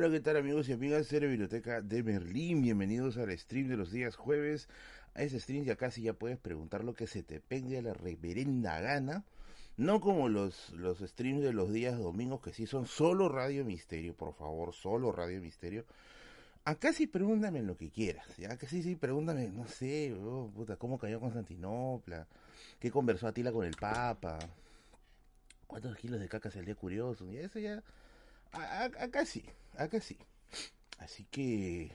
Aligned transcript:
Hola, 0.00 0.10
¿qué 0.10 0.20
tal 0.20 0.36
amigos 0.36 0.68
y 0.68 0.72
amigas 0.72 1.08
de 1.08 1.20
la 1.20 1.26
Biblioteca 1.26 1.80
de 1.80 2.02
Berlín? 2.02 2.62
Bienvenidos 2.62 3.16
al 3.16 3.36
stream 3.36 3.66
de 3.66 3.76
los 3.76 3.90
días 3.90 4.14
jueves. 4.14 4.68
A 5.14 5.24
ese 5.24 5.40
stream 5.40 5.64
ya 5.64 5.74
casi 5.74 6.02
ya 6.02 6.12
puedes 6.12 6.38
preguntar 6.38 6.84
lo 6.84 6.94
que 6.94 7.08
se 7.08 7.24
te 7.24 7.40
pegue 7.40 7.78
a 7.78 7.82
la 7.82 7.94
reverenda 7.94 8.80
gana. 8.80 9.24
No 9.76 10.00
como 10.00 10.28
los, 10.28 10.70
los 10.70 11.00
streams 11.00 11.42
de 11.42 11.52
los 11.52 11.72
días 11.72 11.98
domingos 11.98 12.40
que 12.40 12.52
sí 12.52 12.64
son 12.64 12.86
solo 12.86 13.28
Radio 13.28 13.64
Misterio, 13.64 14.14
por 14.14 14.34
favor, 14.34 14.72
solo 14.72 15.10
Radio 15.10 15.40
Misterio. 15.40 15.84
Acá 16.64 16.92
sí 16.92 17.08
pregúntame 17.08 17.64
lo 17.64 17.76
que 17.76 17.90
quieras, 17.90 18.36
ya 18.36 18.56
que 18.56 18.68
sí, 18.68 18.84
sí, 18.84 18.94
pregúntame, 18.94 19.48
no 19.48 19.66
sé, 19.66 20.14
oh, 20.14 20.48
puta, 20.54 20.76
cómo 20.76 20.96
cayó 20.96 21.18
Constantinopla, 21.18 22.28
qué 22.78 22.92
conversó 22.92 23.26
Atila 23.26 23.50
con 23.50 23.66
el 23.66 23.74
Papa, 23.74 24.38
cuántos 25.66 25.96
kilos 25.96 26.20
de 26.20 26.28
caca 26.28 26.50
día 26.50 26.76
curioso, 26.76 27.28
y 27.32 27.38
eso 27.38 27.58
ya, 27.58 27.82
acá 28.52 29.26
sí, 29.26 29.44
acá 29.78 30.00
sí. 30.00 30.18
Así 30.98 31.24
que, 31.30 31.92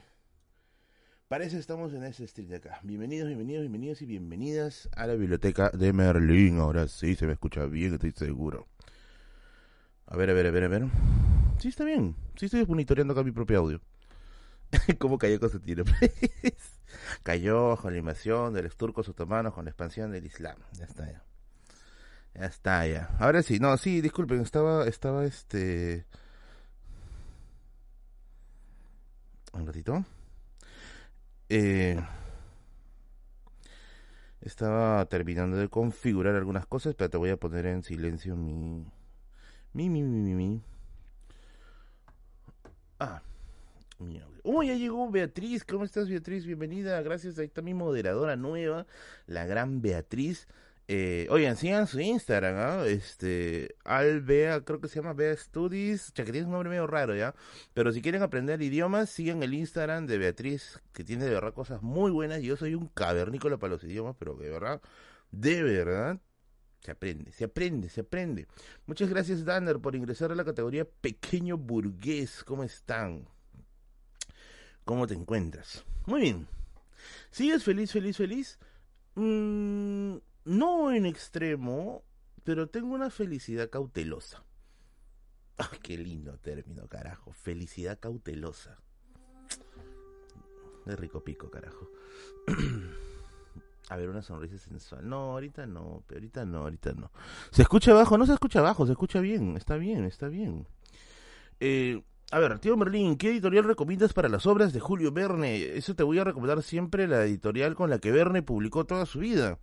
para 1.27 1.43
eso 1.43 1.57
estamos 1.57 1.93
en 1.93 2.03
este 2.03 2.25
stream 2.27 2.49
de 2.49 2.55
acá. 2.57 2.79
Bienvenidos, 2.83 3.27
bienvenidos, 3.27 3.61
bienvenidos 3.63 4.01
y 4.01 4.05
bienvenidas 4.05 4.89
a 4.95 5.05
la 5.05 5.15
biblioteca 5.15 5.69
de 5.69 5.91
Merlín. 5.91 6.59
Ahora 6.59 6.87
sí, 6.87 7.15
se 7.15 7.27
me 7.27 7.33
escucha 7.33 7.65
bien, 7.65 7.93
estoy 7.93 8.11
seguro. 8.11 8.67
A 10.07 10.15
ver, 10.15 10.29
a 10.29 10.33
ver, 10.33 10.47
a 10.47 10.51
ver, 10.51 10.63
a 10.63 10.67
ver. 10.69 10.83
Sí, 11.59 11.67
está 11.67 11.83
bien. 11.83 12.15
Sí, 12.37 12.45
estoy 12.45 12.65
monitoreando 12.65 13.13
acá 13.13 13.23
mi 13.23 13.31
propio 13.31 13.59
audio. 13.59 13.81
¿Cómo 14.97 15.17
cayó 15.17 15.39
Constantino? 15.39 15.83
cayó 17.23 17.75
con 17.77 17.91
la 17.91 17.99
invasión 17.99 18.53
de 18.53 18.63
los 18.63 18.77
turcos 18.77 19.09
otomanos, 19.09 19.53
con 19.53 19.65
la 19.65 19.71
expansión 19.71 20.11
del 20.11 20.25
Islam. 20.25 20.57
Ya 20.77 20.85
está, 20.85 21.11
ya. 21.11 21.23
Ya 22.35 22.45
está, 22.45 22.87
ya. 22.87 23.15
Ahora 23.19 23.43
sí, 23.43 23.59
no, 23.59 23.75
sí, 23.77 23.99
disculpen, 23.99 24.39
estaba, 24.39 24.87
estaba 24.87 25.25
este... 25.25 26.05
Un 29.53 29.65
ratito. 29.67 30.03
Eh, 31.49 31.99
estaba 34.41 35.05
terminando 35.05 35.57
de 35.57 35.69
configurar 35.69 36.35
algunas 36.35 36.65
cosas, 36.65 36.95
pero 36.95 37.09
te 37.09 37.17
voy 37.17 37.29
a 37.29 37.37
poner 37.37 37.65
en 37.67 37.83
silencio 37.83 38.35
mi... 38.35 38.85
Mi, 39.73 39.89
mi, 39.89 40.03
mi, 40.03 40.19
mi, 40.21 40.33
mi. 40.35 40.61
Ah. 42.99 43.21
Uy, 44.43 44.67
ya 44.67 44.75
llegó 44.75 45.09
Beatriz. 45.09 45.63
¿Cómo 45.63 45.85
estás, 45.85 46.09
Beatriz? 46.09 46.45
Bienvenida. 46.45 47.01
Gracias. 47.01 47.39
Ahí 47.39 47.45
está 47.45 47.61
mi 47.61 47.73
moderadora 47.73 48.35
nueva, 48.35 48.85
la 49.27 49.45
gran 49.45 49.81
Beatriz. 49.81 50.47
Eh, 50.87 51.27
oigan, 51.29 51.55
sigan 51.55 51.87
su 51.87 51.99
Instagram, 52.01 52.55
¿ah? 52.57 52.85
Este, 52.87 53.75
Albea, 53.85 54.61
creo 54.61 54.81
que 54.81 54.89
se 54.89 54.99
llama 54.99 55.13
Bea 55.13 55.35
Studies, 55.35 56.11
que 56.11 56.23
tiene 56.23 56.43
un 56.45 56.51
nombre 56.51 56.69
medio 56.69 56.87
raro, 56.87 57.15
¿ya? 57.15 57.33
Pero 57.73 57.93
si 57.93 58.01
quieren 58.01 58.21
aprender 58.21 58.61
idiomas, 58.61 59.09
sigan 59.09 59.43
el 59.43 59.53
Instagram 59.53 60.07
de 60.07 60.17
Beatriz, 60.17 60.81
que 60.91 61.03
tiene 61.05 61.25
de 61.25 61.31
verdad 61.31 61.53
cosas 61.53 61.81
muy 61.81 62.11
buenas. 62.11 62.41
Yo 62.41 62.57
soy 62.57 62.75
un 62.75 62.87
cavernícola 62.87 63.57
para 63.57 63.73
los 63.73 63.83
idiomas, 63.85 64.15
pero 64.19 64.35
de 64.35 64.49
verdad, 64.49 64.81
de 65.31 65.63
verdad, 65.63 66.19
se 66.81 66.91
aprende, 66.91 67.31
se 67.31 67.45
aprende, 67.45 67.87
se 67.87 68.01
aprende. 68.01 68.47
Muchas 68.85 69.09
gracias, 69.09 69.45
Danner, 69.45 69.79
por 69.79 69.95
ingresar 69.95 70.33
a 70.33 70.35
la 70.35 70.43
categoría 70.43 70.85
pequeño 70.85 71.57
burgués. 71.57 72.43
¿Cómo 72.43 72.65
están? 72.65 73.25
¿Cómo 74.83 75.07
te 75.07 75.13
encuentras? 75.13 75.85
Muy 76.05 76.21
bien. 76.21 76.47
¿Sigues 77.31 77.63
feliz, 77.63 77.91
feliz, 77.91 78.17
feliz? 78.17 78.59
Mm, 79.15 80.17
no 80.45 80.91
en 80.91 81.05
extremo, 81.05 82.03
pero 82.43 82.67
tengo 82.67 82.93
una 82.93 83.09
felicidad 83.09 83.69
cautelosa. 83.69 84.43
Ay, 85.57 85.79
qué 85.81 85.97
lindo 85.97 86.37
término, 86.39 86.87
carajo. 86.87 87.31
Felicidad 87.31 87.99
cautelosa. 87.99 88.77
De 90.85 90.95
rico 90.95 91.23
pico, 91.23 91.49
carajo. 91.49 91.89
A 93.89 93.97
ver, 93.97 94.09
una 94.09 94.21
sonrisa 94.21 94.57
sensual. 94.57 95.07
No, 95.07 95.33
ahorita 95.33 95.65
no, 95.65 96.03
pero 96.07 96.19
ahorita 96.19 96.45
no, 96.45 96.59
ahorita 96.59 96.93
no. 96.93 97.11
¿Se 97.51 97.61
escucha 97.61 97.91
abajo? 97.91 98.17
No 98.17 98.25
se 98.25 98.33
escucha 98.33 98.59
abajo, 98.59 98.85
se 98.85 98.93
escucha 98.93 99.19
bien. 99.19 99.57
Está 99.57 99.75
bien, 99.75 100.05
está 100.05 100.29
bien. 100.29 100.67
Eh, 101.59 102.01
a 102.31 102.39
ver, 102.39 102.57
tío 102.59 102.75
Merlín, 102.77 103.17
¿qué 103.17 103.29
editorial 103.29 103.65
recomiendas 103.65 104.13
para 104.13 104.29
las 104.29 104.47
obras 104.47 104.73
de 104.73 104.79
Julio 104.79 105.11
Verne? 105.11 105.77
Eso 105.77 105.95
te 105.95 106.03
voy 106.03 106.17
a 106.17 106.23
recomendar 106.23 106.63
siempre, 106.63 107.07
la 107.07 107.23
editorial 107.25 107.75
con 107.75 107.89
la 107.89 107.99
que 107.99 108.11
Verne 108.11 108.41
publicó 108.41 108.85
toda 108.85 109.05
su 109.05 109.19
vida. 109.19 109.59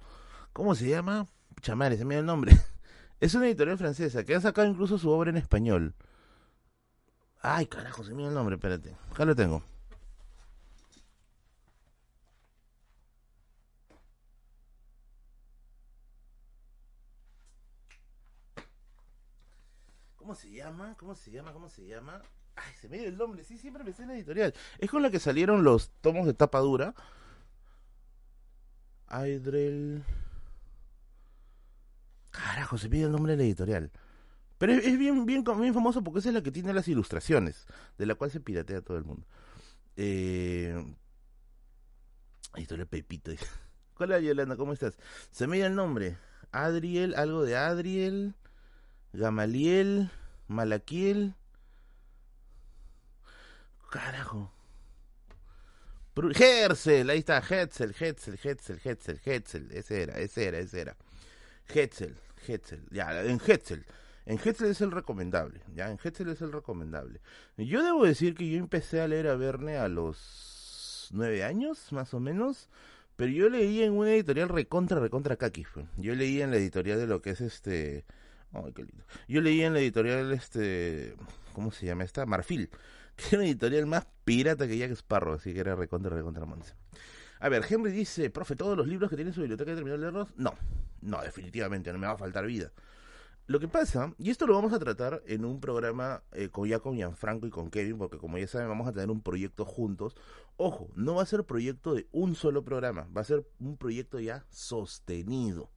¿Cómo 0.53 0.75
se 0.75 0.89
llama? 0.89 1.27
Chamare, 1.61 1.97
se 1.97 2.05
me 2.05 2.15
da 2.15 2.21
el 2.21 2.27
nombre. 2.27 2.53
Es 3.21 3.35
una 3.35 3.47
editorial 3.47 3.77
francesa 3.77 4.25
que 4.25 4.35
ha 4.35 4.41
sacado 4.41 4.67
incluso 4.67 4.97
su 4.97 5.11
obra 5.11 5.29
en 5.29 5.37
español. 5.37 5.95
Ay, 7.43 7.67
carajo, 7.67 8.03
se 8.03 8.15
me 8.15 8.23
da 8.23 8.29
el 8.29 8.35
nombre, 8.35 8.57
espérate. 8.57 8.97
Acá 9.11 9.27
lo 9.27 9.37
tengo. 9.37 9.63
¿Cómo 20.17 20.35
se 20.35 20.51
llama? 20.51 20.95
¿Cómo 20.99 21.15
se 21.15 21.31
llama? 21.31 21.53
¿Cómo 21.53 21.69
se 21.69 21.85
llama? 21.87 22.23
Ay, 22.57 22.73
se 22.81 22.89
me 22.89 22.99
dio 22.99 23.09
el 23.09 23.17
nombre, 23.17 23.43
sí, 23.45 23.59
siempre 23.59 23.85
me 23.85 23.93
sé 23.93 24.07
la 24.07 24.15
editorial. 24.15 24.55
Es 24.79 24.91
con 24.91 25.03
la 25.03 25.11
que 25.11 25.19
salieron 25.19 25.65
los 25.65 25.91
tomos 26.01 26.25
de 26.27 26.35
tapa 26.35 26.61
dura. 26.61 26.95
Aydrel. 29.09 30.05
Carajo, 32.45 32.79
se 32.79 32.89
pide 32.89 33.05
el 33.05 33.13
nombre 33.13 33.33
de 33.33 33.39
la 33.39 33.45
editorial. 33.45 33.91
Pero 34.59 34.73
es, 34.73 34.99
bien, 34.99 35.25
bien, 35.27 35.45
bien 35.45 35.75
famoso 35.75 36.03
porque 36.03 36.21
esa 36.21 36.29
es 36.29 36.35
la 36.35 36.43
que 36.43 36.51
tiene 36.51 36.73
las 36.73 36.89
ilustraciones, 36.89 37.67
de 37.99 38.07
la 38.07 38.15
cual 38.15 38.31
se 38.31 38.41
piratea 38.41 38.83
todo 38.83 38.99
el 38.99 39.05
mundo. 39.05 39.27
Eh... 39.97 40.75
Editorial 42.55 42.89
Pepito. 42.89 43.33
Hola 43.99 44.19
Yolanda, 44.19 44.57
¿cómo 44.57 44.73
estás? 44.73 44.97
Se 45.31 45.47
me 45.47 45.57
dio 45.57 45.67
el 45.67 45.75
nombre. 45.75 46.17
Adriel, 46.53 47.15
algo 47.15 47.45
de 47.45 47.57
Adriel, 47.57 48.35
Gamaliel, 49.13 50.11
Malaquiel. 50.49 51.35
Carajo. 53.91 54.53
Herzl, 56.17 57.09
ahí 57.09 57.21
está, 57.21 57.39
Hetzel, 57.39 57.95
Hetzel, 57.99 58.39
Hetzel, 58.43 58.81
Hetzel, 58.85 59.21
Hetzel, 59.25 59.73
ese 59.73 60.03
era, 60.03 60.19
ese 60.19 60.47
era, 60.47 60.59
ese 60.59 60.81
era. 60.81 60.97
Hetzel, 61.73 62.19
Hetzel, 62.47 62.83
ya, 62.91 63.23
en 63.25 63.41
Hetzel. 63.41 63.85
En 64.27 64.39
Hetzel 64.39 64.71
es 64.71 64.81
el 64.81 64.91
recomendable, 64.91 65.61
ya, 65.75 65.91
en 65.91 65.99
Hetzel 66.03 66.29
es 66.29 66.43
el 66.43 66.53
recomendable. 66.53 67.21
Yo 67.57 67.83
debo 67.83 68.05
decir 68.05 68.35
que 68.35 68.49
yo 68.49 68.59
empecé 68.59 69.01
a 69.01 69.09
leer 69.09 69.29
a 69.29 69.37
Verne 69.37 69.77
a 69.77 69.89
los 69.89 71.09
nueve 71.13 71.45
años, 71.45 71.93
más 71.93 72.15
o 72.15 72.21
menos, 72.21 72.69
pero 73.17 73.33
yo 73.33 73.49
leí 73.49 73.83
en 73.83 73.93
una 73.93 74.13
editorial 74.13 74.49
recontra, 74.49 75.01
recontra 75.01 75.37
kaki. 75.37 75.67
Yo 75.97 76.15
leí 76.15 76.41
en 76.41 76.51
la 76.51 76.57
editorial 76.57 76.99
de 76.99 77.07
lo 77.07 77.21
que 77.21 77.31
es 77.31 77.41
este... 77.41 78.05
Ay, 78.53 78.73
qué 78.73 78.83
lindo. 78.83 79.05
Yo 79.29 79.41
leí 79.41 79.63
en 79.63 79.75
la 79.75 79.81
editorial 79.81 80.33
este... 80.33 81.15
¿Cómo 81.53 81.71
se 81.73 81.87
llama 81.87 82.05
esta? 82.05 82.25
Marfil 82.27 82.71
que 83.17 83.27
era 83.29 83.39
una 83.39 83.47
editorial 83.47 83.87
más 83.87 84.07
pirata 84.25 84.67
que 84.67 84.79
Jack 84.79 84.93
Sparrow, 84.93 85.35
así 85.35 85.53
que 85.53 85.61
era 85.61 85.75
recontra, 85.75 86.15
recontra 86.15 86.47
Monse. 86.47 86.75
A 87.41 87.49
ver, 87.49 87.65
Henry 87.69 87.91
dice, 87.91 88.29
profe, 88.29 88.55
¿todos 88.55 88.77
los 88.77 88.87
libros 88.87 89.09
que 89.09 89.17
tiene 89.17 89.33
su 89.33 89.41
biblioteca 89.41 89.75
terminó 89.75 89.93
de 89.93 89.99
leerlos? 89.99 90.29
No, 90.37 90.55
no, 91.01 91.23
definitivamente, 91.23 91.91
no 91.91 91.99
me 91.99 92.07
va 92.07 92.13
a 92.13 92.19
faltar 92.19 92.47
vida. 92.47 92.71
Lo 93.47 93.59
que 93.59 93.67
pasa, 93.67 94.15
y 94.19 94.31
esto 94.31 94.47
lo 94.47 94.55
vamos 94.55 94.75
a 94.75 94.79
tratar 94.79 95.23
en 95.27 95.47
un 95.47 95.59
programa 95.59 96.23
eh, 96.33 96.51
con, 96.51 96.69
ya 96.69 96.81
con 96.81 96.97
Gianfranco 96.97 97.47
y 97.47 97.51
con 97.51 97.71
Kevin, 97.71 97.97
porque 97.97 98.19
como 98.19 98.37
ya 98.37 98.47
saben, 98.47 98.69
vamos 98.69 98.87
a 98.87 98.93
tener 98.93 99.11
un 99.11 99.23
proyecto 99.23 99.65
juntos. 99.65 100.15
Ojo, 100.59 100.91
no 100.95 101.15
va 101.15 101.23
a 101.23 101.27
ser 101.27 101.45
proyecto 101.45 101.95
de 101.95 102.07
un 102.13 102.35
solo 102.35 102.63
programa, 102.63 103.09
va 103.17 103.23
a 103.23 103.25
ser 103.25 103.45
un 103.59 103.79
proyecto 103.79 104.21
ya 104.21 104.45
sostenido. 104.51 105.71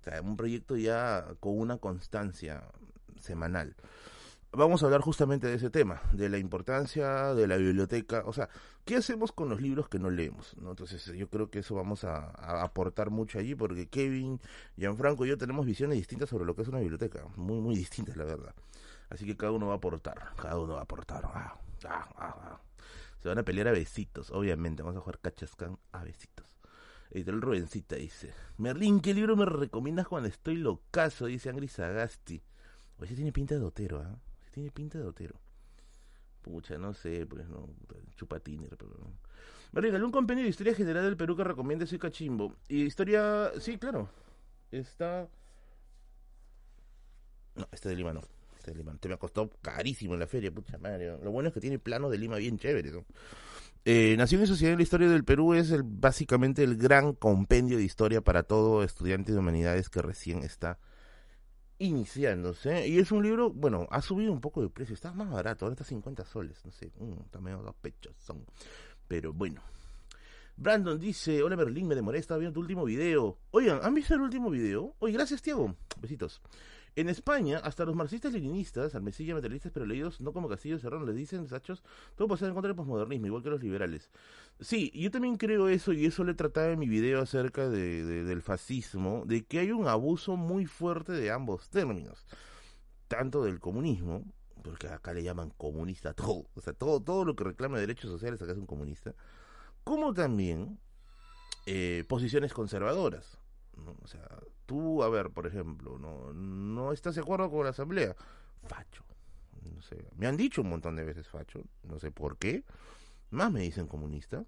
O 0.00 0.04
sea, 0.04 0.22
un 0.22 0.36
proyecto 0.38 0.76
ya 0.76 1.36
con 1.38 1.58
una 1.58 1.76
constancia 1.76 2.64
semanal 3.20 3.76
vamos 4.56 4.82
a 4.82 4.86
hablar 4.86 5.00
justamente 5.00 5.46
de 5.46 5.54
ese 5.54 5.70
tema, 5.70 6.00
de 6.12 6.28
la 6.28 6.38
importancia 6.38 7.34
de 7.34 7.46
la 7.46 7.56
biblioteca, 7.56 8.22
o 8.26 8.32
sea, 8.32 8.48
¿qué 8.84 8.96
hacemos 8.96 9.32
con 9.32 9.48
los 9.48 9.60
libros 9.60 9.88
que 9.88 9.98
no 9.98 10.10
leemos? 10.10 10.56
¿no? 10.60 10.70
Entonces 10.70 11.04
yo 11.06 11.28
creo 11.28 11.50
que 11.50 11.60
eso 11.60 11.74
vamos 11.74 12.04
a, 12.04 12.30
aportar 12.62 13.10
mucho 13.10 13.38
allí, 13.38 13.54
porque 13.54 13.88
Kevin, 13.88 14.40
Gianfranco 14.76 15.24
y 15.24 15.28
yo 15.30 15.38
tenemos 15.38 15.66
visiones 15.66 15.98
distintas 15.98 16.28
sobre 16.28 16.44
lo 16.44 16.54
que 16.54 16.62
es 16.62 16.68
una 16.68 16.80
biblioteca, 16.80 17.26
muy, 17.36 17.60
muy 17.60 17.76
distintas, 17.76 18.16
la 18.16 18.24
verdad. 18.24 18.54
Así 19.10 19.26
que 19.26 19.36
cada 19.36 19.52
uno 19.52 19.68
va 19.68 19.74
a 19.74 19.76
aportar, 19.76 20.32
cada 20.40 20.58
uno 20.58 20.74
va 20.74 20.80
a 20.80 20.84
aportar. 20.84 21.24
Ah, 21.26 21.58
ah, 21.86 22.08
ah, 22.16 22.60
Se 23.22 23.28
van 23.28 23.38
a 23.38 23.42
pelear 23.42 23.68
a 23.68 23.72
besitos, 23.72 24.30
obviamente, 24.30 24.82
vamos 24.82 24.98
a 24.98 25.00
jugar 25.00 25.18
cachascan 25.20 25.78
a 25.92 26.04
besitos. 26.04 26.46
Editorial 27.10 27.42
Rubencita 27.42 27.96
dice, 27.96 28.32
Merlín, 28.58 29.00
¿qué 29.00 29.14
libro 29.14 29.36
me 29.36 29.44
recomiendas 29.44 30.08
cuando 30.08 30.28
estoy 30.28 30.56
locazo? 30.56 31.26
Dice 31.26 31.48
Angry 31.48 31.68
Sagasti. 31.68 32.42
Oye, 32.98 33.14
tiene 33.14 33.32
pinta 33.32 33.54
de 33.54 33.60
dotero, 33.60 34.00
¿ah? 34.00 34.18
Tiene 34.54 34.70
pinta 34.70 34.98
de 34.98 35.04
otero. 35.04 35.34
Pucha, 36.40 36.78
no 36.78 36.94
sé, 36.94 37.26
pues 37.26 37.48
no, 37.48 37.68
chupatines, 38.16 38.70
pero 38.78 38.92
no. 38.98 39.12
Me 39.72 39.80
regaló 39.80 40.06
un 40.06 40.12
compendio 40.12 40.44
de 40.44 40.50
historia 40.50 40.74
general 40.74 41.04
del 41.04 41.16
Perú 41.16 41.36
que 41.36 41.42
recomienda 41.42 41.86
soy 41.86 41.98
cachimbo. 41.98 42.54
Y 42.68 42.84
historia, 42.84 43.50
sí, 43.58 43.76
claro. 43.78 44.08
Está. 44.70 45.26
No, 47.56 47.66
este 47.72 47.88
de 47.88 47.96
Lima 47.96 48.12
no. 48.12 48.20
Este 48.56 48.74
Lima 48.74 48.92
Norte 48.92 49.08
me 49.08 49.18
costó 49.18 49.50
carísimo 49.60 50.14
en 50.14 50.20
la 50.20 50.26
feria, 50.26 50.52
pucha 50.52 50.78
madre. 50.78 51.18
Lo 51.22 51.32
bueno 51.32 51.48
es 51.48 51.54
que 51.54 51.60
tiene 51.60 51.78
planos 51.78 52.10
de 52.10 52.18
Lima 52.18 52.36
bien 52.36 52.58
chéveres, 52.58 52.92
¿no? 52.92 53.04
Eh, 53.84 54.14
Nación 54.16 54.42
y 54.42 54.46
Sociedad 54.46 54.72
en 54.72 54.78
la 54.78 54.84
Historia 54.84 55.08
del 55.08 55.24
Perú 55.24 55.52
es 55.52 55.70
el, 55.70 55.82
básicamente 55.82 56.62
el 56.62 56.76
gran 56.76 57.12
compendio 57.12 57.76
de 57.76 57.84
historia 57.84 58.22
para 58.22 58.44
todo 58.44 58.82
estudiante 58.82 59.32
de 59.32 59.38
humanidades 59.38 59.90
que 59.90 60.00
recién 60.00 60.42
está 60.42 60.78
iniciándose. 61.84 62.86
Y 62.88 62.98
es 62.98 63.12
un 63.12 63.22
libro, 63.22 63.50
bueno, 63.50 63.86
ha 63.90 64.00
subido 64.02 64.32
un 64.32 64.40
poco 64.40 64.62
de 64.62 64.68
precio, 64.68 64.94
está 64.94 65.12
más 65.12 65.30
barato, 65.30 65.64
ahora 65.64 65.74
está 65.74 65.84
50 65.84 66.24
soles, 66.24 66.64
no 66.64 66.72
sé, 66.72 66.92
mm, 66.98 67.24
está 67.24 67.40
medio 67.40 67.58
dos 67.58 67.74
pechos 67.76 68.14
son. 68.18 68.44
Pero 69.08 69.32
bueno. 69.32 69.62
Brandon 70.56 70.98
dice, 71.00 71.42
hola 71.42 71.56
Berlín, 71.56 71.88
me 71.88 71.96
demoré, 71.96 72.18
estaba 72.18 72.38
viendo 72.38 72.54
tu 72.54 72.60
último 72.60 72.84
video. 72.84 73.38
Oigan, 73.50 73.80
¿han 73.82 73.92
visto 73.92 74.14
el 74.14 74.20
último 74.20 74.50
video? 74.50 74.94
Oye, 75.00 75.12
gracias 75.12 75.42
Tiago. 75.42 75.74
Besitos. 76.00 76.40
En 76.96 77.08
España, 77.08 77.58
hasta 77.58 77.84
los 77.84 77.96
marxistas 77.96 78.32
leninistas, 78.32 78.94
almecilla 78.94 79.34
materialistas 79.34 79.72
pero 79.72 79.84
leídos, 79.84 80.20
no 80.20 80.32
como 80.32 80.48
Castillo 80.48 80.78
Cerrón, 80.78 81.06
les 81.06 81.16
dicen, 81.16 81.48
sachos, 81.48 81.82
todo 82.14 82.36
ser 82.36 82.48
en 82.48 82.54
contra 82.54 82.68
del 82.68 82.76
posmodernismo, 82.76 83.26
igual 83.26 83.42
que 83.42 83.50
los 83.50 83.62
liberales. 83.62 84.10
Sí, 84.60 84.92
yo 84.94 85.10
también 85.10 85.36
creo 85.36 85.68
eso, 85.68 85.92
y 85.92 86.06
eso 86.06 86.22
le 86.22 86.34
trataba 86.34 86.68
en 86.68 86.78
mi 86.78 86.88
video 86.88 87.20
acerca 87.20 87.68
de, 87.68 88.04
del 88.04 88.42
fascismo, 88.42 89.24
de 89.26 89.44
que 89.44 89.58
hay 89.58 89.72
un 89.72 89.88
abuso 89.88 90.36
muy 90.36 90.66
fuerte 90.66 91.12
de 91.12 91.32
ambos 91.32 91.68
términos, 91.68 92.26
tanto 93.08 93.42
del 93.42 93.58
comunismo, 93.58 94.24
porque 94.62 94.86
acá 94.86 95.12
le 95.12 95.24
llaman 95.24 95.50
comunista 95.50 96.14
todo, 96.14 96.46
o 96.54 96.60
sea, 96.60 96.74
todo, 96.74 97.00
todo 97.00 97.24
lo 97.24 97.34
que 97.34 97.42
reclama 97.42 97.78
derechos 97.78 98.10
sociales 98.10 98.40
acá 98.40 98.52
es 98.52 98.58
un 98.58 98.66
comunista, 98.66 99.14
como 99.82 100.14
también 100.14 100.78
eh, 101.66 102.04
posiciones 102.08 102.52
conservadoras. 102.52 103.38
O 104.02 104.06
sea, 104.06 104.28
tú, 104.66 105.02
a 105.02 105.08
ver, 105.08 105.30
por 105.30 105.46
ejemplo, 105.46 105.98
no, 105.98 106.32
no 106.32 106.92
estás 106.92 107.14
de 107.14 107.20
acuerdo 107.20 107.50
con 107.50 107.64
la 107.64 107.70
asamblea, 107.70 108.14
facho. 108.66 109.04
No 109.74 109.80
sé, 109.82 110.08
me 110.16 110.26
han 110.26 110.36
dicho 110.36 110.62
un 110.62 110.68
montón 110.68 110.96
de 110.96 111.04
veces 111.04 111.28
facho, 111.28 111.62
no 111.82 111.98
sé 111.98 112.10
por 112.10 112.36
qué. 112.36 112.64
Más 113.30 113.50
me 113.50 113.60
dicen 113.60 113.86
comunista. 113.86 114.44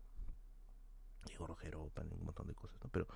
Digo 1.29 1.47
Rojero, 1.47 1.81
un 1.83 2.25
montón 2.25 2.47
de 2.47 2.55
cosas, 2.55 2.79
¿no? 2.83 2.91
Pero 2.91 3.09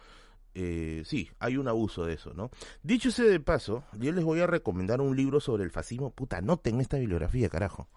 eh, 0.55 1.02
sí, 1.05 1.31
hay 1.38 1.56
un 1.56 1.69
abuso 1.69 2.05
de 2.05 2.14
eso, 2.14 2.35
¿no? 2.35 2.50
Dicho 2.82 3.11
ese 3.11 3.25
de 3.25 3.38
paso, 3.38 3.85
yo 3.99 4.11
les 4.12 4.25
voy 4.25 4.41
a 4.41 4.46
recomendar 4.46 5.00
un 5.00 5.17
libro 5.17 5.41
sobre 5.41 5.62
el 5.64 5.70
fascismo. 5.70 6.11
Puta, 6.11 6.41
noten 6.41 6.81
esta 6.81 6.99
bibliografía, 6.99 7.49
carajo. 7.49 7.88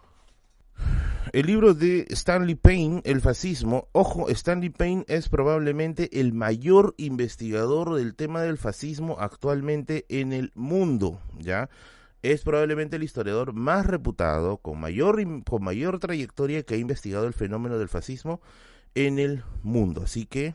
El 1.32 1.48
libro 1.48 1.74
de 1.74 2.06
Stanley 2.10 2.56
Payne, 2.56 3.02
El 3.06 3.20
fascismo. 3.20 3.88
Ojo, 3.92 4.30
Stanley 4.30 4.70
Payne 4.70 5.06
es 5.08 5.30
probablemente 5.30 6.20
el 6.20 6.32
mayor 6.32 6.94
investigador 6.98 7.96
del 7.96 8.14
tema 8.14 8.42
del 8.44 8.58
fascismo 8.58 9.18
actualmente 9.20 10.06
en 10.10 10.32
el 10.32 10.52
mundo, 10.54 11.20
¿ya? 11.40 11.70
Es 12.22 12.44
probablemente 12.44 12.98
el 12.98 13.04
historiador 13.04 13.54
más 13.54 13.86
reputado, 13.86 14.58
con 14.58 14.80
mayor, 14.80 15.20
con 15.44 15.64
mayor 15.64 16.00
trayectoria 16.00 16.64
que 16.64 16.76
ha 16.76 16.78
investigado 16.78 17.26
el 17.26 17.34
fenómeno 17.34 17.80
del 17.80 17.90
fascismo 17.90 18.40
en 18.96 19.18
el 19.18 19.44
mundo. 19.64 20.04
Así 20.04 20.26
que 20.26 20.54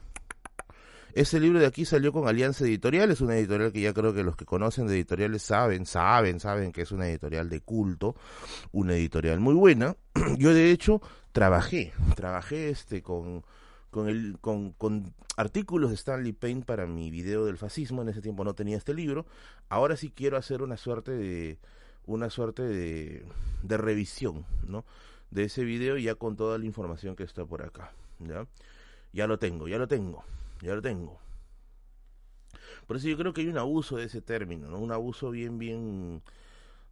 ese 1.15 1.41
libro 1.41 1.59
de 1.59 1.67
aquí 1.67 1.85
salió 1.85 2.13
con 2.13 2.29
Alianza 2.29 2.65
Editorial, 2.65 3.11
es 3.11 3.21
una 3.21 3.37
editorial 3.37 3.73
que 3.73 3.81
ya 3.81 3.93
creo 3.93 4.13
que 4.15 4.23
los 4.23 4.37
que 4.37 4.45
conocen 4.45 4.87
de 4.87 4.95
editoriales 4.95 5.43
saben, 5.43 5.87
saben, 5.87 6.41
saben 6.41 6.73
que 6.73 6.83
es 6.83 6.93
una 6.93 7.09
editorial 7.09 7.49
de 7.49 7.61
culto, 7.61 8.15
una 8.73 8.95
editorial 8.95 9.41
muy 9.41 9.55
buena. 9.55 9.97
Yo 10.39 10.53
de 10.53 10.71
hecho 10.71 11.01
trabajé, 11.33 11.93
trabajé 12.15 12.71
este 12.71 13.03
con 13.03 13.43
con, 13.91 14.09
el, 14.09 14.39
con, 14.41 14.73
con 14.73 15.15
artículos 15.37 15.91
de 15.91 15.97
Stanley 15.97 16.33
Payne 16.33 16.63
para 16.65 16.87
mi 16.87 17.11
video 17.11 17.45
del 17.45 17.57
fascismo, 17.57 18.03
en 18.03 18.09
ese 18.09 18.21
tiempo 18.21 18.45
no 18.45 18.55
tenía 18.55 18.77
este 18.77 18.95
libro, 18.95 19.27
ahora 19.69 19.97
sí 19.97 20.11
quiero 20.15 20.37
hacer 20.37 20.63
una 20.63 20.77
suerte 20.77 21.13
de 21.13 21.59
una 22.07 22.31
suerte 22.31 22.63
de, 22.63 23.27
de 23.63 23.77
revisión, 23.77 24.47
¿no? 24.67 24.85
De 25.31 25.45
ese 25.45 25.65
video 25.65 25.99
ya 25.99 26.15
con 26.15 26.37
toda 26.37 26.59
la 26.59 26.65
información 26.65 27.17
que 27.17 27.23
está 27.23 27.45
por 27.45 27.63
acá, 27.63 27.93
¿ya? 28.19 28.47
Ya 29.13 29.27
lo 29.27 29.39
tengo, 29.39 29.69
ya 29.69 29.79
lo 29.79 29.89
tengo 29.89 30.25
ya 30.61 30.75
lo 30.75 30.83
tengo. 30.83 31.21
Por 32.87 32.97
eso 32.97 33.09
yo 33.09 33.19
creo 33.19 33.33
que 33.33 33.43
hay 33.43 33.49
un 33.49 33.59
abuso 33.59 33.97
de 33.97 34.05
ese 34.05 34.23
término, 34.23 34.71
¿no? 34.71 34.79
Un 34.79 34.93
abuso 34.93 35.31
bien, 35.31 35.59
bien 35.59 36.23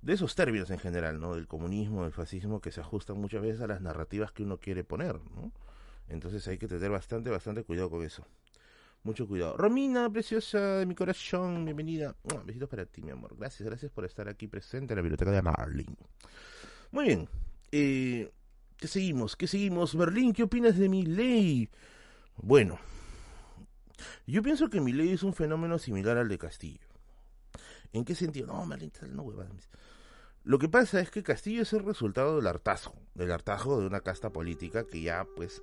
de 0.02 0.12
esos 0.12 0.34
términos 0.34 0.70
en 0.70 0.78
general, 0.78 1.18
¿no? 1.20 1.34
Del 1.34 1.46
comunismo, 1.46 2.04
del 2.04 2.12
fascismo, 2.12 2.60
que 2.60 2.70
se 2.70 2.80
ajustan 2.80 3.18
muchas 3.18 3.42
veces 3.42 3.60
a 3.60 3.66
las 3.66 3.80
narrativas 3.80 4.32
que 4.32 4.42
uno 4.42 4.58
quiere 4.58 4.84
poner, 4.84 5.14
¿no? 5.34 5.52
Entonces 6.08 6.46
hay 6.48 6.58
que 6.58 6.68
tener 6.68 6.90
bastante, 6.90 7.30
bastante 7.30 7.64
cuidado 7.64 7.90
con 7.90 8.02
eso. 8.02 8.26
Mucho 9.02 9.26
cuidado. 9.26 9.56
Romina, 9.56 10.10
preciosa 10.10 10.78
de 10.78 10.86
mi 10.86 10.94
corazón, 10.94 11.64
bienvenida. 11.64 12.14
besitos 12.44 12.68
para 12.68 12.86
ti, 12.86 13.02
mi 13.02 13.10
amor. 13.10 13.36
Gracias, 13.38 13.66
gracias 13.66 13.90
por 13.90 14.04
estar 14.04 14.28
aquí 14.28 14.48
presente 14.48 14.94
en 14.94 14.96
la 14.96 15.02
biblioteca 15.02 15.30
de 15.30 15.42
Marlin. 15.42 15.96
Muy 16.90 17.06
bien. 17.06 17.28
Eh, 17.72 18.30
¿Qué 18.76 18.88
seguimos? 18.88 19.36
¿Qué 19.36 19.46
seguimos? 19.46 19.96
Berlín, 19.96 20.32
¿qué 20.32 20.42
opinas 20.42 20.76
de 20.76 20.88
mi 20.88 21.06
ley? 21.06 21.70
Bueno, 22.36 22.78
yo 24.26 24.42
pienso 24.42 24.68
que 24.68 24.80
mi 24.80 24.92
ley 24.92 25.12
es 25.12 25.22
un 25.22 25.34
fenómeno 25.34 25.78
similar 25.78 26.16
al 26.16 26.28
de 26.28 26.38
Castillo. 26.38 26.86
¿En 27.92 28.04
qué 28.04 28.14
sentido? 28.14 28.46
No, 28.48 28.66
no 28.66 29.22
huevadas. 29.22 29.70
Lo 30.44 30.58
que 30.58 30.68
pasa 30.68 31.00
es 31.00 31.10
que 31.10 31.22
Castillo 31.22 31.62
es 31.62 31.72
el 31.72 31.84
resultado 31.84 32.36
del 32.36 32.46
hartazgo, 32.46 32.94
del 33.14 33.32
hartazgo 33.32 33.80
de 33.80 33.86
una 33.86 34.00
casta 34.00 34.30
política 34.30 34.86
que 34.86 35.00
ya, 35.00 35.26
pues, 35.34 35.62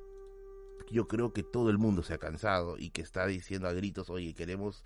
yo 0.91 1.07
creo 1.07 1.31
que 1.31 1.43
todo 1.43 1.69
el 1.69 1.77
mundo 1.77 2.03
se 2.03 2.13
ha 2.13 2.17
cansado 2.17 2.77
y 2.77 2.89
que 2.89 3.01
está 3.01 3.25
diciendo 3.25 3.67
a 3.67 3.73
gritos, 3.73 4.09
oye, 4.09 4.33
queremos 4.33 4.83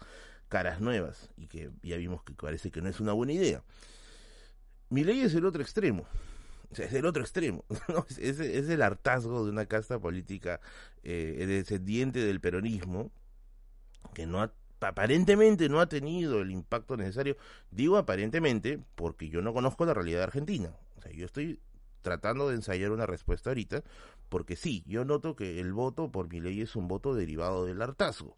caras 0.50 0.82
nuevas 0.82 1.30
y 1.36 1.48
que 1.48 1.72
ya 1.82 1.98
vimos 1.98 2.24
que 2.24 2.34
parece 2.34 2.72
que 2.72 2.82
no 2.82 2.90
es 2.90 3.00
una 3.00 3.14
buena 3.14 3.34
idea. 3.34 3.64
Mi 4.90 5.04
ley 5.04 5.22
es 5.22 5.34
el 5.34 5.46
otro 5.46 5.62
extremo. 5.62 6.06
O 6.70 6.76
sea, 6.76 6.86
es 6.86 6.94
el 6.94 7.06
otro 7.06 7.24
extremo. 7.24 7.66
es, 8.18 8.40
el 8.40 8.82
hartazgo 8.82 9.46
de 9.46 9.52
una 9.52 9.66
casta 9.66 10.00
política 10.00 10.60
eh, 11.04 11.46
descendiente 11.48 12.20
del 12.20 12.40
peronismo 12.40 13.12
que 14.18 14.26
no 14.26 14.52
aparentemente 14.80 15.70
no 15.70 15.80
ha 15.80 15.88
tenido 15.88 16.42
el 16.42 16.50
impacto 16.50 16.98
necesario. 16.98 17.38
Digo 17.70 17.98
aparentemente 17.98 18.80
porque 18.96 19.30
yo 19.30 19.44
no 19.44 19.54
conozco 19.54 19.86
la 19.86 19.94
realidad 19.94 20.24
Argentina. 20.24 20.72
O 20.96 21.02
sea, 21.02 21.12
yo 21.12 21.24
estoy 21.24 21.60
tratando 22.02 22.50
de 22.50 22.56
ensayar 22.56 22.90
una 22.90 23.06
respuesta 23.06 23.52
ahorita, 23.52 23.84
porque 24.28 24.56
sí, 24.56 24.84
yo 24.88 25.06
noto 25.06 25.36
que 25.36 25.60
el 25.60 25.72
voto 25.72 26.12
por 26.12 26.30
mi 26.30 26.40
ley 26.40 26.62
es 26.62 26.76
un 26.76 26.88
voto 26.88 27.14
derivado 27.14 27.68
del 27.68 27.80
hartazgo. 27.80 28.36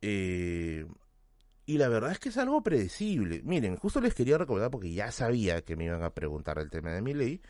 Eh, 0.00 0.86
y 1.66 1.76
la 1.76 1.88
verdad 1.88 2.12
es 2.12 2.18
que 2.18 2.30
es 2.30 2.38
algo 2.38 2.62
predecible. 2.62 3.42
Miren, 3.44 3.76
justo 3.76 4.00
les 4.00 4.14
quería 4.14 4.38
recordar 4.38 4.70
porque 4.70 4.94
ya 4.94 5.12
sabía 5.12 5.60
que 5.60 5.76
me 5.76 5.84
iban 5.84 6.02
a 6.02 6.14
preguntar 6.14 6.58
el 6.60 6.70
tema 6.70 6.92
de 6.92 7.02
mi 7.02 7.12
ley. 7.12 7.42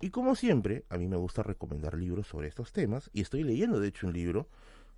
Y 0.00 0.08
como 0.08 0.34
siempre, 0.34 0.86
a 0.88 0.96
mí 0.96 1.06
me 1.06 1.18
gusta 1.18 1.42
recomendar 1.42 1.98
libros 1.98 2.28
sobre 2.28 2.48
estos 2.48 2.72
temas. 2.72 3.10
Y 3.12 3.20
estoy 3.20 3.42
leyendo, 3.42 3.78
de 3.78 3.88
hecho, 3.88 4.06
un 4.06 4.14
libro 4.14 4.48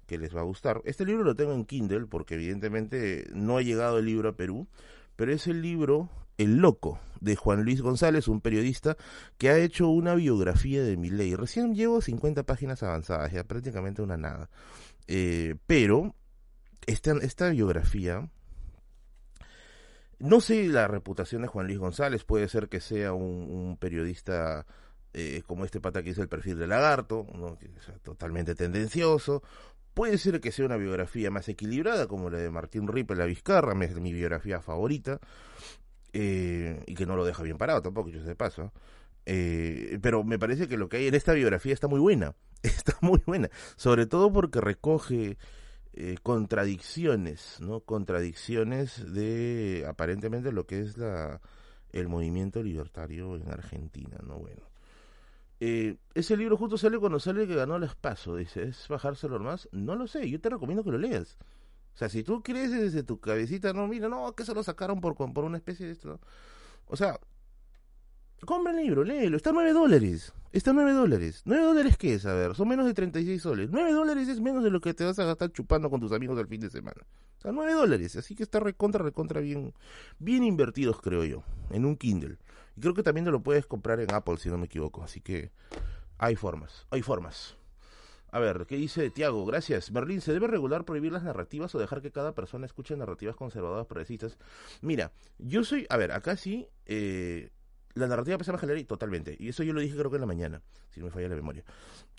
que 0.08 0.18
les 0.18 0.34
va 0.34 0.40
a 0.40 0.44
gustar. 0.44 0.82
Este 0.84 1.04
libro 1.04 1.22
lo 1.22 1.36
tengo 1.36 1.52
en 1.52 1.64
Kindle 1.64 2.06
porque 2.06 2.34
evidentemente 2.34 3.28
no 3.32 3.58
ha 3.58 3.62
llegado 3.62 3.98
el 3.98 4.06
libro 4.06 4.30
a 4.30 4.36
Perú, 4.36 4.66
pero 5.14 5.32
es 5.32 5.46
el 5.46 5.62
libro 5.62 6.08
El 6.38 6.56
Loco 6.56 6.98
de 7.20 7.36
Juan 7.36 7.62
Luis 7.62 7.82
González, 7.82 8.26
un 8.26 8.40
periodista 8.40 8.96
que 9.36 9.50
ha 9.50 9.58
hecho 9.58 9.88
una 9.88 10.14
biografía 10.14 10.82
de 10.82 10.96
Milei. 10.96 11.36
Recién 11.36 11.74
llevo 11.74 12.00
50 12.00 12.42
páginas 12.44 12.82
avanzadas, 12.82 13.30
ya 13.32 13.44
prácticamente 13.44 14.02
una 14.02 14.16
nada. 14.16 14.50
Eh, 15.06 15.54
pero 15.66 16.14
esta, 16.86 17.12
esta 17.20 17.50
biografía 17.50 18.28
no 20.18 20.40
sé 20.40 20.66
la 20.68 20.88
reputación 20.88 21.42
de 21.42 21.48
Juan 21.48 21.66
Luis 21.66 21.78
González, 21.78 22.24
puede 22.24 22.48
ser 22.48 22.68
que 22.68 22.80
sea 22.80 23.12
un, 23.12 23.76
periodista 23.78 24.66
eh, 25.12 25.42
como 25.46 25.64
este 25.64 25.80
pata 25.80 26.02
que 26.02 26.10
hizo 26.10 26.22
el 26.22 26.28
perfil 26.28 26.58
de 26.58 26.66
lagarto, 26.66 27.26
¿no? 27.34 27.56
totalmente 28.02 28.54
tendencioso, 28.54 29.42
Puede 29.98 30.16
ser 30.16 30.40
que 30.40 30.52
sea 30.52 30.64
una 30.64 30.76
biografía 30.76 31.28
más 31.28 31.48
equilibrada, 31.48 32.06
como 32.06 32.30
la 32.30 32.38
de 32.38 32.50
Martín 32.50 32.86
Ripe, 32.86 33.16
La 33.16 33.24
Vizcarra, 33.24 33.72
es 33.84 33.98
mi 33.98 34.12
biografía 34.12 34.62
favorita, 34.62 35.18
eh, 36.12 36.84
y 36.86 36.94
que 36.94 37.04
no 37.04 37.16
lo 37.16 37.24
deja 37.24 37.42
bien 37.42 37.58
parado 37.58 37.82
tampoco, 37.82 38.08
yo 38.08 38.22
sé 38.22 38.36
paso. 38.36 38.72
Eh, 39.26 39.98
pero 40.00 40.22
me 40.22 40.38
parece 40.38 40.68
que 40.68 40.76
lo 40.76 40.88
que 40.88 40.98
hay 40.98 41.08
en 41.08 41.16
esta 41.16 41.32
biografía 41.32 41.74
está 41.74 41.88
muy 41.88 41.98
buena, 41.98 42.36
está 42.62 42.96
muy 43.00 43.20
buena, 43.26 43.50
sobre 43.74 44.06
todo 44.06 44.32
porque 44.32 44.60
recoge 44.60 45.36
eh, 45.94 46.14
contradicciones, 46.22 47.56
¿no? 47.58 47.80
Contradicciones 47.80 49.12
de 49.12 49.84
aparentemente 49.88 50.52
lo 50.52 50.64
que 50.64 50.78
es 50.78 50.96
la 50.96 51.40
el 51.90 52.06
movimiento 52.06 52.62
libertario 52.62 53.34
en 53.34 53.50
Argentina, 53.50 54.18
¿no? 54.24 54.38
Bueno, 54.38 54.62
eh, 55.60 55.96
ese 56.14 56.36
libro 56.36 56.56
justo 56.56 56.78
sale 56.78 56.98
cuando 56.98 57.18
sale 57.18 57.46
que 57.46 57.54
ganó 57.54 57.76
el 57.76 57.84
espacio. 57.84 58.36
Dice, 58.36 58.64
¿es 58.64 58.86
bajárselo 58.88 59.38
más? 59.40 59.68
No 59.72 59.96
lo 59.96 60.06
sé, 60.06 60.28
yo 60.28 60.40
te 60.40 60.50
recomiendo 60.50 60.84
que 60.84 60.90
lo 60.90 60.98
leas. 60.98 61.36
O 61.94 61.98
sea, 61.98 62.08
si 62.08 62.22
tú 62.22 62.42
crees 62.42 62.70
desde 62.70 63.02
tu 63.02 63.18
cabecita, 63.18 63.72
no, 63.72 63.88
mira, 63.88 64.08
no, 64.08 64.32
que 64.34 64.44
se 64.44 64.54
lo 64.54 64.62
sacaron 64.62 65.00
por, 65.00 65.16
por 65.16 65.44
una 65.44 65.56
especie 65.56 65.86
de 65.86 65.92
esto. 65.92 66.20
O 66.86 66.96
sea, 66.96 67.18
compra 68.46 68.72
el 68.72 68.78
libro, 68.78 69.02
léelo, 69.02 69.36
está 69.36 69.50
a 69.50 69.52
9 69.52 69.72
dólares. 69.72 70.32
Está 70.52 70.72
9 70.72 70.92
dólares. 70.92 71.42
¿9 71.44 71.60
dólares 71.60 71.96
qué 71.98 72.14
es? 72.14 72.24
A 72.24 72.34
ver, 72.34 72.54
son 72.54 72.68
menos 72.68 72.86
de 72.86 72.94
36 72.94 73.42
soles. 73.42 73.68
9 73.70 73.92
dólares 73.92 74.28
es 74.28 74.40
menos 74.40 74.62
de 74.62 74.70
lo 74.70 74.80
que 74.80 74.94
te 74.94 75.04
vas 75.04 75.18
a 75.18 75.24
gastar 75.24 75.50
chupando 75.52 75.90
con 75.90 76.00
tus 76.00 76.12
amigos 76.12 76.38
al 76.38 76.46
fin 76.46 76.60
de 76.60 76.70
semana. 76.70 77.02
O 77.38 77.40
sea, 77.40 77.52
9 77.52 77.72
dólares. 77.72 78.16
Así 78.16 78.34
que 78.34 78.44
está 78.44 78.60
recontra, 78.60 79.02
recontra 79.02 79.40
bien, 79.40 79.74
bien 80.18 80.44
invertidos, 80.44 81.00
creo 81.00 81.24
yo, 81.24 81.42
en 81.70 81.84
un 81.84 81.96
Kindle. 81.96 82.38
Y 82.78 82.80
creo 82.80 82.94
que 82.94 83.02
también 83.02 83.28
lo 83.28 83.42
puedes 83.42 83.66
comprar 83.66 83.98
en 83.98 84.14
Apple, 84.14 84.36
si 84.36 84.48
no 84.50 84.56
me 84.56 84.66
equivoco. 84.66 85.02
Así 85.02 85.20
que 85.20 85.50
hay 86.16 86.36
formas, 86.36 86.86
hay 86.90 87.02
formas. 87.02 87.56
A 88.30 88.38
ver, 88.38 88.66
¿qué 88.68 88.76
dice 88.76 89.10
Tiago? 89.10 89.44
Gracias. 89.44 89.90
Berlín, 89.90 90.20
¿se 90.20 90.32
debe 90.32 90.46
regular 90.46 90.84
prohibir 90.84 91.10
las 91.10 91.24
narrativas 91.24 91.74
o 91.74 91.80
dejar 91.80 92.02
que 92.02 92.12
cada 92.12 92.36
persona 92.36 92.66
escuche 92.66 92.96
narrativas 92.96 93.34
conservadoras 93.34 93.84
progresistas? 93.86 94.38
Mira, 94.80 95.10
yo 95.38 95.64
soy, 95.64 95.88
a 95.90 95.96
ver, 95.96 96.12
acá 96.12 96.36
sí, 96.36 96.68
eh, 96.86 97.50
la 97.94 98.06
narrativa 98.06 98.38
pesa 98.38 98.52
más 98.52 98.62
y 98.62 98.84
totalmente. 98.84 99.36
Y 99.40 99.48
eso 99.48 99.64
yo 99.64 99.72
lo 99.72 99.80
dije 99.80 99.96
creo 99.96 100.10
que 100.10 100.18
en 100.18 100.20
la 100.20 100.28
mañana, 100.28 100.62
si 100.90 101.00
no 101.00 101.06
me 101.06 101.12
falla 101.12 101.28
la 101.28 101.34
memoria. 101.34 101.64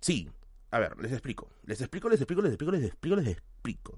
Sí, 0.01 0.29
a 0.71 0.79
ver, 0.79 0.97
les 0.97 1.13
explico. 1.13 1.49
Les 1.63 1.79
explico, 1.79 2.09
les 2.09 2.19
explico, 2.19 2.41
les 2.41 2.51
explico, 2.51 2.71
les 2.73 2.83
explico, 2.83 3.15
les 3.15 3.27
explico. 3.29 3.97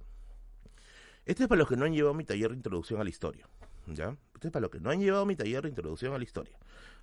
Este 1.25 1.41
es 1.41 1.49
para 1.49 1.57
los 1.57 1.67
que 1.67 1.75
no 1.75 1.85
han 1.85 1.93
llevado 1.93 2.13
mi 2.13 2.23
taller 2.23 2.51
de 2.51 2.57
introducción 2.57 3.01
a 3.01 3.03
la 3.03 3.09
historia. 3.09 3.47
¿Ya? 3.87 4.15
Para 4.51 4.61
los 4.61 4.71
que 4.71 4.79
no 4.79 4.89
han 4.89 4.99
llevado 4.99 5.25
mi 5.25 5.35
taller 5.35 5.63
de 5.63 5.69
introducción 5.69 6.13
a 6.13 6.17
la 6.17 6.23
historia. 6.23 6.57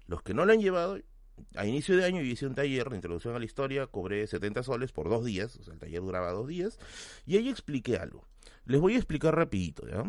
Los 0.07 0.23
que 0.23 0.35
no 0.35 0.45
lo 0.45 0.53
han 0.53 0.61
llevado, 0.61 0.99
a 1.55 1.67
inicio 1.67 1.97
de 1.97 2.05
año 2.05 2.21
yo 2.21 2.27
hice 2.27 2.47
un 2.47 2.55
taller 2.55 2.89
de 2.91 2.97
introducción 2.97 3.35
a 3.35 3.39
la 3.39 3.45
historia, 3.45 3.87
cobré 3.87 4.27
70 4.27 4.63
soles 4.63 4.93
por 4.93 5.09
dos 5.09 5.25
días, 5.25 5.57
o 5.57 5.63
sea, 5.63 5.75
el 5.75 5.81
taller 5.81 6.01
duraba 6.01 6.33
dos 6.33 6.49
días, 6.49 6.79
y 7.27 7.37
ahí 7.37 7.49
expliqué 7.49 7.97
algo. 7.97 8.25
Les 8.65 8.81
voy 8.81 8.95
a 8.95 8.97
explicar 8.97 9.37
rapidito, 9.37 9.87
¿ya? 9.87 10.05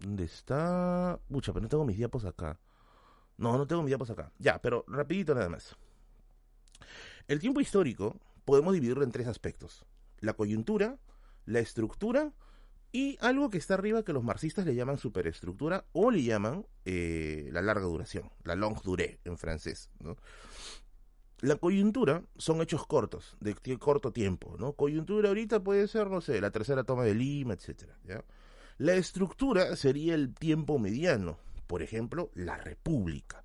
¿Dónde 0.00 0.24
está? 0.24 1.18
Pucha, 1.28 1.52
pero 1.52 1.62
no 1.62 1.68
tengo 1.68 1.84
mis 1.84 1.96
diapos 1.96 2.24
acá. 2.24 2.58
No, 3.36 3.56
no 3.58 3.66
tengo 3.66 3.82
mis 3.82 3.90
diapos 3.90 4.10
acá. 4.10 4.30
Ya, 4.38 4.60
pero 4.60 4.84
rapidito 4.86 5.34
nada 5.34 5.48
más. 5.48 5.76
El 7.26 7.40
tiempo 7.40 7.60
histórico 7.60 8.20
podemos 8.44 8.74
dividirlo 8.74 9.02
en 9.02 9.12
tres 9.12 9.26
aspectos. 9.26 9.86
La 10.20 10.34
coyuntura, 10.34 10.98
la 11.46 11.60
estructura 11.60 12.32
y 12.94 13.18
algo 13.20 13.50
que 13.50 13.58
está 13.58 13.74
arriba 13.74 14.04
que 14.04 14.12
los 14.12 14.22
marxistas 14.22 14.64
le 14.64 14.76
llaman 14.76 14.98
superestructura 14.98 15.84
o 15.90 16.12
le 16.12 16.22
llaman 16.22 16.64
eh, 16.84 17.48
la 17.50 17.60
larga 17.60 17.86
duración, 17.86 18.30
la 18.44 18.54
longue 18.54 18.82
durée 18.84 19.18
en 19.24 19.36
francés. 19.36 19.90
¿no? 19.98 20.16
La 21.40 21.56
coyuntura 21.56 22.22
son 22.36 22.62
hechos 22.62 22.86
cortos, 22.86 23.36
de 23.40 23.56
corto 23.80 24.12
tiempo. 24.12 24.54
¿no? 24.60 24.74
Coyuntura 24.74 25.30
ahorita 25.30 25.64
puede 25.64 25.88
ser, 25.88 26.08
no 26.08 26.20
sé, 26.20 26.40
la 26.40 26.52
tercera 26.52 26.84
toma 26.84 27.02
de 27.02 27.16
Lima, 27.16 27.54
etc. 27.54 27.82
La 28.78 28.94
estructura 28.94 29.74
sería 29.74 30.14
el 30.14 30.32
tiempo 30.32 30.78
mediano, 30.78 31.38
por 31.66 31.82
ejemplo, 31.82 32.30
la 32.34 32.58
república. 32.58 33.42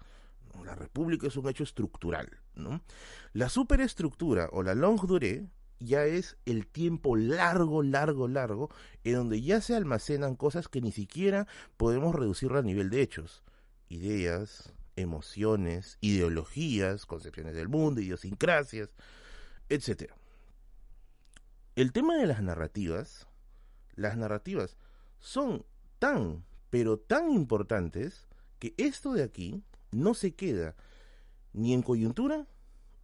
La 0.63 0.75
república 0.75 1.25
es 1.25 1.35
un 1.37 1.49
hecho 1.49 1.63
estructural. 1.63 2.29
¿no? 2.53 2.83
La 3.33 3.49
superestructura 3.49 4.47
o 4.51 4.61
la 4.61 4.75
longue 4.75 5.07
durée 5.07 5.47
ya 5.79 6.05
es 6.05 6.37
el 6.45 6.67
tiempo 6.67 7.15
largo, 7.15 7.83
largo, 7.83 8.27
largo, 8.27 8.69
en 9.03 9.13
donde 9.13 9.41
ya 9.41 9.61
se 9.61 9.75
almacenan 9.75 10.35
cosas 10.35 10.67
que 10.67 10.81
ni 10.81 10.91
siquiera 10.91 11.47
podemos 11.77 12.13
reducir 12.13 12.51
a 12.51 12.61
nivel 12.61 12.89
de 12.89 13.01
hechos. 13.01 13.43
Ideas, 13.87 14.73
emociones, 14.95 15.97
ideologías, 16.01 17.05
concepciones 17.05 17.55
del 17.55 17.69
mundo, 17.69 18.01
idiosincrasias, 18.01 18.89
etc. 19.69 20.11
El 21.75 21.93
tema 21.93 22.17
de 22.17 22.27
las 22.27 22.41
narrativas, 22.41 23.27
las 23.95 24.17
narrativas 24.17 24.77
son 25.19 25.65
tan, 25.97 26.43
pero 26.69 26.99
tan 26.99 27.31
importantes 27.31 28.27
que 28.59 28.73
esto 28.77 29.13
de 29.13 29.23
aquí 29.23 29.63
no 29.91 30.13
se 30.13 30.35
queda 30.35 30.75
ni 31.53 31.73
en 31.73 31.81
coyuntura 31.81 32.47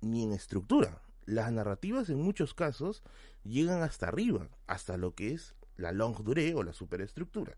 ni 0.01 0.23
en 0.23 0.33
estructura 0.33 1.01
las 1.25 1.51
narrativas 1.51 2.09
en 2.09 2.19
muchos 2.19 2.53
casos 2.53 3.03
llegan 3.43 3.81
hasta 3.81 4.07
arriba, 4.07 4.49
hasta 4.67 4.97
lo 4.97 5.15
que 5.15 5.33
es 5.33 5.55
la 5.77 5.91
longue 5.91 6.23
durée 6.23 6.53
o 6.53 6.63
la 6.63 6.73
superestructura. 6.73 7.57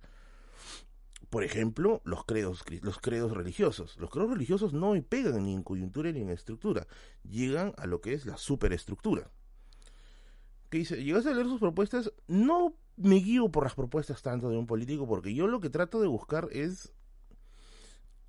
Por 1.29 1.43
ejemplo, 1.43 2.01
los 2.05 2.23
credos, 2.23 2.63
los 2.81 2.99
credos 2.99 3.31
religiosos. 3.31 3.97
Los 3.97 4.09
credos 4.09 4.31
religiosos 4.31 4.73
no 4.73 4.93
pegan 5.03 5.43
ni 5.43 5.53
en 5.53 5.63
coyuntura 5.63 6.11
ni 6.11 6.21
en 6.21 6.29
estructura, 6.29 6.87
llegan 7.23 7.73
a 7.77 7.85
lo 7.85 8.01
que 8.01 8.13
es 8.13 8.25
la 8.25 8.37
superestructura. 8.37 9.29
Que 10.69 10.79
dice, 10.79 11.03
llegas 11.03 11.25
a 11.25 11.33
leer 11.33 11.47
sus 11.47 11.59
propuestas, 11.59 12.11
no 12.27 12.75
me 12.95 13.15
guío 13.15 13.49
por 13.49 13.63
las 13.63 13.75
propuestas 13.75 14.21
tanto 14.21 14.49
de 14.49 14.57
un 14.57 14.67
político, 14.67 15.07
porque 15.07 15.33
yo 15.33 15.47
lo 15.47 15.59
que 15.59 15.69
trato 15.69 16.01
de 16.01 16.07
buscar 16.07 16.49
es 16.51 16.93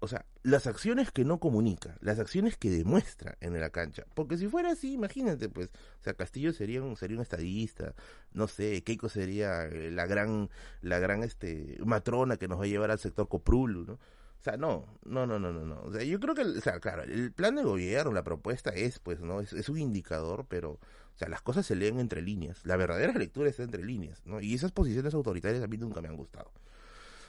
o 0.00 0.08
sea, 0.08 0.24
las 0.42 0.66
acciones 0.66 1.10
que 1.10 1.24
no 1.24 1.40
comunica, 1.40 1.96
las 2.00 2.18
acciones 2.18 2.56
que 2.56 2.70
demuestra 2.70 3.36
en 3.40 3.58
la 3.60 3.70
cancha. 3.70 4.04
Porque 4.14 4.36
si 4.36 4.48
fuera 4.48 4.70
así, 4.70 4.92
imagínate, 4.92 5.48
pues, 5.48 5.68
o 6.00 6.04
sea, 6.04 6.14
Castillo 6.14 6.52
sería 6.52 6.82
un, 6.82 6.96
sería 6.96 7.16
un 7.16 7.22
estadista, 7.22 7.94
no 8.32 8.46
sé, 8.48 8.82
Keiko 8.82 9.08
sería 9.08 9.66
eh, 9.66 9.90
la 9.90 10.06
gran, 10.06 10.50
la 10.82 10.98
gran 10.98 11.22
este, 11.24 11.76
matrona 11.84 12.36
que 12.36 12.48
nos 12.48 12.60
va 12.60 12.64
a 12.64 12.68
llevar 12.68 12.90
al 12.90 12.98
sector 12.98 13.28
Coprulu, 13.28 13.84
¿no? 13.84 13.92
O 13.94 14.42
sea, 14.42 14.56
no, 14.56 14.86
no, 15.04 15.26
no, 15.26 15.40
no, 15.40 15.52
no, 15.52 15.64
no. 15.64 15.80
O 15.82 15.92
sea, 15.92 16.04
yo 16.04 16.20
creo 16.20 16.34
que, 16.34 16.42
o 16.42 16.60
sea, 16.60 16.78
claro, 16.78 17.02
el 17.02 17.32
plan 17.32 17.56
de 17.56 17.64
gobierno, 17.64 18.12
la 18.12 18.22
propuesta 18.22 18.70
es, 18.70 19.00
pues, 19.00 19.20
¿no? 19.20 19.40
Es, 19.40 19.52
es 19.52 19.68
un 19.68 19.78
indicador, 19.78 20.46
pero, 20.48 20.72
o 20.72 21.18
sea, 21.18 21.28
las 21.28 21.42
cosas 21.42 21.66
se 21.66 21.74
leen 21.74 21.98
entre 21.98 22.22
líneas. 22.22 22.64
La 22.64 22.76
verdadera 22.76 23.12
lectura 23.14 23.50
está 23.50 23.64
entre 23.64 23.84
líneas, 23.84 24.22
¿no? 24.24 24.40
Y 24.40 24.54
esas 24.54 24.70
posiciones 24.70 25.12
autoritarias 25.14 25.62
a 25.64 25.66
mí 25.66 25.76
nunca 25.76 26.00
me 26.00 26.06
han 26.06 26.16
gustado. 26.16 26.52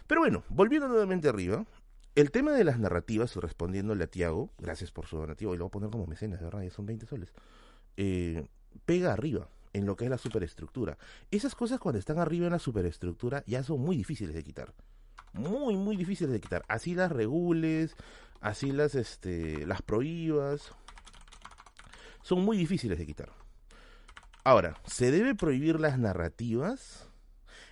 Pero 0.09 0.21
bueno, 0.21 0.43
volviendo 0.49 0.87
nuevamente 0.87 1.29
arriba, 1.29 1.65
el 2.15 2.31
tema 2.31 2.51
de 2.53 2.63
las 2.63 2.79
narrativas, 2.79 3.35
respondiéndole 3.35 4.03
a 4.03 4.07
Tiago, 4.07 4.51
gracias 4.57 4.91
por 4.91 5.05
su 5.05 5.17
donativo, 5.17 5.53
y 5.53 5.57
lo 5.57 5.65
voy 5.65 5.69
a 5.69 5.71
poner 5.71 5.89
como 5.89 6.05
mecenas, 6.07 6.39
de 6.39 6.45
verdad, 6.45 6.69
son 6.69 6.85
20 6.85 7.05
soles, 7.05 7.33
eh, 7.97 8.47
pega 8.85 9.13
arriba 9.13 9.49
en 9.73 9.85
lo 9.85 9.95
que 9.95 10.05
es 10.05 10.09
la 10.09 10.17
superestructura. 10.17 10.97
Esas 11.31 11.55
cosas 11.55 11.79
cuando 11.79 11.99
están 11.99 12.19
arriba 12.19 12.47
en 12.47 12.53
la 12.53 12.59
superestructura 12.59 13.43
ya 13.45 13.63
son 13.63 13.81
muy 13.81 13.97
difíciles 13.97 14.33
de 14.33 14.43
quitar. 14.43 14.73
Muy, 15.33 15.77
muy 15.77 15.95
difíciles 15.95 16.31
de 16.31 16.41
quitar. 16.41 16.63
Así 16.67 16.95
las 16.95 17.11
regules, 17.11 17.95
así 18.41 18.71
las, 18.71 18.95
este, 18.95 19.65
las 19.65 19.81
prohíbas. 19.81 20.71
Son 22.23 22.43
muy 22.43 22.57
difíciles 22.57 22.97
de 22.97 23.05
quitar. 23.05 23.31
Ahora, 24.43 24.75
¿se 24.85 25.11
debe 25.11 25.35
prohibir 25.35 25.79
las 25.79 25.99
narrativas? 25.99 27.08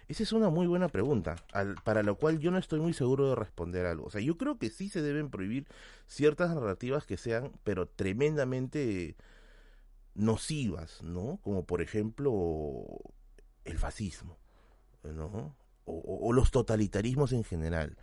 Esa 0.08 0.24
es 0.24 0.32
una 0.32 0.50
muy 0.50 0.68
buena 0.68 0.88
pregunta, 0.88 1.36
para 1.84 2.02
la 2.02 2.14
cual 2.14 2.40
yo 2.40 2.50
no 2.50 2.58
estoy 2.58 2.80
muy 2.80 2.94
seguro 2.94 3.30
de 3.30 3.36
responder 3.36 3.86
algo. 3.86 4.06
O 4.06 4.10
sea, 4.10 4.22
yo 4.22 4.38
creo 4.38 4.58
que 4.58 4.70
sí 4.70 4.88
se 4.88 5.02
deben 5.02 5.30
prohibir 5.30 5.68
ciertas 6.06 6.56
narrativas 6.56 7.06
que 7.06 7.18
sean, 7.18 7.52
pero 7.66 7.90
tremendamente 7.90 9.18
nocivas, 10.16 11.02
¿no? 11.04 11.40
Como 11.44 11.66
por 11.66 11.82
ejemplo 11.82 12.86
el 13.66 13.78
fascismo, 13.78 14.38
¿no? 15.04 15.56
O, 15.86 16.34
los 16.34 16.52
totalitarismos 16.52 17.32
en 17.34 17.44
general. 17.44 17.98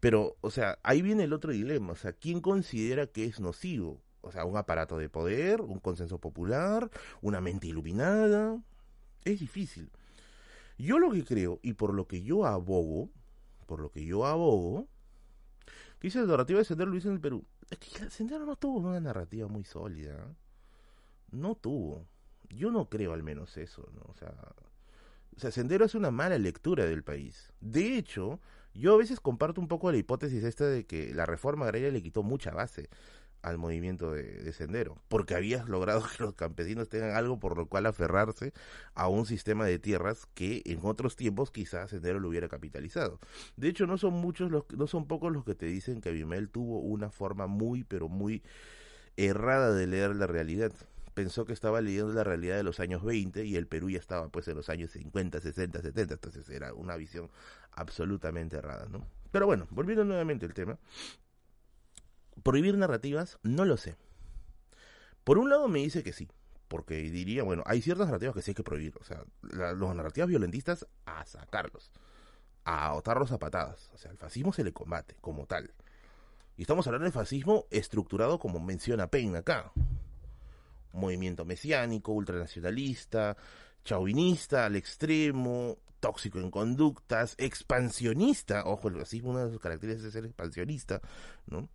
Pero, 0.00 0.36
o 0.40 0.50
sea, 0.50 0.78
ahí 0.82 1.02
viene 1.02 1.24
el 1.24 1.32
otro 1.32 1.52
dilema. 1.52 1.92
O 1.92 1.96
sea, 1.96 2.12
¿quién 2.12 2.40
considera 2.40 3.06
que 3.06 3.24
es 3.24 3.40
nocivo? 3.40 4.00
O 4.20 4.30
sea, 4.30 4.44
un 4.44 4.56
aparato 4.56 4.98
de 4.98 5.08
poder, 5.08 5.60
un 5.60 5.80
consenso 5.80 6.18
popular, 6.18 6.90
una 7.22 7.40
mente 7.40 7.66
iluminada. 7.68 8.60
Es 9.24 9.40
difícil. 9.40 9.90
Yo 10.78 10.98
lo 10.98 11.10
que 11.10 11.24
creo 11.24 11.60
y 11.62 11.74
por 11.74 11.94
lo 11.94 12.06
que 12.06 12.22
yo 12.22 12.46
abogo, 12.46 13.10
por 13.66 13.80
lo 13.80 13.90
que 13.90 14.04
yo 14.04 14.26
abogo, 14.26 14.88
que 15.98 16.08
dice 16.08 16.20
la 16.20 16.26
narrativa 16.26 16.58
de 16.58 16.64
Sendero 16.64 16.90
Luis 16.90 17.04
en 17.04 17.12
el 17.12 17.20
Perú. 17.20 17.44
Es 17.70 17.78
que 17.78 18.10
Sendero 18.10 18.44
no 18.44 18.56
tuvo 18.56 18.80
una 18.88 19.00
narrativa 19.00 19.48
muy 19.48 19.64
sólida. 19.64 20.34
No 21.30 21.54
tuvo. 21.54 22.06
Yo 22.50 22.70
no 22.70 22.88
creo 22.88 23.12
al 23.12 23.22
menos 23.22 23.56
eso, 23.56 23.88
¿no? 23.94 24.02
O 24.08 24.14
sea, 24.14 24.34
o 25.36 25.40
sea, 25.40 25.50
Sendero 25.50 25.84
es 25.84 25.94
una 25.94 26.10
mala 26.10 26.38
lectura 26.38 26.84
del 26.84 27.02
país. 27.02 27.52
De 27.60 27.96
hecho, 27.96 28.40
yo 28.72 28.94
a 28.94 28.98
veces 28.98 29.20
comparto 29.20 29.60
un 29.60 29.68
poco 29.68 29.90
la 29.90 29.98
hipótesis 29.98 30.44
esta 30.44 30.66
de 30.66 30.84
que 30.84 31.14
la 31.14 31.26
reforma 31.26 31.64
agraria 31.64 31.90
le 31.90 32.02
quitó 32.02 32.22
mucha 32.22 32.50
base 32.50 32.88
al 33.44 33.58
movimiento 33.58 34.10
de, 34.12 34.52
Sendero, 34.52 34.96
porque 35.08 35.34
habías 35.34 35.68
logrado 35.68 36.02
que 36.16 36.22
los 36.22 36.34
campesinos 36.34 36.88
tengan 36.88 37.14
algo 37.14 37.38
por 37.38 37.56
lo 37.56 37.66
cual 37.66 37.86
aferrarse 37.86 38.52
a 38.94 39.08
un 39.08 39.26
sistema 39.26 39.66
de 39.66 39.78
tierras 39.78 40.26
que 40.34 40.62
en 40.64 40.80
otros 40.82 41.14
tiempos 41.14 41.50
quizás 41.50 41.90
Sendero 41.90 42.20
lo 42.20 42.28
hubiera 42.30 42.48
capitalizado. 42.48 43.20
De 43.56 43.68
hecho, 43.68 43.86
no 43.86 43.98
son 43.98 44.14
muchos 44.14 44.50
los, 44.50 44.64
no 44.74 44.86
son 44.86 45.06
pocos 45.06 45.32
los 45.32 45.44
que 45.44 45.54
te 45.54 45.66
dicen 45.66 46.00
que 46.00 46.08
Abimel 46.08 46.48
tuvo 46.48 46.80
una 46.80 47.10
forma 47.10 47.46
muy, 47.46 47.84
pero 47.84 48.08
muy 48.08 48.42
errada 49.16 49.72
de 49.74 49.86
leer 49.86 50.16
la 50.16 50.26
realidad. 50.26 50.72
Pensó 51.12 51.44
que 51.44 51.52
estaba 51.52 51.80
leyendo 51.80 52.12
la 52.12 52.24
realidad 52.24 52.56
de 52.56 52.64
los 52.64 52.80
años 52.80 53.04
20 53.04 53.44
y 53.44 53.56
el 53.56 53.66
Perú 53.66 53.90
ya 53.90 53.98
estaba 53.98 54.28
pues 54.30 54.48
en 54.48 54.56
los 54.56 54.68
años 54.68 54.90
50, 54.92 55.40
60, 55.40 55.82
70, 55.82 56.14
entonces 56.14 56.48
era 56.48 56.72
una 56.72 56.96
visión 56.96 57.30
absolutamente 57.72 58.56
errada, 58.56 58.86
¿no? 58.90 59.06
Pero 59.30 59.46
bueno, 59.46 59.66
volviendo 59.70 60.04
nuevamente 60.04 60.46
al 60.46 60.54
tema, 60.54 60.78
¿Prohibir 62.44 62.76
narrativas? 62.76 63.38
No 63.42 63.64
lo 63.64 63.76
sé. 63.76 63.96
Por 65.24 65.38
un 65.38 65.48
lado 65.48 65.66
me 65.66 65.80
dice 65.80 66.02
que 66.02 66.12
sí, 66.12 66.28
porque 66.68 66.96
diría, 66.96 67.42
bueno, 67.42 67.62
hay 67.66 67.80
ciertas 67.80 68.06
narrativas 68.06 68.34
que 68.34 68.42
sí 68.42 68.50
hay 68.50 68.54
que 68.54 68.62
prohibir. 68.62 68.94
O 69.00 69.04
sea, 69.04 69.24
las 69.42 69.76
narrativas 69.76 70.28
violentistas, 70.28 70.86
a 71.06 71.24
sacarlos, 71.24 71.90
a 72.64 72.92
botarlos 72.92 73.32
a 73.32 73.38
patadas. 73.38 73.90
O 73.94 73.98
sea, 73.98 74.10
el 74.10 74.18
fascismo 74.18 74.52
se 74.52 74.62
le 74.62 74.74
combate 74.74 75.16
como 75.22 75.46
tal. 75.46 75.72
Y 76.58 76.62
estamos 76.62 76.86
hablando 76.86 77.06
de 77.06 77.12
fascismo 77.12 77.64
estructurado 77.70 78.38
como 78.38 78.60
menciona 78.60 79.08
Payne 79.08 79.38
acá. 79.38 79.72
movimiento 80.92 81.46
mesiánico, 81.46 82.12
ultranacionalista, 82.12 83.36
chauvinista 83.84 84.66
al 84.66 84.76
extremo, 84.76 85.78
tóxico 85.98 86.38
en 86.38 86.50
conductas, 86.50 87.34
expansionista, 87.38 88.64
ojo, 88.66 88.88
el 88.88 88.96
racismo 88.96 89.30
una 89.30 89.46
de 89.46 89.52
sus 89.52 89.60
características 89.60 90.08
es 90.08 90.12
ser 90.12 90.26
expansionista, 90.26 91.00
¿no? 91.46 91.70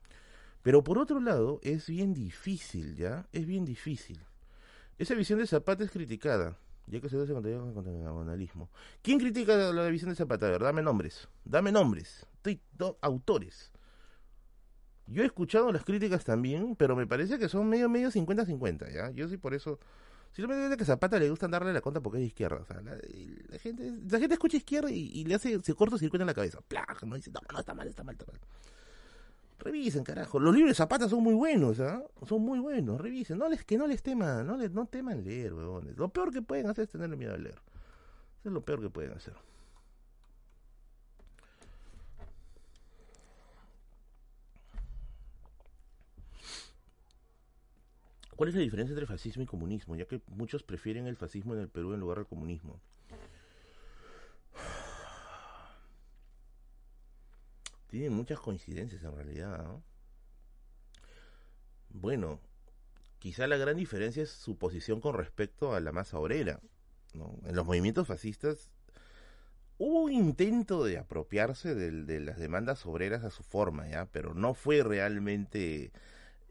Pero 0.62 0.84
por 0.84 0.98
otro 0.98 1.20
lado, 1.20 1.60
es 1.63 1.88
bien 1.88 2.13
difícil, 2.13 2.96
¿ya? 2.96 3.28
Es 3.32 3.46
bien 3.46 3.66
difícil. 3.66 4.20
Esa 4.98 5.16
visión 5.16 5.39
de 5.39 5.48
Zapata 5.48 5.84
es 5.84 5.92
criticada, 5.92 6.58
ya 6.88 7.00
que 7.00 7.08
se 7.08 7.22
hace 7.22 7.34
contra 7.34 7.51
el 7.51 8.04
nacionalismo. 8.04 8.70
¿Quién 9.01 9.20
critica 9.20 9.56
la 9.72 9.88
visión 9.88 10.10
de 10.10 10.16
Zapata? 10.16 10.48
A 10.48 10.51
ver, 10.51 10.62
dame 10.62 10.82
nombres, 10.82 11.30
dame 11.46 11.72
nombres, 11.72 12.25
autores. 13.01 13.72
Yo 15.08 15.24
he 15.24 15.25
escuchado 15.25 15.72
las 15.72 15.86
críticas 15.86 16.24
también, 16.24 16.75
pero 16.75 16.96
me 16.96 17.08
parece 17.08 17.39
que 17.39 17.50
son 17.50 17.68
medio, 17.68 17.89
medio 17.89 18.12
50-50, 18.12 18.94
¿ya? 18.94 19.10
Yo 19.12 19.28
sí 19.28 19.38
por 19.38 19.54
eso... 19.54 19.80
Simplemente 20.32 20.78
que 20.78 20.86
Zapata 20.86 21.18
le 21.18 21.28
gusta 21.28 21.48
darle 21.48 21.74
la 21.74 21.82
cuenta 21.82 22.01
porque 22.01 22.20
es 22.20 22.22
de 22.22 22.28
izquierda. 22.28 22.58
O 22.58 22.66
sea, 22.66 22.80
la, 22.82 23.58
gente, 23.58 23.92
la 24.08 24.20
gente 24.20 24.34
escucha 24.34 24.58
izquierda 24.58 24.92
y, 24.92 25.24
le 25.24 25.34
hace, 25.34 25.60
se 25.63 25.74
corta 25.74 25.98
circuito 25.98 26.22
en 26.22 26.28
la 26.28 26.36
cabeza. 26.36 26.60
¡Plag! 26.68 27.04
¿no? 27.04 27.16
dice, 27.16 27.32
no, 27.32 27.39
no, 27.51 27.60
está 27.60 27.74
mal, 27.74 27.88
está 27.88 28.04
mal, 28.04 28.13
está 28.13 28.32
mal. 28.32 28.39
Revisen, 29.60 30.04
carajo. 30.04 30.39
Los 30.39 30.54
libros 30.54 30.72
de 30.72 30.75
Zapata 30.75 31.10
son 31.10 31.22
muy 31.22 31.34
buenos, 31.34 31.80
¿ah? 31.82 32.01
Son 32.25 32.42
muy 32.42 32.60
buenos. 32.60 33.00
Revisen. 33.00 33.38
No 33.38 33.50
les, 33.50 33.63
que 33.66 33.78
no 33.78 33.88
les 33.88 34.01
teman, 34.01 34.48
no, 34.48 34.58
les, 34.58 34.72
no 34.72 34.86
teman 34.86 35.24
leer, 35.24 35.54
huevones. 35.54 35.98
Lo 35.98 36.10
peor 36.10 36.32
que 36.32 36.42
pueden 36.42 36.68
hacer 36.68 36.86
es 36.86 36.89
tenerle 36.89 37.18
miedo 37.18 37.34
a 37.34 37.38
leer. 37.38 37.62
Eso 38.39 38.50
es 38.50 38.54
lo 38.54 38.63
peor 38.63 38.82
que 38.82 38.89
pueden 38.89 39.12
hacer. 39.12 39.34
¿Cuál 48.38 48.48
es 48.48 48.56
la 48.56 48.62
diferencia 48.62 48.94
entre 48.94 49.06
fascismo 49.06 49.44
y 49.44 49.46
comunismo? 49.46 49.98
Ya 49.98 50.06
que 50.06 50.22
muchos 50.28 50.63
prefieren 50.63 51.08
el 51.08 51.18
fascismo 51.18 51.54
en 51.56 51.60
el 51.60 51.68
Perú 51.68 51.94
en 51.94 52.00
lugar 52.00 52.20
del 52.20 52.28
comunismo. 52.28 52.80
Tienen 57.89 58.13
muchas 58.13 58.39
coincidencias 58.39 59.03
en 59.03 59.15
realidad. 59.15 59.81
Bueno, 61.89 62.39
quizá 63.17 63.48
la 63.48 63.58
gran 63.58 63.77
diferencia 63.77 64.24
es 64.24 64.29
su 64.29 64.58
posición 64.58 65.01
con 65.01 65.15
respecto 65.15 65.74
a 65.74 65.79
la 65.79 65.91
masa 65.91 66.19
obrera. 66.19 66.60
En 67.13 67.55
los 67.55 67.65
movimientos 67.65 68.08
fascistas 68.08 68.69
hubo 69.79 70.03
un 70.03 70.12
intento 70.12 70.84
de 70.84 71.00
apropiarse 71.00 71.74
de, 71.74 72.19
las 72.19 72.38
demandas 72.38 72.86
obreras 72.86 73.24
a 73.24 73.31
su 73.31 73.43
forma, 73.43 73.88
¿ya? 73.88 74.05
Pero 74.05 74.36
no 74.36 74.53
fue 74.53 74.84
realmente 74.84 75.91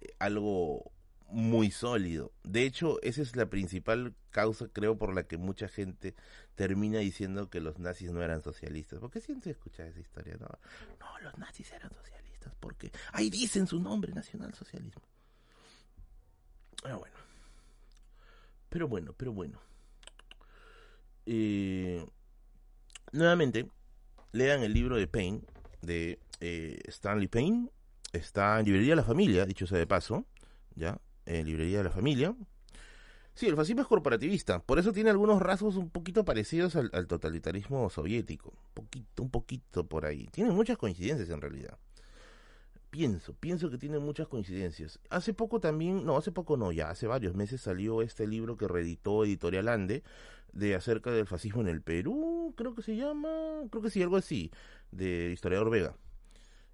eh, 0.00 0.14
algo 0.18 0.90
muy 1.28 1.70
sólido. 1.70 2.32
De 2.42 2.64
hecho, 2.64 3.00
esa 3.02 3.22
es 3.22 3.36
la 3.36 3.46
principal 3.46 4.14
causa, 4.30 4.68
creo, 4.68 4.96
por 4.96 5.14
la 5.14 5.24
que 5.24 5.36
mucha 5.36 5.68
gente 5.68 6.14
termina 6.54 6.98
diciendo 6.98 7.50
que 7.50 7.60
los 7.60 7.78
nazis 7.78 8.10
no 8.12 8.22
eran 8.22 8.42
socialistas. 8.42 9.00
¿Por 9.00 9.10
qué 9.10 9.20
siempre 9.20 9.50
escucha 9.50 9.86
esa 9.86 10.00
historia? 10.00 10.36
No, 10.38 10.48
no, 10.98 11.18
los 11.20 11.38
nazis 11.38 11.70
eran 11.72 11.92
socialistas, 11.92 12.54
porque 12.60 12.90
ahí 13.12 13.30
dicen 13.30 13.66
su 13.66 13.80
nombre, 13.80 14.12
nacionalsocialismo. 14.12 15.02
Ah, 16.84 16.96
bueno. 16.96 17.16
Pero 18.68 18.88
bueno, 18.88 19.14
pero 19.16 19.32
bueno. 19.32 19.60
Eh, 21.26 22.06
nuevamente, 23.12 23.68
lean 24.32 24.62
el 24.62 24.72
libro 24.72 24.96
de 24.96 25.06
Payne, 25.06 25.42
de 25.82 26.18
eh, 26.40 26.80
Stanley 26.86 27.28
Payne. 27.28 27.70
Está 28.12 28.58
en 28.58 28.66
Librería 28.66 28.96
La 28.96 29.04
Familia, 29.04 29.44
dicho 29.44 29.66
sea 29.66 29.78
de 29.78 29.86
paso. 29.86 30.24
¿ya? 30.78 30.98
En 31.28 31.46
Librería 31.46 31.78
de 31.78 31.84
la 31.84 31.90
Familia. 31.90 32.34
Sí, 33.34 33.46
el 33.46 33.54
fascismo 33.54 33.82
es 33.82 33.86
corporativista, 33.86 34.58
por 34.58 34.80
eso 34.80 34.92
tiene 34.92 35.10
algunos 35.10 35.40
rasgos 35.40 35.76
un 35.76 35.90
poquito 35.90 36.24
parecidos 36.24 36.74
al, 36.74 37.06
totalitarismo 37.06 37.88
soviético, 37.88 38.50
un 38.50 38.74
poquito, 38.74 39.22
un 39.22 39.30
poquito 39.30 39.86
por 39.86 40.06
ahí. 40.06 40.26
Tiene 40.32 40.50
muchas 40.50 40.76
coincidencias 40.76 41.30
en 41.30 41.40
realidad. 41.40 41.78
Pienso, 42.90 43.34
pienso 43.34 43.70
que 43.70 43.78
tiene 43.78 44.00
muchas 44.00 44.26
coincidencias. 44.26 44.98
Hace 45.10 45.34
poco 45.34 45.60
también, 45.60 46.04
no, 46.04 46.16
hace 46.16 46.32
poco 46.32 46.56
no, 46.56 46.72
ya 46.72 46.90
hace 46.90 47.06
varios 47.06 47.36
meses 47.36 47.60
salió 47.60 48.02
este 48.02 48.26
libro 48.26 48.56
que 48.56 48.66
reeditó 48.66 49.24
Editorial 49.24 49.68
Ande 49.68 50.02
de 50.52 50.74
acerca 50.74 51.12
del 51.12 51.26
fascismo 51.26 51.60
en 51.60 51.68
el 51.68 51.82
Perú, 51.82 52.54
creo 52.56 52.74
que 52.74 52.82
se 52.82 52.96
llama, 52.96 53.28
creo 53.70 53.82
que 53.82 53.90
sí, 53.90 54.02
algo 54.02 54.16
así, 54.16 54.50
de 54.90 55.30
historiador 55.30 55.70
Vega. 55.70 55.94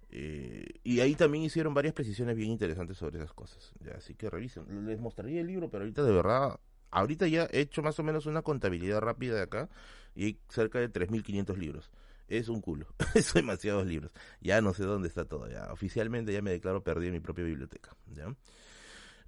Eh, 0.09 0.65
y 0.83 0.99
ahí 0.99 1.15
también 1.15 1.43
hicieron 1.43 1.73
varias 1.73 1.93
precisiones 1.93 2.35
bien 2.35 2.51
interesantes 2.51 2.97
sobre 2.97 3.17
esas 3.17 3.33
cosas. 3.33 3.73
Ya, 3.81 3.93
así 3.93 4.15
que 4.15 4.29
revisen. 4.29 4.85
Les 4.85 4.99
mostraría 4.99 5.41
el 5.41 5.47
libro, 5.47 5.69
pero 5.69 5.83
ahorita 5.83 6.03
de 6.03 6.11
verdad, 6.11 6.59
ahorita 6.91 7.27
ya 7.27 7.47
he 7.51 7.61
hecho 7.61 7.81
más 7.81 7.99
o 7.99 8.03
menos 8.03 8.25
una 8.25 8.41
contabilidad 8.41 9.01
rápida 9.01 9.35
de 9.35 9.41
acá 9.41 9.69
y 10.15 10.25
hay 10.25 10.39
cerca 10.49 10.79
de 10.79 10.89
3.500 10.91 11.57
libros. 11.57 11.91
Es 12.27 12.49
un 12.49 12.61
culo, 12.61 12.87
es 13.13 13.33
demasiados 13.33 13.85
libros. 13.85 14.11
Ya 14.41 14.61
no 14.61 14.73
sé 14.73 14.83
dónde 14.83 15.07
está 15.07 15.25
todo. 15.25 15.49
Ya 15.49 15.71
oficialmente 15.71 16.33
ya 16.33 16.41
me 16.41 16.51
declaro 16.51 16.83
perdido 16.83 17.09
en 17.09 17.13
mi 17.13 17.19
propia 17.19 17.43
biblioteca. 17.43 17.95
¿ya? 18.13 18.33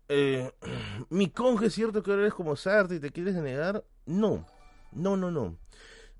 Eh, 0.09 0.51
mi 1.09 1.29
conge, 1.29 1.67
¿es 1.67 1.73
cierto 1.73 2.01
que 2.01 2.11
ahora 2.11 2.23
eres 2.23 2.33
como 2.33 2.55
Sartre 2.55 2.97
y 2.97 2.99
te 2.99 3.11
quieres 3.11 3.35
negar? 3.35 3.83
No, 4.05 4.45
no, 4.91 5.17
no, 5.17 5.31
no. 5.31 5.57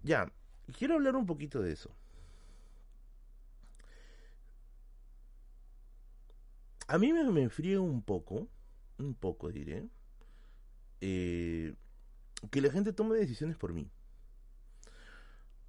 Ya, 0.04 0.32
quiero 0.78 0.96
hablar 0.96 1.16
un 1.16 1.26
poquito 1.26 1.62
de 1.62 1.72
eso. 1.72 1.92
A 6.88 6.98
mí 6.98 7.12
me, 7.12 7.24
me 7.24 7.80
un 7.80 8.02
poco, 8.02 8.48
un 8.98 9.14
poco 9.14 9.52
diré, 9.52 9.90
eh, 11.02 11.76
que 12.50 12.62
la 12.62 12.72
gente 12.72 12.94
tome 12.94 13.18
decisiones 13.18 13.58
por 13.58 13.74
mí. 13.74 13.92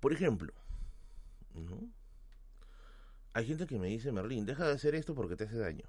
Por 0.01 0.13
ejemplo, 0.13 0.53
¿no? 1.55 1.91
Hay 3.33 3.47
gente 3.47 3.67
que 3.67 3.79
me 3.79 3.89
dice, 3.89 4.13
Merlín, 4.13 4.47
deja 4.47 4.67
de 4.67 4.73
hacer 4.73 4.95
esto 4.95 5.15
porque 5.15 5.37
te 5.37 5.45
hace 5.45 5.59
daño. 5.59 5.87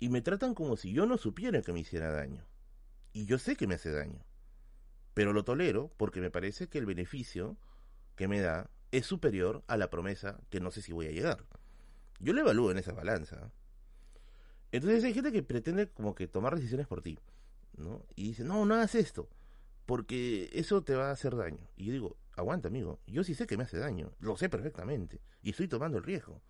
Y 0.00 0.08
me 0.08 0.22
tratan 0.22 0.54
como 0.54 0.76
si 0.76 0.92
yo 0.92 1.06
no 1.06 1.18
supiera 1.18 1.62
que 1.62 1.72
me 1.72 1.80
hiciera 1.80 2.12
daño. 2.12 2.44
Y 3.12 3.26
yo 3.26 3.38
sé 3.38 3.56
que 3.56 3.66
me 3.66 3.74
hace 3.74 3.90
daño. 3.90 4.24
Pero 5.14 5.32
lo 5.32 5.44
tolero 5.44 5.92
porque 5.96 6.20
me 6.20 6.30
parece 6.30 6.68
que 6.68 6.78
el 6.78 6.86
beneficio 6.86 7.56
que 8.14 8.28
me 8.28 8.40
da 8.40 8.70
es 8.92 9.06
superior 9.06 9.64
a 9.66 9.76
la 9.76 9.90
promesa 9.90 10.40
que 10.50 10.60
no 10.60 10.70
sé 10.70 10.80
si 10.80 10.92
voy 10.92 11.06
a 11.06 11.12
llegar. 11.12 11.44
Yo 12.20 12.32
lo 12.32 12.40
evalúo 12.40 12.70
en 12.70 12.78
esa 12.78 12.92
balanza. 12.92 13.52
Entonces 14.72 15.04
hay 15.04 15.14
gente 15.14 15.32
que 15.32 15.42
pretende 15.42 15.88
como 15.88 16.14
que 16.14 16.28
tomar 16.28 16.54
decisiones 16.54 16.86
por 16.86 17.02
ti, 17.02 17.18
¿no? 17.76 18.04
Y 18.16 18.28
dice, 18.28 18.44
no, 18.44 18.64
no 18.66 18.74
hagas 18.74 18.94
esto, 18.94 19.28
porque 19.86 20.50
eso 20.52 20.82
te 20.82 20.94
va 20.94 21.08
a 21.08 21.12
hacer 21.12 21.36
daño. 21.36 21.70
Y 21.76 21.86
yo 21.86 21.92
digo, 21.92 22.16
aguanta, 22.32 22.68
amigo, 22.68 23.00
yo 23.06 23.24
sí 23.24 23.34
sé 23.34 23.46
que 23.46 23.56
me 23.56 23.64
hace 23.64 23.78
daño, 23.78 24.12
lo 24.20 24.36
sé 24.36 24.48
perfectamente, 24.48 25.22
y 25.42 25.50
estoy 25.50 25.68
tomando 25.68 25.96
el 25.98 26.04
riesgo. 26.04 26.42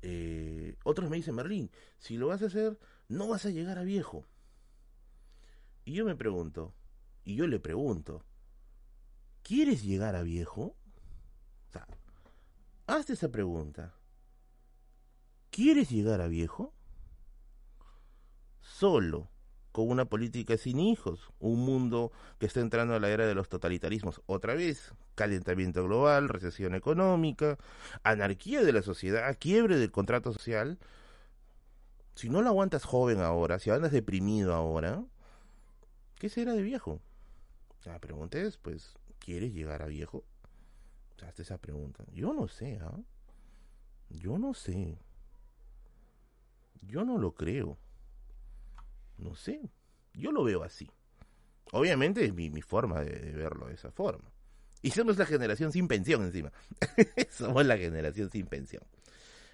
Eh, 0.00 0.76
otros 0.84 1.10
me 1.10 1.16
dicen, 1.16 1.34
Merlín, 1.34 1.70
si 1.98 2.16
lo 2.16 2.28
vas 2.28 2.42
a 2.42 2.46
hacer, 2.46 2.78
no 3.08 3.28
vas 3.28 3.44
a 3.44 3.50
llegar 3.50 3.78
a 3.78 3.82
viejo. 3.82 4.26
Y 5.84 5.92
yo 5.94 6.04
me 6.04 6.16
pregunto, 6.16 6.74
y 7.24 7.34
yo 7.34 7.46
le 7.46 7.60
pregunto, 7.60 8.24
¿quieres 9.42 9.82
llegar 9.82 10.14
a 10.16 10.22
viejo? 10.22 10.76
O 11.68 11.72
sea, 11.72 11.86
hazte 12.86 13.12
esa 13.12 13.30
pregunta. 13.30 13.97
¿Quieres 15.50 15.90
llegar 15.90 16.20
a 16.20 16.28
viejo? 16.28 16.72
Solo 18.60 19.30
con 19.72 19.90
una 19.90 20.06
política 20.06 20.56
sin 20.56 20.80
hijos, 20.80 21.30
un 21.38 21.60
mundo 21.64 22.10
que 22.38 22.46
está 22.46 22.60
entrando 22.60 22.94
a 22.94 23.00
la 23.00 23.10
era 23.10 23.26
de 23.26 23.34
los 23.34 23.48
totalitarismos 23.48 24.22
otra 24.26 24.54
vez, 24.54 24.92
calentamiento 25.14 25.84
global, 25.84 26.28
recesión 26.28 26.74
económica, 26.74 27.58
anarquía 28.02 28.62
de 28.62 28.72
la 28.72 28.82
sociedad, 28.82 29.36
quiebre 29.38 29.78
del 29.78 29.92
contrato 29.92 30.32
social. 30.32 30.78
Si 32.14 32.28
no 32.28 32.42
lo 32.42 32.48
aguantas 32.48 32.84
joven 32.84 33.20
ahora, 33.20 33.58
si 33.58 33.70
andas 33.70 33.92
deprimido 33.92 34.54
ahora, 34.54 35.04
¿qué 36.16 36.28
será 36.28 36.54
de 36.54 36.62
viejo? 36.62 37.00
La 37.84 38.00
pregunta 38.00 38.38
es, 38.38 38.56
pues, 38.56 38.94
¿quieres 39.20 39.54
llegar 39.54 39.82
a 39.82 39.86
viejo? 39.86 40.24
Hazte 41.22 41.42
esa 41.42 41.58
pregunta. 41.58 42.04
Yo 42.12 42.32
no 42.32 42.48
sé, 42.48 42.78
¿ah? 42.82 42.98
Yo 44.08 44.38
no 44.38 44.54
sé. 44.54 44.98
Yo 46.82 47.04
no 47.04 47.18
lo 47.18 47.34
creo. 47.34 47.78
No 49.18 49.34
sé. 49.34 49.70
Yo 50.14 50.32
lo 50.32 50.44
veo 50.44 50.62
así. 50.62 50.90
Obviamente 51.72 52.24
es 52.24 52.34
mi, 52.34 52.62
forma 52.62 53.02
de, 53.02 53.32
verlo 53.32 53.66
de 53.66 53.74
esa 53.74 53.90
forma. 53.90 54.30
Y 54.80 54.90
somos 54.90 55.18
la 55.18 55.26
generación 55.26 55.72
sin 55.72 55.88
pensión 55.88 56.22
encima. 56.24 56.52
somos 57.30 57.66
la 57.66 57.76
generación 57.76 58.30
sin 58.30 58.46
pensión. 58.46 58.82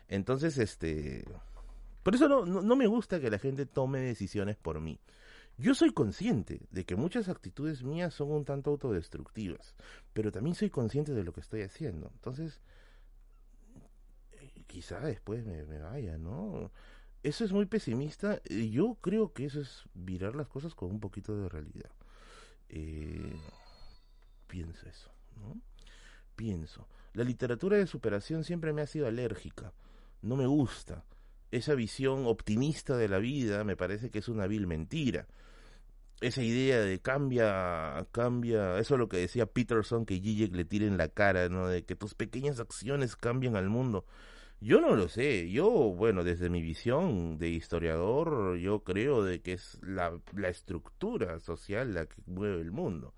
Entonces, 0.08 0.58
este... 0.58 1.24
Por 2.02 2.14
eso 2.14 2.28
no, 2.28 2.44
no, 2.44 2.76
me 2.76 2.86
gusta 2.86 3.18
que 3.18 3.30
la 3.30 3.38
gente 3.38 3.64
tome 3.64 4.00
decisiones 4.00 4.56
por 4.56 4.78
mí. 4.80 5.00
Yo 5.56 5.74
soy 5.74 5.92
consciente 5.92 6.60
de 6.70 6.84
que 6.84 6.96
muchas 6.96 7.30
actitudes 7.30 7.82
mías 7.82 8.12
son 8.12 8.30
un 8.30 8.44
tanto 8.44 8.70
autodestructivas, 8.70 9.74
pero 10.12 10.30
también 10.30 10.54
soy 10.54 10.68
consciente 10.68 11.14
de 11.14 11.24
lo 11.24 11.32
que 11.32 11.40
estoy 11.40 11.62
haciendo. 11.62 12.10
Entonces, 12.12 12.60
eh, 14.32 14.64
quizá 14.66 15.00
después 15.00 15.46
me 15.46 15.78
vaya, 15.78 16.18
¿no? 16.18 16.70
Eso 17.24 17.44
es 17.44 17.52
muy 17.52 17.64
pesimista. 17.64 18.40
Yo 18.44 18.98
creo 19.00 19.32
que 19.32 19.46
eso 19.46 19.60
es 19.60 19.84
virar 19.94 20.36
las 20.36 20.46
cosas 20.46 20.74
con 20.74 20.90
un 20.90 21.00
poquito 21.00 21.34
de 21.34 21.48
realidad. 21.48 21.90
Eh, 22.68 23.36
pienso 24.46 24.86
eso, 24.86 25.10
¿no? 25.40 25.58
Pienso. 26.36 26.86
La 27.14 27.24
literatura 27.24 27.78
de 27.78 27.86
superación 27.86 28.44
siempre 28.44 28.74
me 28.74 28.82
ha 28.82 28.86
sido 28.86 29.06
alérgica. 29.06 29.72
No 30.20 30.36
me 30.36 30.46
gusta. 30.46 31.04
Esa 31.50 31.74
visión 31.74 32.26
optimista 32.26 32.96
de 32.96 33.08
la 33.08 33.18
vida 33.18 33.64
me 33.64 33.76
parece 33.76 34.10
que 34.10 34.18
es 34.18 34.28
una 34.28 34.46
vil 34.46 34.66
mentira. 34.66 35.26
Esa 36.20 36.42
idea 36.42 36.80
de 36.80 37.00
cambia, 37.00 38.06
cambia, 38.12 38.78
eso 38.78 38.94
es 38.94 38.98
lo 38.98 39.08
que 39.08 39.16
decía 39.16 39.46
Peterson 39.46 40.04
que 40.04 40.20
Zizek 40.20 40.54
le 40.54 40.64
tire 40.66 40.86
en 40.86 40.98
la 40.98 41.08
cara, 41.08 41.48
¿no? 41.48 41.68
De 41.68 41.84
que 41.84 41.96
tus 41.96 42.14
pequeñas 42.14 42.60
acciones 42.60 43.16
cambian 43.16 43.56
al 43.56 43.70
mundo. 43.70 44.04
Yo 44.60 44.80
no 44.80 44.96
lo 44.96 45.08
sé, 45.08 45.50
yo, 45.50 45.70
bueno, 45.70 46.24
desde 46.24 46.48
mi 46.48 46.62
visión 46.62 47.36
de 47.38 47.50
historiador, 47.50 48.56
yo 48.56 48.82
creo 48.82 49.22
de 49.22 49.42
que 49.42 49.52
es 49.52 49.78
la, 49.82 50.18
la 50.34 50.48
estructura 50.48 51.38
social 51.40 51.92
la 51.92 52.06
que 52.06 52.16
mueve 52.26 52.62
el 52.62 52.72
mundo. 52.72 53.14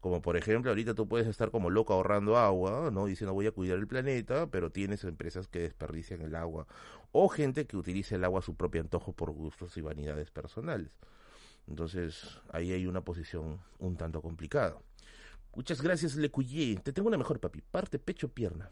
Como 0.00 0.20
por 0.20 0.36
ejemplo, 0.36 0.70
ahorita 0.70 0.94
tú 0.94 1.08
puedes 1.08 1.26
estar 1.28 1.50
como 1.50 1.70
loco 1.70 1.94
ahorrando 1.94 2.36
agua, 2.36 2.90
¿no? 2.92 3.06
Diciendo 3.06 3.32
voy 3.32 3.46
a 3.46 3.52
cuidar 3.52 3.78
el 3.78 3.86
planeta, 3.86 4.48
pero 4.50 4.70
tienes 4.70 5.04
empresas 5.04 5.48
que 5.48 5.60
desperdician 5.60 6.20
el 6.22 6.34
agua. 6.34 6.66
O 7.12 7.28
gente 7.28 7.66
que 7.66 7.76
utiliza 7.78 8.16
el 8.16 8.24
agua 8.24 8.40
a 8.40 8.42
su 8.42 8.54
propio 8.54 8.82
antojo 8.82 9.12
por 9.12 9.30
gustos 9.32 9.76
y 9.78 9.80
vanidades 9.80 10.30
personales. 10.30 10.90
Entonces, 11.68 12.40
ahí 12.52 12.72
hay 12.72 12.86
una 12.86 13.02
posición 13.02 13.60
un 13.78 13.96
tanto 13.96 14.20
complicada. 14.20 14.76
Muchas 15.54 15.80
gracias, 15.80 16.16
Lecuyé. 16.16 16.76
Te 16.82 16.92
tengo 16.92 17.08
una 17.08 17.16
mejor, 17.16 17.40
papi. 17.40 17.62
Parte 17.62 17.98
pecho, 17.98 18.28
pierna. 18.28 18.70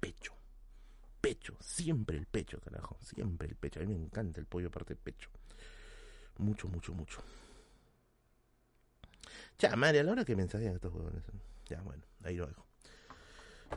Pecho. 0.00 0.39
Pecho. 1.30 1.56
Siempre 1.60 2.18
el 2.18 2.26
pecho, 2.26 2.60
carajo. 2.60 2.98
Siempre 3.02 3.46
el 3.46 3.54
pecho. 3.54 3.78
A 3.78 3.84
mí 3.84 3.94
me 3.94 4.04
encanta 4.04 4.40
el 4.40 4.46
pollo 4.46 4.68
parte 4.68 4.96
pecho. 4.96 5.30
Mucho, 6.38 6.66
mucho, 6.66 6.92
mucho. 6.92 7.22
Ya, 9.56 9.76
madre, 9.76 10.00
a 10.00 10.02
la 10.02 10.10
hora 10.10 10.24
que 10.24 10.34
mensajean 10.34 10.74
estos 10.74 10.92
huevones. 10.92 11.22
Ya, 11.66 11.82
bueno, 11.82 12.02
ahí 12.24 12.34
lo 12.34 12.48
dejo. 12.48 12.66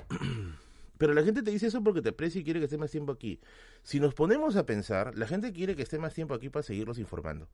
Pero 0.98 1.14
la 1.14 1.22
gente 1.24 1.44
te 1.44 1.52
dice 1.52 1.68
eso 1.68 1.84
porque 1.84 2.02
te 2.02 2.10
aprecia 2.10 2.42
y 2.42 2.44
quiere 2.44 2.60
que 2.60 2.66
esté 2.66 2.80
más 2.80 2.90
tiempo 2.90 3.12
aquí. 3.12 3.40
Si 3.84 4.00
nos 4.00 4.16
ponemos 4.16 4.56
a 4.56 4.66
pensar, 4.66 5.16
la 5.16 5.28
gente 5.28 5.54
quiere 5.54 5.76
que 5.76 5.84
esté 5.84 6.00
más 6.00 6.16
tiempo 6.16 6.34
aquí 6.34 6.50
para 6.50 6.64
seguirlos 6.64 6.98
informando. 6.98 7.50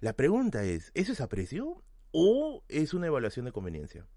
La 0.00 0.14
pregunta 0.14 0.64
es, 0.64 0.90
¿eso 0.94 1.12
es 1.12 1.20
aprecio 1.20 1.84
o 2.10 2.64
es 2.66 2.94
una 2.94 3.06
evaluación 3.06 3.44
de 3.44 3.52
conveniencia? 3.52 4.08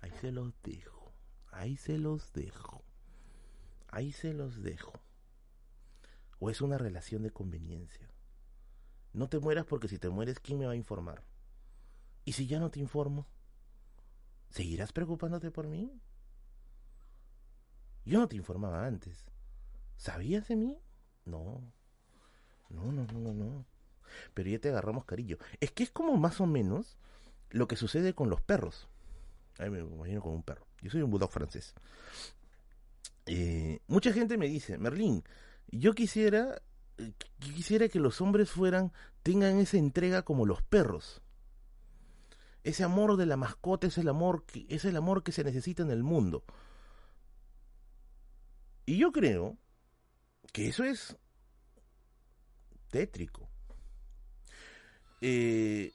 Ahí 0.00 0.12
se 0.20 0.30
los 0.30 0.52
dejo. 0.62 0.97
Ahí 1.58 1.76
se 1.76 1.98
los 1.98 2.32
dejo. 2.32 2.84
Ahí 3.88 4.12
se 4.12 4.32
los 4.32 4.62
dejo. 4.62 4.92
¿O 6.38 6.50
es 6.50 6.60
una 6.60 6.78
relación 6.78 7.24
de 7.24 7.32
conveniencia? 7.32 8.08
No 9.12 9.28
te 9.28 9.40
mueras 9.40 9.66
porque 9.66 9.88
si 9.88 9.98
te 9.98 10.08
mueres, 10.08 10.38
¿quién 10.38 10.60
me 10.60 10.66
va 10.66 10.72
a 10.72 10.76
informar? 10.76 11.24
¿Y 12.24 12.34
si 12.34 12.46
ya 12.46 12.60
no 12.60 12.70
te 12.70 12.78
informo? 12.78 13.26
¿Seguirás 14.50 14.92
preocupándote 14.92 15.50
por 15.50 15.66
mí? 15.66 16.00
Yo 18.04 18.20
no 18.20 18.28
te 18.28 18.36
informaba 18.36 18.86
antes. 18.86 19.26
¿Sabías 19.96 20.46
de 20.46 20.54
mí? 20.54 20.78
No. 21.24 21.60
No, 22.68 22.92
no, 22.92 23.04
no, 23.04 23.18
no, 23.18 23.34
no. 23.34 23.66
Pero 24.32 24.48
ya 24.48 24.60
te 24.60 24.68
agarramos 24.68 25.06
cariño. 25.06 25.38
Es 25.58 25.72
que 25.72 25.82
es 25.82 25.90
como 25.90 26.16
más 26.18 26.40
o 26.40 26.46
menos 26.46 26.98
lo 27.50 27.66
que 27.66 27.74
sucede 27.74 28.14
con 28.14 28.30
los 28.30 28.40
perros. 28.40 28.88
Ahí 29.58 29.70
me 29.70 29.80
imagino 29.80 30.22
con 30.22 30.34
un 30.34 30.42
perro. 30.42 30.66
Yo 30.80 30.90
soy 30.90 31.02
un 31.02 31.10
bulldog 31.10 31.30
francés. 31.30 31.74
Eh, 33.26 33.80
mucha 33.88 34.12
gente 34.12 34.38
me 34.38 34.46
dice, 34.46 34.78
Merlín, 34.78 35.22
yo 35.70 35.92
quisiera 35.92 36.62
quisiera 37.38 37.88
que 37.88 38.00
los 38.00 38.20
hombres 38.20 38.50
fueran, 38.50 38.92
tengan 39.22 39.58
esa 39.58 39.76
entrega 39.76 40.22
como 40.22 40.46
los 40.46 40.62
perros. 40.62 41.22
Ese 42.64 42.84
amor 42.84 43.16
de 43.16 43.26
la 43.26 43.36
mascota 43.36 43.86
es 43.86 43.98
el 43.98 44.08
amor 44.08 44.44
que, 44.44 44.66
es 44.68 44.84
el 44.84 44.96
amor 44.96 45.22
que 45.22 45.32
se 45.32 45.44
necesita 45.44 45.82
en 45.82 45.90
el 45.90 46.02
mundo. 46.02 46.44
Y 48.84 48.98
yo 48.98 49.12
creo 49.12 49.56
que 50.52 50.68
eso 50.68 50.84
es 50.84 51.16
tétrico. 52.90 53.48
Eh, 55.20 55.92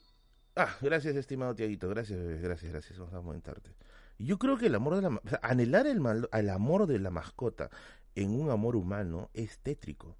ah, 0.56 0.76
gracias, 0.80 1.16
estimado 1.16 1.54
Tiaguito. 1.54 1.88
Gracias, 1.88 2.18
gracias, 2.40 2.72
gracias. 2.72 2.98
Vamos 2.98 3.14
a 3.14 3.18
comentarte. 3.18 3.74
Yo 4.18 4.38
creo 4.38 4.56
que 4.56 4.66
el 4.66 4.74
amor 4.74 4.96
de 4.96 5.02
la 5.02 5.20
anhelar 5.42 5.86
el, 5.86 6.00
mal, 6.00 6.28
el 6.32 6.50
amor 6.50 6.86
de 6.86 6.98
la 6.98 7.10
mascota 7.10 7.70
en 8.14 8.30
un 8.30 8.50
amor 8.50 8.76
humano 8.76 9.30
es 9.34 9.58
tétrico. 9.58 10.16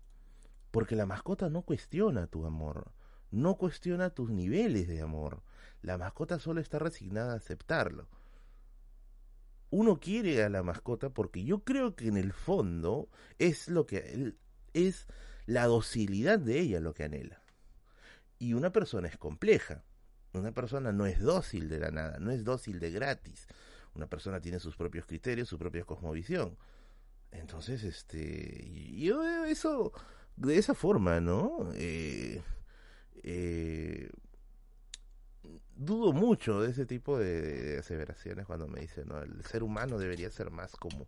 Porque 0.70 0.96
la 0.96 1.06
mascota 1.06 1.48
no 1.48 1.62
cuestiona 1.62 2.26
tu 2.26 2.46
amor, 2.46 2.92
no 3.30 3.56
cuestiona 3.56 4.10
tus 4.10 4.30
niveles 4.30 4.88
de 4.88 5.00
amor. 5.00 5.42
La 5.82 5.98
mascota 5.98 6.38
solo 6.40 6.60
está 6.60 6.78
resignada 6.78 7.34
a 7.34 7.36
aceptarlo. 7.36 8.08
Uno 9.70 10.00
quiere 10.00 10.42
a 10.42 10.48
la 10.48 10.62
mascota 10.62 11.10
porque 11.10 11.44
yo 11.44 11.64
creo 11.64 11.94
que 11.94 12.08
en 12.08 12.16
el 12.16 12.32
fondo 12.32 13.08
es 13.38 13.68
lo 13.68 13.86
que 13.86 14.34
es 14.72 15.06
la 15.46 15.66
docilidad 15.66 16.38
de 16.38 16.60
ella 16.60 16.80
lo 16.80 16.94
que 16.94 17.04
anhela. 17.04 17.42
Y 18.38 18.54
una 18.54 18.70
persona 18.70 19.08
es 19.08 19.16
compleja. 19.16 19.84
Una 20.34 20.52
persona 20.52 20.92
no 20.92 21.06
es 21.06 21.20
dócil 21.20 21.68
de 21.68 21.78
la 21.78 21.90
nada, 21.90 22.18
no 22.18 22.30
es 22.32 22.44
dócil 22.44 22.80
de 22.80 22.90
gratis. 22.90 23.46
Una 23.94 24.08
persona 24.08 24.40
tiene 24.40 24.58
sus 24.58 24.76
propios 24.76 25.06
criterios, 25.06 25.48
su 25.48 25.58
propia 25.58 25.84
cosmovisión. 25.84 26.56
Entonces, 27.30 27.84
este, 27.84 28.92
yo 28.96 29.20
veo 29.20 29.44
eso 29.44 29.92
de 30.36 30.58
esa 30.58 30.74
forma, 30.74 31.20
¿no? 31.20 31.70
Eh, 31.74 32.42
eh, 33.22 34.10
dudo 35.76 36.12
mucho 36.12 36.60
de 36.60 36.70
ese 36.70 36.86
tipo 36.86 37.18
de, 37.18 37.78
aseveraciones 37.78 38.46
cuando 38.46 38.66
me 38.66 38.80
dicen, 38.80 39.08
¿no? 39.08 39.20
El 39.22 39.44
ser 39.44 39.62
humano 39.62 39.98
debería 39.98 40.30
ser 40.30 40.50
más 40.50 40.72
como, 40.76 41.06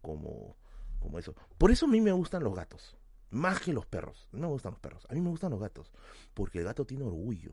como, 0.00 0.56
como 0.98 1.18
eso. 1.18 1.34
Por 1.58 1.70
eso 1.70 1.86
a 1.86 1.88
mí 1.88 2.00
me 2.00 2.12
gustan 2.12 2.42
los 2.42 2.54
gatos, 2.54 2.96
más 3.30 3.60
que 3.60 3.72
los 3.74 3.84
perros. 3.84 4.28
No 4.32 4.48
me 4.48 4.52
gustan 4.54 4.72
los 4.72 4.80
perros, 4.80 5.06
a 5.10 5.14
mí 5.14 5.20
me 5.20 5.30
gustan 5.30 5.50
los 5.50 5.60
gatos, 5.60 5.92
porque 6.32 6.58
el 6.58 6.64
gato 6.64 6.86
tiene 6.86 7.04
orgullo. 7.04 7.52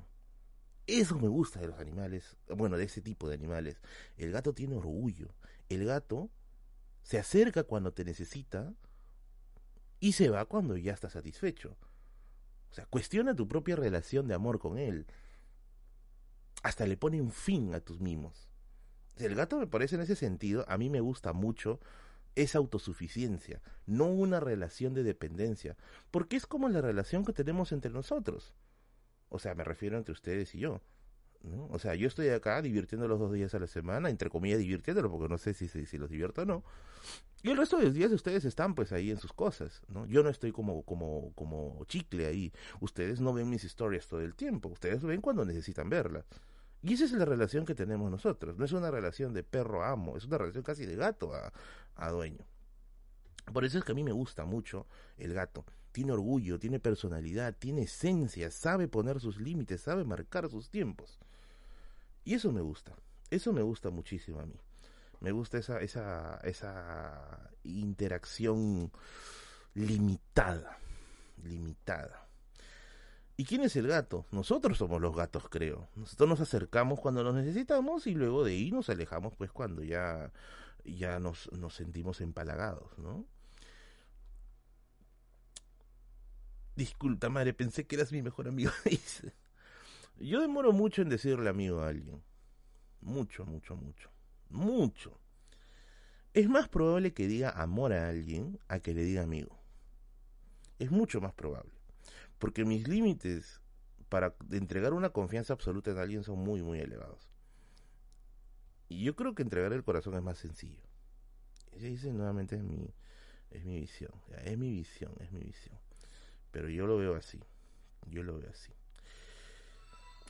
Eso 0.98 1.20
me 1.20 1.28
gusta 1.28 1.60
de 1.60 1.68
los 1.68 1.80
animales, 1.80 2.36
bueno, 2.48 2.78
de 2.78 2.86
ese 2.86 3.02
tipo 3.02 3.30
de 3.30 3.36
animales. 3.36 3.80
El 4.18 4.32
gato 4.32 4.54
tiene 4.54 4.76
orgullo. 4.76 5.28
El 5.70 5.86
gato 5.86 6.30
se 7.04 7.20
acerca 7.20 7.64
cuando 7.64 7.94
te 7.94 8.04
necesita, 8.04 8.74
y 10.00 10.14
se 10.14 10.30
va 10.30 10.46
cuando 10.46 10.78
ya 10.78 10.94
está 10.94 11.10
satisfecho. 11.10 11.78
O 12.72 12.74
sea, 12.74 12.86
cuestiona 12.86 13.36
tu 13.36 13.48
propia 13.48 13.76
relación 13.76 14.28
de 14.28 14.34
amor 14.34 14.60
con 14.60 14.78
él. 14.78 15.06
Hasta 16.64 16.86
le 16.86 16.98
pone 16.98 17.22
un 17.22 17.32
fin 17.32 17.74
a 17.74 17.82
tus 17.82 18.00
mimos. 18.00 18.50
El 19.18 19.36
gato 19.36 19.58
me 19.58 19.68
parece 19.68 19.96
en 19.96 20.02
ese 20.02 20.16
sentido, 20.16 20.66
a 20.68 20.78
mí 20.78 20.90
me 20.90 21.02
gusta 21.02 21.34
mucho 21.34 21.80
esa 22.36 22.58
autosuficiencia, 22.58 23.62
no 23.86 24.06
una 24.06 24.40
relación 24.40 24.94
de 24.94 25.04
dependencia, 25.04 25.76
porque 26.10 26.38
es 26.38 26.46
como 26.46 26.70
la 26.70 26.82
relación 26.82 27.26
que 27.26 27.34
tenemos 27.34 27.72
entre 27.74 27.92
nosotros. 27.92 28.54
O 29.30 29.40
sea, 29.40 29.56
me 29.56 29.64
refiero 29.64 29.98
entre 29.98 30.12
ustedes 30.12 30.54
y 30.56 30.60
yo. 30.60 30.82
O 31.70 31.80
sea, 31.80 31.96
yo 31.96 32.08
estoy 32.08 32.30
acá 32.30 32.62
divirtiendo 32.62 33.08
los 33.08 33.18
dos 33.18 33.32
días 33.32 33.54
a 33.56 33.60
la 33.60 33.68
semana, 33.68 34.10
entre 34.10 34.30
comillas 34.30 34.60
divirtiéndolo, 34.60 35.10
porque 35.10 35.30
no 35.30 35.38
sé 35.38 35.54
si, 35.54 35.68
si, 35.70 35.98
los 35.98 36.10
divierto 36.10 36.42
o 36.42 36.46
no. 36.46 36.64
Y 37.44 37.52
el 37.52 37.58
resto 37.58 37.78
de 37.78 37.86
los 37.86 37.94
días 37.94 38.12
ustedes 38.12 38.44
están 38.44 38.76
pues 38.76 38.92
ahí 38.92 39.10
en 39.10 39.18
sus 39.18 39.32
cosas, 39.32 39.82
¿no? 39.88 40.06
Yo 40.06 40.22
no 40.22 40.30
estoy 40.30 40.52
como, 40.52 40.84
como, 40.84 41.32
como 41.36 41.86
chicle 41.86 42.26
ahí. 42.26 42.52
Ustedes 42.82 43.22
no 43.22 43.34
ven 43.34 43.50
mis 43.50 43.64
historias 43.64 44.08
todo 44.08 44.20
el 44.20 44.36
tiempo, 44.36 44.68
ustedes 44.68 45.02
ven 45.02 45.22
cuando 45.22 45.46
necesitan 45.46 45.90
verlas. 45.90 46.26
Y 46.82 46.94
esa 46.94 47.06
es 47.06 47.12
la 47.14 47.26
relación 47.26 47.66
que 47.66 47.76
tenemos 47.76 48.12
nosotros. 48.12 48.58
No 48.58 48.66
es 48.66 48.74
una 48.74 48.92
relación 48.92 49.34
de 49.34 49.44
perro 49.44 49.84
amo, 49.84 50.18
es 50.18 50.26
una 50.26 50.38
relación 50.38 50.64
casi 50.64 50.86
de 50.86 50.98
gato 50.98 51.34
a, 51.34 51.54
a 51.96 52.10
dueño. 52.10 52.46
Por 53.54 53.64
eso 53.64 53.78
es 53.78 53.86
que 53.86 53.94
a 53.94 53.96
mí 53.96 54.04
me 54.04 54.12
gusta 54.12 54.44
mucho 54.44 54.88
el 55.18 55.34
gato. 55.34 55.66
Tiene 55.92 56.12
orgullo, 56.12 56.60
tiene 56.60 56.80
personalidad, 56.80 57.56
tiene 57.58 57.84
esencia, 57.84 58.52
sabe 58.52 58.88
poner 58.88 59.20
sus 59.20 59.40
límites, 59.40 59.82
sabe 59.82 60.04
marcar 60.04 60.50
sus 60.50 60.70
tiempos. 60.70 61.20
Y 62.24 62.36
eso 62.36 62.52
me 62.52 62.62
gusta, 62.62 62.96
eso 63.30 63.54
me 63.54 63.62
gusta 63.62 63.90
muchísimo 63.90 64.40
a 64.40 64.46
mí. 64.46 64.60
Me 65.20 65.32
gusta 65.32 65.58
esa, 65.58 65.80
esa, 65.82 66.40
esa 66.44 67.52
interacción 67.64 68.92
limitada, 69.74 70.78
limitada. 71.44 72.30
¿Y 73.36 73.46
quién 73.46 73.62
es 73.62 73.76
el 73.78 73.88
gato? 73.88 74.26
Nosotros 74.32 74.78
somos 74.78 75.02
los 75.02 75.16
gatos, 75.16 75.48
creo. 75.50 75.88
Nosotros 75.96 76.28
nos 76.28 76.42
acercamos 76.42 77.00
cuando 77.00 77.24
nos 77.24 77.34
necesitamos 77.36 78.06
y 78.06 78.14
luego 78.14 78.44
de 78.44 78.52
ahí 78.52 78.70
nos 78.70 78.90
alejamos 78.90 79.34
pues 79.38 79.50
cuando 79.52 79.82
ya, 79.82 80.32
ya 80.84 81.20
nos, 81.20 81.50
nos 81.54 81.74
sentimos 81.74 82.20
empalagados, 82.20 82.98
¿no? 82.98 83.26
Disculpa, 86.80 87.28
madre, 87.28 87.54
pensé 87.54 87.86
que 87.86 87.98
eras 87.98 88.14
mi 88.14 88.22
mejor 88.22 88.48
amigo. 88.48 88.72
Yo 90.18 90.40
demoro 90.40 90.72
mucho 90.72 91.02
en 91.02 91.10
decirle 91.10 91.50
amigo 91.50 91.82
a 91.82 91.90
alguien. 91.90 92.24
Mucho, 93.02 93.46
mucho, 93.46 93.76
mucho. 93.76 94.10
Mucho. 94.48 95.20
Es 96.34 96.48
más 96.48 96.70
probable 96.70 97.14
que 97.14 97.28
diga 97.28 97.50
amor 97.50 97.92
a 97.92 98.08
alguien 98.08 98.62
a 98.70 98.80
que 98.80 98.94
le 98.94 99.04
diga 99.04 99.24
amigo. 99.24 99.60
Es 100.78 100.90
mucho 100.90 101.20
más 101.20 101.34
probable. 101.34 101.74
Porque 102.38 102.64
mis 102.64 102.88
límites 102.88 103.60
para 104.08 104.34
entregar 104.50 104.94
una 104.94 105.10
confianza 105.10 105.52
absoluta 105.52 105.92
en 105.92 105.98
alguien 105.98 106.24
son 106.24 106.40
muy, 106.40 106.62
muy 106.62 106.80
elevados. 106.80 107.30
Y 108.88 109.04
yo 109.04 109.18
creo 109.18 109.36
que 109.36 109.44
entregar 109.44 109.74
el 109.74 109.84
corazón 109.84 110.16
es 110.16 110.24
más 110.24 110.38
sencillo. 110.38 110.82
Ese 111.74 111.88
dice 111.88 112.14
nuevamente 112.14 112.56
es 112.56 112.64
mi, 112.64 112.96
es 113.52 113.66
mi 113.66 113.82
visión. 113.82 114.14
Es 114.46 114.58
mi 114.58 114.72
visión, 114.72 115.12
es 115.20 115.30
mi 115.34 115.42
visión. 115.42 115.78
Pero 116.52 116.70
yo 116.70 116.88
lo 116.88 116.98
veo 116.98 117.16
así. 117.16 117.40
Yo 118.08 118.24
lo 118.24 118.38
veo 118.38 118.50
así. 118.50 118.74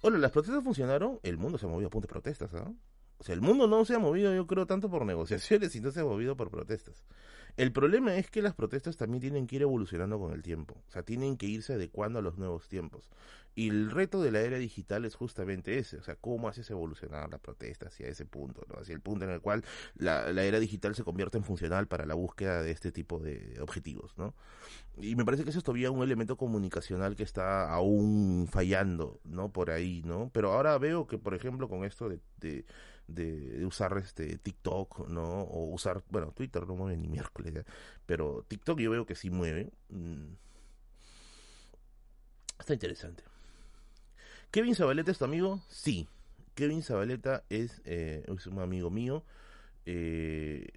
Hola, 0.02 0.18
las 0.18 0.32
protestas 0.32 0.64
funcionaron. 0.64 1.20
El 1.24 1.38
mundo 1.38 1.58
se 1.58 1.66
ha 1.66 1.70
movido 1.70 1.88
a 1.88 1.92
punto 1.92 2.08
de 2.08 2.12
protestas, 2.12 2.54
¿ah? 2.54 2.72
O 3.20 3.24
sea, 3.24 3.36
el 3.36 3.42
mundo 3.42 3.68
no 3.68 3.84
se 3.86 3.96
ha 3.96 4.00
movido, 4.00 4.34
yo 4.34 4.48
creo, 4.48 4.66
tanto 4.66 4.90
por 4.90 5.06
negociaciones, 5.06 5.72
sino 5.72 5.92
se 5.92 6.00
ha 6.00 6.06
movido 6.06 6.36
por 6.36 6.50
protestas. 6.50 7.04
El 7.58 7.74
problema 7.74 8.16
es 8.16 8.30
que 8.30 8.42
las 8.42 8.54
protestas 8.54 8.96
también 8.96 9.20
tienen 9.20 9.46
que 9.46 9.58
ir 9.58 9.64
evolucionando 9.64 10.18
con 10.18 10.32
el 10.32 10.42
tiempo, 10.42 10.82
o 10.88 10.92
sea, 10.92 11.04
tienen 11.04 11.36
que 11.36 11.46
irse 11.46 11.74
adecuando 11.74 12.20
a 12.20 12.22
los 12.22 12.38
nuevos 12.38 12.70
tiempos. 12.70 13.10
Y 13.56 13.68
el 13.68 13.92
reto 13.92 14.22
de 14.22 14.32
la 14.32 14.40
era 14.40 14.58
digital 14.58 15.04
es 15.04 15.16
justamente 15.16 15.78
ese, 15.78 15.98
o 15.98 16.04
sea, 16.04 16.16
cómo 16.16 16.48
haces 16.48 16.70
evolucionar 16.70 17.30
la 17.30 17.40
protesta 17.40 17.88
hacia 17.88 18.08
ese 18.08 18.26
punto, 18.26 18.66
¿no? 18.70 18.80
hacia 18.80 18.94
el 18.94 19.02
punto 19.02 19.26
en 19.26 19.32
el 19.32 19.42
cual 19.42 19.66
la, 19.96 20.32
la 20.32 20.44
era 20.44 20.60
digital 20.60 20.96
se 20.96 21.04
convierte 21.04 21.38
en 21.38 21.44
funcional 21.44 21.88
para 21.88 22.06
la 22.06 22.14
búsqueda 22.14 22.62
de 22.62 22.72
este 22.72 22.94
tipo 22.94 23.20
de 23.20 23.58
objetivos, 23.60 24.18
¿no? 24.18 24.34
Y 25.02 25.16
me 25.16 25.26
parece 25.26 25.44
que 25.44 25.50
eso 25.50 25.60
es 25.60 25.66
todavía 25.66 25.92
un 25.92 26.04
elemento 26.04 26.38
comunicacional 26.38 27.16
que 27.16 27.24
está 27.24 27.70
aún 27.74 28.48
fallando, 28.50 29.20
¿no? 29.26 29.52
Por 29.52 29.72
ahí, 29.72 30.02
¿no? 30.06 30.30
Pero 30.34 30.54
ahora 30.54 30.78
veo 30.78 31.08
que, 31.08 31.18
por 31.18 31.34
ejemplo, 31.34 31.68
con 31.68 31.84
esto 31.84 32.10
de, 32.10 32.66
usar 33.66 33.98
este 33.98 34.38
TikTok, 34.38 35.08
¿no? 35.10 35.42
O 35.42 35.74
usar, 35.74 36.04
bueno, 36.10 36.32
Twitter 36.32 36.68
no 36.68 36.76
mueve 36.76 36.98
ni 36.98 37.08
miércoles, 37.08 37.66
pero 38.06 38.46
TikTok 38.48 38.80
yo 38.80 38.92
veo 38.92 39.06
que 39.06 39.16
sí 39.16 39.30
mueve. 39.30 39.72
Mm. 39.90 40.34
Está 42.60 42.74
interesante. 42.74 43.24
¿Kevin 44.52 44.76
Zabaleta 44.76 45.12
es 45.12 45.18
tu 45.18 45.26
amigo? 45.26 45.62
Sí. 45.70 46.08
Kevin 46.56 46.84
Zabaleta 46.84 47.44
es, 47.50 47.82
eh, 47.86 48.26
un 48.28 48.60
amigo 48.60 48.90
mío. 48.90 49.24
Eh, 49.86 50.68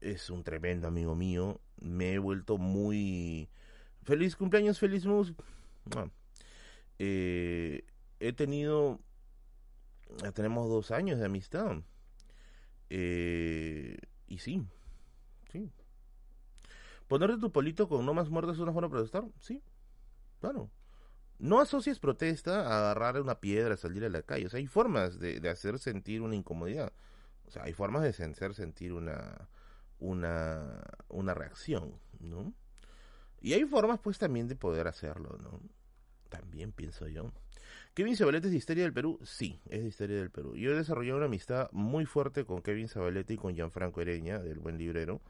es 0.00 0.30
un 0.30 0.44
tremendo 0.44 0.88
amigo 0.88 1.14
mío. 1.14 1.60
Me 1.80 2.14
he 2.14 2.18
vuelto 2.18 2.56
muy... 2.58 3.48
Feliz 4.04 4.36
cumpleaños, 4.36 4.78
feliz 4.78 5.04
mus. 5.04 5.32
Eh, 6.98 7.84
he 8.20 8.32
tenido 8.32 9.00
ya 10.22 10.32
tenemos 10.32 10.68
dos 10.68 10.90
años 10.90 11.18
de 11.18 11.26
amistad. 11.26 11.76
Eh, 12.90 13.98
y 14.28 14.38
sí, 14.38 14.66
sí. 15.50 15.70
¿Ponerte 17.08 17.38
tu 17.38 17.52
polito 17.52 17.88
con 17.88 18.04
no 18.04 18.14
más 18.14 18.28
muertes 18.30 18.54
es 18.54 18.60
una 18.60 18.72
forma 18.72 18.88
de 18.88 18.92
protestar? 18.92 19.24
Sí, 19.40 19.62
claro. 20.40 20.70
No 21.38 21.60
asocies 21.60 21.98
protesta 21.98 22.62
a 22.62 22.78
agarrar 22.78 23.20
una 23.20 23.40
piedra, 23.40 23.76
salir 23.76 24.04
a 24.04 24.08
la 24.08 24.22
calle. 24.22 24.46
O 24.46 24.48
sea, 24.48 24.58
hay 24.58 24.66
formas 24.66 25.18
de, 25.18 25.38
de 25.40 25.48
hacer 25.48 25.78
sentir 25.78 26.22
una 26.22 26.34
incomodidad. 26.34 26.92
O 27.46 27.50
sea, 27.50 27.64
hay 27.64 27.74
formas 27.74 28.02
de 28.02 28.08
hacer 28.08 28.54
sentir 28.54 28.92
una, 28.92 29.48
una, 29.98 30.82
una 31.08 31.34
reacción, 31.34 31.98
¿no? 32.18 32.52
Y 33.40 33.52
hay 33.52 33.64
formas, 33.64 34.00
pues, 34.00 34.18
también 34.18 34.48
de 34.48 34.56
poder 34.56 34.88
hacerlo, 34.88 35.38
¿no? 35.40 35.60
También 36.28 36.72
pienso 36.72 37.06
yo. 37.06 37.32
¿Kevin 37.96 38.14
Zabaleta 38.14 38.48
es 38.48 38.52
de 38.52 38.58
Historia 38.58 38.82
del 38.82 38.92
Perú? 38.92 39.18
Sí, 39.24 39.58
es 39.70 39.80
de 39.82 39.88
Historia 39.88 40.18
del 40.18 40.30
Perú. 40.30 40.54
Yo 40.54 40.70
he 40.70 40.74
desarrollado 40.74 41.16
una 41.16 41.26
amistad 41.28 41.70
muy 41.72 42.04
fuerte 42.04 42.44
con 42.44 42.60
Kevin 42.60 42.88
Zabaleta 42.88 43.32
y 43.32 43.38
con 43.38 43.54
Gianfranco 43.54 44.02
Ereña, 44.02 44.38
del 44.38 44.58
Buen 44.58 44.76
Librero. 44.76 45.22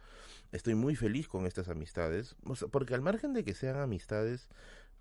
Estoy 0.50 0.74
muy 0.74 0.96
feliz 0.96 1.28
con 1.28 1.46
estas 1.46 1.68
amistades, 1.68 2.34
porque 2.72 2.94
al 2.94 3.02
margen 3.02 3.34
de 3.34 3.44
que 3.44 3.54
sean 3.54 3.76
amistades 3.76 4.48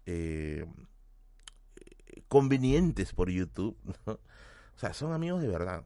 eh, 0.05 0.67
convenientes 2.27 3.13
por 3.13 3.31
YouTube, 3.31 3.75
o 4.05 4.19
sea, 4.75 4.93
son 4.93 5.11
amigos 5.11 5.41
de 5.41 5.47
verdad. 5.47 5.85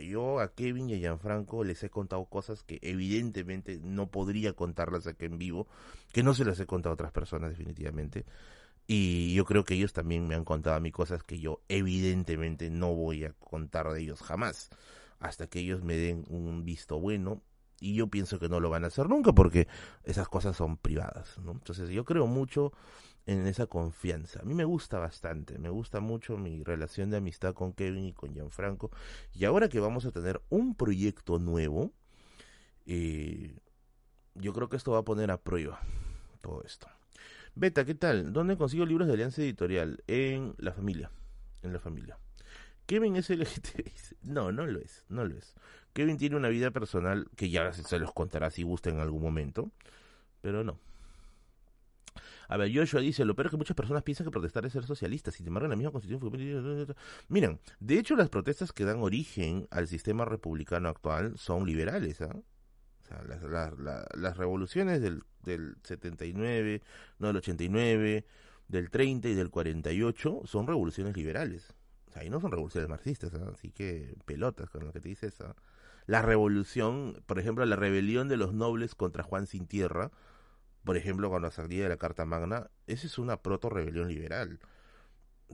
yo 0.00 0.40
a 0.40 0.54
Kevin 0.54 0.88
y 0.88 0.94
a 0.94 0.96
Gianfranco 0.96 1.62
les 1.62 1.82
he 1.82 1.90
contado 1.90 2.24
cosas 2.24 2.62
que 2.62 2.78
evidentemente 2.80 3.78
no 3.82 4.10
podría 4.10 4.54
contarlas 4.54 5.06
aquí 5.06 5.26
en 5.26 5.36
vivo, 5.36 5.68
que 6.10 6.22
no 6.22 6.32
se 6.32 6.46
las 6.46 6.58
he 6.58 6.64
contado 6.64 6.92
a 6.92 6.94
otras 6.94 7.12
personas 7.12 7.50
definitivamente. 7.50 8.24
Y 8.86 9.34
yo 9.34 9.44
creo 9.44 9.64
que 9.64 9.74
ellos 9.74 9.92
también 9.92 10.26
me 10.26 10.34
han 10.34 10.44
contado 10.44 10.76
a 10.76 10.80
mí 10.80 10.90
cosas 10.90 11.22
que 11.22 11.38
yo 11.38 11.62
evidentemente 11.68 12.70
no 12.70 12.94
voy 12.94 13.24
a 13.24 13.32
contar 13.32 13.90
de 13.92 14.00
ellos 14.00 14.22
jamás, 14.22 14.70
hasta 15.18 15.46
que 15.46 15.60
ellos 15.60 15.82
me 15.82 15.96
den 15.96 16.24
un 16.28 16.64
visto 16.64 16.98
bueno. 16.98 17.42
Y 17.80 17.94
yo 17.94 18.06
pienso 18.06 18.38
que 18.38 18.48
no 18.48 18.60
lo 18.60 18.70
van 18.70 18.84
a 18.84 18.88
hacer 18.88 19.08
nunca 19.08 19.32
porque 19.32 19.66
esas 20.04 20.28
cosas 20.28 20.56
son 20.56 20.76
privadas, 20.76 21.38
¿no? 21.38 21.52
Entonces 21.52 21.90
yo 21.90 22.04
creo 22.04 22.28
mucho 22.28 22.72
en 23.26 23.46
esa 23.46 23.66
confianza. 23.66 24.40
A 24.40 24.44
mí 24.44 24.54
me 24.54 24.64
gusta 24.64 24.98
bastante, 24.98 25.58
me 25.58 25.68
gusta 25.68 26.00
mucho 26.00 26.36
mi 26.36 26.62
relación 26.62 27.10
de 27.10 27.18
amistad 27.18 27.54
con 27.54 27.72
Kevin 27.72 28.06
y 28.06 28.12
con 28.12 28.34
Gianfranco. 28.34 28.90
Y 29.32 29.44
ahora 29.44 29.68
que 29.68 29.80
vamos 29.80 30.06
a 30.06 30.12
tener 30.12 30.40
un 30.48 30.74
proyecto 30.74 31.38
nuevo, 31.38 31.92
eh, 32.86 33.58
yo 34.34 34.52
creo 34.52 34.68
que 34.68 34.76
esto 34.76 34.92
va 34.92 34.98
a 34.98 35.04
poner 35.04 35.30
a 35.30 35.40
prueba 35.40 35.80
todo 36.40 36.62
esto. 36.62 36.88
Beta, 37.54 37.84
¿qué 37.84 37.94
tal? 37.94 38.32
¿Dónde 38.32 38.56
consigo 38.56 38.86
libros 38.86 39.06
de 39.06 39.14
Alianza 39.14 39.42
Editorial? 39.42 40.02
En 40.06 40.54
la 40.56 40.72
familia. 40.72 41.10
En 41.62 41.72
la 41.74 41.78
familia. 41.78 42.18
Kevin 42.86 43.16
es 43.16 43.28
LGTB. 43.28 43.90
No, 44.22 44.52
no 44.52 44.66
lo 44.66 44.78
es, 44.78 45.04
no 45.08 45.24
lo 45.24 45.36
es. 45.36 45.54
Kevin 45.92 46.16
tiene 46.16 46.36
una 46.36 46.48
vida 46.48 46.70
personal 46.70 47.28
que 47.36 47.50
ya 47.50 47.72
se 47.72 47.98
los 47.98 48.12
contará 48.12 48.50
si 48.50 48.62
gusta 48.62 48.88
en 48.88 49.00
algún 49.00 49.20
momento, 49.20 49.70
pero 50.40 50.64
no. 50.64 50.78
A 52.48 52.56
ver, 52.56 52.74
Joshua 52.74 53.00
dice, 53.00 53.24
lo 53.24 53.34
peor 53.34 53.46
es 53.46 53.50
que 53.50 53.56
muchas 53.56 53.76
personas 53.76 54.02
piensan 54.02 54.26
que 54.26 54.30
protestar 54.30 54.64
es 54.64 54.72
ser 54.72 54.84
socialista, 54.84 55.30
sin 55.30 55.46
embargo, 55.46 55.66
en 55.66 55.70
la 55.70 55.76
misma 55.76 55.90
constitución... 55.90 56.94
Miren, 57.28 57.58
de 57.80 57.98
hecho, 57.98 58.14
las 58.14 58.28
protestas 58.28 58.72
que 58.72 58.84
dan 58.84 59.00
origen 59.00 59.66
al 59.70 59.88
sistema 59.88 60.24
republicano 60.24 60.88
actual 60.88 61.36
son 61.36 61.66
liberales, 61.66 62.20
¿ah? 62.22 62.34
Las, 64.14 64.36
revoluciones 64.36 65.00
del, 65.00 65.22
del 65.42 65.76
79, 65.82 66.82
no 67.18 67.28
del 67.28 67.36
89, 67.36 68.24
del 68.68 68.90
30 68.90 69.28
y 69.28 69.34
del 69.34 69.50
48 69.50 70.42
son 70.44 70.66
revoluciones 70.66 71.16
liberales. 71.16 71.74
O 72.08 72.12
sea, 72.12 72.24
y 72.24 72.30
no 72.30 72.40
son 72.40 72.50
revoluciones 72.50 72.90
marxistas, 72.90 73.32
¿ah? 73.34 73.50
así 73.54 73.70
que 73.70 74.16
pelotas 74.24 74.70
con 74.70 74.84
lo 74.84 74.92
que 74.92 75.00
te 75.00 75.08
dice 75.08 75.26
esa. 75.26 75.54
La 76.06 76.20
revolución, 76.20 77.22
por 77.26 77.38
ejemplo, 77.38 77.64
la 77.64 77.76
rebelión 77.76 78.28
de 78.28 78.36
los 78.36 78.52
nobles 78.52 78.94
contra 78.94 79.22
Juan 79.22 79.46
sin 79.46 79.66
tierra, 79.66 80.10
por 80.84 80.96
ejemplo, 80.96 81.30
cuando 81.30 81.50
salía 81.50 81.84
de 81.84 81.88
la 81.90 81.96
Carta 81.96 82.24
Magna, 82.24 82.70
esa 82.86 83.06
es 83.06 83.18
una 83.18 83.36
proto-rebelión 83.36 84.08
liberal, 84.08 84.58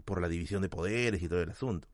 por 0.04 0.20
la 0.20 0.28
división 0.28 0.62
de 0.62 0.68
poderes 0.68 1.22
y 1.22 1.28
todo 1.28 1.42
el 1.42 1.50
asunto. 1.50 1.88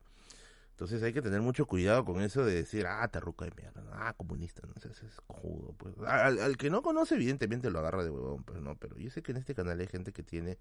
Entonces 0.75 1.01
hay 1.03 1.13
que 1.13 1.21
tener 1.21 1.39
mucho 1.39 1.67
cuidado 1.67 2.03
con 2.03 2.21
eso 2.21 2.43
de 2.43 2.55
decir, 2.55 2.85
ah, 2.85 3.07
terruca 3.07 3.45
de 3.45 3.51
mierda, 3.55 3.81
ah, 3.93 4.11
comunista, 4.11 4.61
no 4.67 4.73
sé, 4.81 4.89
es 4.89 5.21
cojudo, 5.25 5.73
pues. 5.77 5.95
Al, 6.05 6.57
que 6.57 6.69
no 6.69 6.81
conoce, 6.81 7.15
evidentemente 7.15 7.71
lo 7.71 7.79
agarra 7.79 8.03
de 8.03 8.09
huevón, 8.09 8.43
pero 8.43 8.59
pues, 8.59 8.61
no, 8.61 8.75
pero 8.75 8.97
yo 8.97 9.09
sé 9.09 9.23
que 9.23 9.31
en 9.31 9.37
este 9.37 9.55
canal 9.55 9.79
hay 9.79 9.87
gente 9.87 10.11
que 10.11 10.21
tiene, 10.21 10.57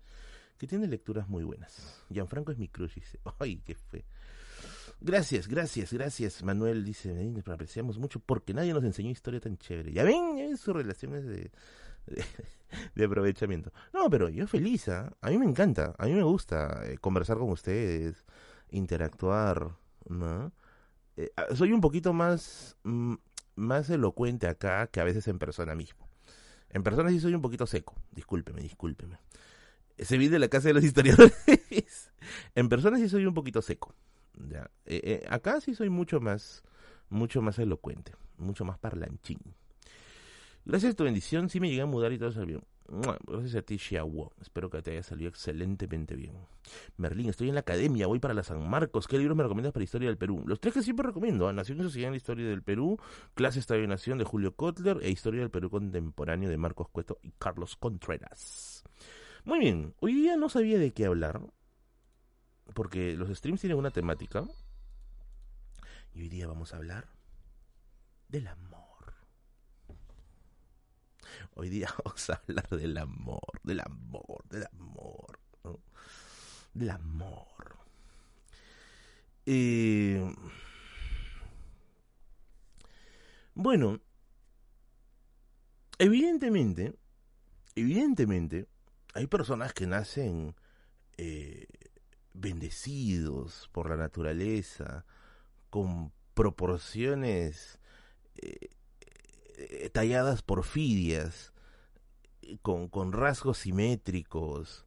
que 0.57 0.69
tiene 0.69 0.87
lecturas 0.87 1.29
muy 1.29 1.43
buenas. 1.43 2.01
Gianfranco 2.11 2.53
es 2.53 2.59
mi 2.59 2.69
cruz, 2.69 2.95
dice, 2.95 3.19
ay, 3.41 3.61
qué 3.67 3.75
fe. 3.75 4.05
Gracias, 5.01 5.49
gracias, 5.49 5.93
gracias. 5.93 6.45
Manuel 6.45 6.85
dice, 6.85 7.13
apreciamos 7.47 7.99
mucho 7.99 8.21
porque 8.21 8.55
nadie 8.55 8.73
nos 8.73 8.85
enseñó 8.85 9.11
historia 9.11 9.41
tan 9.41 9.59
chévere. 9.59 9.93
Ya 9.93 10.05
ven, 10.05 10.37
ya 10.37 10.45
ven 10.45 10.57
sus 10.57 10.77
relaciones 10.77 11.27
de, 11.27 11.51
de, 12.95 13.05
aprovechamiento. 13.05 13.73
No, 13.93 14.09
pero 14.09 14.29
yo 14.29 14.47
feliz, 14.47 14.89
¿ah? 14.91 15.13
a 15.21 15.31
mí 15.31 15.39
me 15.39 15.47
encanta, 15.47 15.93
a 15.99 16.07
mí 16.07 16.13
me 16.13 16.23
gusta 16.23 16.83
eh, 16.85 16.99
conversar 16.99 17.37
con 17.37 17.51
ustedes, 17.51 18.25
interactuar 18.71 19.83
¿no? 20.09 20.53
Eh, 21.17 21.31
ah, 21.37 21.47
soy 21.55 21.73
un 21.73 21.81
poquito 21.81 22.13
más, 22.13 22.77
mm, 22.83 23.15
más 23.57 23.91
elocuente 23.91 24.47
acá 24.49 24.87
que 24.89 25.01
a 25.01 25.05
veces 25.05 25.29
en 25.29 25.39
persona 25.39 25.75
mismo. 25.75 26.09
En 26.71 26.83
persona 26.83 27.11
sí 27.11 27.21
soy 27.21 27.35
un 27.35 27.43
poquito 27.43 27.67
seco, 27.67 27.95
discúlpeme, 28.11 28.61
discúlpeme. 28.61 29.19
Se 29.99 30.19
vive 30.19 30.33
de 30.33 30.39
la 30.41 30.49
casa 30.49 30.69
de 30.69 30.75
los 30.75 30.85
historiadores. 30.85 32.11
en 32.55 32.69
persona 32.69 32.99
sí 32.99 33.09
soy 33.09 33.27
un 33.27 33.35
poquito 33.35 33.63
seco. 33.63 33.95
Ya. 34.49 34.71
Eh, 34.85 35.01
eh, 35.05 35.27
acá 35.29 35.61
sí 35.61 35.75
soy 35.75 35.89
mucho 35.89 36.21
más, 36.21 36.65
mucho 37.09 37.43
más 37.43 37.59
elocuente, 37.59 38.13
mucho 38.37 38.65
más 38.65 38.79
parlanchín. 38.79 39.39
Gracias 40.65 40.95
a 40.95 40.97
tu 40.97 41.05
bendición, 41.05 41.49
sí 41.49 41.61
me 41.61 41.69
llegué 41.69 41.83
a 41.83 41.87
mudar 41.87 42.13
y 42.13 42.19
todo 42.19 42.33
salió. 42.33 42.65
Gracias 42.87 43.55
a 43.55 43.63
ti, 43.63 43.79
Xiaowo. 43.79 44.35
Espero 44.41 44.69
que 44.69 44.83
te 44.83 44.91
haya 44.93 45.03
salido 45.03 45.31
excelentemente 45.31 46.17
bien. 46.17 46.37
Merlín, 46.99 47.31
estoy 47.31 47.49
en 47.49 47.55
la 47.55 47.61
academia, 47.61 48.07
voy 48.07 48.19
para 48.19 48.35
la 48.35 48.43
San 48.43 48.69
Marcos. 48.69 49.09
¿Qué 49.09 49.17
libros 49.19 49.37
me 49.37 49.43
recomiendas 49.43 49.73
para 49.73 49.85
Historia 49.85 50.09
del 50.09 50.19
Perú? 50.19 50.45
Los 50.47 50.61
tres 50.61 50.75
que 50.75 50.83
siempre 50.83 51.07
recomiendo: 51.07 51.51
Nación 51.53 51.81
y 51.81 51.83
Sociedad 51.83 52.09
en 52.09 52.13
la 52.13 52.19
Historia 52.19 52.47
del 52.47 52.63
Perú, 52.63 52.99
Clase 53.35 53.59
Estado 53.59 53.83
y 53.83 53.87
Nación 53.87 54.19
de 54.19 54.25
Julio 54.25 54.55
Kotler 54.55 54.99
e 55.03 55.11
Historia 55.11 55.41
del 55.41 55.51
Perú 55.51 55.71
Contemporáneo 55.71 56.51
de 56.51 56.59
Marcos 56.59 56.89
Cueto 56.91 57.19
y 57.23 57.33
Carlos 57.33 57.77
Contreras. 57.77 58.85
Muy 59.45 59.59
bien, 59.61 59.95
hoy 60.01 60.15
día 60.15 60.37
no 60.37 60.49
sabía 60.49 60.79
de 60.79 60.93
qué 60.93 61.07
hablar, 61.07 61.41
porque 62.75 63.17
los 63.17 63.31
streams 63.31 63.61
tienen 63.61 63.79
una 63.79 63.91
temática. 63.91 64.45
Y 66.13 66.21
hoy 66.21 66.29
día 66.29 66.47
vamos 66.47 66.73
a 66.73 66.77
hablar 66.77 67.09
del 68.29 68.47
amor. 68.47 68.84
Hoy 71.55 71.69
día 71.69 71.89
vamos 72.05 72.31
a 72.31 72.35
hablar 72.35 72.69
del 72.69 72.97
amor, 72.99 73.61
del 73.63 73.81
amor, 73.81 74.45
del 74.49 74.67
amor, 74.67 75.39
¿no? 75.63 75.81
del 76.75 76.91
amor. 76.91 77.79
Eh, 79.47 80.35
bueno, 83.55 84.01
evidentemente, 85.99 86.95
evidentemente, 87.75 88.67
hay 89.15 89.27
personas 89.27 89.73
que 89.73 89.87
nacen 89.87 90.55
eh, 91.17 91.67
bendecidos 92.33 93.69
por 93.73 93.89
la 93.89 93.97
naturaleza, 93.97 95.05
con 95.71 96.13
proporciones 96.35 97.79
eh, 98.37 98.71
eh, 99.57 99.91
talladas 99.91 100.43
por 100.43 100.65
fidias, 100.65 101.53
con, 102.63 102.89
con 102.89 103.13
rasgos 103.13 103.59
simétricos, 103.59 104.87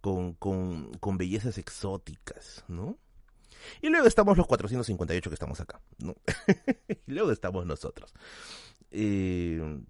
con, 0.00 0.34
con, 0.34 0.92
con 0.94 1.18
bellezas 1.18 1.58
exóticas, 1.58 2.64
¿no? 2.68 2.98
Y 3.82 3.88
luego 3.88 4.06
estamos 4.06 4.36
los 4.36 4.46
458 4.46 5.30
que 5.30 5.34
estamos 5.34 5.60
acá, 5.60 5.80
¿no? 5.98 6.16
y 7.06 7.12
luego 7.12 7.32
estamos 7.32 7.66
nosotros. 7.66 8.14
Eh, 8.90 9.80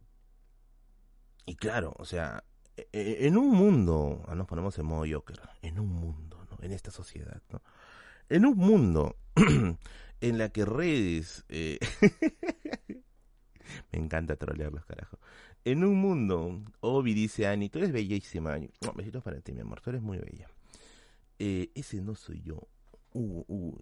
y 1.47 1.55
claro, 1.57 1.95
o 1.99 2.05
sea, 2.05 2.45
e, 2.77 2.89
e, 2.93 3.27
en 3.27 3.37
un 3.37 3.51
mundo, 3.51 4.25
ah, 4.27 4.35
nos 4.35 4.47
ponemos 4.47 4.79
en 4.79 4.87
modo 4.87 5.05
Joker, 5.11 5.41
en 5.63 5.79
un 5.79 5.93
mundo, 5.93 6.45
¿no? 6.51 6.59
En 6.63 6.73
esta 6.73 6.91
sociedad, 6.91 7.43
¿no? 7.51 7.63
En 8.29 8.47
un 8.47 8.57
mundo 8.57 9.17
en 10.21 10.39
la 10.39 10.49
que 10.51 10.65
redes... 10.65 11.45
Eh, 11.49 11.79
me 13.93 13.99
encanta 13.99 14.37
trolearlos, 14.37 14.85
carajo. 14.85 15.19
En 15.65 15.85
un 15.85 15.97
mundo, 15.97 16.63
Obi 16.81 17.15
dice 17.15 17.47
Ani, 17.47 17.69
tú 17.69 17.79
eres 17.79 17.93
bellísima, 17.93 18.55
Ani. 18.55 18.71
No, 18.81 18.93
besitos 18.93 19.23
para 19.23 19.41
ti, 19.41 19.53
mi 19.53 19.61
amor, 19.61 19.81
tú 19.81 19.91
eres 19.91 20.03
muy 20.03 20.19
bella. 20.19 20.49
Eh, 21.39 21.71
ese 21.75 22.01
no 22.01 22.15
soy 22.15 22.43
yo. 22.43 22.69
Uh, 23.13 23.45
uh, 23.49 23.79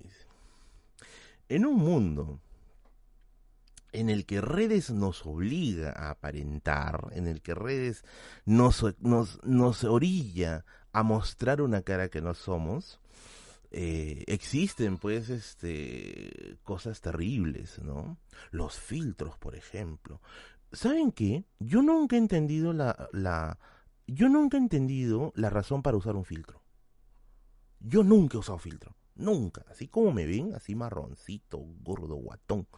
en 1.48 1.66
un 1.66 1.76
mundo 1.76 2.40
en 3.92 4.10
el 4.10 4.26
que 4.26 4.40
redes 4.40 4.90
nos 4.90 5.24
obliga 5.24 5.90
a 5.90 6.10
aparentar, 6.10 7.08
en 7.12 7.26
el 7.26 7.40
que 7.40 7.54
redes 7.54 8.04
nos, 8.44 8.84
nos, 9.00 9.42
nos 9.44 9.84
orilla 9.84 10.64
a 10.92 11.02
mostrar 11.02 11.62
una 11.62 11.82
cara 11.82 12.08
que 12.08 12.20
no 12.20 12.34
somos, 12.34 13.00
eh, 13.70 14.24
existen 14.26 14.98
pues 14.98 15.28
este 15.30 16.58
cosas 16.62 17.00
terribles, 17.00 17.80
¿no? 17.82 18.18
Los 18.50 18.78
filtros, 18.78 19.38
por 19.38 19.54
ejemplo. 19.56 20.20
¿Saben 20.72 21.12
qué? 21.12 21.44
Yo 21.58 21.82
nunca 21.82 22.16
he 22.16 22.18
entendido 22.18 22.72
la, 22.72 23.08
la 23.12 23.58
yo 24.06 24.28
nunca 24.28 24.56
he 24.56 24.60
entendido 24.60 25.32
la 25.34 25.50
razón 25.50 25.82
para 25.82 25.96
usar 25.96 26.16
un 26.16 26.24
filtro. 26.24 26.62
Yo 27.80 28.02
nunca 28.02 28.36
he 28.36 28.40
usado 28.40 28.58
filtro. 28.58 28.96
Nunca. 29.16 29.64
Así 29.70 29.88
como 29.88 30.12
me 30.12 30.26
ven, 30.26 30.54
así 30.54 30.74
marroncito, 30.74 31.58
gordo, 31.80 32.16
guatón, 32.16 32.68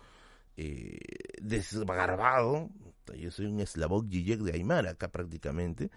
eh, 0.57 0.99
desgarbado. 1.43 2.71
Yo 3.17 3.31
soy 3.31 3.47
un 3.47 3.61
eslabón 3.61 4.11
Gijek 4.11 4.41
de 4.41 4.53
Aymara 4.53 4.91
acá 4.91 5.09
prácticamente. 5.11 5.91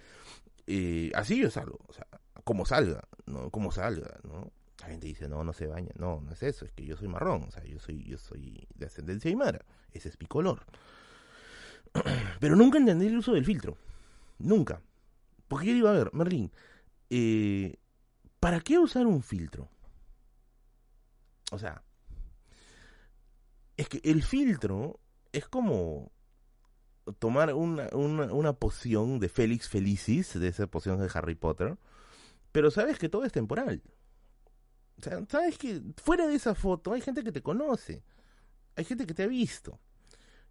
Eh, 0.67 1.11
así 1.15 1.39
yo 1.39 1.49
salgo. 1.49 1.79
O 1.87 1.93
sea, 1.93 2.07
como 2.43 2.65
salga, 2.65 3.07
¿no? 3.25 3.49
Como 3.51 3.71
salga, 3.71 4.19
¿no? 4.23 4.51
La 4.81 4.87
gente 4.87 5.07
dice, 5.07 5.29
no, 5.29 5.43
no 5.43 5.53
se 5.53 5.67
baña. 5.67 5.91
No, 5.95 6.21
no 6.21 6.31
es 6.31 6.41
eso, 6.41 6.65
es 6.65 6.71
que 6.71 6.83
yo 6.83 6.97
soy 6.97 7.07
marrón. 7.07 7.43
O 7.43 7.51
sea, 7.51 7.63
yo 7.63 7.79
soy, 7.79 8.03
yo 8.03 8.17
soy 8.17 8.67
de 8.73 8.87
ascendencia 8.87 9.29
aymara. 9.29 9.63
Ese 9.91 10.09
es 10.09 10.19
mi 10.19 10.25
color. 10.25 10.65
Pero 12.39 12.55
nunca 12.55 12.79
entendí 12.79 13.05
el 13.05 13.17
uso 13.17 13.33
del 13.33 13.45
filtro. 13.45 13.77
Nunca. 14.39 14.81
Porque 15.47 15.67
yo 15.67 15.73
digo, 15.73 15.87
a 15.87 15.93
ver, 15.93 16.09
Merlín, 16.13 16.51
eh, 17.11 17.77
¿para 18.39 18.59
qué 18.61 18.79
usar 18.79 19.05
un 19.05 19.21
filtro? 19.21 19.69
O 21.51 21.59
sea, 21.59 21.83
es 23.77 23.87
que 23.87 24.01
el 24.03 24.23
filtro 24.23 24.99
es 25.31 25.47
como 25.47 26.11
tomar 27.19 27.53
una, 27.53 27.89
una, 27.93 28.33
una, 28.33 28.53
poción 28.53 29.19
de 29.19 29.29
Félix 29.29 29.69
Felicis, 29.69 30.39
de 30.39 30.47
esa 30.47 30.67
poción 30.67 30.99
de 30.99 31.09
Harry 31.13 31.35
Potter, 31.35 31.77
pero 32.51 32.71
sabes 32.71 32.97
que 32.97 33.09
todo 33.09 33.25
es 33.25 33.31
temporal. 33.31 33.81
O 35.01 35.03
sea, 35.03 35.25
sabes 35.27 35.57
que 35.57 35.81
fuera 35.97 36.27
de 36.27 36.35
esa 36.35 36.53
foto 36.53 36.93
hay 36.93 37.01
gente 37.01 37.23
que 37.23 37.31
te 37.31 37.41
conoce, 37.41 38.03
hay 38.75 38.85
gente 38.85 39.07
que 39.07 39.13
te 39.13 39.23
ha 39.23 39.27
visto. 39.27 39.79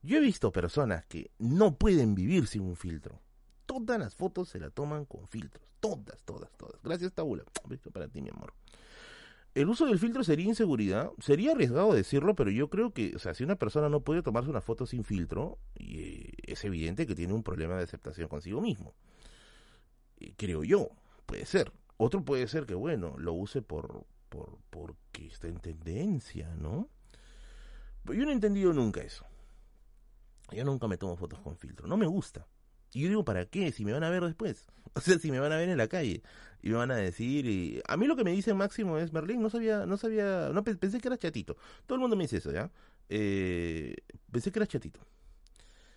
Yo 0.03 0.17
he 0.17 0.21
visto 0.21 0.51
personas 0.51 1.05
que 1.07 1.31
no 1.39 1.77
pueden 1.77 2.15
vivir 2.15 2.47
sin 2.47 2.63
un 2.63 2.75
filtro. 2.75 3.21
Todas 3.67 3.99
las 3.99 4.15
fotos 4.15 4.49
se 4.49 4.59
la 4.59 4.71
toman 4.71 5.05
con 5.05 5.29
filtros. 5.29 5.65
Todas, 5.79 6.23
todas, 6.25 6.51
todas. 6.57 6.83
Gracias, 6.83 7.13
Tabula. 7.13 7.45
Para 7.93 8.09
ti, 8.09 8.23
mi 8.23 8.31
amor. 8.31 8.53
El 9.55 9.69
uso 9.69 9.87
del 9.87 9.99
filtro 9.99 10.25
sería 10.25 10.47
inseguridad. 10.47 11.13
Sería 11.21 11.53
arriesgado 11.53 11.93
decirlo, 11.93 12.35
pero 12.35 12.51
yo 12.51 12.71
creo 12.71 12.93
que, 12.93 13.15
o 13.15 13.19
sea, 13.19 13.35
si 13.35 13.45
una 13.45 13.57
persona 13.57 13.89
no 13.89 14.01
puede 14.01 14.23
tomarse 14.23 14.51
una 14.51 14.61
foto 14.61 14.87
sin 14.87 15.05
filtro, 15.05 15.59
y, 15.79 16.31
es 16.43 16.65
evidente 16.65 17.07
que 17.07 17.15
tiene 17.15 17.35
un 17.35 17.43
problema 17.43 17.77
de 17.77 17.85
aceptación 17.85 18.29
consigo 18.29 18.61
mismo. 18.61 18.95
creo 20.37 20.65
yo. 20.65 20.89
Puede 21.27 21.47
ser. 21.47 21.73
Otro 21.97 22.25
puede 22.25 22.49
ser 22.49 22.67
que, 22.67 22.75
bueno, 22.75 23.15
lo 23.19 23.35
use 23.35 23.63
por, 23.63 24.07
por 24.31 24.59
porque 24.71 25.27
está 25.27 25.49
en 25.49 25.59
tendencia, 25.59 26.55
¿no? 26.55 26.89
Pero 28.05 28.19
yo 28.19 28.25
no 28.25 28.31
he 28.31 28.35
entendido 28.35 28.73
nunca 28.73 29.03
eso. 29.03 29.27
Yo 30.51 30.65
nunca 30.65 30.89
me 30.89 30.97
tomo 30.97 31.17
fotos 31.17 31.41
con 31.41 31.59
filtro. 31.59 31.87
No 31.87 31.99
me 31.99 32.07
gusta. 32.07 32.47
Y 32.93 33.03
yo 33.03 33.09
digo, 33.09 33.25
¿para 33.25 33.45
qué? 33.45 33.71
Si 33.71 33.85
me 33.85 33.93
van 33.93 34.05
a 34.05 34.11
ver 34.11 34.25
después. 34.25 34.67
O 34.93 35.01
sea, 35.01 35.21
si 35.21 35.31
me 35.31 35.39
van 35.39 35.53
a 35.53 35.57
ver 35.57 35.69
en 35.69 35.79
la 35.79 35.87
calle 35.87 36.21
y 36.63 36.71
me 36.71 36.75
van 36.75 36.91
a 36.91 36.97
decir 36.97 37.81
a 37.87 37.97
mí 37.97 38.07
lo 38.09 38.17
que 38.17 38.25
me 38.25 38.33
dice 38.33 38.53
Máximo 38.55 38.99
es 38.99 39.13
Merlín 39.13 39.41
no 39.41 39.51
sabía 39.51 39.87
no 39.87 39.97
sabía 39.97 40.51
no 40.53 40.65
pensé 40.65 41.01
que 41.01 41.09
era 41.09 41.17
chatito 41.17 41.57
todo 41.87 41.95
el 41.95 42.01
mundo 42.01 42.17
me 42.17 42.25
dice 42.25 42.39
eso 42.39 42.53
ya 42.53 42.71
eh, 43.09 43.95
pensé 44.31 44.51
que 44.51 44.59
era 44.59 44.67
chatito 44.67 45.01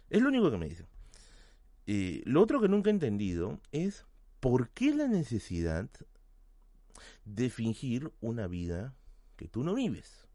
es 0.09 0.21
lo 0.21 0.29
único 0.29 0.51
que 0.51 0.57
me 0.57 0.69
dice 0.69 0.85
eh, 1.87 2.21
lo 2.25 2.41
otro 2.41 2.61
que 2.61 2.69
nunca 2.69 2.89
he 2.89 2.93
entendido 2.93 3.59
es 3.71 4.05
por 4.39 4.69
qué 4.69 4.93
la 4.93 5.07
necesidad 5.07 5.89
de 7.25 7.49
fingir 7.49 8.12
una 8.21 8.47
vida 8.47 8.95
que 9.36 9.47
tú 9.47 9.63
no 9.63 9.73
vives 9.73 10.27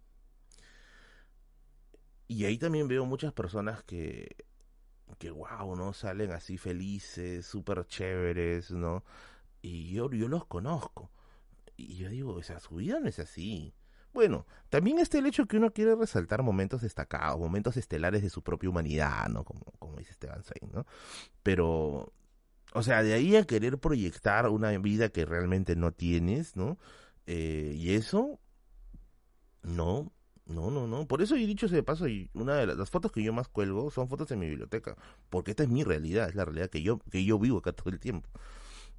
y 2.29 2.44
ahí 2.44 2.59
también 2.59 2.88
veo 2.88 3.07
muchas 3.07 3.33
personas 3.33 3.83
que 3.85 4.37
que 5.18 5.31
wow, 5.31 5.74
¿no? 5.77 5.92
Salen 5.92 6.33
así 6.33 6.59
felices, 6.59 7.46
súper 7.46 7.87
chéveres, 7.87 8.70
¿no? 8.70 9.05
Y 9.62 9.90
yo, 9.92 10.11
yo 10.11 10.29
los 10.29 10.46
conozco. 10.46 11.11
Y 11.77 11.96
yo 11.96 12.09
digo, 12.09 12.35
o 12.35 12.42
sea, 12.42 12.61
su 12.61 12.77
vida 12.77 13.01
no 13.01 13.09
es 13.09 13.18
así. 13.18 13.74
Bueno, 14.12 14.46
también 14.68 14.98
está 14.98 15.18
el 15.18 15.27
hecho 15.27 15.46
que 15.46 15.57
uno 15.57 15.72
quiere 15.72 15.94
resaltar 15.94 16.42
momentos 16.42 16.83
destacados, 16.83 17.38
momentos 17.38 17.77
estelares 17.77 18.22
de 18.22 18.31
su 18.31 18.42
propia 18.42 18.70
humanidad, 18.70 19.29
¿no? 19.29 19.44
Como, 19.44 19.64
como 19.79 19.96
dice 19.96 20.12
Esteban 20.12 20.42
Sain, 20.42 20.70
¿no? 20.72 20.87
Pero, 21.42 22.12
o 22.74 22.83
sea, 22.83 23.02
de 23.02 23.14
ahí 23.14 23.37
a 23.37 23.44
querer 23.44 23.78
proyectar 23.78 24.48
una 24.48 24.76
vida 24.78 25.09
que 25.09 25.24
realmente 25.24 25.76
no 25.76 25.92
tienes, 25.92 26.57
¿no? 26.57 26.78
Eh, 27.26 27.74
y 27.76 27.92
eso, 27.94 28.38
no, 29.62 30.12
no, 30.46 30.70
no, 30.70 30.87
no. 30.87 31.07
Por 31.07 31.22
eso 31.22 31.37
he 31.37 31.46
dicho 31.46 31.68
de 31.68 31.83
paso, 31.83 32.09
y 32.09 32.31
una 32.35 32.57
de 32.57 32.66
las, 32.66 32.90
fotos 32.90 33.12
que 33.12 33.22
yo 33.22 33.33
más 33.33 33.48
cuelgo 33.48 33.90
son 33.90 34.09
fotos 34.09 34.31
en 34.31 34.38
mi 34.38 34.48
biblioteca, 34.48 34.96
porque 35.31 35.52
esta 35.52 35.62
es 35.62 35.68
mi 35.68 35.85
realidad, 35.85 36.28
es 36.28 36.35
la 36.35 36.44
realidad 36.44 36.70
que 36.70 36.83
yo, 36.83 36.98
que 37.11 37.24
yo 37.24 37.38
vivo 37.38 37.59
acá 37.59 37.72
todo 37.74 37.90
el 37.90 38.00
tiempo. 38.00 38.28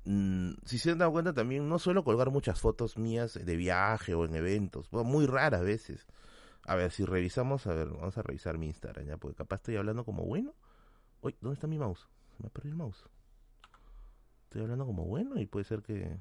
Mm, 0.06 0.54
si 0.66 0.80
se 0.80 0.92
han 0.92 1.00
dado 1.00 1.12
cuenta 1.12 1.34
también, 1.34 1.68
no 1.68 1.80
suelo 1.80 2.04
colgar 2.04 2.32
muchas 2.32 2.60
fotos 2.60 2.98
mías 2.98 3.34
de 3.34 3.56
viaje 3.56 4.14
o 4.14 4.26
en 4.26 4.36
eventos, 4.36 4.92
muy 4.92 5.26
raras 5.26 5.62
veces. 5.62 6.08
A 6.66 6.76
ver, 6.76 6.92
si 6.92 7.06
revisamos, 7.06 7.68
a 7.68 7.74
ver, 7.74 7.90
vamos 7.90 8.18
a 8.18 8.22
revisar 8.22 8.58
mi 8.58 8.68
Instagram 8.68 9.06
ya, 9.08 9.18
porque 9.18 9.36
capaz 9.38 9.58
estoy 9.58 9.76
hablando 9.78 10.06
como 10.06 10.26
bueno. 10.26 10.54
Uy, 11.22 11.36
¿dónde 11.42 11.56
está 11.56 11.68
mi 11.68 11.80
mouse? 11.80 12.08
Se 12.38 12.44
me 12.44 12.48
ha 12.48 12.50
perdido 12.52 12.74
el 12.74 12.78
mouse. 12.78 13.04
Estoy 14.50 14.64
hablando 14.64 14.88
como 14.88 15.06
bueno 15.06 15.40
y 15.40 15.46
puede 15.46 15.64
ser 15.64 15.84
que... 15.84 16.18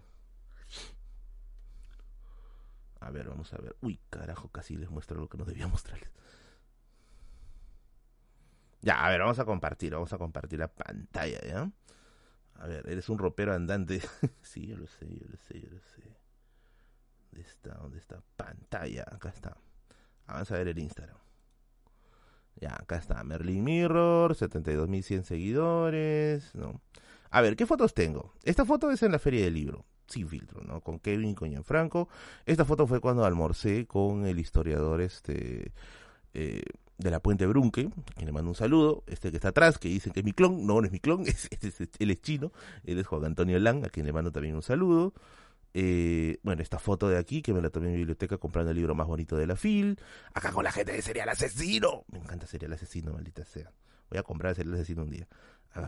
A 3.00 3.10
ver, 3.10 3.26
vamos 3.26 3.54
a 3.54 3.56
ver. 3.56 3.74
Uy, 3.80 3.98
carajo, 4.10 4.50
casi 4.50 4.76
les 4.76 4.90
muestro 4.90 5.18
lo 5.18 5.30
que 5.30 5.38
no 5.38 5.46
debía 5.46 5.66
mostrarles. 5.66 6.10
Ya, 8.83 9.02
a 9.02 9.08
ver, 9.08 9.20
vamos 9.20 9.38
a 9.38 9.46
compartir, 9.46 9.94
vamos 9.94 10.12
a 10.12 10.18
compartir 10.18 10.58
la 10.58 10.68
pantalla, 10.68 11.40
¿ya? 11.40 11.72
A 12.56 12.66
ver, 12.66 12.87
eres 12.87 13.08
un 13.08 13.16
ropero 13.16 13.54
andante. 13.54 14.02
sí, 14.42 14.66
yo 14.66 14.76
lo 14.76 14.87
sé, 14.87 15.08
yo 15.08 15.26
lo 15.26 15.38
sé, 15.38 15.60
yo 15.62 15.70
lo 15.70 15.81
sé. 15.81 16.02
¿Dónde 17.31 17.48
está? 17.48 17.74
¿Dónde 17.76 17.98
está? 17.98 18.22
Pantalla, 18.37 19.04
acá 19.10 19.31
está. 19.31 19.56
Vamos 20.26 20.50
a 20.50 20.54
ver 20.58 20.68
el 20.68 20.79
Instagram. 20.79 21.16
Ya, 22.56 22.74
acá 22.74 22.96
está. 22.96 23.24
Merlin 23.24 23.64
Mirror, 23.64 24.35
72.100 24.35 25.22
seguidores, 25.22 26.54
¿no? 26.54 26.83
A 27.31 27.40
ver, 27.40 27.56
¿qué 27.56 27.66
fotos 27.66 27.94
tengo? 27.94 28.35
Esta 28.42 28.64
foto 28.64 28.90
es 28.90 29.02
en 29.02 29.12
la 29.12 29.18
Feria 29.18 29.44
del 29.44 29.54
Libro, 29.54 29.85
sin 30.06 30.29
filtro, 30.29 30.62
¿no? 30.62 30.81
Con 30.81 30.98
Kevin 30.98 31.31
y 31.31 31.35
con 31.35 31.50
Gianfranco. 31.50 32.08
Esta 32.46 32.64
foto 32.64 32.87
fue 32.87 33.00
cuando 33.00 33.24
almorcé 33.24 33.87
con 33.87 34.26
el 34.26 34.38
historiador, 34.38 35.00
este... 35.00 35.72
Eh, 36.35 36.62
de 36.98 37.12
la 37.12 37.20
Puente 37.20 37.46
Brunque, 37.46 37.90
que 38.16 38.26
le 38.26 38.33
mando 38.33 38.50
un 38.50 38.56
saludo, 38.56 39.04
este 39.06 39.31
que 39.31 39.37
está 39.37 39.48
atrás, 39.48 39.79
que 39.79 39.88
dicen 39.88 40.12
que 40.12 40.20
es 40.20 40.26
mi 40.26 40.33
clon, 40.33 40.66
no, 40.66 40.81
no 40.81 40.87
es 40.87 40.92
mi 40.92 40.98
clon, 40.98 41.22
es, 41.26 41.48
él 41.98 42.10
es 42.10 42.20
chino, 42.20 42.52
él 42.85 42.98
es 42.98 43.06
Juan 43.06 43.24
Antonio 43.24 43.58
Lang, 43.58 43.85
a 43.85 43.88
quien 43.88 44.04
le 44.04 44.12
mando 44.12 44.33
también 44.33 44.56
un 44.56 44.62
saludo. 44.62 45.14
Eh, 45.74 46.38
bueno, 46.42 46.62
esta 46.62 46.79
foto 46.79 47.08
de 47.08 47.18
aquí, 47.18 47.40
que 47.40 47.52
me 47.52 47.60
la 47.60 47.70
tomé 47.70 47.87
en 47.87 47.92
mi 47.92 47.98
biblioteca 47.98 48.38
comprando 48.38 48.72
el 48.72 48.76
libro 48.76 48.94
más 48.94 49.06
bonito 49.06 49.37
de 49.37 49.46
la 49.46 49.54
FIL. 49.54 49.98
Acá 50.35 50.50
con 50.50 50.64
la 50.64 50.72
gente 50.72 50.92
de 50.92 51.02
Serial 51.02 51.29
Asesino. 51.29 52.04
Me 52.10 52.18
encanta 52.18 52.46
Serial 52.46 52.72
Asesino, 52.72 53.12
maldita 53.12 53.44
sea. 53.44 53.70
Voy 54.10 54.18
a 54.18 54.22
comprar 54.22 54.56
Serial 54.56 54.74
Asesino 54.74 55.02
un 55.02 55.10
día. 55.10 55.29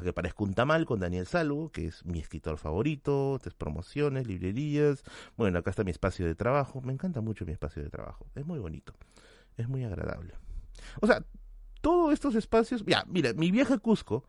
Que 0.03 0.13
parezca 0.13 0.45
un 0.45 0.55
tamal 0.55 0.87
con 0.87 1.01
Daniel 1.01 1.27
Salvo, 1.27 1.71
que 1.71 1.87
es 1.87 2.05
mi 2.05 2.21
escritor 2.21 2.59
favorito. 2.59 3.39
Tres 3.43 3.55
promociones, 3.55 4.27
librerías. 4.27 5.03
Bueno, 5.37 5.59
acá 5.59 5.71
está 5.71 5.85
mi 5.85 5.91
espacio 5.91 6.27
de 6.27 6.35
trabajo. 6.35 6.81
Me 6.81 6.93
encanta 6.93 7.21
mucho 7.21 7.45
mi 7.45 7.53
espacio 7.53 7.83
de 7.83 7.91
trabajo. 7.91 8.27
Es 8.35 8.47
muy 8.47 8.59
bonito. 8.59 8.95
Es 9.57 9.69
muy 9.69 9.85
agradable. 9.85 10.35
O 11.01 11.07
sea, 11.07 11.25
todos 11.81 12.13
estos 12.13 12.35
espacios. 12.35 12.85
Ya, 12.87 13.05
mira, 13.09 13.33
mi 13.33 13.51
viaje 13.51 13.75
a 13.75 13.79
Cusco. 13.79 14.25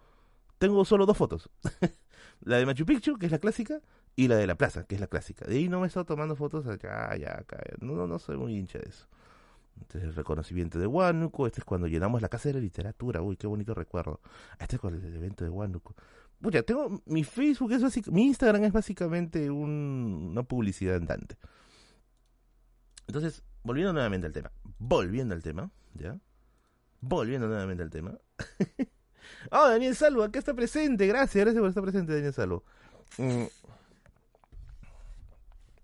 Tengo 0.57 0.83
solo 0.85 1.05
dos 1.05 1.17
fotos. 1.17 1.49
la 2.41 2.57
de 2.57 2.65
Machu 2.65 2.85
Picchu, 2.85 3.17
que 3.17 3.25
es 3.27 3.31
la 3.31 3.39
clásica, 3.39 3.81
y 4.15 4.27
la 4.27 4.35
de 4.35 4.47
la 4.47 4.55
plaza, 4.55 4.85
que 4.85 4.95
es 4.95 5.01
la 5.01 5.07
clásica. 5.07 5.45
De 5.45 5.57
ahí 5.57 5.69
no 5.69 5.79
me 5.79 5.85
he 5.85 5.87
estado 5.87 6.05
tomando 6.05 6.35
fotos 6.35 6.67
acá, 6.67 7.11
allá. 7.11 7.43
No, 7.79 7.93
no, 7.93 8.07
no 8.07 8.19
soy 8.19 8.37
muy 8.37 8.57
hincha 8.57 8.79
de 8.79 8.89
eso. 8.89 9.07
Este 9.79 9.99
el 9.99 10.15
reconocimiento 10.15 10.79
de 10.79 10.87
Huánuco. 10.87 11.47
Este 11.47 11.61
es 11.61 11.65
cuando 11.65 11.87
llenamos 11.87 12.21
la 12.21 12.29
casa 12.29 12.49
de 12.49 12.55
la 12.55 12.59
literatura. 12.59 13.21
Uy, 13.21 13.37
qué 13.37 13.47
bonito 13.47 13.73
recuerdo. 13.73 14.19
Este 14.59 14.75
es 14.75 14.81
con 14.81 14.93
el 14.93 15.15
evento 15.15 15.43
de 15.43 15.49
Huánuco. 15.49 15.95
Pucha, 16.41 16.63
tengo. 16.63 17.01
Mi 17.05 17.23
Facebook 17.23 17.71
es 17.71 17.83
básicamente. 17.83 18.11
Mi 18.11 18.27
Instagram 18.27 18.63
es 18.63 18.73
básicamente 18.73 19.49
un, 19.49 20.29
una 20.31 20.43
publicidad 20.43 20.95
andante. 20.95 21.37
Entonces, 23.07 23.43
volviendo 23.63 23.93
nuevamente 23.93 24.27
al 24.27 24.33
tema. 24.33 24.51
Volviendo 24.79 25.35
al 25.35 25.43
tema, 25.43 25.69
¿ya? 25.93 26.17
Volviendo 27.01 27.47
nuevamente 27.47 27.83
al 27.83 27.89
tema. 27.89 28.17
oh, 29.51 29.67
Daniel 29.67 29.95
Salvo, 29.95 30.23
acá 30.23 30.39
está 30.39 30.53
presente. 30.53 31.07
Gracias, 31.07 31.43
gracias 31.43 31.59
por 31.59 31.69
estar 31.69 31.83
presente, 31.83 32.13
Daniel 32.13 32.33
Salvo. 32.33 32.63
Mm. 33.17 33.45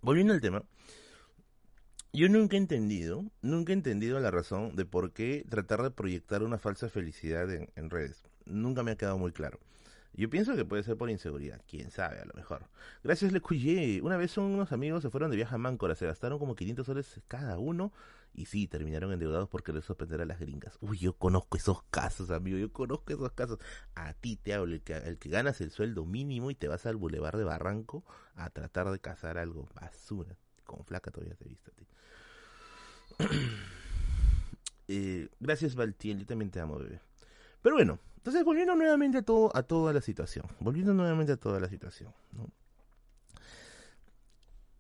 Volviendo 0.02 0.34
al 0.34 0.42
tema, 0.42 0.64
yo 2.18 2.30
nunca 2.30 2.56
he 2.56 2.60
entendido, 2.60 3.26
nunca 3.44 3.72
he 3.72 3.76
entendido 3.76 4.20
la 4.20 4.32
razón 4.32 4.76
de 4.76 4.86
por 4.86 5.14
qué 5.14 5.46
tratar 5.48 5.84
de 5.84 5.92
proyectar 5.92 6.42
una 6.42 6.58
falsa 6.58 6.90
felicidad 6.90 7.48
en, 7.52 7.90
redes. 7.92 8.24
Nunca 8.46 8.82
me 8.82 8.90
ha 8.90 8.96
quedado 8.96 9.20
muy 9.20 9.32
claro. 9.32 9.60
Yo 10.14 10.28
pienso 10.28 10.56
que 10.56 10.66
puede 10.66 10.82
ser 10.82 10.98
por 10.98 11.12
inseguridad, 11.12 11.62
quién 11.70 11.92
sabe, 11.92 12.20
a 12.20 12.26
lo 12.26 12.34
mejor. 12.34 12.66
Gracias, 13.04 13.32
Le 13.32 13.40
Cuyé. 13.40 14.02
Una 14.02 14.18
vez 14.18 14.36
unos 14.38 14.72
amigos 14.72 15.04
se 15.04 15.12
fueron 15.12 15.30
de 15.30 15.38
viaje 15.38 15.54
a 15.54 15.60
Máncora, 15.60 15.94
se 15.94 16.08
gastaron 16.08 16.40
como 16.40 16.56
500 16.56 16.88
soles 16.88 17.22
cada 17.28 17.60
uno 17.60 17.94
y 18.34 18.46
sí, 18.46 18.68
terminaron 18.68 19.12
endeudados 19.12 19.48
porque 19.48 19.72
les 19.72 19.86
sorprender 19.86 20.22
a 20.22 20.26
las 20.26 20.40
gringas. 20.40 20.80
Uy, 20.82 20.98
yo 20.98 21.14
conozco 21.14 21.56
esos 21.56 21.84
casos, 21.92 22.32
amigo, 22.32 22.58
yo 22.58 22.74
conozco 22.74 23.14
esos 23.14 23.32
casos. 23.34 23.60
A 23.94 24.16
ti 24.16 24.38
te 24.38 24.56
hablo, 24.56 24.74
el 24.74 24.82
que, 24.82 24.94
el 24.94 25.20
que 25.20 25.30
ganas 25.30 25.62
el 25.62 25.70
sueldo 25.70 26.04
mínimo 26.08 26.50
y 26.50 26.56
te 26.56 26.68
vas 26.68 26.88
al 26.88 26.96
bulevar 26.96 27.38
de 27.38 27.44
Barranco 27.44 28.04
a 28.34 28.50
tratar 28.50 28.90
de 28.90 28.98
cazar 28.98 29.38
algo. 29.38 29.70
Basura. 29.76 30.36
Con 30.68 30.86
flaca 30.86 31.10
todavía 31.10 31.36
te 31.36 31.46
he 31.46 31.48
visto 31.48 31.72
a 31.72 31.76
ti. 31.76 31.88
Eh, 34.90 35.28
gracias, 35.42 35.76
Valtiel, 35.76 36.20
yo 36.20 36.26
también 36.26 36.50
te 36.50 36.62
amo, 36.62 36.78
bebé. 36.78 37.02
Pero 37.62 37.76
bueno, 37.76 38.00
entonces 38.16 38.46
volviendo 38.46 38.74
nuevamente 38.74 39.18
a 39.18 39.22
todo, 39.22 39.52
a 39.54 39.64
toda 39.64 39.92
la 39.92 40.00
situación. 40.00 40.46
Volviendo 40.62 40.94
nuevamente 40.94 41.34
a 41.34 41.36
toda 41.36 41.60
la 41.60 41.68
situación. 41.68 42.14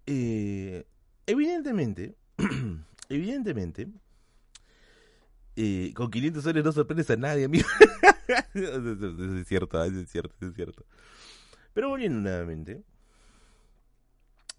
Eh, 0.05 0.85
evidentemente, 1.25 2.15
evidentemente, 3.09 3.89
eh, 5.57 5.91
con 5.93 6.09
500 6.09 6.41
soles 6.41 6.63
no 6.63 6.71
sorprendes 6.71 7.09
a 7.09 7.17
nadie, 7.17 7.43
amigo. 7.43 7.67
es 8.53 9.47
cierto, 9.47 9.83
es 9.83 10.09
cierto, 10.09 10.33
es 10.45 10.53
cierto. 10.53 10.85
Pero 11.73 11.89
volviendo 11.89 12.19
nuevamente, 12.19 12.81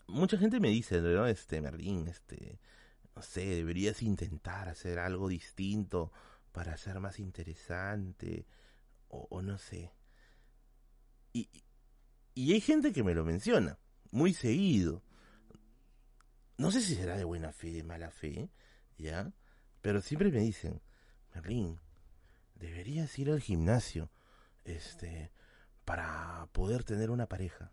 mucha 0.09 0.39
gente 0.39 0.61
me 0.61 0.69
dice, 0.69 1.01
¿no? 1.01 1.27
Este, 1.27 1.61
Merlín, 1.61 2.09
este, 2.09 2.59
no 3.15 3.23
sé, 3.23 3.47
deberías 3.47 4.03
intentar 4.03 4.69
hacer 4.69 4.99
algo 4.99 5.29
distinto 5.29 6.13
para 6.53 6.77
ser 6.77 7.01
más 7.01 7.19
interesante, 7.19 8.47
o, 9.09 9.41
no 9.43 9.59
sé. 9.59 9.93
Y, 11.33 11.49
y 12.35 12.53
hay 12.53 12.61
gente 12.61 12.93
que 12.93 13.03
me 13.03 13.15
lo 13.15 13.25
menciona, 13.25 13.79
muy 14.11 14.35
seguido 14.35 15.03
no 16.59 16.73
sé 16.73 16.81
si 16.81 16.97
será 16.97 17.17
de 17.17 17.25
buena 17.25 17.53
fe, 17.53 17.71
de 17.73 17.85
mala 17.85 18.11
fe, 18.11 18.51
¿ya? 18.99 19.33
Pero 19.81 20.03
siempre 20.03 20.33
me 20.33 20.41
dicen, 20.41 20.83
Merlín, 21.33 21.79
deberías 22.57 23.17
ir 23.17 23.31
al 23.31 23.41
gimnasio, 23.41 24.11
este, 24.65 25.31
para 25.85 26.49
poder 26.53 26.83
tener 26.83 27.11
una 27.11 27.27
pareja. 27.29 27.71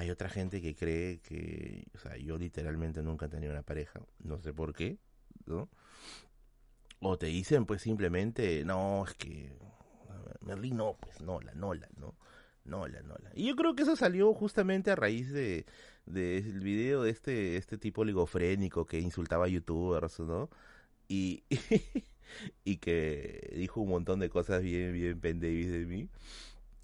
Hay 0.00 0.08
otra 0.08 0.30
gente 0.30 0.62
que 0.62 0.74
cree 0.74 1.20
que, 1.20 1.84
o 1.94 1.98
sea, 1.98 2.16
yo 2.16 2.38
literalmente 2.38 3.02
nunca 3.02 3.26
he 3.26 3.28
tenido 3.28 3.52
una 3.52 3.62
pareja, 3.62 4.00
no 4.20 4.40
sé 4.40 4.54
por 4.54 4.74
qué, 4.74 4.96
¿no? 5.44 5.68
O 7.00 7.18
te 7.18 7.26
dicen, 7.26 7.66
pues 7.66 7.82
simplemente, 7.82 8.64
no, 8.64 9.04
es 9.06 9.14
que, 9.14 9.58
Merlín, 10.40 10.78
no, 10.78 10.96
pues 10.98 11.20
no, 11.20 11.42
la 11.42 11.52
Nola, 11.52 11.86
¿no? 11.98 12.14
Nola, 12.64 13.02
Nola. 13.02 13.30
Y 13.34 13.48
yo 13.48 13.56
creo 13.56 13.76
que 13.76 13.82
eso 13.82 13.94
salió 13.94 14.32
justamente 14.32 14.90
a 14.90 14.96
raíz 14.96 15.30
de, 15.32 15.66
del 16.06 16.60
video 16.60 17.02
de 17.02 17.10
este, 17.10 17.56
este 17.58 17.76
tipo 17.76 18.02
ligofrénico 18.02 18.86
que 18.86 19.00
insultaba 19.00 19.44
a 19.44 19.48
youtubers, 19.48 20.18
¿no? 20.20 20.48
Y, 21.08 21.44
y 22.64 22.78
que 22.78 23.52
dijo 23.54 23.82
un 23.82 23.90
montón 23.90 24.18
de 24.18 24.30
cosas 24.30 24.62
bien, 24.62 24.94
bien 24.94 25.20
pendevis 25.20 25.70
de 25.70 25.84
mí. 25.84 26.08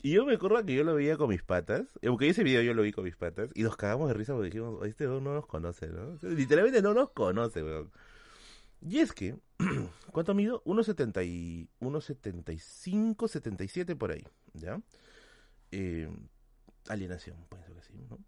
Y 0.07 0.13
yo 0.13 0.25
me 0.25 0.35
acuerdo 0.35 0.65
que 0.65 0.73
yo 0.73 0.85
lo 0.85 0.95
veía 0.95 1.17
con 1.17 1.31
mis 1.31 1.43
patas, 1.43 1.89
aunque 2.07 2.29
ese 2.29 2.45
video 2.45 2.63
yo 2.63 2.75
lo 2.75 2.83
vi 2.83 2.93
con 2.93 3.03
mis 3.03 3.17
patas, 3.17 3.51
y 3.57 3.65
nos 3.65 3.77
cagamos 3.77 4.07
de 4.07 4.15
risa 4.15 4.35
porque 4.35 4.51
dijimos, 4.51 4.87
este 4.87 5.05
no 5.07 5.21
nos 5.21 5.47
conoce, 5.47 5.89
¿no? 5.89 6.17
literalmente 6.23 6.81
no 6.81 6.95
nos 6.95 7.11
conoce, 7.11 7.65
weón. 7.65 7.91
Y 8.81 9.01
es 9.01 9.13
que, 9.13 9.37
¿cuánto 10.13 10.33
mido? 10.33 10.63
1,70 10.63 11.69
1,75, 11.81 13.27
77 13.27 13.97
por 13.97 14.13
ahí, 14.13 14.25
¿ya? 14.53 14.81
Eh, 15.73 16.09
alienación, 16.89 17.45
puede 17.49 17.65
ser 17.65 17.77
así, 17.77 17.95
¿no? 18.09 18.21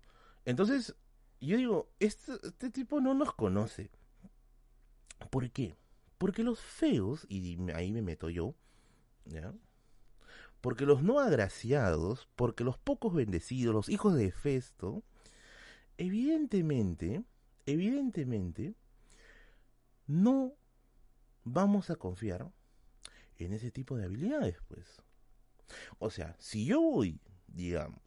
Entonces, 0.47 0.97
yo 1.41 1.57
digo, 1.57 1.93
este, 2.01 2.33
este 2.43 2.71
tipo 2.71 3.01
no 3.01 3.15
nos 3.15 3.33
conoce. 3.35 3.89
¿Por 5.31 5.49
qué? 5.53 5.77
Porque 6.19 6.43
los 6.43 6.59
feos, 6.59 7.25
y 7.29 7.57
ahí 7.73 7.93
me 7.93 8.03
meto 8.03 8.31
yo, 8.31 8.57
¿ya? 9.27 9.55
Porque 10.61 10.87
los 10.87 11.03
no 11.03 11.21
agraciados, 11.21 12.29
porque 12.35 12.65
los 12.65 12.79
pocos 12.79 13.15
bendecidos, 13.15 13.75
los 13.75 13.89
hijos 13.89 14.15
de 14.17 14.33
Festo, 14.33 15.05
evidentemente, 15.97 17.23
evidentemente, 17.67 18.75
no 20.07 20.55
vamos 21.45 21.91
a 21.91 21.97
confiar 21.97 22.51
en 23.37 23.53
ese 23.53 23.71
tipo 23.71 23.97
de 23.97 24.05
habilidades, 24.05 24.57
pues. 24.67 25.03
O 25.99 26.11
sea, 26.11 26.35
si 26.39 26.65
yo 26.65 26.81
voy, 26.81 27.21
digamos, 27.47 28.01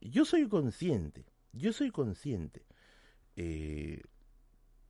yo 0.00 0.24
soy 0.24 0.48
consciente 0.48 1.26
yo 1.56 1.72
soy 1.72 1.90
consciente 1.90 2.64
eh, 3.36 4.02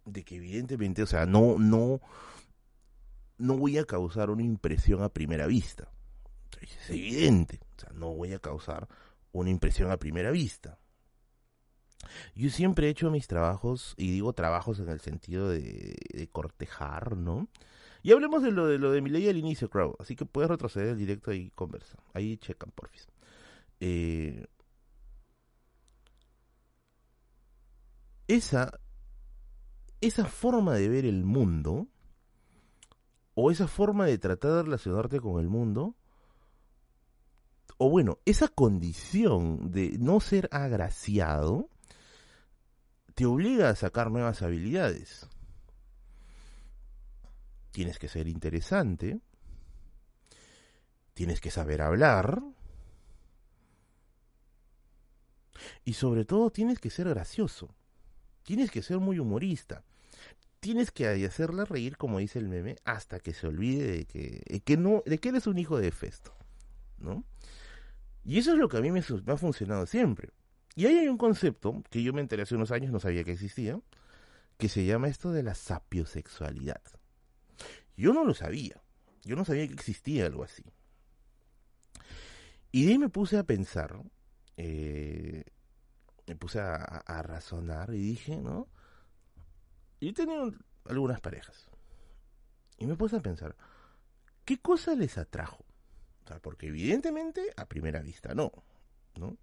de 0.05 0.25
que 0.25 0.37
evidentemente, 0.37 1.03
o 1.03 1.07
sea, 1.07 1.27
no, 1.27 1.59
no, 1.59 2.01
no 3.39 3.57
voy 3.57 3.79
a 3.79 3.85
causar 3.85 4.31
una 4.31 4.43
impresión 4.43 5.03
a 5.03 5.09
primera 5.09 5.47
vista. 5.47 5.91
Es 6.61 6.91
evidente, 6.91 7.61
o 7.77 7.81
sea, 7.81 7.91
no 7.93 8.15
voy 8.15 8.33
a 8.33 8.39
causar 8.39 8.89
una 9.33 9.51
impresión 9.51 9.91
a 9.91 9.99
primera 9.99 10.31
vista. 10.31 10.79
Yo 12.35 12.51
siempre 12.51 12.87
he 12.87 12.91
hecho 12.91 13.11
mis 13.11 13.27
trabajos, 13.27 13.95
y 13.97 14.11
digo 14.11 14.33
trabajos 14.33 14.79
en 14.81 14.89
el 14.89 15.01
sentido 15.01 15.49
de, 15.49 16.29
cortejar, 16.33 17.17
¿no? 17.17 17.49
Y 18.03 18.13
hablemos 18.13 18.43
de 18.43 18.53
lo 18.53 18.67
de 18.67 18.79
lo 18.79 18.93
de 18.93 19.01
mi 19.01 19.11
ley 19.11 19.29
al 19.29 19.37
inicio, 19.37 19.69
Crow. 19.69 19.97
Así 19.99 20.15
que 20.15 20.25
puedes 20.25 20.49
retroceder 20.51 20.91
el 20.91 20.99
directo 20.99 21.33
y 21.33 21.51
conversa. 21.51 21.99
Ahí 22.15 22.37
checan, 22.37 22.71
porfis. 22.71 23.09
Eh, 23.81 24.47
esa, 28.29 28.79
esa 30.01 30.25
forma 30.27 30.75
de 30.75 30.89
ver 30.89 31.05
el 31.05 31.25
mundo, 31.25 31.89
o 33.35 33.51
esa 33.51 33.67
forma 33.67 34.07
de 34.07 34.19
tratar 34.19 34.53
de 34.53 34.63
relacionarte 34.63 35.21
con 35.21 35.41
el 35.41 35.49
mundo, 35.49 35.97
o 37.79 37.91
bueno, 37.91 38.19
esa 38.25 38.49
condición 38.49 39.71
de 39.71 39.97
no 39.99 40.21
ser 40.21 40.49
agraciado, 40.53 41.69
te 43.15 43.27
obliga 43.27 43.71
a 43.71 43.77
sacar 43.77 44.11
nuevas 44.11 44.43
habilidades. 44.43 45.29
Tienes 47.71 47.99
que 47.99 48.09
ser 48.09 48.29
interesante, 48.29 49.21
tienes 51.15 51.41
que 51.41 51.51
saber 51.51 51.83
hablar, 51.83 52.43
y 55.85 55.95
sobre 55.95 56.25
todo 56.25 56.51
tienes 56.51 56.79
que 56.79 56.91
ser 56.91 57.09
gracioso. 57.09 57.75
Tienes 58.43 58.71
que 58.71 58.83
ser 58.83 58.99
muy 58.99 59.19
humorista. 59.19 59.83
tienes 60.61 60.91
que 60.91 61.07
hacerla 61.27 61.65
reír, 61.65 61.97
como 61.97 62.19
dice 62.19 62.41
el 62.41 62.49
meme, 62.49 62.77
hasta 62.85 63.21
que 63.21 63.33
se 63.35 63.47
olvide 63.47 63.87
de 63.87 64.05
que, 64.05 64.63
que 64.65 64.77
no, 64.77 65.03
de 65.07 65.19
que 65.19 65.29
eres 65.29 65.47
un 65.47 65.59
hijo 65.59 65.79
de 65.79 65.93
Festo, 65.93 66.35
¿no? 66.99 67.25
Y 68.27 68.39
eso 68.39 68.53
es 68.53 68.59
lo 68.59 68.69
que 68.69 68.77
a 68.77 68.81
mí 68.81 68.91
me, 68.91 68.99
ha 68.99 69.37
funcionado 69.37 69.87
siempre. 69.87 70.31
Y 70.75 70.87
ahí 70.87 70.99
hay 70.99 71.09
un 71.09 71.17
concepto 71.17 71.83
que 71.91 72.03
yo 72.03 72.13
me 72.13 72.21
enteré 72.21 72.43
hace 72.43 72.57
unos 72.57 72.73
años, 72.73 72.91
no 72.91 72.99
sabía 72.99 73.23
que 73.23 73.31
existía, 73.31 73.81
que 74.59 74.69
se 74.69 74.85
llama 74.85 75.07
esto 75.07 75.31
de 75.31 75.45
la 75.45 75.55
sapiosexualidad. 75.55 76.83
Yo 77.97 78.13
no 78.13 78.25
lo 78.25 78.35
sabía. 78.35 78.83
Yo 79.23 79.37
no 79.37 79.45
sabía 79.45 79.69
que 79.69 79.75
existía 79.75 80.27
algo 80.27 80.43
así. 80.43 80.65
Y 82.73 82.85
de 82.85 82.93
ahí 82.93 82.99
me 82.99 83.09
puse 83.09 83.39
a 83.39 83.45
pensar, 83.45 83.97
eh, 84.57 85.45
me 86.27 86.35
puse 86.35 86.59
a, 86.59 86.75
a, 86.75 87.23
razonar 87.23 87.95
y 87.95 88.01
dije, 88.01 88.37
¿no? 88.37 88.69
Yo 90.01 90.13
tenía 90.13 90.41
algunas 90.87 91.21
parejas. 91.21 91.69
Y 92.77 92.87
me 92.87 92.97
puse 92.97 93.17
a 93.17 93.21
pensar, 93.21 93.57
¿qué 94.45 94.59
cosa 94.59 94.97
les 94.97 95.17
atrajo? 95.17 95.66
Porque 96.43 96.67
evidentemente 96.67 97.53
a 97.57 97.67
primera 97.67 98.01
vista 98.01 98.35
no, 98.35 98.53
¿no? 99.17 99.37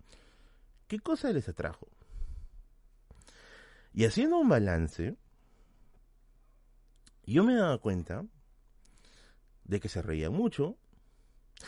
¿Qué 0.87 0.99
cosa 0.99 1.31
les 1.31 1.47
atrajo? 1.49 1.87
Y 3.93 4.05
haciendo 4.05 4.37
un 4.37 4.49
balance, 4.49 5.15
yo 7.25 7.43
me 7.43 7.55
daba 7.55 7.77
cuenta 7.77 8.25
de 9.63 9.79
que 9.79 9.89
se 9.89 10.01
reía 10.01 10.29
mucho. 10.29 10.77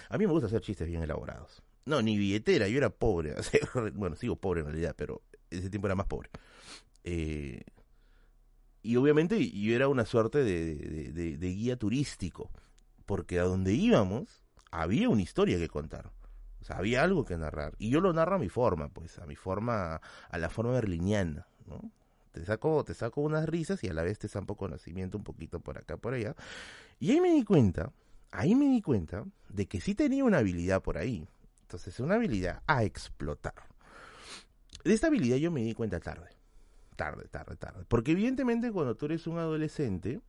A 0.09 0.17
mí 0.17 0.25
me 0.25 0.31
gusta 0.31 0.47
hacer 0.47 0.61
chistes 0.61 0.87
bien 0.87 1.03
elaborados. 1.03 1.61
No, 1.85 2.01
ni 2.01 2.17
billetera, 2.17 2.67
yo 2.67 2.77
era 2.77 2.89
pobre. 2.89 3.35
bueno, 3.93 4.15
sigo 4.15 4.35
pobre 4.35 4.61
en 4.61 4.67
realidad, 4.67 4.95
pero 4.97 5.21
ese 5.49 5.69
tiempo 5.69 5.87
era 5.87 5.95
más 5.95 6.07
pobre. 6.07 6.29
Eh, 7.03 7.61
y 8.81 8.95
obviamente 8.97 9.49
yo 9.49 9.75
era 9.75 9.87
una 9.87 10.05
suerte 10.05 10.43
de, 10.43 11.11
de, 11.13 11.47
guía 11.47 11.77
turístico, 11.77 12.51
porque 13.05 13.39
a 13.39 13.43
donde 13.43 13.73
íbamos 13.73 14.44
había 14.81 15.09
una 15.09 15.21
historia 15.21 15.57
que 15.57 15.67
contar. 15.67 16.11
O 16.61 16.65
sea, 16.65 16.77
había 16.77 17.03
algo 17.03 17.25
que 17.25 17.37
narrar. 17.37 17.75
Y 17.77 17.89
yo 17.89 18.01
lo 18.01 18.13
narro 18.13 18.35
a 18.35 18.39
mi 18.39 18.49
forma, 18.49 18.89
pues, 18.89 19.19
a 19.19 19.25
mi 19.25 19.35
forma, 19.35 20.01
a 20.29 20.37
la 20.37 20.49
forma 20.49 20.71
berliniana, 20.71 21.47
¿no? 21.67 21.91
te 22.35 22.43
saco, 22.43 22.83
te 22.83 22.93
saco 22.93 23.21
unas 23.21 23.47
risas 23.47 23.81
y 23.85 23.87
a 23.87 23.93
la 23.93 24.03
vez 24.03 24.19
te 24.19 24.27
zampo 24.27 24.57
conocimiento 24.57 25.17
un 25.17 25.23
poquito 25.23 25.61
por 25.61 25.77
acá, 25.77 25.95
por 25.95 26.13
allá. 26.13 26.35
Y 26.99 27.11
ahí 27.11 27.21
me 27.21 27.31
di 27.31 27.45
cuenta, 27.45 27.93
ahí 28.29 28.55
me 28.55 28.65
di 28.65 28.81
cuenta 28.81 29.23
de 29.47 29.67
que 29.67 29.79
sí 29.79 29.95
tenía 29.95 30.25
una 30.25 30.39
habilidad 30.39 30.81
por 30.81 30.97
ahí. 30.97 31.25
Entonces, 31.61 31.97
una 32.01 32.15
habilidad 32.15 32.61
a 32.67 32.83
explotar. 32.83 33.53
De 34.83 34.93
esta 34.93 35.07
habilidad 35.07 35.37
yo 35.37 35.49
me 35.49 35.61
di 35.61 35.73
cuenta 35.73 36.01
tarde. 36.01 36.27
Tarde, 36.97 37.25
tarde, 37.29 37.55
tarde. 37.55 37.85
Porque 37.87 38.11
evidentemente 38.11 38.69
cuando 38.71 38.95
tú 38.95 39.05
eres 39.05 39.27
un 39.27 39.37
adolescente, 39.37 40.19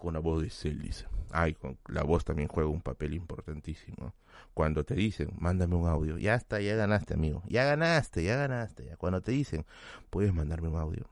con 0.00 0.14
la 0.14 0.20
voz 0.20 0.42
de 0.42 0.50
Cell, 0.50 0.80
dice. 0.80 1.06
Ay, 1.30 1.54
con 1.54 1.78
la 1.86 2.02
voz 2.02 2.24
también 2.24 2.48
juega 2.48 2.68
un 2.68 2.80
papel 2.80 3.14
importantísimo. 3.14 4.14
Cuando 4.54 4.84
te 4.84 4.94
dicen, 4.94 5.32
mándame 5.38 5.76
un 5.76 5.86
audio, 5.86 6.18
ya 6.18 6.34
está, 6.34 6.60
ya 6.60 6.74
ganaste, 6.74 7.14
amigo. 7.14 7.42
Ya 7.48 7.64
ganaste, 7.64 8.24
ya 8.24 8.36
ganaste. 8.36 8.86
Ya. 8.86 8.96
Cuando 8.96 9.20
te 9.20 9.30
dicen, 9.30 9.64
puedes 10.10 10.34
mandarme 10.34 10.68
un 10.68 10.76
audio, 10.76 11.06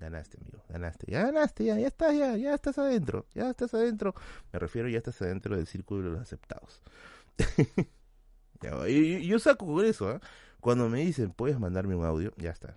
Ganaste, 0.00 0.38
amigo, 0.40 0.58
ganaste. 0.68 1.10
Ya 1.10 1.22
ganaste, 1.22 1.64
ya, 1.64 1.78
ya 1.78 1.86
estás, 1.86 2.16
ya, 2.16 2.36
ya 2.36 2.54
estás 2.54 2.78
adentro, 2.78 3.26
ya 3.32 3.50
estás 3.50 3.72
adentro. 3.74 4.14
Me 4.52 4.58
refiero, 4.58 4.88
ya 4.88 4.98
estás 4.98 5.22
adentro 5.22 5.56
del 5.56 5.66
círculo 5.66 6.02
de 6.02 6.10
los 6.10 6.20
aceptados. 6.20 6.82
yo 9.22 9.38
saco 9.38 9.66
con 9.66 9.84
eso, 9.84 10.10
¿eh? 10.12 10.20
Cuando 10.60 10.88
me 10.88 11.00
dicen, 11.00 11.30
puedes 11.30 11.58
mandarme 11.58 11.94
un 11.94 12.04
audio, 12.04 12.32
ya 12.36 12.50
está. 12.50 12.76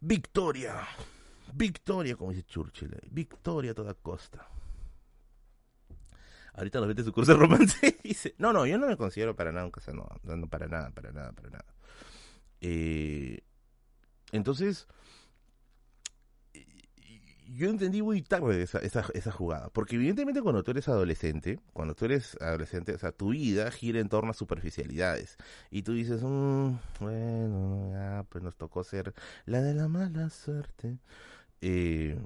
Victoria. 0.00 0.86
Victoria, 1.52 2.16
como 2.16 2.30
dice 2.30 2.44
Churchill. 2.44 2.96
Victoria 3.10 3.72
a 3.72 3.74
toda 3.74 3.94
costa. 3.94 4.46
Ahorita 6.54 6.80
nos 6.80 6.88
vete 6.88 7.04
su 7.04 7.12
curso 7.12 7.32
de 7.32 7.38
romance 7.38 7.98
dice, 8.02 8.34
no, 8.38 8.52
no, 8.52 8.66
yo 8.66 8.76
no 8.76 8.88
me 8.88 8.96
considero 8.96 9.36
para 9.36 9.52
nada 9.52 9.66
un. 9.66 9.72
No, 10.40 10.46
para 10.48 10.66
nada, 10.66 10.90
para 10.90 11.12
nada, 11.12 11.32
para 11.32 11.50
nada. 11.50 11.64
Eh, 12.60 13.40
entonces, 14.32 14.86
yo 17.46 17.68
entendí 17.68 18.02
muy 18.02 18.22
tarde 18.22 18.62
esa, 18.62 18.78
esa, 18.78 19.04
esa, 19.14 19.32
jugada, 19.32 19.70
porque 19.70 19.96
evidentemente 19.96 20.40
cuando 20.40 20.62
tú 20.62 20.70
eres 20.70 20.88
adolescente, 20.88 21.58
cuando 21.72 21.94
tú 21.94 22.04
eres 22.04 22.36
adolescente, 22.40 22.94
o 22.94 22.98
sea, 22.98 23.12
tu 23.12 23.30
vida 23.30 23.70
gira 23.70 24.00
en 24.00 24.08
torno 24.08 24.30
a 24.30 24.34
superficialidades, 24.34 25.36
y 25.70 25.82
tú 25.82 25.92
dices, 25.92 26.22
mm, 26.22 26.74
bueno, 27.00 27.90
ya, 27.92 28.24
pues 28.28 28.44
nos 28.44 28.56
tocó 28.56 28.84
ser 28.84 29.14
la 29.46 29.62
de 29.62 29.74
la 29.74 29.88
mala 29.88 30.30
suerte. 30.30 30.98
Eh, 31.60 32.18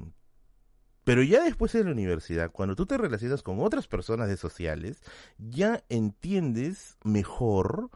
pero 1.04 1.22
ya 1.22 1.44
después 1.44 1.72
de 1.72 1.84
la 1.84 1.90
universidad, 1.90 2.50
cuando 2.50 2.76
tú 2.76 2.86
te 2.86 2.96
relacionas 2.96 3.42
con 3.42 3.60
otras 3.60 3.88
personas 3.88 4.28
de 4.28 4.36
sociales, 4.36 5.02
ya 5.38 5.84
entiendes 5.88 6.96
mejor 7.04 7.90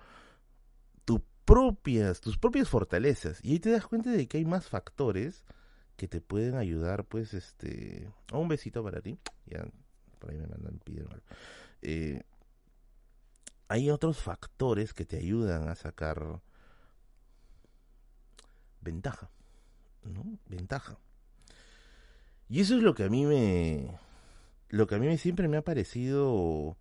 propias, 1.48 2.20
tus 2.20 2.36
propias 2.36 2.68
fortalezas. 2.68 3.42
Y 3.42 3.52
ahí 3.52 3.58
te 3.58 3.70
das 3.70 3.86
cuenta 3.86 4.10
de 4.10 4.28
que 4.28 4.36
hay 4.36 4.44
más 4.44 4.68
factores 4.68 5.46
que 5.96 6.06
te 6.06 6.20
pueden 6.20 6.56
ayudar, 6.56 7.06
pues, 7.06 7.32
este... 7.32 8.12
un 8.34 8.48
besito 8.48 8.84
para 8.84 9.00
ti. 9.00 9.18
Ya, 9.46 9.64
por 10.18 10.30
ahí 10.30 10.36
me 10.36 10.46
mandan, 10.46 10.78
eh, 11.80 12.20
hay 13.68 13.88
otros 13.88 14.18
factores 14.18 14.92
que 14.92 15.06
te 15.06 15.16
ayudan 15.16 15.70
a 15.70 15.74
sacar 15.74 16.42
ventaja, 18.82 19.30
¿no? 20.04 20.38
Ventaja. 20.44 20.98
Y 22.48 22.60
eso 22.60 22.76
es 22.76 22.82
lo 22.82 22.94
que 22.94 23.04
a 23.04 23.08
mí 23.08 23.26
me... 23.26 23.98
Lo 24.70 24.86
que 24.86 24.96
a 24.96 24.98
mí 24.98 25.16
siempre 25.18 25.48
me 25.48 25.56
ha 25.56 25.62
parecido 25.62 26.76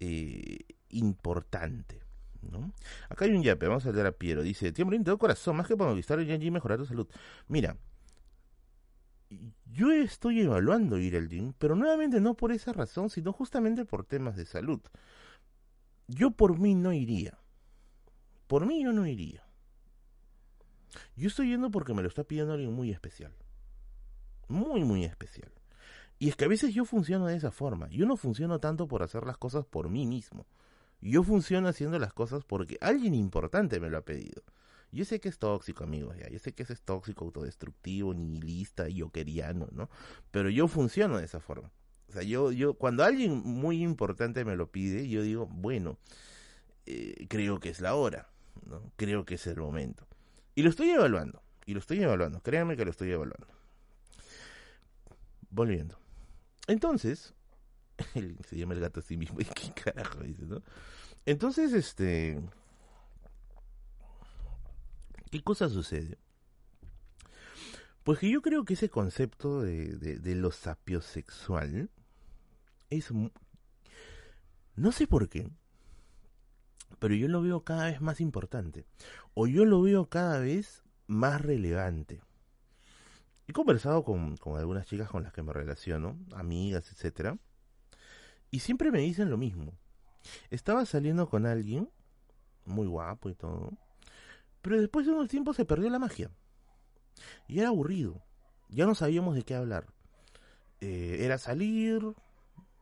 eh, 0.00 0.58
importante. 0.88 2.00
¿no? 2.42 2.72
Acá 3.08 3.24
hay 3.24 3.32
un 3.32 3.42
yape, 3.42 3.66
vamos 3.66 3.86
a 3.86 3.92
leer 3.92 4.06
a 4.06 4.12
Piero. 4.12 4.42
Dice, 4.42 4.72
tío 4.72 4.84
de 4.86 5.18
corazón, 5.18 5.56
más 5.56 5.66
que 5.66 5.76
para 5.76 5.90
conquistar 5.90 6.18
el 6.18 6.26
gym 6.26 6.42
y 6.42 6.50
mejorar 6.50 6.78
tu 6.78 6.86
salud. 6.86 7.08
Mira, 7.48 7.76
yo 9.66 9.92
estoy 9.92 10.40
evaluando 10.40 10.98
ir 10.98 11.16
al 11.16 11.28
gym, 11.28 11.52
pero 11.58 11.76
nuevamente 11.76 12.20
no 12.20 12.34
por 12.34 12.52
esa 12.52 12.72
razón, 12.72 13.10
sino 13.10 13.32
justamente 13.32 13.84
por 13.84 14.04
temas 14.04 14.36
de 14.36 14.46
salud. 14.46 14.80
Yo 16.08 16.32
por 16.32 16.58
mí 16.58 16.74
no 16.74 16.92
iría. 16.92 17.38
Por 18.48 18.66
mí 18.66 18.82
yo 18.82 18.92
no 18.92 19.06
iría. 19.06 19.44
Yo 21.14 21.28
estoy 21.28 21.50
yendo 21.50 21.70
porque 21.70 21.94
me 21.94 22.02
lo 22.02 22.08
está 22.08 22.24
pidiendo 22.24 22.54
alguien 22.54 22.72
muy 22.72 22.90
especial. 22.90 23.32
Muy, 24.50 24.84
muy 24.84 25.04
especial. 25.04 25.50
Y 26.18 26.28
es 26.28 26.36
que 26.36 26.44
a 26.44 26.48
veces 26.48 26.74
yo 26.74 26.84
funciono 26.84 27.26
de 27.26 27.36
esa 27.36 27.52
forma. 27.52 27.88
Yo 27.88 28.04
no 28.04 28.16
funciono 28.16 28.58
tanto 28.58 28.88
por 28.88 29.02
hacer 29.02 29.24
las 29.24 29.38
cosas 29.38 29.64
por 29.64 29.88
mí 29.88 30.06
mismo. 30.06 30.44
Yo 31.00 31.22
funciono 31.22 31.68
haciendo 31.68 31.98
las 32.00 32.12
cosas 32.12 32.44
porque 32.44 32.76
alguien 32.80 33.14
importante 33.14 33.78
me 33.78 33.88
lo 33.88 33.98
ha 33.98 34.04
pedido. 34.04 34.42
Yo 34.90 35.04
sé 35.04 35.20
que 35.20 35.28
es 35.28 35.38
tóxico, 35.38 35.84
amigos, 35.84 36.16
ya. 36.18 36.28
Yo 36.28 36.40
sé 36.40 36.52
que 36.52 36.64
es 36.64 36.82
tóxico, 36.82 37.24
autodestructivo, 37.24 38.12
nihilista, 38.12 38.88
yokeriano, 38.88 39.68
¿no? 39.70 39.88
Pero 40.32 40.50
yo 40.50 40.66
funciono 40.66 41.18
de 41.18 41.26
esa 41.26 41.38
forma. 41.38 41.70
O 42.08 42.12
sea, 42.12 42.22
yo, 42.24 42.50
yo, 42.50 42.74
cuando 42.74 43.04
alguien 43.04 43.40
muy 43.44 43.84
importante 43.84 44.44
me 44.44 44.56
lo 44.56 44.72
pide, 44.72 45.08
yo 45.08 45.22
digo, 45.22 45.46
bueno, 45.46 45.96
eh, 46.86 47.26
creo 47.28 47.60
que 47.60 47.68
es 47.68 47.80
la 47.80 47.94
hora, 47.94 48.28
¿no? 48.66 48.82
Creo 48.96 49.24
que 49.24 49.36
es 49.36 49.46
el 49.46 49.58
momento. 49.58 50.08
Y 50.56 50.64
lo 50.64 50.70
estoy 50.70 50.90
evaluando, 50.90 51.40
y 51.66 51.72
lo 51.72 51.78
estoy 51.78 52.02
evaluando, 52.02 52.42
créanme 52.42 52.76
que 52.76 52.84
lo 52.84 52.90
estoy 52.90 53.12
evaluando. 53.12 53.59
Volviendo. 55.50 55.98
Entonces, 56.66 57.34
se 58.48 58.56
llama 58.56 58.74
el 58.74 58.80
gato 58.80 59.00
a 59.00 59.02
sí 59.02 59.16
mismo. 59.16 59.38
¿Qué 59.54 59.72
carajo 59.72 60.20
dice, 60.20 60.46
no? 60.46 60.62
Entonces, 61.26 61.72
este. 61.72 62.40
¿Qué 65.30 65.42
cosa 65.42 65.68
sucede? 65.68 66.18
Pues 68.02 68.18
que 68.18 68.30
yo 68.30 68.42
creo 68.42 68.64
que 68.64 68.74
ese 68.74 68.88
concepto 68.88 69.60
de, 69.60 69.96
de, 69.96 70.18
de 70.18 70.34
lo 70.34 70.50
sapiosexual 70.50 71.90
es. 72.88 73.12
No 74.76 74.92
sé 74.92 75.06
por 75.06 75.28
qué, 75.28 75.50
pero 76.98 77.14
yo 77.14 77.28
lo 77.28 77.42
veo 77.42 77.64
cada 77.64 77.86
vez 77.86 78.00
más 78.00 78.20
importante. 78.20 78.86
O 79.34 79.46
yo 79.46 79.64
lo 79.64 79.82
veo 79.82 80.08
cada 80.08 80.38
vez 80.38 80.82
más 81.06 81.40
relevante. 81.40 82.20
He 83.50 83.52
conversado 83.52 84.04
con, 84.04 84.36
con 84.36 84.56
algunas 84.56 84.86
chicas 84.86 85.10
con 85.10 85.24
las 85.24 85.32
que 85.32 85.42
me 85.42 85.52
relaciono, 85.52 86.16
amigas, 86.36 86.88
etcétera 86.92 87.36
y 88.52 88.60
siempre 88.60 88.92
me 88.92 89.00
dicen 89.00 89.28
lo 89.28 89.36
mismo. 89.36 89.72
Estaba 90.50 90.86
saliendo 90.86 91.28
con 91.28 91.46
alguien, 91.46 91.90
muy 92.64 92.86
guapo 92.86 93.28
y 93.28 93.34
todo, 93.34 93.72
pero 94.62 94.80
después 94.80 95.04
de 95.04 95.10
unos 95.10 95.26
tiempos 95.26 95.56
se 95.56 95.64
perdió 95.64 95.90
la 95.90 95.98
magia. 95.98 96.30
Y 97.48 97.58
era 97.58 97.70
aburrido. 97.70 98.22
Ya 98.68 98.86
no 98.86 98.94
sabíamos 98.94 99.34
de 99.34 99.42
qué 99.42 99.56
hablar. 99.56 99.88
Eh, 100.80 101.18
era 101.22 101.36
salir, 101.36 102.14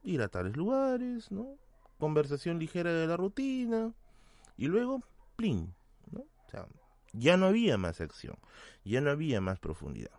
ir 0.02 0.20
a 0.20 0.28
tales 0.28 0.54
lugares, 0.54 1.30
¿no? 1.30 1.56
Conversación 1.96 2.58
ligera 2.58 2.92
de 2.92 3.06
la 3.06 3.16
rutina. 3.16 3.94
Y 4.58 4.66
luego, 4.66 5.02
plin, 5.34 5.74
¿no? 6.10 6.26
Ya 7.14 7.38
no 7.38 7.46
había 7.46 7.78
más 7.78 8.02
acción. 8.02 8.36
Ya 8.84 9.00
no 9.00 9.08
había 9.08 9.40
más 9.40 9.58
profundidad. 9.58 10.17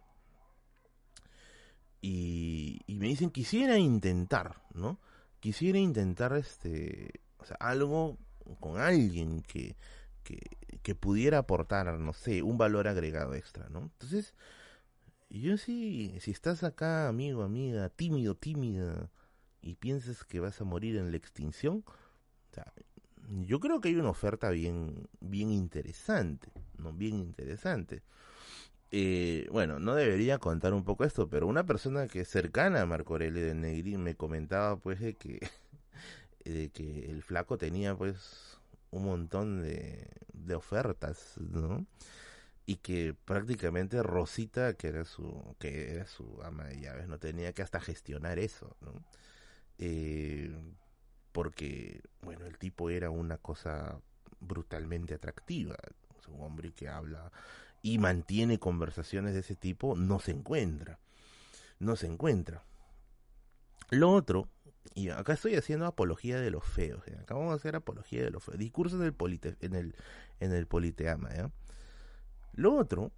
Y, 2.01 2.81
me 2.87 3.07
dicen, 3.07 3.29
quisiera 3.29 3.77
intentar, 3.77 4.61
¿no? 4.73 4.99
Quisiera 5.39 5.79
intentar 5.79 6.33
este, 6.33 7.21
algo 7.59 8.17
con 8.59 8.79
alguien 8.79 9.41
que, 9.41 9.75
que, 10.23 10.39
que 10.81 10.95
pudiera 10.95 11.39
aportar, 11.39 11.97
no 11.99 12.13
sé, 12.13 12.41
un 12.43 12.57
valor 12.57 12.87
agregado 12.87 13.35
extra, 13.35 13.69
¿no? 13.69 13.79
Entonces, 13.79 14.33
yo 15.29 15.57
sí, 15.57 16.17
si 16.19 16.31
estás 16.31 16.63
acá, 16.63 17.07
amigo, 17.07 17.43
amiga, 17.43 17.89
tímido, 17.89 18.35
tímida, 18.35 19.09
y 19.61 19.75
piensas 19.75 20.23
que 20.23 20.39
vas 20.39 20.59
a 20.61 20.63
morir 20.63 20.97
en 20.97 21.11
la 21.11 21.17
extinción, 21.17 21.83
yo 23.27 23.59
creo 23.59 23.79
que 23.79 23.89
hay 23.89 23.95
una 23.95 24.09
oferta 24.09 24.49
bien, 24.49 25.07
bien 25.19 25.51
interesante, 25.51 26.51
¿no? 26.77 26.93
Bien 26.93 27.19
interesante. 27.19 28.01
Eh, 28.91 29.47
bueno, 29.51 29.79
no 29.79 29.93
debería 29.93 30.39
contar 30.39 30.73
un 30.73 30.83
poco 30.83 31.03
esto, 31.03 31.29
pero 31.29 31.47
una 31.47 31.65
persona 31.65 32.07
que 32.07 32.21
es 32.21 32.27
cercana 32.29 32.81
a 32.81 32.85
Marco 32.85 33.13
Aurelio 33.13 33.45
de 33.45 33.53
Negri 33.53 33.97
me 33.97 34.15
comentaba 34.15 34.77
pues 34.77 34.99
de 34.99 35.15
que, 35.15 35.39
de 36.45 36.69
que 36.69 37.11
el 37.11 37.21
flaco 37.23 37.57
tenía 37.57 37.95
pues 37.95 38.57
un 38.91 39.05
montón 39.05 39.61
de, 39.61 40.07
de 40.33 40.55
ofertas, 40.55 41.35
¿no? 41.39 41.85
Y 42.65 42.77
que 42.77 43.15
prácticamente 43.25 44.01
Rosita, 44.03 44.73
que 44.75 44.89
era 44.89 45.05
su, 45.05 45.55
que 45.59 45.91
era 45.93 46.05
su 46.07 46.39
ama 46.43 46.65
de 46.65 46.79
llaves, 46.81 47.07
no 47.07 47.19
tenía 47.19 47.53
que 47.53 47.63
hasta 47.63 47.79
gestionar 47.79 48.39
eso, 48.39 48.75
¿no? 48.81 48.93
Eh, 49.79 50.51
porque, 51.31 52.01
bueno, 52.21 52.45
el 52.45 52.57
tipo 52.57 52.89
era 52.89 53.09
una 53.11 53.37
cosa 53.37 53.99
brutalmente 54.39 55.13
atractiva. 55.15 55.75
Es 56.19 56.27
un 56.27 56.41
hombre 56.41 56.71
que 56.71 56.89
habla 56.89 57.31
y 57.81 57.97
mantiene 57.97 58.59
conversaciones 58.59 59.33
de 59.33 59.41
ese 59.41 59.55
tipo, 59.55 59.95
no 59.95 60.19
se 60.19 60.31
encuentra. 60.31 60.99
No 61.79 61.95
se 61.95 62.07
encuentra. 62.07 62.63
Lo 63.89 64.11
otro, 64.11 64.49
y 64.93 65.09
acá 65.09 65.33
estoy 65.33 65.55
haciendo 65.55 65.85
apología 65.85 66.39
de 66.39 66.51
los 66.51 66.63
feos, 66.63 67.07
¿eh? 67.07 67.17
acá 67.21 67.35
vamos 67.35 67.53
a 67.53 67.55
hacer 67.55 67.75
apología 67.75 68.23
de 68.23 68.31
los 68.31 68.43
feos, 68.43 68.57
discurso 68.57 68.97
en 68.97 69.03
el, 69.03 69.15
en 69.61 69.75
el, 69.75 69.95
en 70.39 70.51
el 70.51 70.67
politeama. 70.67 71.29
Lo 72.53 72.75
otro 72.75 73.11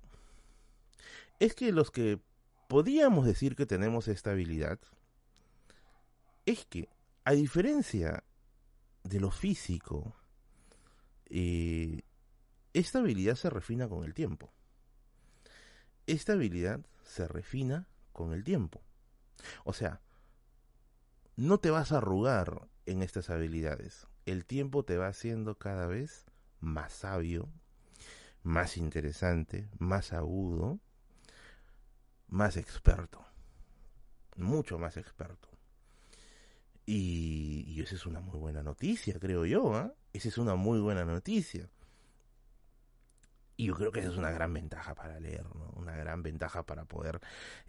es 1.39 1.55
que 1.55 1.71
los 1.71 1.91
que 1.91 2.19
podíamos 2.67 3.25
decir 3.25 3.55
que 3.55 3.65
tenemos 3.65 4.07
estabilidad, 4.07 4.79
es 6.45 6.65
que 6.65 6.87
a 7.25 7.33
diferencia 7.33 8.23
de 9.03 9.19
lo 9.19 9.31
físico, 9.31 10.15
eh, 11.29 12.01
esta 12.73 12.99
habilidad 12.99 13.35
se 13.35 13.49
refina 13.49 13.87
con 13.87 14.03
el 14.03 14.13
tiempo. 14.13 14.51
Esta 16.07 16.33
habilidad 16.33 16.81
se 17.03 17.27
refina 17.27 17.87
con 18.13 18.33
el 18.33 18.43
tiempo. 18.43 18.81
O 19.63 19.73
sea, 19.73 20.01
no 21.35 21.59
te 21.59 21.69
vas 21.69 21.91
a 21.91 21.97
arrugar 21.97 22.67
en 22.85 23.01
estas 23.01 23.29
habilidades. 23.29 24.07
El 24.25 24.45
tiempo 24.45 24.83
te 24.83 24.97
va 24.97 25.07
haciendo 25.07 25.57
cada 25.57 25.87
vez 25.87 26.25
más 26.59 26.93
sabio, 26.93 27.49
más 28.43 28.77
interesante, 28.77 29.69
más 29.79 30.13
agudo, 30.13 30.79
más 32.27 32.57
experto. 32.57 33.25
Mucho 34.37 34.79
más 34.79 34.97
experto. 34.97 35.49
Y, 36.85 37.81
esa 37.81 37.95
es 37.95 38.05
una 38.05 38.19
muy 38.19 38.39
buena 38.39 38.63
noticia, 38.63 39.19
creo 39.19 39.45
yo. 39.45 39.77
¿eh? 39.79 39.91
Esa 40.13 40.29
es 40.29 40.37
una 40.37 40.55
muy 40.55 40.79
buena 40.79 41.05
noticia. 41.05 41.69
Y 43.61 43.67
yo 43.67 43.75
creo 43.75 43.91
que 43.91 43.99
esa 43.99 44.09
es 44.09 44.17
una 44.17 44.31
gran 44.31 44.51
ventaja 44.53 44.95
para 44.95 45.19
leer, 45.19 45.45
¿no? 45.53 45.71
Una 45.75 45.95
gran 45.95 46.23
ventaja 46.23 46.63
para 46.63 46.85
poder 46.85 47.21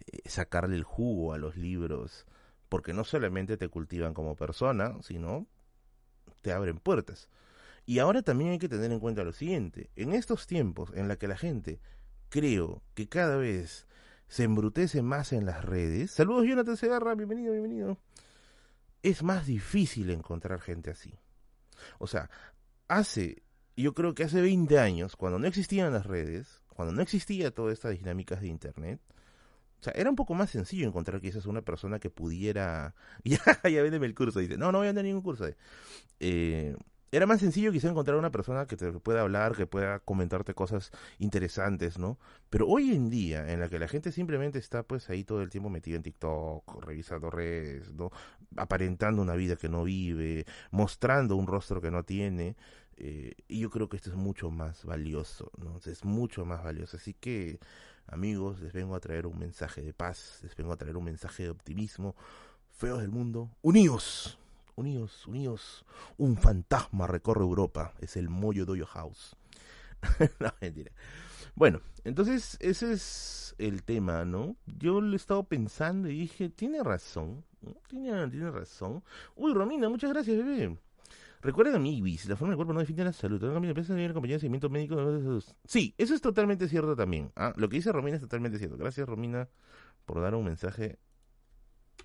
eh, 0.07 0.27
sacarle 0.27 0.75
el 0.75 0.83
jugo 0.83 1.33
a 1.33 1.37
los 1.37 1.55
libros. 1.55 2.25
Porque 2.67 2.93
no 2.93 3.03
solamente 3.03 3.57
te 3.57 3.69
cultivan 3.69 4.15
como 4.15 4.35
persona, 4.35 4.97
sino 5.03 5.45
te 6.41 6.51
abren 6.51 6.79
puertas. 6.79 7.29
Y 7.85 7.99
ahora 7.99 8.23
también 8.23 8.49
hay 8.49 8.57
que 8.57 8.69
tener 8.69 8.91
en 8.91 8.99
cuenta 8.99 9.23
lo 9.23 9.33
siguiente. 9.33 9.91
En 9.95 10.13
estos 10.13 10.47
tiempos 10.47 10.91
en 10.95 11.07
la 11.07 11.17
que 11.17 11.27
la 11.27 11.37
gente, 11.37 11.79
creo 12.29 12.81
que 12.95 13.07
cada 13.07 13.35
vez 13.35 13.85
se 14.27 14.45
embrutece 14.45 15.03
más 15.03 15.31
en 15.31 15.45
las 15.45 15.63
redes. 15.63 16.09
Saludos 16.09 16.47
Jonathan 16.47 16.75
Segarra, 16.75 17.13
bienvenido, 17.13 17.51
bienvenido 17.51 17.99
es 19.03 19.21
más 19.21 19.45
difícil 19.45 20.09
encontrar 20.09 20.59
gente 20.61 20.89
así. 20.89 21.13
O 21.99 22.07
sea, 22.07 22.29
hace, 22.87 23.42
yo 23.75 23.93
creo 23.93 24.13
que 24.13 24.23
hace 24.23 24.41
20 24.41 24.79
años, 24.79 25.15
cuando 25.15 25.39
no 25.39 25.47
existían 25.47 25.93
las 25.93 26.05
redes, 26.05 26.61
cuando 26.69 26.93
no 26.93 27.01
existía 27.01 27.51
todas 27.51 27.73
estas 27.73 27.97
dinámicas 27.97 28.41
de 28.41 28.47
Internet, 28.47 28.99
o 29.79 29.83
sea, 29.83 29.93
era 29.97 30.09
un 30.09 30.15
poco 30.15 30.33
más 30.33 30.49
sencillo 30.49 30.87
encontrar 30.87 31.19
quizás 31.19 31.45
una 31.45 31.61
persona 31.61 31.99
que 31.99 32.09
pudiera... 32.09 32.95
ya, 33.25 33.39
ya 33.63 33.81
véndeme 33.83 34.05
el 34.05 34.15
curso, 34.15 34.39
dice. 34.39 34.57
No, 34.57 34.71
no 34.71 34.77
voy 34.77 34.87
a 34.87 34.93
dar 34.93 35.03
ningún 35.03 35.21
curso. 35.21 35.45
Eh, 36.21 36.75
era 37.11 37.27
más 37.27 37.41
sencillo 37.41 37.71
quizá 37.71 37.89
encontrar 37.89 38.17
una 38.17 38.31
persona 38.31 38.65
que 38.65 38.75
te 38.75 38.91
pueda 38.93 39.21
hablar, 39.21 39.55
que 39.55 39.67
pueda 39.67 39.99
comentarte 39.99 40.55
cosas 40.55 40.91
interesantes, 41.19 41.99
¿no? 41.99 42.17
Pero 42.49 42.67
hoy 42.67 42.91
en 42.95 43.09
día, 43.09 43.51
en 43.51 43.59
la 43.59 43.69
que 43.69 43.77
la 43.77 43.87
gente 43.87 44.11
simplemente 44.11 44.57
está 44.57 44.83
pues 44.83 45.09
ahí 45.09 45.23
todo 45.23 45.43
el 45.43 45.49
tiempo 45.49 45.69
metida 45.69 45.97
en 45.97 46.03
TikTok, 46.03 46.83
revisando 46.83 47.29
redes, 47.29 47.93
¿no? 47.93 48.09
Aparentando 48.55 49.21
una 49.21 49.35
vida 49.35 49.57
que 49.57 49.69
no 49.69 49.83
vive, 49.83 50.45
mostrando 50.71 51.35
un 51.35 51.45
rostro 51.45 51.81
que 51.81 51.91
no 51.91 52.03
tiene, 52.03 52.55
eh, 53.05 53.35
y 53.49 53.59
yo 53.59 53.69
creo 53.69 53.89
que 53.89 53.97
esto 53.97 54.09
es 54.09 54.15
mucho 54.15 54.49
más 54.49 54.85
valioso, 54.85 55.51
¿no? 55.57 55.77
Es 55.85 56.05
mucho 56.05 56.45
más 56.45 56.63
valioso. 56.63 56.95
Así 56.95 57.13
que, 57.13 57.59
amigos, 58.07 58.61
les 58.61 58.71
vengo 58.71 58.95
a 58.95 59.01
traer 59.01 59.27
un 59.27 59.37
mensaje 59.37 59.81
de 59.81 59.93
paz, 59.93 60.39
les 60.41 60.55
vengo 60.55 60.71
a 60.71 60.77
traer 60.77 60.95
un 60.95 61.03
mensaje 61.03 61.43
de 61.43 61.49
optimismo. 61.49 62.15
Feos 62.71 63.01
del 63.01 63.09
mundo, 63.09 63.51
unidos 63.61 64.39
unidos, 64.75 65.27
unidos. 65.27 65.85
Un 66.17 66.37
fantasma 66.37 67.05
recorre 67.05 67.41
Europa. 67.41 67.93
Es 67.99 68.17
el 68.17 68.29
Moyo 68.29 68.65
Doyo 68.65 68.85
House. 68.85 69.35
Bueno, 71.55 71.81
entonces 72.03 72.57
ese 72.61 72.93
es 72.93 73.53
el 73.59 73.83
tema, 73.83 74.25
¿no? 74.25 74.55
Yo 74.65 75.01
le 75.01 75.13
he 75.13 75.15
estado 75.17 75.43
pensando 75.43 76.09
y 76.09 76.17
dije, 76.21 76.49
tiene 76.49 76.81
razón. 76.81 77.43
Tiene, 77.89 78.27
tiene 78.29 78.49
razón. 78.49 79.03
Uy, 79.35 79.53
Romina, 79.53 79.87
muchas 79.87 80.09
gracias, 80.09 80.35
bebé. 80.35 80.75
Recuerden 81.43 81.75
a 81.75 81.87
Ibis, 81.87 82.25
la 82.27 82.37
forma 82.37 82.51
del 82.51 82.55
cuerpo 82.55 82.73
no 82.73 82.79
define 82.79 83.03
la 83.03 83.11
salud. 83.11 83.41
La 83.41 83.53
compañía 83.53 84.37
de 84.37 84.39
seguimiento 84.39 84.69
médico. 84.69 84.95
Sí, 85.65 85.93
eso 85.97 86.15
es 86.15 86.21
totalmente 86.21 86.69
cierto 86.69 86.95
también. 86.95 87.33
¿ah? 87.35 87.53
Lo 87.57 87.67
que 87.67 87.75
dice 87.75 87.91
Romina 87.91 88.15
es 88.15 88.21
totalmente 88.21 88.57
cierto. 88.57 88.77
Gracias, 88.77 89.05
Romina, 89.07 89.49
por 90.05 90.21
dar 90.21 90.35
un 90.35 90.45
mensaje 90.45 90.99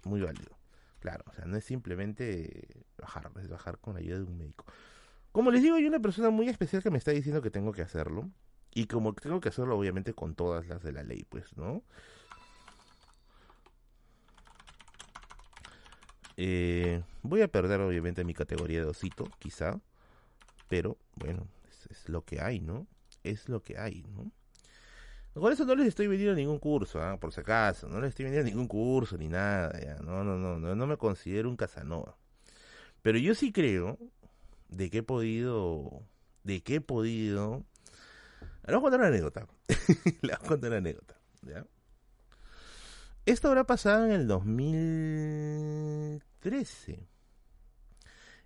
muy 0.04 0.20
válido. 0.20 0.58
Claro, 0.98 1.24
o 1.28 1.32
sea, 1.32 1.44
no 1.44 1.56
es 1.56 1.64
simplemente 1.64 2.84
bajar, 2.98 3.30
es 3.40 3.48
bajar 3.48 3.78
con 3.78 3.94
la 3.94 4.00
ayuda 4.00 4.18
de 4.18 4.24
un 4.24 4.36
médico. 4.36 4.64
Como 5.30 5.52
les 5.52 5.62
digo, 5.62 5.76
hay 5.76 5.86
una 5.86 6.00
persona 6.00 6.30
muy 6.30 6.48
especial 6.48 6.82
que 6.82 6.90
me 6.90 6.98
está 6.98 7.12
diciendo 7.12 7.40
que 7.40 7.50
tengo 7.50 7.70
que 7.70 7.82
hacerlo. 7.82 8.28
Y 8.74 8.86
como 8.86 9.14
tengo 9.14 9.40
que 9.40 9.50
hacerlo, 9.50 9.78
obviamente, 9.78 10.14
con 10.14 10.34
todas 10.34 10.66
las 10.66 10.82
de 10.82 10.90
la 10.90 11.04
ley, 11.04 11.24
pues, 11.28 11.56
¿no? 11.56 11.84
Eh, 16.40 17.02
voy 17.22 17.42
a 17.42 17.48
perder, 17.48 17.80
obviamente, 17.80 18.22
mi 18.24 18.32
categoría 18.32 18.80
de 18.80 18.86
osito, 18.86 19.24
quizá. 19.40 19.80
Pero, 20.68 20.96
bueno, 21.16 21.48
es 21.90 22.08
lo 22.08 22.24
que 22.24 22.40
hay, 22.40 22.60
¿no? 22.60 22.86
Es 23.24 23.48
lo 23.48 23.60
que 23.60 23.76
hay, 23.76 24.04
¿no? 24.04 24.30
Con 25.34 25.52
eso 25.52 25.64
no 25.64 25.74
les 25.74 25.88
estoy 25.88 26.06
vendiendo 26.06 26.36
ningún 26.36 26.60
curso, 26.60 27.02
¿ah? 27.02 27.18
por 27.18 27.32
si 27.32 27.40
acaso. 27.40 27.88
No 27.88 28.00
les 28.00 28.10
estoy 28.10 28.26
vendiendo 28.26 28.48
ningún 28.50 28.68
curso 28.68 29.18
ni 29.18 29.28
nada. 29.28 29.78
Ya. 29.80 29.96
No, 29.96 30.22
no, 30.22 30.38
no, 30.38 30.58
no, 30.60 30.76
no 30.76 30.86
me 30.86 30.96
considero 30.96 31.48
un 31.48 31.56
Casanova. 31.56 32.16
Pero 33.02 33.18
yo 33.18 33.34
sí 33.34 33.52
creo 33.52 33.98
de 34.68 34.90
que 34.90 34.98
he 34.98 35.02
podido, 35.02 36.02
de 36.44 36.60
que 36.60 36.76
he 36.76 36.80
podido... 36.80 37.64
Le 38.64 38.74
voy 38.74 38.78
a 38.78 38.82
contar 38.82 39.00
una 39.00 39.08
anécdota. 39.08 39.46
Le 40.22 40.28
voy 40.28 40.30
a 40.32 40.36
contar 40.36 40.70
una 40.70 40.78
anécdota. 40.78 41.16
¿ya? 41.42 41.64
Esto 43.28 43.48
habrá 43.48 43.64
pasado 43.64 44.06
en 44.06 44.12
el 44.12 44.26
2013. 44.26 47.06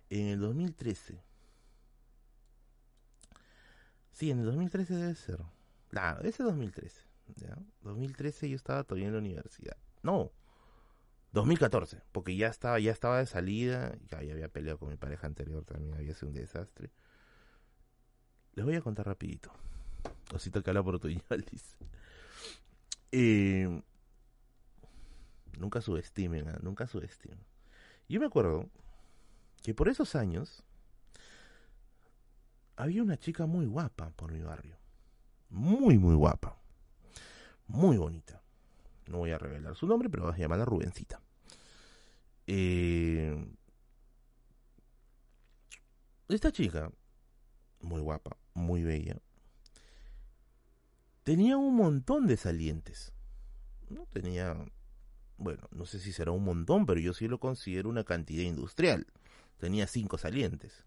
En 0.09 0.27
el 0.27 0.41
2013. 0.41 1.23
Sí, 4.11 4.29
en 4.29 4.39
el 4.39 4.45
2013 4.45 4.93
debe 4.93 5.15
ser. 5.15 5.39
Claro, 5.87 6.27
ese 6.27 6.43
2013. 6.43 7.01
¿ya? 7.37 7.57
2013 7.79 8.49
yo 8.49 8.57
estaba 8.57 8.83
todavía 8.83 9.07
en 9.07 9.13
la 9.13 9.19
universidad. 9.19 9.77
No, 10.01 10.33
2014, 11.31 12.01
porque 12.11 12.35
ya 12.35 12.47
estaba, 12.47 12.77
ya 12.77 12.91
estaba 12.91 13.19
de 13.19 13.25
salida, 13.25 13.95
ya, 14.09 14.17
había 14.17 14.49
peleado 14.49 14.79
con 14.79 14.89
mi 14.89 14.97
pareja 14.97 15.27
anterior 15.27 15.63
también, 15.63 15.93
había 15.93 16.13
sido 16.13 16.27
un 16.27 16.33
desastre. 16.33 16.91
Les 18.55 18.65
voy 18.65 18.75
a 18.75 18.81
contar 18.81 19.05
rapidito. 19.05 19.49
Osito 20.33 20.61
que 20.61 20.71
habla 20.71 20.83
por 20.83 20.99
tu 20.99 21.07
eh, 23.13 23.81
nunca 25.57 25.81
subestimen, 25.81 26.45
nunca 26.61 26.87
subestimen. 26.87 27.39
Yo 28.09 28.19
me 28.19 28.25
acuerdo 28.25 28.69
que 29.63 29.73
por 29.73 29.89
esos 29.89 30.15
años 30.15 30.63
había 32.75 33.03
una 33.03 33.17
chica 33.17 33.45
muy 33.45 33.65
guapa 33.65 34.09
por 34.11 34.31
mi 34.31 34.41
barrio 34.41 34.83
muy, 35.53 35.99
muy 35.99 36.15
guapa. 36.15 36.57
Muy 37.67 37.97
bonita. 37.97 38.41
No 39.07 39.19
voy 39.19 39.31
a 39.31 39.37
revelar 39.37 39.75
su 39.75 39.87
nombre, 39.87 40.09
pero 40.09 40.25
vas 40.25 40.35
a 40.35 40.39
llamarla 40.39 40.65
Rubencita. 40.65 41.21
Eh, 42.47 43.47
esta 46.27 46.51
chica, 46.51 46.91
muy 47.81 48.01
guapa, 48.01 48.35
muy 48.53 48.83
bella, 48.83 49.17
tenía 51.23 51.57
un 51.57 51.75
montón 51.75 52.27
de 52.27 52.37
salientes. 52.37 53.13
¿no? 53.89 54.07
Tenía, 54.07 54.57
bueno, 55.37 55.67
no 55.71 55.85
sé 55.85 55.99
si 55.99 56.11
será 56.11 56.31
un 56.31 56.43
montón, 56.43 56.85
pero 56.85 56.99
yo 56.99 57.13
sí 57.13 57.27
lo 57.27 57.39
considero 57.39 57.89
una 57.89 58.03
cantidad 58.03 58.43
industrial. 58.43 59.07
Tenía 59.59 59.87
cinco 59.87 60.17
salientes. 60.17 60.83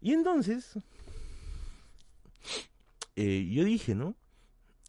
Y 0.00 0.12
entonces, 0.12 0.78
eh, 3.16 3.48
yo 3.50 3.64
dije, 3.64 3.94
¿no? 3.94 4.14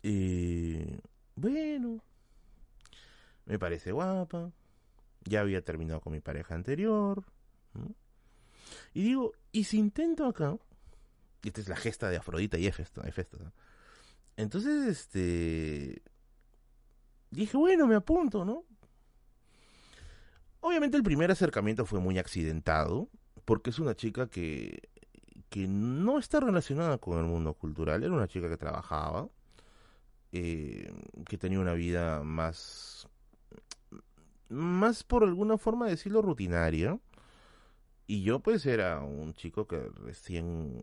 Eh, 0.04 1.00
bueno, 1.36 2.04
me 3.46 3.58
parece 3.60 3.92
guapa, 3.92 4.52
ya 5.24 5.42
había 5.42 5.64
terminado 5.64 6.02
con 6.02 6.14
mi 6.14 6.20
pareja 6.20 6.56
anterior. 6.56 7.24
Y 8.94 9.04
digo, 9.04 9.34
¿y 9.52 9.66
si 9.66 9.78
intento 9.78 10.26
acá? 10.26 10.58
Esta 11.44 11.62
es 11.62 11.70
la 11.70 11.76
gesta 11.76 12.10
de 12.10 12.18
Afrodita 12.18 12.58
y 12.58 12.68
Hefesto. 12.68 13.02
Entonces, 14.36 14.88
este... 14.88 16.02
Dije, 17.32 17.58
bueno, 17.58 17.88
me 17.88 17.96
apunto, 17.96 18.46
¿no? 18.46 18.64
Obviamente 20.60 20.98
el 20.98 21.04
primer 21.04 21.32
acercamiento 21.32 21.86
fue 21.86 22.00
muy 22.00 22.18
accidentado, 22.18 23.10
porque 23.46 23.70
es 23.70 23.80
una 23.80 23.96
chica 23.96 24.28
que, 24.28 24.90
que 25.50 25.68
no 25.68 26.20
está 26.20 26.40
relacionada 26.40 26.98
con 26.98 27.18
el 27.20 27.26
mundo 27.26 27.54
cultural, 27.54 28.04
era 28.04 28.14
una 28.14 28.28
chica 28.28 28.50
que 28.50 28.58
trabajaba, 28.58 29.30
eh, 30.32 30.92
que 31.28 31.38
tenía 31.38 31.60
una 31.60 31.74
vida 31.74 32.24
más 32.24 33.08
más 34.50 35.04
por 35.04 35.24
alguna 35.24 35.58
forma 35.58 35.86
de 35.86 35.92
decirlo 35.92 36.22
rutinaria. 36.22 37.00
Y 38.08 38.24
yo 38.24 38.40
pues 38.40 38.66
era 38.66 39.02
un 39.02 39.34
chico 39.34 39.68
que 39.68 39.90
recién 39.96 40.82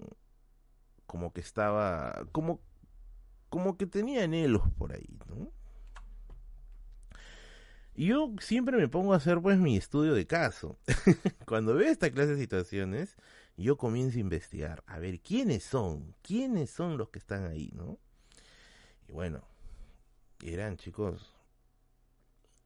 como 1.06 1.32
que 1.32 1.40
estaba 1.40 2.26
como 2.32 2.60
como 3.48 3.76
que 3.76 3.86
tenía 3.86 4.24
anhelos 4.24 4.62
por 4.76 4.92
ahí, 4.92 5.18
¿no? 5.28 5.50
Yo 7.96 8.34
siempre 8.40 8.76
me 8.76 8.88
pongo 8.88 9.12
a 9.12 9.18
hacer 9.18 9.40
pues 9.40 9.58
mi 9.58 9.76
estudio 9.76 10.14
de 10.14 10.26
caso. 10.26 10.78
Cuando 11.46 11.74
veo 11.74 11.90
esta 11.90 12.10
clase 12.10 12.34
de 12.34 12.40
situaciones, 12.40 13.16
yo 13.56 13.76
comienzo 13.76 14.18
a 14.18 14.20
investigar, 14.20 14.82
a 14.86 14.98
ver 14.98 15.20
quiénes 15.20 15.62
son, 15.62 16.14
quiénes 16.22 16.70
son 16.70 16.98
los 16.98 17.10
que 17.10 17.20
están 17.20 17.46
ahí, 17.46 17.70
¿no? 17.72 17.98
Y 19.08 19.12
bueno, 19.12 19.44
eran 20.42 20.76
chicos 20.76 21.32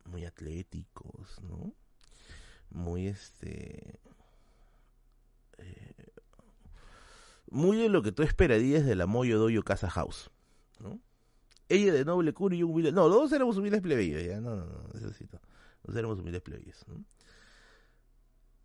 muy 0.06 0.24
atléticos, 0.24 1.40
¿no? 1.42 1.74
Muy 2.70 3.08
este... 3.08 4.00
Eh, 5.58 6.12
muy 7.50 7.76
de 7.76 7.88
lo 7.88 8.02
que 8.02 8.12
tú 8.12 8.22
esperarías 8.22 8.84
de 8.86 8.94
la 8.94 9.06
Moyo 9.06 9.38
Doyo 9.38 9.62
Casa 9.62 9.90
House, 9.90 10.30
¿no? 10.80 11.00
Ella 11.68 11.92
de 11.92 12.04
noble 12.04 12.32
cura 12.32 12.54
y 12.54 12.62
un 12.62 12.70
humilde... 12.70 12.92
No, 12.92 13.08
los 13.08 13.18
dos 13.18 13.32
éramos 13.32 13.56
humildes 13.56 13.82
plebeyos, 13.82 14.22
ya, 14.24 14.40
no, 14.40 14.56
no, 14.56 14.64
no, 14.64 14.88
necesito. 14.94 15.40
Los 15.84 15.96
éramos 15.96 16.18
humildes 16.18 16.42
plebeyos, 16.42 16.84
¿no? 16.88 17.04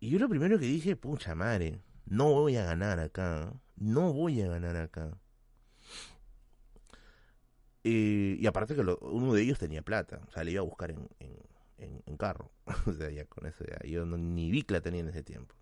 Y 0.00 0.10
yo 0.10 0.18
lo 0.18 0.28
primero 0.28 0.58
que 0.58 0.66
dije, 0.66 0.96
pucha 0.96 1.34
madre, 1.34 1.80
no 2.06 2.32
voy 2.32 2.56
a 2.56 2.64
ganar 2.64 3.00
acá, 3.00 3.54
no 3.76 4.12
voy 4.12 4.42
a 4.42 4.48
ganar 4.48 4.76
acá. 4.76 5.18
Eh, 7.84 8.36
y 8.40 8.46
aparte 8.46 8.74
que 8.74 8.80
uno 8.80 9.34
de 9.34 9.42
ellos 9.42 9.58
tenía 9.58 9.82
plata, 9.82 10.20
o 10.26 10.30
sea, 10.30 10.44
le 10.44 10.52
iba 10.52 10.60
a 10.60 10.64
buscar 10.64 10.90
en, 10.90 11.08
en, 11.78 12.16
carro. 12.16 12.50
o 12.86 12.92
sea, 12.92 13.10
ya 13.10 13.24
con 13.26 13.46
eso 13.46 13.64
ya, 13.64 13.78
yo 13.86 14.06
no, 14.06 14.16
ni 14.16 14.62
la 14.68 14.80
tenía 14.80 15.00
en 15.00 15.08
ese 15.08 15.22
tiempo. 15.22 15.54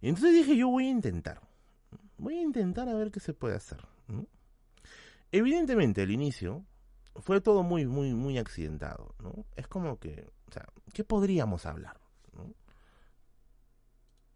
Y 0.00 0.08
entonces 0.08 0.34
dije, 0.34 0.56
yo 0.56 0.68
voy 0.68 0.86
a 0.86 0.90
intentar. 0.90 1.40
Voy 2.18 2.38
a 2.38 2.42
intentar 2.42 2.88
a 2.88 2.94
ver 2.94 3.10
qué 3.10 3.20
se 3.20 3.32
puede 3.32 3.54
hacer. 3.54 3.78
Evidentemente, 5.36 6.02
al 6.02 6.12
inicio 6.12 6.64
fue 7.16 7.40
todo 7.40 7.64
muy, 7.64 7.86
muy, 7.86 8.14
muy 8.14 8.38
accidentado, 8.38 9.16
¿no? 9.20 9.44
Es 9.56 9.66
como 9.66 9.98
que, 9.98 10.30
o 10.46 10.52
sea, 10.52 10.64
¿qué 10.92 11.02
podríamos 11.02 11.66
hablar? 11.66 12.00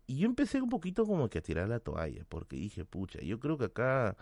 Y 0.09 0.19
yo 0.19 0.27
empecé 0.27 0.61
un 0.61 0.69
poquito 0.69 1.07
como 1.07 1.31
que 1.31 1.39
a 1.39 1.43
tirar 1.43 1.69
la 1.69 1.79
toalla, 1.79 2.25
porque 2.29 2.57
dije, 2.57 2.85
pucha, 2.85 3.21
yo 3.21 3.39
creo 3.39 3.57
que 3.57 3.67
acá 3.67 4.17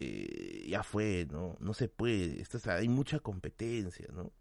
eh, 0.00 0.64
ya 0.66 0.82
fue, 0.82 1.26
¿no? 1.30 1.56
No 1.60 1.74
se 1.74 1.88
puede, 1.88 2.40
esto, 2.40 2.58
hay 2.70 2.88
mucha 2.88 3.20
competencia, 3.20 4.06
¿no? 4.10 4.32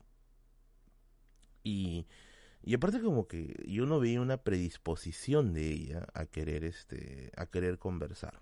Y, 1.64 2.08
y 2.62 2.76
aparte 2.76 3.02
como 3.02 3.28
que 3.28 3.62
yo 3.68 3.86
no 3.86 4.00
veía 4.00 4.22
una 4.22 4.38
predisposición 4.38 5.54
de 5.54 5.70
ella 5.70 6.08
a 6.14 6.28
querer, 6.28 6.64
este, 6.64 7.30
a 7.36 7.46
querer 7.46 7.78
conversar. 7.78 8.42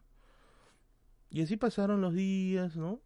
Y 1.31 1.41
así 1.41 1.57
pasaron 1.57 2.01
los 2.01 2.13
días, 2.13 2.75
¿no? 2.75 3.01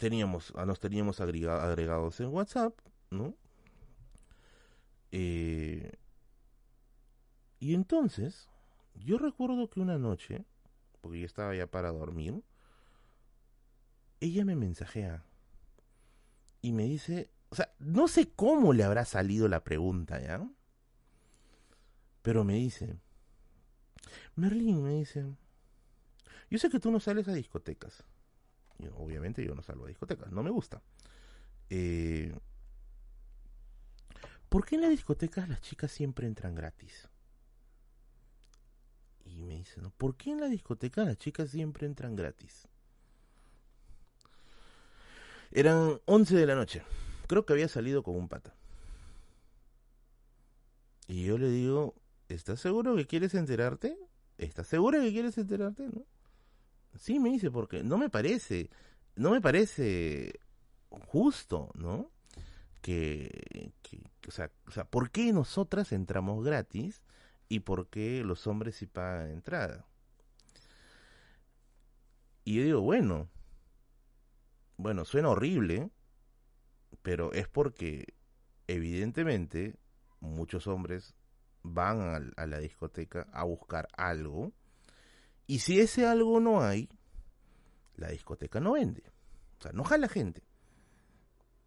Teníamos, 0.00 0.54
nos 0.54 0.80
teníamos 0.80 1.20
agregados 1.20 2.20
en 2.20 2.28
WhatsApp, 2.28 2.72
¿no? 3.10 3.34
Eh, 5.12 5.92
y 7.58 7.74
entonces, 7.74 8.48
yo 8.94 9.18
recuerdo 9.18 9.68
que 9.68 9.78
una 9.78 9.98
noche, 9.98 10.46
porque 11.02 11.20
yo 11.20 11.26
estaba 11.26 11.54
ya 11.54 11.66
para 11.66 11.92
dormir, 11.92 12.42
ella 14.20 14.46
me 14.46 14.56
mensajea 14.56 15.22
y 16.62 16.72
me 16.72 16.84
dice, 16.84 17.28
o 17.50 17.56
sea, 17.56 17.70
no 17.78 18.08
sé 18.08 18.30
cómo 18.30 18.72
le 18.72 18.84
habrá 18.84 19.04
salido 19.04 19.48
la 19.48 19.62
pregunta, 19.62 20.18
¿ya? 20.18 20.48
Pero 22.22 22.42
me 22.42 22.54
dice, 22.54 22.96
Merlin 24.34 24.82
me 24.82 24.94
dice, 24.94 25.26
yo 26.48 26.58
sé 26.58 26.70
que 26.70 26.80
tú 26.80 26.90
no 26.90 27.00
sales 27.00 27.28
a 27.28 27.34
discotecas. 27.34 28.02
Obviamente 28.96 29.44
yo 29.44 29.54
no 29.54 29.62
salgo 29.62 29.84
a 29.84 29.88
discotecas, 29.88 30.30
no 30.32 30.42
me 30.42 30.50
gusta. 30.50 30.82
Eh, 31.68 32.34
¿Por 34.48 34.64
qué 34.64 34.74
en 34.74 34.82
las 34.82 34.90
discotecas 34.90 35.48
las 35.48 35.60
chicas 35.60 35.92
siempre 35.92 36.26
entran 36.26 36.54
gratis? 36.54 37.08
Y 39.24 39.42
me 39.44 39.54
dice, 39.54 39.80
¿no? 39.80 39.90
¿por 39.90 40.16
qué 40.16 40.32
en 40.32 40.40
la 40.40 40.48
discoteca 40.48 41.04
las 41.04 41.18
chicas 41.18 41.50
siempre 41.50 41.86
entran 41.86 42.16
gratis? 42.16 42.66
Eran 45.52 46.00
11 46.04 46.36
de 46.36 46.46
la 46.46 46.54
noche. 46.54 46.82
Creo 47.26 47.46
que 47.46 47.52
había 47.52 47.68
salido 47.68 48.02
con 48.02 48.16
un 48.16 48.28
pata. 48.28 48.54
Y 51.06 51.24
yo 51.24 51.38
le 51.38 51.48
digo, 51.48 51.94
¿estás 52.28 52.60
seguro 52.60 52.96
que 52.96 53.06
quieres 53.06 53.34
enterarte? 53.34 53.96
¿Estás 54.38 54.68
seguro 54.68 55.00
que 55.00 55.12
quieres 55.12 55.36
enterarte? 55.38 55.88
¿No? 55.88 56.04
Sí, 56.96 57.18
me 57.18 57.30
dice, 57.30 57.50
porque 57.50 57.82
no 57.82 57.98
me 57.98 58.10
parece, 58.10 58.70
no 59.16 59.30
me 59.30 59.40
parece 59.40 60.40
justo, 60.88 61.70
¿no? 61.74 62.10
Que, 62.82 63.72
que 63.82 64.02
o, 64.28 64.30
sea, 64.30 64.50
o 64.66 64.70
sea, 64.70 64.84
¿por 64.84 65.10
qué 65.10 65.32
nosotras 65.32 65.92
entramos 65.92 66.44
gratis 66.44 67.02
y 67.48 67.60
por 67.60 67.88
qué 67.88 68.22
los 68.24 68.46
hombres 68.46 68.76
sí 68.76 68.86
pagan 68.86 69.30
entrada? 69.30 69.86
Y 72.44 72.56
yo 72.56 72.64
digo, 72.64 72.80
bueno, 72.80 73.28
bueno, 74.76 75.04
suena 75.04 75.28
horrible, 75.28 75.90
pero 77.02 77.32
es 77.32 77.48
porque 77.48 78.14
evidentemente 78.66 79.76
muchos 80.20 80.66
hombres 80.66 81.14
van 81.62 82.32
a, 82.36 82.46
la 82.46 82.58
discoteca 82.58 83.28
a 83.32 83.44
buscar 83.44 83.88
algo 83.96 84.52
y 85.50 85.58
si 85.58 85.80
ese 85.80 86.06
algo 86.06 86.38
no 86.38 86.62
hay, 86.62 86.88
la 87.96 88.10
discoteca 88.10 88.60
no 88.60 88.74
vende, 88.74 89.02
o 89.58 89.62
sea, 89.62 89.72
no 89.72 89.82
jala 89.82 90.08
gente. 90.08 90.44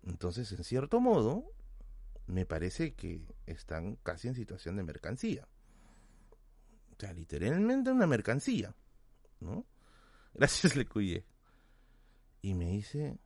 Entonces, 0.03 0.49
en 0.53 0.63
cierto 0.63 1.01
modo, 1.01 1.51
me 2.25 2.45
parece 2.45 2.93
que 2.93 3.27
están 3.45 3.97
casi 3.97 4.29
en 4.29 4.35
situación 4.35 4.77
de 4.77 4.83
mercancía. 4.83 5.49
O 6.93 6.95
sea, 6.97 7.11
literalmente 7.11 7.91
una 7.91 8.07
mercancía, 8.07 8.73
¿no? 9.41 9.65
Gracias, 10.33 10.77
Le 10.77 10.85
cuide 10.85 11.25
y 12.41 12.53
me 12.53 12.67
dice, 12.67 13.19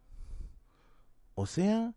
o 1.35 1.45
sea, 1.45 1.93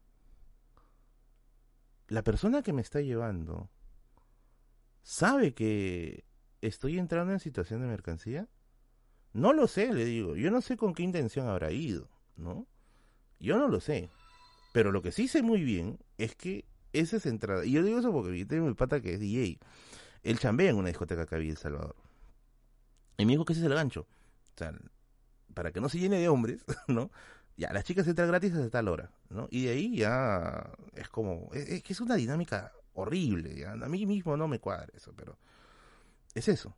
la 2.09 2.23
persona 2.23 2.61
que 2.61 2.75
me 2.75 2.83
está 2.83 3.01
llevando 3.01 3.71
sabe 5.03 5.55
que 5.55 6.29
estoy 6.61 6.99
entrando 6.99 7.33
en 7.33 7.41
situación 7.41 7.81
de 7.81 7.89
mercancía. 7.89 8.49
No 9.33 9.53
lo 9.53 9.67
sé, 9.67 9.93
le 9.93 10.05
digo. 10.05 10.37
Yo 10.37 10.51
no 10.51 10.61
sé 10.61 10.77
con 10.77 10.95
qué 10.95 11.03
intención 11.03 11.49
habrá 11.49 11.71
ido, 11.71 12.09
¿no? 12.37 12.67
Yo 13.39 13.59
no 13.59 13.69
lo 13.69 13.81
sé. 13.81 14.11
Pero 14.73 14.93
lo 14.93 15.03
que 15.03 15.13
sí 15.13 15.29
sé 15.29 15.43
muy 15.43 15.63
bien 15.63 15.99
es 16.19 16.35
que 16.35 16.65
esa 16.93 17.17
es 17.17 17.27
entrada. 17.27 17.65
Y 17.65 17.73
yo 17.73 17.83
digo 17.83 17.99
eso 17.99 18.13
porque 18.13 18.45
tengo 18.45 18.67
mi 18.67 18.75
pata 18.75 19.01
que 19.01 19.15
es 19.15 19.21
DJ. 19.21 19.59
Él 20.23 20.39
chambea 20.39 20.71
en 20.71 20.77
una 20.77 20.89
discoteca 20.89 21.27
que 21.27 21.35
había 21.35 21.49
en 21.49 21.53
El 21.53 21.57
Salvador. 21.57 21.97
Y 23.19 23.27
me 23.27 23.33
dijo 23.33 23.45
que 23.45 23.53
ese 23.53 23.63
es 23.63 23.67
el 23.67 23.75
gancho. 23.75 24.07
O 24.55 24.59
sea, 24.59 24.73
para 25.55 25.73
que 25.73 25.81
no 25.81 25.89
se 25.89 25.99
llene 25.99 26.19
de 26.19 26.29
hombres, 26.29 26.65
¿no? 26.89 27.11
ya, 27.61 27.73
las 27.73 27.85
chicas 27.85 28.07
entran 28.09 28.29
gratis 28.29 28.55
hasta 28.55 28.71
tal 28.71 28.89
hora, 28.89 29.11
¿no? 29.29 29.47
Y 29.51 29.67
de 29.67 29.73
ahí 29.73 29.97
ya 29.97 30.71
es 30.95 31.09
como, 31.11 31.51
es, 31.53 31.83
que 31.83 31.93
es 31.93 32.01
una 32.01 32.15
dinámica 32.15 32.73
horrible, 32.95 33.55
¿ya? 33.55 33.73
A 33.73 33.89
mí 33.89 34.07
mismo 34.07 34.37
no 34.37 34.49
me 34.49 34.59
cuadra 34.59 34.89
eso, 34.95 35.13
pero 35.15 35.39
es 36.35 36.49
eso. 36.49 36.77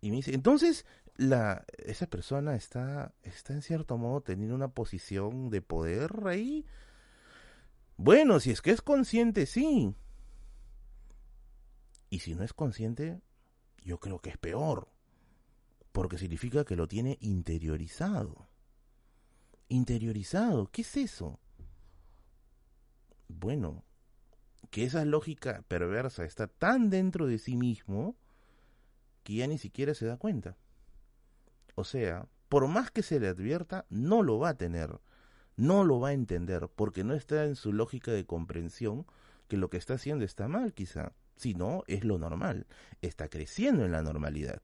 Y 0.00 0.10
me 0.10 0.16
dice, 0.16 0.34
entonces, 0.34 0.86
la, 1.16 1.64
esa 1.78 2.06
persona 2.06 2.56
está, 2.56 3.14
está 3.22 3.52
en 3.52 3.62
cierto 3.62 3.98
modo 3.98 4.22
teniendo 4.22 4.54
una 4.54 4.72
posición 4.72 5.50
de 5.50 5.62
poder 5.62 6.10
ahí. 6.26 6.64
Bueno, 7.96 8.40
si 8.40 8.50
es 8.50 8.62
que 8.62 8.70
es 8.70 8.80
consciente, 8.80 9.44
sí. 9.46 9.94
Y 12.08 12.20
si 12.20 12.34
no 12.34 12.42
es 12.42 12.54
consciente, 12.54 13.20
yo 13.84 14.00
creo 14.00 14.20
que 14.20 14.30
es 14.30 14.38
peor. 14.38 14.88
Porque 15.92 16.18
significa 16.18 16.64
que 16.64 16.76
lo 16.76 16.88
tiene 16.88 17.18
interiorizado. 17.20 18.48
Interiorizado, 19.68 20.68
¿qué 20.72 20.82
es 20.82 20.96
eso? 20.96 21.38
Bueno, 23.28 23.84
que 24.70 24.84
esa 24.84 25.04
lógica 25.04 25.62
perversa 25.68 26.24
está 26.24 26.46
tan 26.46 26.90
dentro 26.90 27.26
de 27.26 27.38
sí 27.38 27.56
mismo 27.56 28.16
que 29.30 29.36
ya 29.36 29.46
ni 29.46 29.58
siquiera 29.58 29.94
se 29.94 30.06
da 30.06 30.16
cuenta. 30.16 30.56
O 31.76 31.84
sea, 31.84 32.26
por 32.48 32.66
más 32.66 32.90
que 32.90 33.04
se 33.04 33.20
le 33.20 33.28
advierta, 33.28 33.86
no 33.88 34.24
lo 34.24 34.40
va 34.40 34.48
a 34.48 34.58
tener, 34.58 34.98
no 35.54 35.84
lo 35.84 36.00
va 36.00 36.08
a 36.08 36.14
entender, 36.14 36.68
porque 36.74 37.04
no 37.04 37.14
está 37.14 37.44
en 37.44 37.54
su 37.54 37.72
lógica 37.72 38.10
de 38.10 38.26
comprensión 38.26 39.06
que 39.46 39.56
lo 39.56 39.70
que 39.70 39.76
está 39.76 39.94
haciendo 39.94 40.24
está 40.24 40.48
mal 40.48 40.74
quizá, 40.74 41.12
sino 41.36 41.84
es 41.86 42.02
lo 42.04 42.18
normal, 42.18 42.66
está 43.02 43.28
creciendo 43.28 43.84
en 43.84 43.92
la 43.92 44.02
normalidad. 44.02 44.60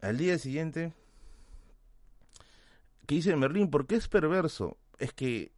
Al 0.00 0.18
día 0.18 0.38
siguiente, 0.38 0.92
que 3.06 3.14
dice 3.14 3.36
Merlín, 3.36 3.70
¿por 3.70 3.86
qué 3.86 3.94
es 3.94 4.08
perverso? 4.08 4.76
Es 4.98 5.12
que, 5.12 5.52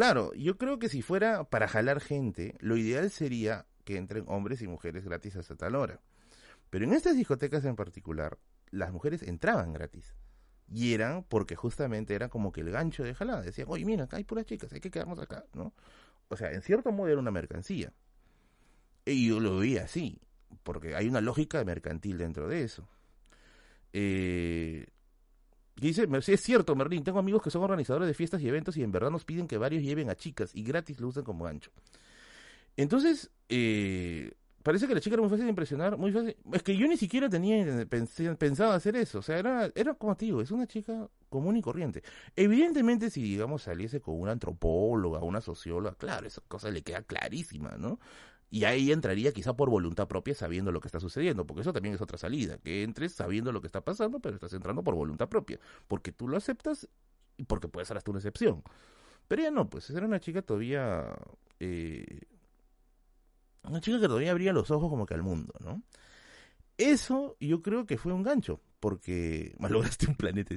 claro, 0.00 0.32
yo 0.32 0.56
creo 0.56 0.78
que 0.78 0.88
si 0.88 1.02
fuera 1.02 1.44
para 1.44 1.68
jalar 1.68 2.00
gente, 2.00 2.56
lo 2.60 2.78
ideal 2.78 3.10
sería 3.10 3.66
que 3.84 3.98
entren 3.98 4.24
hombres 4.28 4.62
y 4.62 4.66
mujeres 4.66 5.04
gratis 5.04 5.36
hasta 5.36 5.56
tal 5.56 5.74
hora. 5.74 6.00
Pero 6.70 6.86
en 6.86 6.94
estas 6.94 7.16
discotecas 7.16 7.66
en 7.66 7.76
particular, 7.76 8.38
las 8.70 8.94
mujeres 8.94 9.22
entraban 9.22 9.74
gratis. 9.74 10.14
Y 10.72 10.94
eran 10.94 11.22
porque 11.24 11.54
justamente 11.54 12.14
era 12.14 12.30
como 12.30 12.50
que 12.50 12.62
el 12.62 12.70
gancho 12.70 13.04
de 13.04 13.14
jalada. 13.14 13.42
Decían, 13.42 13.66
oye, 13.68 13.84
mira, 13.84 14.04
acá 14.04 14.16
hay 14.16 14.24
puras 14.24 14.46
chicas, 14.46 14.72
hay 14.72 14.80
que 14.80 14.90
quedarnos 14.90 15.18
acá, 15.18 15.44
¿no? 15.52 15.74
O 16.28 16.36
sea, 16.38 16.50
en 16.50 16.62
cierto 16.62 16.92
modo 16.92 17.08
era 17.08 17.20
una 17.20 17.30
mercancía. 17.30 17.92
Y 19.04 19.28
yo 19.28 19.38
lo 19.38 19.58
veía 19.58 19.84
así, 19.84 20.18
porque 20.62 20.96
hay 20.96 21.08
una 21.08 21.20
lógica 21.20 21.62
mercantil 21.62 22.16
dentro 22.16 22.48
de 22.48 22.62
eso. 22.62 22.88
Eh, 23.92 24.86
dice, 25.76 26.06
sí 26.22 26.32
es 26.32 26.40
cierto, 26.40 26.74
Merlín, 26.74 27.04
tengo 27.04 27.18
amigos 27.18 27.42
que 27.42 27.50
son 27.50 27.62
organizadores 27.62 28.08
de 28.08 28.14
fiestas 28.14 28.40
y 28.42 28.48
eventos 28.48 28.76
y 28.76 28.82
en 28.82 28.92
verdad 28.92 29.10
nos 29.10 29.24
piden 29.24 29.46
que 29.46 29.58
varios 29.58 29.82
lleven 29.82 30.10
a 30.10 30.14
chicas 30.14 30.50
y 30.54 30.62
gratis 30.62 31.00
lo 31.00 31.08
usan 31.08 31.24
como 31.24 31.44
gancho. 31.44 31.70
Entonces, 32.76 33.30
eh, 33.48 34.32
parece 34.62 34.86
que 34.86 34.94
la 34.94 35.00
chica 35.00 35.14
era 35.14 35.22
muy 35.22 35.30
fácil 35.30 35.44
de 35.44 35.50
impresionar, 35.50 35.96
muy 35.96 36.12
fácil. 36.12 36.36
Es 36.52 36.62
que 36.62 36.76
yo 36.76 36.86
ni 36.86 36.96
siquiera 36.96 37.28
tenía 37.28 37.86
pensado 38.38 38.72
hacer 38.72 38.96
eso. 38.96 39.18
O 39.18 39.22
sea, 39.22 39.38
era, 39.38 39.70
era 39.74 39.94
como 39.94 40.14
digo, 40.14 40.40
es 40.40 40.50
una 40.50 40.66
chica 40.66 41.08
común 41.28 41.56
y 41.56 41.62
corriente. 41.62 42.02
Evidentemente, 42.36 43.10
si 43.10 43.22
digamos 43.22 43.62
saliese 43.62 44.00
con 44.00 44.20
una 44.20 44.32
antropóloga, 44.32 45.20
una 45.20 45.40
socióloga, 45.40 45.94
claro, 45.96 46.26
esa 46.26 46.42
cosa 46.46 46.70
le 46.70 46.82
queda 46.82 47.02
clarísima, 47.02 47.76
¿no? 47.78 47.98
Y 48.50 48.64
ahí 48.64 48.90
entraría 48.90 49.32
quizá 49.32 49.54
por 49.54 49.70
voluntad 49.70 50.08
propia 50.08 50.34
sabiendo 50.34 50.72
lo 50.72 50.80
que 50.80 50.88
está 50.88 50.98
sucediendo, 50.98 51.46
porque 51.46 51.60
eso 51.60 51.72
también 51.72 51.94
es 51.94 52.00
otra 52.00 52.18
salida, 52.18 52.58
que 52.58 52.82
entres 52.82 53.12
sabiendo 53.12 53.52
lo 53.52 53.60
que 53.60 53.68
está 53.68 53.82
pasando, 53.82 54.18
pero 54.18 54.34
estás 54.34 54.52
entrando 54.52 54.82
por 54.82 54.96
voluntad 54.96 55.28
propia, 55.28 55.60
porque 55.86 56.10
tú 56.10 56.26
lo 56.26 56.36
aceptas 56.36 56.88
y 57.36 57.44
porque 57.44 57.68
puede 57.68 57.86
ser 57.86 57.96
hasta 57.96 58.10
una 58.10 58.18
excepción. 58.18 58.64
Pero 59.28 59.42
ya 59.42 59.52
no, 59.52 59.70
pues 59.70 59.88
era 59.90 60.04
una 60.04 60.18
chica 60.18 60.42
todavía... 60.42 61.14
Eh, 61.60 62.22
una 63.62 63.80
chica 63.80 64.00
que 64.00 64.08
todavía 64.08 64.32
abría 64.32 64.52
los 64.52 64.70
ojos 64.72 64.90
como 64.90 65.06
que 65.06 65.14
al 65.14 65.22
mundo, 65.22 65.54
¿no? 65.60 65.82
Eso 66.76 67.36
yo 67.38 67.62
creo 67.62 67.86
que 67.86 67.98
fue 67.98 68.12
un 68.12 68.24
gancho, 68.24 68.60
porque 68.80 69.54
malograste 69.60 70.08
un 70.08 70.16
planeta. 70.16 70.56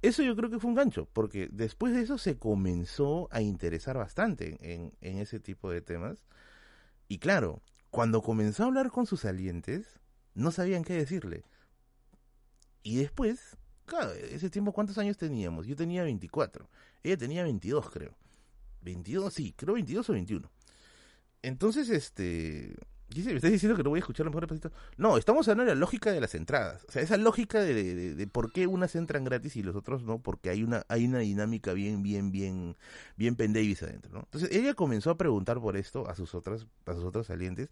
Eso 0.00 0.22
yo 0.22 0.34
creo 0.36 0.48
que 0.48 0.58
fue 0.58 0.70
un 0.70 0.76
gancho, 0.76 1.06
porque 1.12 1.48
después 1.52 1.92
de 1.92 2.00
eso 2.00 2.16
se 2.16 2.38
comenzó 2.38 3.28
a 3.30 3.42
interesar 3.42 3.98
bastante 3.98 4.56
en, 4.60 4.94
en 5.02 5.18
ese 5.18 5.38
tipo 5.38 5.70
de 5.70 5.82
temas 5.82 6.24
y 7.08 7.18
claro, 7.18 7.62
cuando 7.90 8.22
comenzó 8.22 8.64
a 8.64 8.66
hablar 8.66 8.90
con 8.90 9.06
sus 9.06 9.20
salientes, 9.20 10.00
no 10.34 10.50
sabían 10.50 10.84
qué 10.84 10.94
decirle. 10.94 11.44
Y 12.82 12.96
después, 12.96 13.56
claro, 13.84 14.12
ese 14.12 14.50
tiempo, 14.50 14.72
¿cuántos 14.72 14.98
años 14.98 15.16
teníamos? 15.16 15.66
Yo 15.66 15.76
tenía 15.76 16.02
24. 16.04 16.68
Ella 17.02 17.16
tenía 17.16 17.42
22, 17.42 17.90
creo. 17.90 18.16
22, 18.82 19.32
sí, 19.32 19.54
creo 19.56 19.74
22 19.74 20.10
o 20.10 20.12
21. 20.12 20.50
Entonces, 21.42 21.88
este, 21.88 22.76
Dice, 23.08 23.30
¿me 23.30 23.36
estás 23.36 23.52
diciendo 23.52 23.76
que 23.76 23.84
no 23.84 23.90
voy 23.90 23.98
a 23.98 24.00
escuchar 24.00 24.26
los 24.26 24.32
mejores 24.34 24.48
pasitos? 24.48 24.72
No, 24.96 25.16
estamos 25.16 25.46
hablando 25.46 25.70
de 25.70 25.76
la 25.76 25.80
lógica 25.80 26.10
de 26.10 26.20
las 26.20 26.34
entradas. 26.34 26.84
O 26.88 26.92
sea, 26.92 27.02
esa 27.02 27.16
lógica 27.16 27.60
de, 27.60 28.14
de, 28.14 28.26
por 28.26 28.52
qué 28.52 28.66
unas 28.66 28.96
entran 28.96 29.24
gratis 29.24 29.56
y 29.56 29.62
los 29.62 29.76
otros 29.76 30.02
no, 30.02 30.18
porque 30.18 30.50
hay 30.50 30.64
una, 30.64 30.84
hay 30.88 31.06
una 31.06 31.20
dinámica 31.20 31.72
bien, 31.72 32.02
bien, 32.02 32.32
bien, 32.32 32.76
bien 33.16 33.36
pendavis 33.36 33.82
adentro, 33.84 34.12
¿no? 34.12 34.20
Entonces 34.20 34.50
ella 34.50 34.74
comenzó 34.74 35.10
a 35.10 35.16
preguntar 35.16 35.60
por 35.60 35.76
esto 35.76 36.08
a 36.08 36.16
sus 36.16 36.34
otras, 36.34 36.66
a 36.84 36.94
sus 36.94 37.04
otros 37.04 37.28
salientes. 37.28 37.68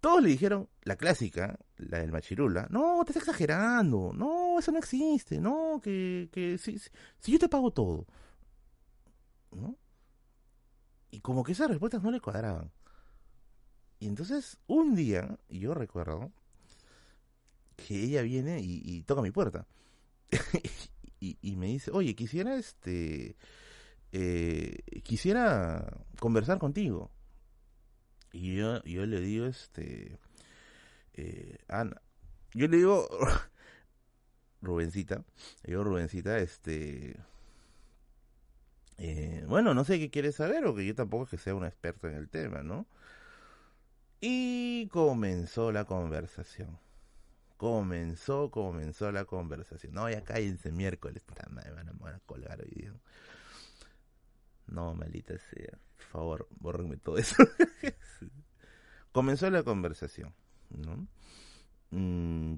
Todos 0.00 0.22
le 0.22 0.30
dijeron, 0.30 0.68
la 0.84 0.96
clásica, 0.96 1.58
la 1.76 1.98
del 1.98 2.10
machirula, 2.10 2.66
no, 2.70 3.02
te 3.04 3.12
estás 3.12 3.24
exagerando, 3.24 4.12
no, 4.14 4.58
eso 4.58 4.72
no 4.72 4.78
existe, 4.78 5.38
no, 5.38 5.80
que, 5.82 6.30
que 6.32 6.56
si, 6.56 6.78
si 7.18 7.32
yo 7.32 7.38
te 7.38 7.50
pago 7.50 7.70
todo, 7.70 8.06
¿no? 9.52 9.76
Y 11.10 11.20
como 11.20 11.42
que 11.44 11.52
esas 11.52 11.68
respuestas 11.68 12.02
no 12.02 12.10
le 12.10 12.20
cuadraban. 12.20 12.72
Y 14.00 14.08
entonces, 14.08 14.56
un 14.66 14.94
día, 14.94 15.38
yo 15.50 15.74
recuerdo 15.74 16.32
que 17.76 18.02
ella 18.02 18.22
viene 18.22 18.60
y, 18.62 19.02
toca 19.02 19.20
mi 19.20 19.30
puerta. 19.30 19.66
y, 21.20 21.56
me 21.56 21.66
dice, 21.66 21.90
oye, 21.92 22.14
quisiera 22.14 22.56
este. 22.56 23.36
Eh, 24.12 24.78
quisiera 25.04 25.86
conversar 26.18 26.58
contigo. 26.58 27.10
Y 28.32 28.56
yo, 28.56 28.82
yo 28.84 29.04
le 29.04 29.20
digo, 29.20 29.44
este. 29.44 30.18
Eh, 31.12 31.58
Ana. 31.68 32.00
Yo 32.54 32.68
le 32.68 32.78
digo. 32.78 33.06
Rubencita. 34.62 35.16
Le 35.64 35.72
digo, 35.72 35.84
Rubencita, 35.84 36.38
este. 36.38 37.16
Eh, 38.96 39.44
bueno, 39.46 39.74
no 39.74 39.84
sé 39.84 39.98
qué 39.98 40.10
quieres 40.10 40.36
saber, 40.36 40.64
o 40.64 40.74
que 40.74 40.86
yo 40.86 40.94
tampoco 40.94 41.24
es 41.24 41.30
que 41.30 41.38
sea 41.38 41.54
una 41.54 41.68
experta 41.68 42.08
en 42.08 42.14
el 42.14 42.30
tema, 42.30 42.62
¿no? 42.62 42.86
Y 44.20 44.88
comenzó 44.88 45.72
la 45.72 45.84
conversación. 45.86 46.78
Comenzó, 47.56 48.50
comenzó 48.50 49.12
la 49.12 49.24
conversación. 49.24 49.94
No, 49.94 50.08
ya 50.10 50.22
cállense 50.24 50.72
miércoles. 50.72 51.24
Me 51.50 51.70
van 51.70 52.14
a, 52.14 52.20
colgar 52.20 52.60
hoy 52.60 52.70
día. 52.70 52.92
No, 54.66 54.94
maldita 54.94 55.36
sea. 55.38 55.78
Por 55.96 56.04
favor, 56.06 56.48
borrenme 56.58 56.96
todo 56.96 57.18
eso. 57.18 57.36
comenzó 59.12 59.50
la 59.50 59.62
conversación. 59.62 60.34
¿no? 60.70 61.06
Mm. 61.90 62.56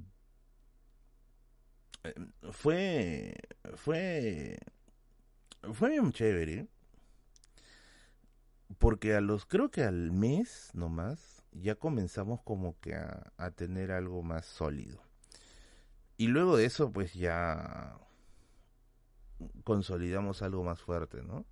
Fue. 2.50 3.34
Fue. 3.76 4.58
Fue 5.72 5.90
bien 5.90 6.12
chévere. 6.12 6.66
Porque 8.78 9.14
a 9.14 9.20
los. 9.20 9.46
Creo 9.46 9.70
que 9.70 9.84
al 9.84 10.10
mes 10.10 10.70
nomás 10.74 11.41
ya 11.52 11.74
comenzamos 11.74 12.40
como 12.42 12.78
que 12.80 12.94
a, 12.94 13.50
tener 13.54 13.92
algo 13.92 14.22
más 14.22 14.46
sólido. 14.46 15.02
Y 16.16 16.28
luego 16.28 16.56
de 16.56 16.66
eso, 16.66 16.92
pues 16.92 17.14
ya 17.14 17.98
consolidamos 19.64 20.42
algo 20.42 20.64
más 20.64 20.80
fuerte, 20.80 21.22
¿no? 21.22 21.44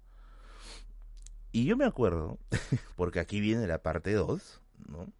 Y 1.52 1.64
yo 1.64 1.76
me 1.76 1.84
acuerdo, 1.84 2.38
porque 2.96 3.20
aquí 3.20 3.40
viene 3.40 3.66
la 3.66 3.82
parte 3.82 4.12
2, 4.12 4.60
¿no? 4.88 5.12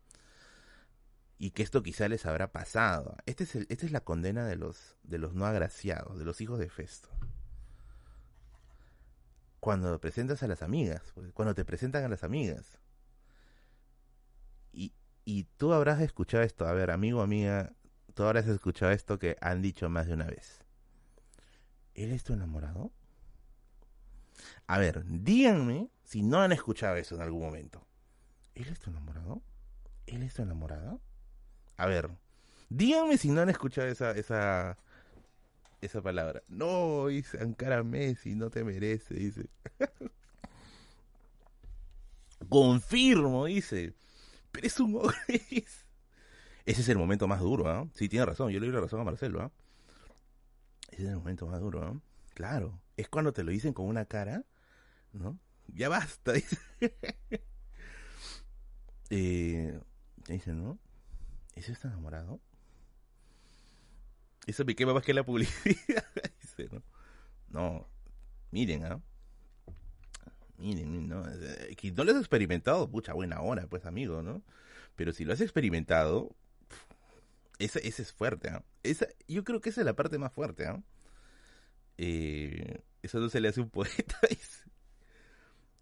Y 1.38 1.50
que 1.52 1.62
esto 1.62 1.82
quizá 1.82 2.06
les 2.08 2.26
habrá 2.26 2.52
pasado. 2.52 3.16
Este 3.26 3.44
es 3.44 3.56
esta 3.56 3.86
es 3.86 3.92
la 3.92 4.00
condena 4.04 4.46
de 4.46 4.56
los, 4.56 4.96
de 5.02 5.18
los 5.18 5.34
no 5.34 5.46
agraciados, 5.46 6.18
de 6.18 6.24
los 6.24 6.40
hijos 6.40 6.58
de 6.58 6.68
Festo. 6.68 7.08
Cuando 9.58 9.98
presentas 10.00 10.42
a 10.42 10.46
las 10.46 10.62
amigas, 10.62 11.02
pues, 11.14 11.32
cuando 11.32 11.54
te 11.54 11.64
presentan 11.64 12.04
a 12.04 12.08
las 12.08 12.24
amigas. 12.24 12.78
Y 15.30 15.44
tú 15.58 15.72
habrás 15.72 16.00
escuchado 16.00 16.42
esto, 16.42 16.66
a 16.66 16.72
ver, 16.72 16.90
amigo, 16.90 17.22
amiga, 17.22 17.72
tú 18.14 18.24
habrás 18.24 18.48
escuchado 18.48 18.90
esto 18.90 19.20
que 19.20 19.36
han 19.40 19.62
dicho 19.62 19.88
más 19.88 20.08
de 20.08 20.14
una 20.14 20.24
vez. 20.24 20.58
¿Él 21.94 22.10
es 22.10 22.24
tu 22.24 22.32
enamorado? 22.32 22.90
A 24.66 24.78
ver, 24.78 25.04
díganme 25.06 25.88
si 26.02 26.24
no 26.24 26.40
han 26.40 26.50
escuchado 26.50 26.96
eso 26.96 27.14
en 27.14 27.22
algún 27.22 27.42
momento. 27.42 27.86
¿Él 28.56 28.66
es 28.70 28.80
tu 28.80 28.90
enamorado? 28.90 29.40
¿Él 30.08 30.24
es 30.24 30.34
tu 30.34 30.42
enamorado? 30.42 31.00
A 31.76 31.86
ver, 31.86 32.10
Díganme 32.68 33.16
si 33.16 33.30
no 33.30 33.40
han 33.40 33.50
escuchado 33.50 33.86
esa, 33.86 34.10
esa, 34.10 34.78
esa 35.80 36.02
palabra. 36.02 36.42
No, 36.48 37.06
dice 37.06 37.40
Ankara 37.40 37.84
Messi, 37.84 38.34
no 38.34 38.50
te 38.50 38.64
merece, 38.64 39.14
dice. 39.14 39.48
Confirmo, 42.48 43.44
dice. 43.44 43.94
Pero 44.52 44.66
es 44.66 44.80
un 44.80 45.00
Ese 45.28 46.80
es 46.80 46.88
el 46.88 46.98
momento 46.98 47.28
más 47.28 47.40
duro, 47.40 47.68
¿ah? 47.68 47.88
Sí, 47.94 48.08
tiene 48.08 48.26
razón, 48.26 48.50
yo 48.50 48.60
le 48.60 48.66
doy 48.66 48.74
la 48.74 48.80
razón 48.80 49.00
a 49.00 49.04
Marcelo, 49.04 49.42
¿ah? 49.42 49.50
Ese 50.90 51.04
es 51.04 51.08
el 51.08 51.16
momento 51.16 51.46
más 51.46 51.60
duro, 51.60 51.82
¿ah? 51.82 52.00
Claro, 52.34 52.80
es 52.96 53.08
cuando 53.08 53.32
te 53.32 53.44
lo 53.44 53.50
dicen 53.50 53.72
con 53.72 53.86
una 53.86 54.04
cara, 54.04 54.44
¿no? 55.12 55.38
Ya 55.68 55.88
basta, 55.88 56.32
dice. 56.32 56.58
eh, 59.10 59.80
dicen, 60.26 60.62
¿no? 60.62 60.78
¿Ese 61.54 61.72
está 61.72 61.88
enamorado? 61.88 62.40
Eso 64.46 64.64
me 64.64 64.74
quema 64.74 64.94
más 64.94 65.04
que 65.04 65.14
la 65.14 65.24
publicidad. 65.24 66.04
dice, 66.42 66.68
¿no? 66.72 66.82
No, 67.48 67.88
miren, 68.50 68.84
¿ah? 68.84 69.00
¿No? 70.60 71.24
Que 71.76 71.92
no 71.92 72.04
lo 72.04 72.12
has 72.12 72.18
experimentado, 72.18 72.90
pucha, 72.90 73.12
buena 73.12 73.40
hora, 73.40 73.66
pues, 73.66 73.86
amigo, 73.86 74.22
¿no? 74.22 74.42
Pero 74.96 75.12
si 75.12 75.24
lo 75.24 75.32
has 75.32 75.40
experimentado, 75.40 76.34
ese, 77.58 77.86
ese 77.86 78.02
es 78.02 78.12
fuerte, 78.12 78.48
¿ah? 78.50 78.64
Esa, 78.82 79.06
yo 79.28 79.44
creo 79.44 79.60
que 79.60 79.70
esa 79.70 79.80
es 79.82 79.84
la 79.84 79.94
parte 79.96 80.18
más 80.18 80.32
fuerte, 80.32 80.66
¿ah? 80.66 80.82
Eh, 81.98 82.82
eso 83.02 83.18
no 83.20 83.28
se 83.28 83.40
le 83.40 83.48
hace 83.48 83.60
un 83.60 83.70
poeta. 83.70 84.18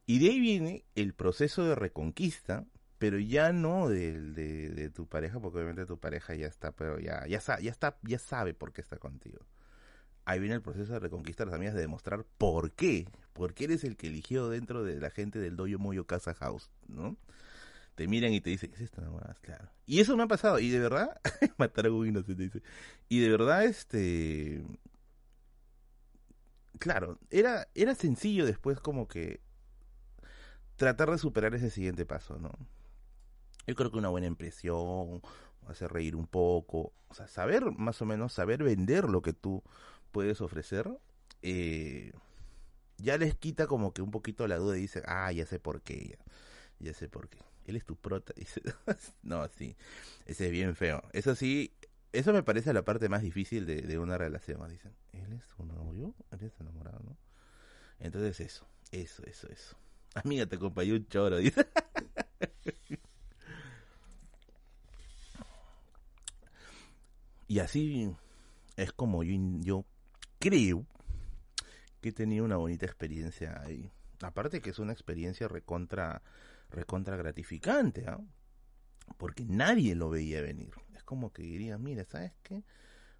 y 0.07 0.18
de 0.18 0.31
ahí 0.31 0.41
viene 0.41 0.85
el 0.95 1.14
proceso 1.14 1.64
de 1.64 1.74
reconquista, 1.74 2.66
pero 2.99 3.18
ya 3.18 3.53
no 3.53 3.89
de, 3.89 4.20
de, 4.33 4.91
tu 4.91 5.07
pareja, 5.07 5.41
porque 5.41 5.59
obviamente 5.59 5.87
tu 5.87 5.99
pareja 5.99 6.35
ya 6.35 6.49
está, 6.49 6.72
pero 6.72 6.99
ya, 6.99 7.26
ya, 7.26 7.41
ya, 7.61 7.70
está, 7.70 7.99
ya 8.03 8.18
sabe 8.18 8.55
por 8.55 8.72
qué 8.72 8.81
está 8.81 8.99
contigo. 8.99 9.39
Ahí 10.29 10.41
viene 10.41 10.57
el 10.57 10.61
proceso 10.61 10.93
de 10.93 10.99
reconquista 10.99 11.43
de 11.43 11.47
las 11.47 11.55
amigas, 11.57 11.74
de 11.74 11.81
demostrar 11.81 12.22
por 12.37 12.72
qué, 12.72 13.09
por 13.33 13.55
qué 13.55 13.64
eres 13.64 13.83
el 13.83 13.97
que 13.97 14.09
eligió 14.09 14.51
dentro 14.51 14.85
de 14.85 15.01
la 15.01 15.09
gente 15.09 15.39
del 15.39 15.57
Doyo 15.57 15.79
Moyo 15.79 16.07
Casa 16.07 16.35
House, 16.35 16.70
¿no? 16.87 17.16
Te 17.95 18.07
miran 18.09 18.35
y 18.35 18.43
te 18.43 18.51
dicen, 18.51 18.68
¿qué 18.68 18.76
es 18.76 18.83
esto? 18.83 19.01
claro. 19.41 19.70
Y 19.87 20.01
eso 20.01 20.14
me 20.18 20.24
ha 20.24 20.26
pasado, 20.26 20.59
y 20.59 20.68
de 20.68 20.81
verdad, 20.81 21.18
matar 21.57 21.87
a 21.87 21.91
un 21.91 22.22
se 22.26 22.35
dice, 22.35 22.62
y 23.09 23.20
de 23.20 23.31
verdad, 23.31 23.64
este, 23.64 24.62
claro, 26.79 27.18
era, 27.31 27.66
era 27.74 27.95
sencillo 27.95 28.45
después 28.45 28.81
como 28.81 29.09
que 29.09 29.41
tratar 30.76 31.11
de 31.11 31.16
superar 31.16 31.55
ese 31.55 31.70
siguiente 31.70 32.05
paso, 32.05 32.39
¿no? 32.39 32.53
Yo 33.66 33.74
creo 33.74 33.91
que 33.91 33.97
una 33.97 34.11
buena 34.11 34.26
impresión, 34.26 35.22
hacer 35.66 35.91
reír 35.91 36.16
un 36.16 36.26
poco, 36.26 36.93
o 37.09 37.14
sea, 37.14 37.29
saber 37.29 37.64
más 37.79 38.03
o 38.03 38.05
menos, 38.05 38.35
saber 38.35 38.62
vender 38.62 39.09
lo 39.09 39.22
que 39.22 39.33
tú 39.33 39.62
puedes 40.13 40.41
ofrecer, 40.41 40.89
eh, 41.43 42.13
ya 42.99 43.17
les 43.17 43.35
quita 43.35 43.67
como 43.67 43.93
que 43.93 44.03
un 44.03 44.11
poquito 44.11 44.47
la 44.49 44.57
duda 44.57 44.77
y 44.77 44.83
dice, 44.83 45.03
ah, 45.07 45.33
ya 45.33 45.47
sé 45.47 45.59
por 45.59 45.83
qué, 45.83 46.19
ya, 46.79 46.93
sé 46.95 47.09
por 47.09 47.29
qué. 47.29 47.39
Él 47.67 47.77
es 47.77 47.85
tu 47.85 47.97
prota, 47.97 48.33
dice, 48.37 48.63
no, 49.23 49.47
sí, 49.49 49.77
ese 50.27 50.47
es 50.47 50.53
bien 50.53 50.75
feo. 50.75 51.03
Eso 51.13 51.35
sí, 51.35 51.73
eso 52.13 52.33
me 52.33 52.43
parece 52.43 52.73
la 52.73 52.85
parte 52.85 53.09
más 53.09 53.23
difícil 53.23 53.67
de, 53.67 53.99
una 53.99 54.19
relación, 54.19 54.69
dicen, 54.69 54.95
él 55.13 55.33
es 55.33 55.47
tu 55.49 55.65
novio, 55.65 56.15
él 56.33 56.43
es 56.43 56.53
enamorado, 56.61 57.01
¿no? 57.05 57.17
Entonces 58.01 58.41
eso, 58.41 58.67
eso, 58.93 59.23
eso, 59.27 59.49
eso. 59.49 59.77
Amiga, 60.15 60.47
te 60.47 60.57
acompañó 60.57 60.95
un 60.95 61.07
choro, 61.07 61.37
dice. 61.39 61.67
y 67.49 67.59
así 67.61 68.11
es 68.77 68.93
como 68.93 69.23
yo 69.23 69.85
creo 70.39 70.86
que 72.01 72.11
he 72.11 72.12
tenido 72.12 72.45
una 72.45 72.57
bonita 72.57 72.86
experiencia 72.86 73.61
ahí. 73.61 73.91
Aparte 74.22 74.61
que 74.61 74.70
es 74.70 74.78
una 74.78 74.93
experiencia 74.93 75.49
recontra, 75.49 76.22
recontra 76.70 77.16
gratificante, 77.16 78.05
¿ah? 78.07 78.20
Porque 79.16 79.45
nadie 79.45 79.95
lo 79.95 80.11
veía 80.11 80.43
venir. 80.43 80.70
Es 80.95 81.03
como 81.03 81.32
que 81.32 81.43
diría, 81.43 81.78
mira, 81.78 82.05
¿sabes 82.05 82.32
qué? 82.43 82.64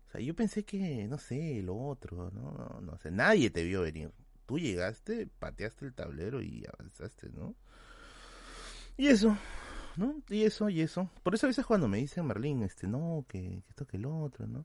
O 0.09 0.11
sea, 0.11 0.21
yo 0.21 0.35
pensé 0.35 0.65
que, 0.65 1.07
no 1.09 1.19
sé, 1.19 1.63
lo 1.63 1.77
otro, 1.77 2.31
no, 2.31 2.53
no, 2.53 2.81
no 2.81 2.99
sé, 2.99 3.11
nadie 3.11 3.51
te 3.51 3.65
vio 3.65 3.83
venir. 3.83 4.13
Tú 4.47 4.59
llegaste, 4.59 5.27
pateaste 5.39 5.87
el 5.87 5.95
tablero 5.95 6.43
y 6.43 6.65
avanzaste, 6.67 7.31
¿no? 7.31 7.55
Y 8.97 9.09
eso, 9.09 9.37
¿no? 9.97 10.23
Y 10.29 10.45
eso, 10.45 10.69
y 10.69 10.81
eso. 10.81 11.11
Por 11.23 11.35
eso 11.35 11.47
a 11.47 11.49
veces 11.49 11.67
cuando 11.67 11.89
me 11.89 11.99
dicen, 11.99 12.27
Merlín, 12.27 12.63
este, 12.63 12.87
no, 12.87 13.25
que, 13.29 13.63
que 13.63 13.71
esto, 13.71 13.87
que 13.87 13.97
el 13.99 14.07
otro, 14.07 14.47
¿no? 14.47 14.65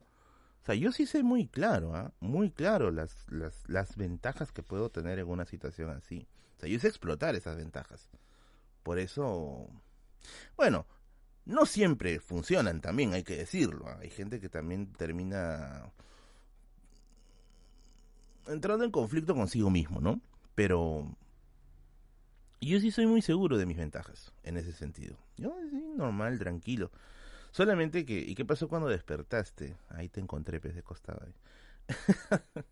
O 0.64 0.66
sea, 0.66 0.76
yo 0.76 0.94
sí 0.94 1.06
sé 1.06 1.24
muy 1.24 1.48
claro, 1.48 1.94
¿ah? 1.94 2.14
muy 2.22 2.50
claro 2.50 2.90
las, 2.90 3.26
las, 3.30 3.68
las 3.68 3.98
ventajas 3.98 4.54
que 4.54 4.64
puedo 4.64 4.90
tener 4.90 5.20
en 5.20 5.28
una 5.28 5.46
situación 5.46 5.90
así. 5.90 6.26
O 6.56 6.60
sea, 6.62 6.70
yo 6.70 6.80
sé 6.80 6.88
explotar 6.88 7.36
esas 7.36 7.58
ventajas. 7.58 8.10
Por 8.82 8.98
eso, 8.98 9.68
bueno, 10.56 10.86
no 11.44 11.66
siempre 11.66 12.22
funcionan 12.22 12.80
también, 12.80 13.14
hay 13.14 13.24
que 13.24 13.36
decirlo. 13.36 13.90
¿ah? 13.90 13.98
Hay 14.02 14.10
gente 14.10 14.40
que 14.40 14.48
también 14.48 14.94
termina 14.94 15.92
entrando 18.48 18.86
en 18.86 18.92
conflicto 18.92 19.36
consigo 19.36 19.70
mismo, 19.70 20.00
¿no? 20.00 20.22
Pero 20.56 21.14
yo 22.62 22.80
sí 22.80 22.90
soy 22.92 23.06
muy 23.06 23.22
seguro 23.22 23.58
de 23.58 23.66
mis 23.66 23.78
ventajas 23.78 24.32
en 24.44 24.56
ese 24.56 24.72
sentido. 24.72 25.18
Yo 25.36 25.54
sí, 25.70 25.84
normal, 25.98 26.40
tranquilo. 26.40 26.90
Solamente 27.54 28.04
que, 28.04 28.18
¿y 28.20 28.34
qué 28.34 28.46
pasó 28.46 28.68
cuando 28.68 28.90
despertaste? 28.90 29.78
Ahí 29.90 30.10
te 30.10 30.20
encontré, 30.20 30.60
pez 30.60 30.74
de 30.74 30.82
costado. 30.82 31.22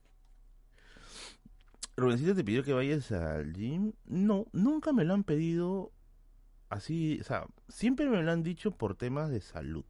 Rubencito 1.96 2.34
te 2.34 2.44
pidió 2.44 2.64
que 2.64 2.74
vayas 2.74 3.12
al 3.12 3.54
gym. 3.54 3.94
No, 4.06 4.48
nunca 4.54 4.92
me 4.92 5.06
lo 5.06 5.14
han 5.14 5.24
pedido 5.24 5.92
así, 6.70 7.20
o 7.22 7.24
sea, 7.24 7.46
siempre 7.70 8.10
me 8.10 8.24
lo 8.24 8.32
han 8.32 8.42
dicho 8.42 8.72
por 8.72 8.96
temas 8.96 9.30
de 9.30 9.42
salud. 9.42 9.86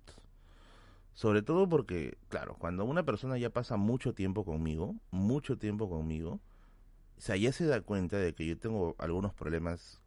Sobre 1.13 1.41
todo 1.41 1.69
porque, 1.69 2.17
claro, 2.27 2.57
cuando 2.59 2.83
una 2.83 3.05
persona 3.05 3.37
ya 3.37 3.49
pasa 3.49 3.77
mucho 3.77 4.13
tiempo 4.13 4.43
conmigo, 4.43 4.95
mucho 5.09 5.57
tiempo 5.57 5.89
conmigo, 5.89 6.41
o 7.17 7.21
sea, 7.21 7.37
ya 7.37 7.53
se 7.53 7.65
da 7.65 7.79
cuenta 7.79 8.17
de 8.17 8.35
que 8.35 8.45
yo 8.45 8.57
tengo 8.57 8.95
algunos 8.97 9.33
problemas 9.33 10.01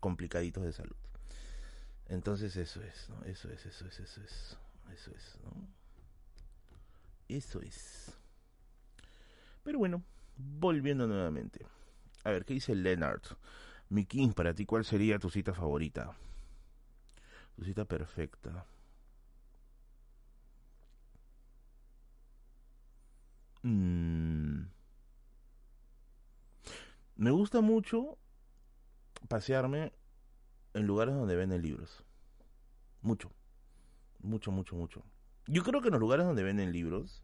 complicaditos 0.00 0.64
de 0.64 0.72
salud. 0.72 0.96
Entonces 2.08 2.56
eso 2.56 2.82
es, 2.82 3.08
¿no? 3.08 3.22
Eso 3.24 3.48
es, 3.50 3.64
eso 3.66 3.86
es, 3.86 4.00
eso 4.00 4.20
es. 4.22 4.56
Eso 4.92 5.10
es, 5.14 5.38
¿no? 5.42 5.52
Eso 7.28 7.60
es. 7.60 8.12
Pero 9.62 9.78
bueno, 9.78 10.02
volviendo 10.36 11.06
nuevamente. 11.06 11.66
A 12.24 12.30
ver, 12.30 12.44
¿qué 12.44 12.54
dice 12.54 12.74
Leonard? 12.74 13.22
Mi 13.88 14.04
King, 14.04 14.32
para 14.32 14.54
ti, 14.54 14.66
¿cuál 14.66 14.84
sería 14.84 15.18
tu 15.18 15.30
cita 15.30 15.54
favorita? 15.54 16.14
Tu 17.56 17.64
cita 17.64 17.84
perfecta. 17.84 18.66
Mm. 23.62 24.66
Me 27.16 27.30
gusta 27.30 27.60
mucho 27.60 28.18
pasearme 29.28 29.92
en 30.74 30.86
lugares 30.86 31.14
donde 31.14 31.36
venden 31.36 31.62
libros. 31.62 32.04
Mucho. 33.00 33.30
Mucho, 34.18 34.50
mucho, 34.50 34.76
mucho. 34.76 35.02
Yo 35.46 35.62
creo 35.62 35.80
que 35.80 35.88
en 35.88 35.92
los 35.92 36.00
lugares 36.00 36.26
donde 36.26 36.42
venden 36.42 36.72
libros 36.72 37.22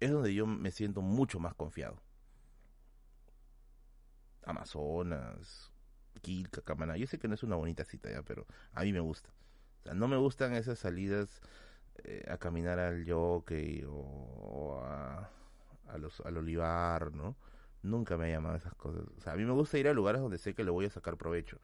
es 0.00 0.10
donde 0.10 0.34
yo 0.34 0.46
me 0.46 0.70
siento 0.70 1.02
mucho 1.02 1.40
más 1.40 1.54
confiado. 1.54 2.00
Amazonas, 4.44 5.72
Quilca, 6.20 6.60
Camaná. 6.62 6.96
Yo 6.96 7.06
sé 7.06 7.18
que 7.18 7.28
no 7.28 7.34
es 7.34 7.42
una 7.42 7.56
bonita 7.56 7.84
cita 7.84 8.10
ya, 8.10 8.22
pero 8.22 8.46
a 8.72 8.82
mí 8.82 8.92
me 8.92 9.00
gusta. 9.00 9.30
O 9.80 9.82
sea, 9.84 9.94
no 9.94 10.08
me 10.08 10.16
gustan 10.16 10.54
esas 10.54 10.78
salidas 10.78 11.40
eh, 12.04 12.24
a 12.28 12.38
caminar 12.38 12.78
al 12.78 13.04
jockey 13.08 13.84
o, 13.88 14.80
a, 14.84 15.30
los, 15.98 16.20
al 16.20 16.36
olivar, 16.36 17.14
¿no? 17.14 17.36
Nunca 17.82 18.16
me 18.16 18.26
ha 18.26 18.30
llamado 18.30 18.56
esas 18.56 18.74
cosas. 18.74 19.04
O 19.16 19.20
sea, 19.20 19.32
a 19.32 19.36
mí 19.36 19.44
me 19.44 19.52
gusta 19.52 19.78
ir 19.78 19.88
a 19.88 19.92
lugares 19.92 20.20
donde 20.20 20.38
sé 20.38 20.54
que 20.54 20.64
le 20.64 20.70
voy 20.70 20.86
a 20.86 20.90
sacar 20.90 21.16
provecho 21.16 21.58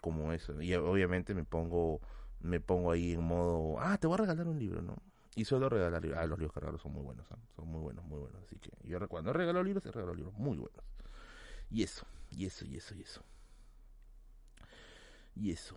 como 0.00 0.32
eso. 0.32 0.60
Y 0.60 0.74
obviamente 0.74 1.34
me 1.34 1.44
pongo 1.44 2.00
me 2.40 2.60
pongo 2.60 2.92
ahí 2.92 3.12
en 3.12 3.22
modo, 3.22 3.80
ah, 3.80 3.98
te 3.98 4.06
voy 4.06 4.14
a 4.14 4.18
regalar 4.18 4.46
un 4.46 4.58
libro, 4.58 4.82
¿no? 4.82 4.96
Y 5.34 5.44
suelo 5.44 5.68
regalar. 5.68 6.02
Ah, 6.16 6.26
los 6.26 6.38
libros 6.38 6.54
regalo 6.54 6.78
son 6.78 6.92
muy 6.92 7.02
buenos, 7.02 7.26
son 7.54 7.68
muy 7.68 7.80
buenos, 7.80 8.04
muy 8.04 8.18
buenos. 8.18 8.42
Así 8.42 8.56
que 8.58 8.70
yo 8.84 8.98
cuando 9.08 9.32
regalo 9.32 9.62
libros, 9.62 9.84
regalo 9.84 10.14
libros 10.14 10.34
muy 10.34 10.56
buenos. 10.56 10.84
Y 11.70 11.82
eso, 11.82 12.06
y 12.30 12.46
eso, 12.46 12.64
y 12.64 12.76
eso, 12.76 12.94
y 12.94 13.02
eso. 13.02 13.22
Y 15.36 15.52
eso. 15.52 15.76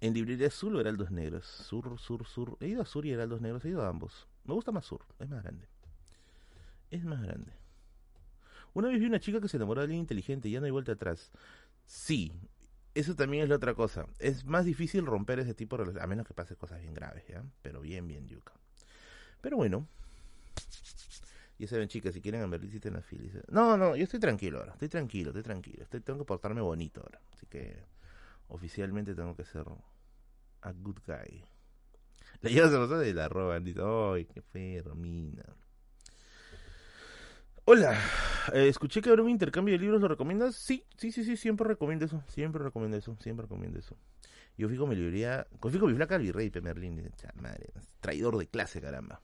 En 0.00 0.14
librería 0.14 0.50
Sur 0.50 0.74
o 0.74 0.80
Heraldos 0.80 1.10
Negros. 1.10 1.46
Sur, 1.46 1.98
Sur, 1.98 2.26
Sur. 2.26 2.56
He 2.60 2.68
ido 2.68 2.82
a 2.82 2.84
Sur 2.84 3.06
y 3.06 3.12
Heraldos 3.12 3.40
Negros, 3.40 3.64
he 3.64 3.70
ido 3.70 3.82
a 3.82 3.88
ambos. 3.88 4.26
Me 4.44 4.54
gusta 4.54 4.72
más 4.72 4.84
Sur, 4.84 5.04
es 5.18 5.28
más 5.28 5.42
grande. 5.42 5.66
Es 6.90 7.04
más 7.04 7.22
grande. 7.22 7.52
Una 8.74 8.88
vez 8.88 9.00
vi 9.00 9.06
una 9.06 9.20
chica 9.20 9.40
que 9.40 9.48
se 9.48 9.56
enamoró 9.56 9.80
de 9.80 9.84
alguien 9.84 10.00
inteligente 10.00 10.48
y 10.48 10.52
ya 10.52 10.60
no 10.60 10.66
hay 10.66 10.72
vuelta 10.72 10.92
atrás. 10.92 11.32
Sí, 11.86 12.32
eso 12.94 13.14
también 13.14 13.44
es 13.44 13.48
la 13.48 13.56
otra 13.56 13.74
cosa. 13.74 14.06
Es 14.18 14.44
más 14.44 14.64
difícil 14.64 15.06
romper 15.06 15.38
ese 15.38 15.54
tipo 15.54 15.76
de 15.76 15.84
relaciones, 15.84 16.04
a 16.04 16.06
menos 16.06 16.26
que 16.26 16.34
pase 16.34 16.56
cosas 16.56 16.80
bien 16.80 16.94
graves, 16.94 17.26
¿ya? 17.28 17.44
Pero 17.62 17.80
bien, 17.80 18.06
bien 18.08 18.26
yuca. 18.26 18.52
Pero 19.40 19.56
bueno. 19.56 19.86
Ya 21.58 21.66
saben, 21.66 21.88
chicas, 21.88 22.14
si 22.14 22.20
quieren 22.20 22.42
a 22.42 22.46
Merlín, 22.46 22.70
si 22.70 22.90
la 22.90 23.02
fila. 23.02 23.40
No, 23.48 23.76
no, 23.76 23.96
yo 23.96 24.04
estoy 24.04 24.20
tranquilo 24.20 24.58
ahora. 24.58 24.72
Estoy 24.72 24.88
tranquilo, 24.88 25.30
estoy 25.30 25.42
tranquilo. 25.42 25.82
Estoy, 25.82 26.00
tengo 26.00 26.20
que 26.20 26.24
portarme 26.24 26.60
bonito 26.60 27.00
ahora. 27.00 27.20
Así 27.32 27.46
que 27.46 27.84
oficialmente 28.46 29.14
tengo 29.14 29.34
que 29.34 29.44
ser 29.44 29.66
a 30.62 30.72
good 30.72 30.98
guy. 31.06 31.44
La 32.42 32.50
llevas 32.50 32.72
a 32.72 32.98
de 32.98 33.14
la 33.14 33.28
roban. 33.28 33.64
Dice, 33.64 33.80
¡ay, 33.82 34.24
qué 34.26 34.40
feo, 34.40 34.94
mina! 34.94 35.44
Hola, 37.70 38.00
eh, 38.54 38.66
escuché 38.66 39.02
que 39.02 39.10
habrá 39.10 39.22
un 39.22 39.28
intercambio 39.28 39.74
de 39.74 39.78
libros, 39.78 40.00
¿lo 40.00 40.08
recomiendas? 40.08 40.54
Sí, 40.54 40.86
sí, 40.96 41.12
sí, 41.12 41.22
sí, 41.22 41.36
siempre 41.36 41.68
recomiendo 41.68 42.06
eso, 42.06 42.22
siempre 42.26 42.64
recomiendo 42.64 42.96
eso, 42.96 43.14
siempre 43.20 43.42
recomiendo 43.42 43.78
eso. 43.78 43.94
Yo 44.56 44.70
fijo 44.70 44.86
mi 44.86 44.96
librería, 44.96 45.46
fijo 45.70 45.86
mi 45.86 45.92
flaca 45.92 46.14
al 46.14 46.22
virrey 46.22 46.50
Merlín, 46.62 47.12
madre, 47.34 47.70
traidor 48.00 48.38
de 48.38 48.46
clase, 48.46 48.80
caramba. 48.80 49.20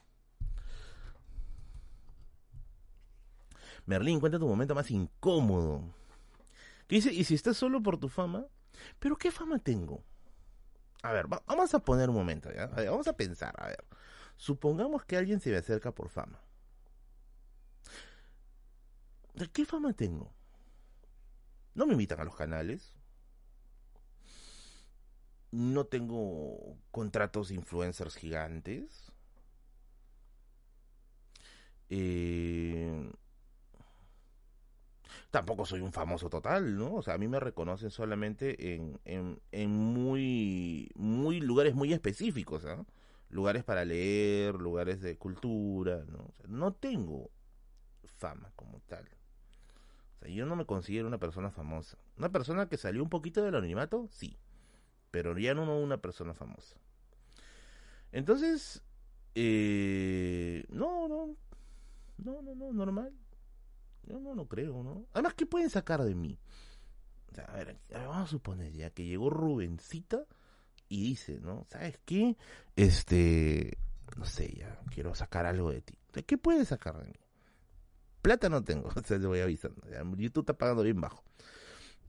Merlín, 3.87 4.21
cuenta 4.21 4.39
tu 4.39 4.47
momento 4.47 4.75
más 4.75 4.91
incómodo. 4.91 5.83
¿Qué 6.87 6.97
dice? 6.97 7.15
¿Y 7.15 7.25
si 7.25 7.35
estás 7.35 7.57
solo 7.57 7.83
por 7.83 7.97
tu 7.97 8.11
fama? 8.11 8.45
¿Pero 8.99 9.17
qué 9.17 9.31
fama 9.31 9.59
tengo? 9.59 10.05
A 11.03 11.15
ver, 11.15 11.29
vamos 11.29 11.73
a 11.73 11.79
poner 11.79 12.11
un 12.11 12.17
momento, 12.17 12.53
¿ya? 12.53 12.67
vamos 12.67 13.09
a 13.09 13.17
pensar, 13.17 13.55
a 13.57 13.69
ver. 13.69 13.87
Supongamos 14.37 15.03
que 15.07 15.17
alguien 15.17 15.41
se 15.41 15.51
me 15.51 15.57
acerca 15.57 15.93
por 15.93 16.11
fama. 16.11 16.44
¿De 19.35 19.49
qué 19.51 19.65
fama 19.65 19.93
tengo? 19.93 20.33
No 21.75 21.87
me 21.87 21.93
invitan 21.93 22.21
a 22.21 22.25
los 22.25 22.37
canales. 22.37 22.95
No 25.51 25.87
tengo 25.87 26.77
contratos 26.91 27.49
de 27.49 27.55
influencers 27.55 28.17
gigantes. 28.17 29.13
Eh, 31.91 33.11
tampoco 35.31 35.67
soy 35.67 35.81
un 35.81 35.93
famoso 35.93 36.29
total, 36.31 36.77
¿no? 36.77 36.95
O 36.95 37.03
sea, 37.03 37.15
a 37.15 37.19
mí 37.19 37.29
me 37.29 37.41
reconocen 37.41 37.91
solamente 37.91 38.75
en, 38.75 39.01
en, 39.05 39.41
en 39.53 39.71
muy, 39.71 40.91
muy 40.95 41.41
lugares 41.41 41.75
muy 41.75 41.93
específicos, 41.93 42.65
¿ah? 42.65 42.85
Lugares 43.31 43.65
para 43.65 43.85
leer, 43.85 44.55
lugares 44.55 45.01
de 45.01 45.17
cultura, 45.19 46.05
¿no? 46.09 46.33
no 46.47 46.73
tengo 46.75 47.31
fama 48.19 48.53
como 48.57 48.81
tal 48.83 49.09
yo 50.33 50.47
no 50.47 50.57
me 50.57 50.67
considero 50.67 51.07
una 51.07 51.19
persona 51.19 51.51
famosa. 51.51 51.99
Una 52.17 52.31
persona 52.31 52.69
que 52.69 52.77
salió 52.77 53.03
un 53.03 53.11
poquito 53.11 53.43
del 53.43 53.55
anonimato, 53.55 54.09
sí. 54.11 54.37
Pero 55.11 55.37
ya 55.39 55.55
no 55.55 55.79
una 55.79 55.99
persona 55.99 56.35
famosa. 56.35 56.77
Entonces, 58.13 58.83
eh, 59.35 60.65
no, 60.69 61.09
no, 61.09 61.37
no, 62.19 62.43
no, 62.43 62.55
no, 62.55 62.73
normal. 62.73 63.13
Yo 64.05 64.21
no, 64.21 64.35
no 64.35 64.47
creo, 64.47 64.83
¿no? 64.83 65.07
Además, 65.13 65.35
¿qué 65.35 65.47
pueden 65.47 65.71
sacar 65.71 66.03
de 66.03 66.15
mí? 66.15 66.39
a 67.49 67.53
ver, 67.53 67.77
vamos 67.91 68.17
a 68.17 68.27
suponer 68.29 68.73
ya 68.73 68.91
que 68.91 69.05
llegó 69.05 69.29
Rubencita 69.29 70.25
y 70.89 71.03
dice, 71.03 71.41
¿no? 71.41 71.67
¿Sabes 71.69 71.99
qué? 72.05 72.37
Este, 72.77 73.77
no 74.17 74.25
sé, 74.25 74.55
ya 74.55 74.81
quiero 74.93 75.15
sacar 75.15 75.47
algo 75.47 75.73
de 75.73 75.81
ti. 75.81 75.99
¿Qué 76.27 76.39
puede 76.39 76.65
sacar 76.65 76.97
de 76.99 77.07
mí? 77.07 77.24
Plata 78.25 78.49
no 78.49 78.65
tengo, 78.65 78.89
o 78.97 79.03
sea, 79.03 79.21
te 79.21 79.27
voy 79.27 79.41
avisando. 79.41 79.83
YouTube 80.17 80.45
está 80.45 80.55
pagando 80.55 80.83
bien 80.83 80.99
bajo. 80.99 81.23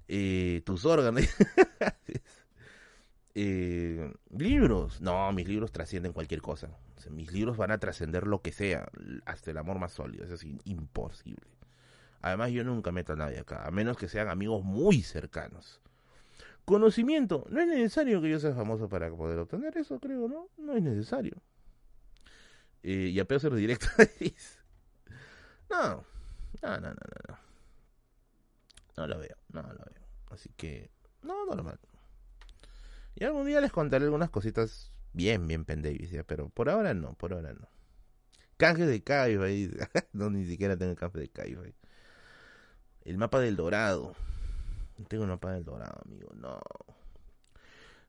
Eh, 0.08 0.62
tus 0.66 0.86
órganos. 0.86 1.24
eh, 3.36 4.14
libros. 4.30 5.02
No, 5.02 5.30
mis 5.34 5.46
libros 5.46 5.74
trascienden 5.74 6.14
cualquier 6.14 6.42
cosa. 6.42 6.70
mis 7.12 7.34
libros 7.34 7.58
van 7.58 7.72
a 7.72 7.80
trascender 7.80 8.28
lo 8.28 8.42
que 8.42 8.54
sea, 8.54 8.88
hasta 9.26 9.52
el 9.52 9.58
amor 9.58 9.78
más 9.78 9.92
sólido. 9.92 10.24
Eso 10.24 10.36
es 10.36 10.46
imposible. 10.64 11.50
Además, 12.22 12.52
yo 12.52 12.64
nunca 12.64 12.94
meto 12.94 13.12
a 13.12 13.18
nadie 13.18 13.40
acá, 13.40 13.68
a 13.68 13.72
menos 13.72 13.98
que 13.98 14.08
sean 14.08 14.30
amigos 14.30 14.64
muy 14.64 15.02
cercanos. 15.02 15.82
Conocimiento. 16.64 17.46
No 17.50 17.60
es 17.60 17.68
necesario 17.68 18.22
que 18.22 18.30
yo 18.30 18.40
sea 18.40 18.54
famoso 18.54 18.88
para 18.88 19.14
poder 19.14 19.40
obtener 19.40 19.78
eso, 19.78 20.00
creo, 20.00 20.30
¿no? 20.30 20.48
No 20.58 20.78
es 20.78 20.82
necesario. 20.82 21.36
Eh, 22.84 23.10
y 23.12 23.20
a 23.20 23.26
peor 23.26 23.42
ser 23.42 23.54
directo. 23.54 23.88
No, 25.70 26.06
no, 26.62 26.80
no, 26.80 26.90
no, 26.90 26.94
no. 27.28 27.38
No 28.98 29.08
lo 29.08 29.20
veo, 29.20 29.36
no 29.50 29.62
lo 29.62 29.70
veo. 29.70 30.06
Así 30.30 30.50
que, 30.56 30.90
no, 31.22 31.46
normal. 31.46 31.80
Y 33.16 33.24
algún 33.24 33.46
día 33.46 33.62
les 33.62 33.72
contaré 33.72 34.06
algunas 34.06 34.30
cositas 34.30 34.92
bien, 35.14 35.48
bien 35.48 35.66
pendejas, 35.66 36.24
pero 36.28 36.50
por 36.50 36.70
ahora 36.70 36.94
no, 36.94 37.14
por 37.14 37.34
ahora 37.34 37.54
no. 37.54 37.68
Canje 38.58 38.86
de 38.86 39.04
Cabify, 39.04 39.70
no, 40.14 40.30
ni 40.30 40.46
siquiera 40.46 40.78
tengo 40.78 40.96
canje 40.96 41.20
de 41.20 41.30
Cabify. 41.30 41.76
El 43.04 43.18
mapa 43.18 43.40
del 43.40 43.56
Dorado. 43.56 44.16
No 44.98 45.06
tengo 45.06 45.24
el 45.24 45.30
mapa 45.30 45.52
del 45.52 45.66
Dorado, 45.66 46.02
amigo, 46.06 46.32
no. 46.36 46.60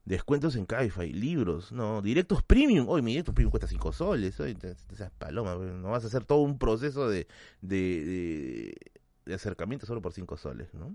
Descuentos 0.07 0.55
en 0.55 0.67
Cabify, 0.67 1.13
libros, 1.13 1.73
no, 1.73 2.01
directos 2.01 2.41
premium. 2.45 2.89
Hoy 2.89 3.03
mi 3.03 3.11
directo 3.11 3.35
premium 3.35 3.51
cuesta 3.51 3.67
5 3.67 3.93
soles. 3.93 4.39
Hoy, 4.39 4.57
esas 4.93 5.11
palomas, 5.11 5.59
no 5.59 5.91
vas 5.91 6.05
a 6.05 6.07
hacer 6.07 6.25
todo 6.25 6.43
un 6.43 6.61
proceso 6.61 7.09
de, 7.09 7.27
de, 7.61 8.73
de, 9.25 9.35
acercamiento 9.35 9.85
solo 9.85 10.01
por 10.01 10.13
5 10.13 10.37
soles, 10.37 10.73
¿no? 10.75 10.95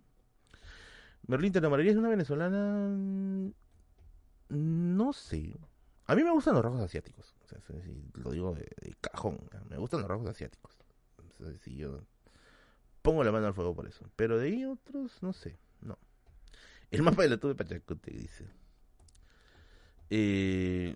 Merlín, 1.28 1.52
¿te 1.52 1.60
enamorarías 1.60 1.96
de 1.96 2.00
una 2.00 2.08
venezolana? 2.08 2.88
No 4.48 5.12
sé. 5.12 5.58
A 6.06 6.16
mí 6.16 6.24
me 6.24 6.32
gustan 6.32 6.54
los 6.54 6.64
rasgos 6.64 6.82
asiáticos. 6.82 7.36
O 7.44 7.48
sea, 7.50 7.60
lo 8.14 8.32
digo 8.32 8.56
de, 8.56 8.96
cajón. 9.02 9.40
Me 9.70 9.76
gustan 9.76 10.00
los 10.00 10.10
rasgos 10.10 10.30
asiáticos. 10.30 10.78
si 11.60 11.76
yo 11.76 12.00
pongo 13.02 13.26
la 13.26 13.34
mano 13.34 13.48
al 13.48 13.54
fuego 13.54 13.76
por 13.76 13.88
eso. 13.88 14.10
Pero 14.16 14.40
de 14.40 14.48
ahí 14.48 14.64
otros, 14.64 15.22
no 15.22 15.34
sé. 15.34 15.60
No. 15.82 15.98
El 16.92 17.02
mapa 17.04 17.24
de 17.24 17.30
la 17.30 17.38
tuve 17.38 17.56
Pachacute 17.56 18.12
dice. 18.12 18.61
Eh, 20.14 20.94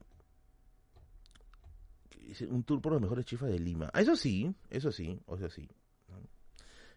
un 2.49 2.63
tour 2.63 2.81
por 2.81 2.91
los 2.91 3.01
mejores 3.01 3.25
chifas 3.25 3.49
de 3.49 3.57
Lima. 3.57 3.89
Ah, 3.93 4.01
eso 4.01 4.17
sí, 4.17 4.53
eso 4.69 4.91
sí, 4.91 5.17
eso 5.25 5.49
sí. 5.49 5.69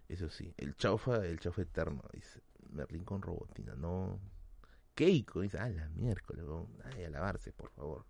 Eso 0.08 0.28
sí. 0.28 0.52
El 0.56 0.74
chaufa, 0.74 1.24
el 1.24 1.38
chaufa 1.38 1.62
eterno, 1.62 2.02
dice. 2.12 2.40
Merlín 2.70 3.04
con 3.04 3.22
robotina, 3.22 3.74
no. 3.76 4.18
Keiko, 4.94 5.42
dice, 5.42 5.58
ah, 5.58 5.68
la 5.68 5.88
miércoles, 5.90 6.44
ay, 6.84 7.04
a 7.04 7.10
lavarse, 7.10 7.52
por 7.52 7.70
favor. 7.70 8.04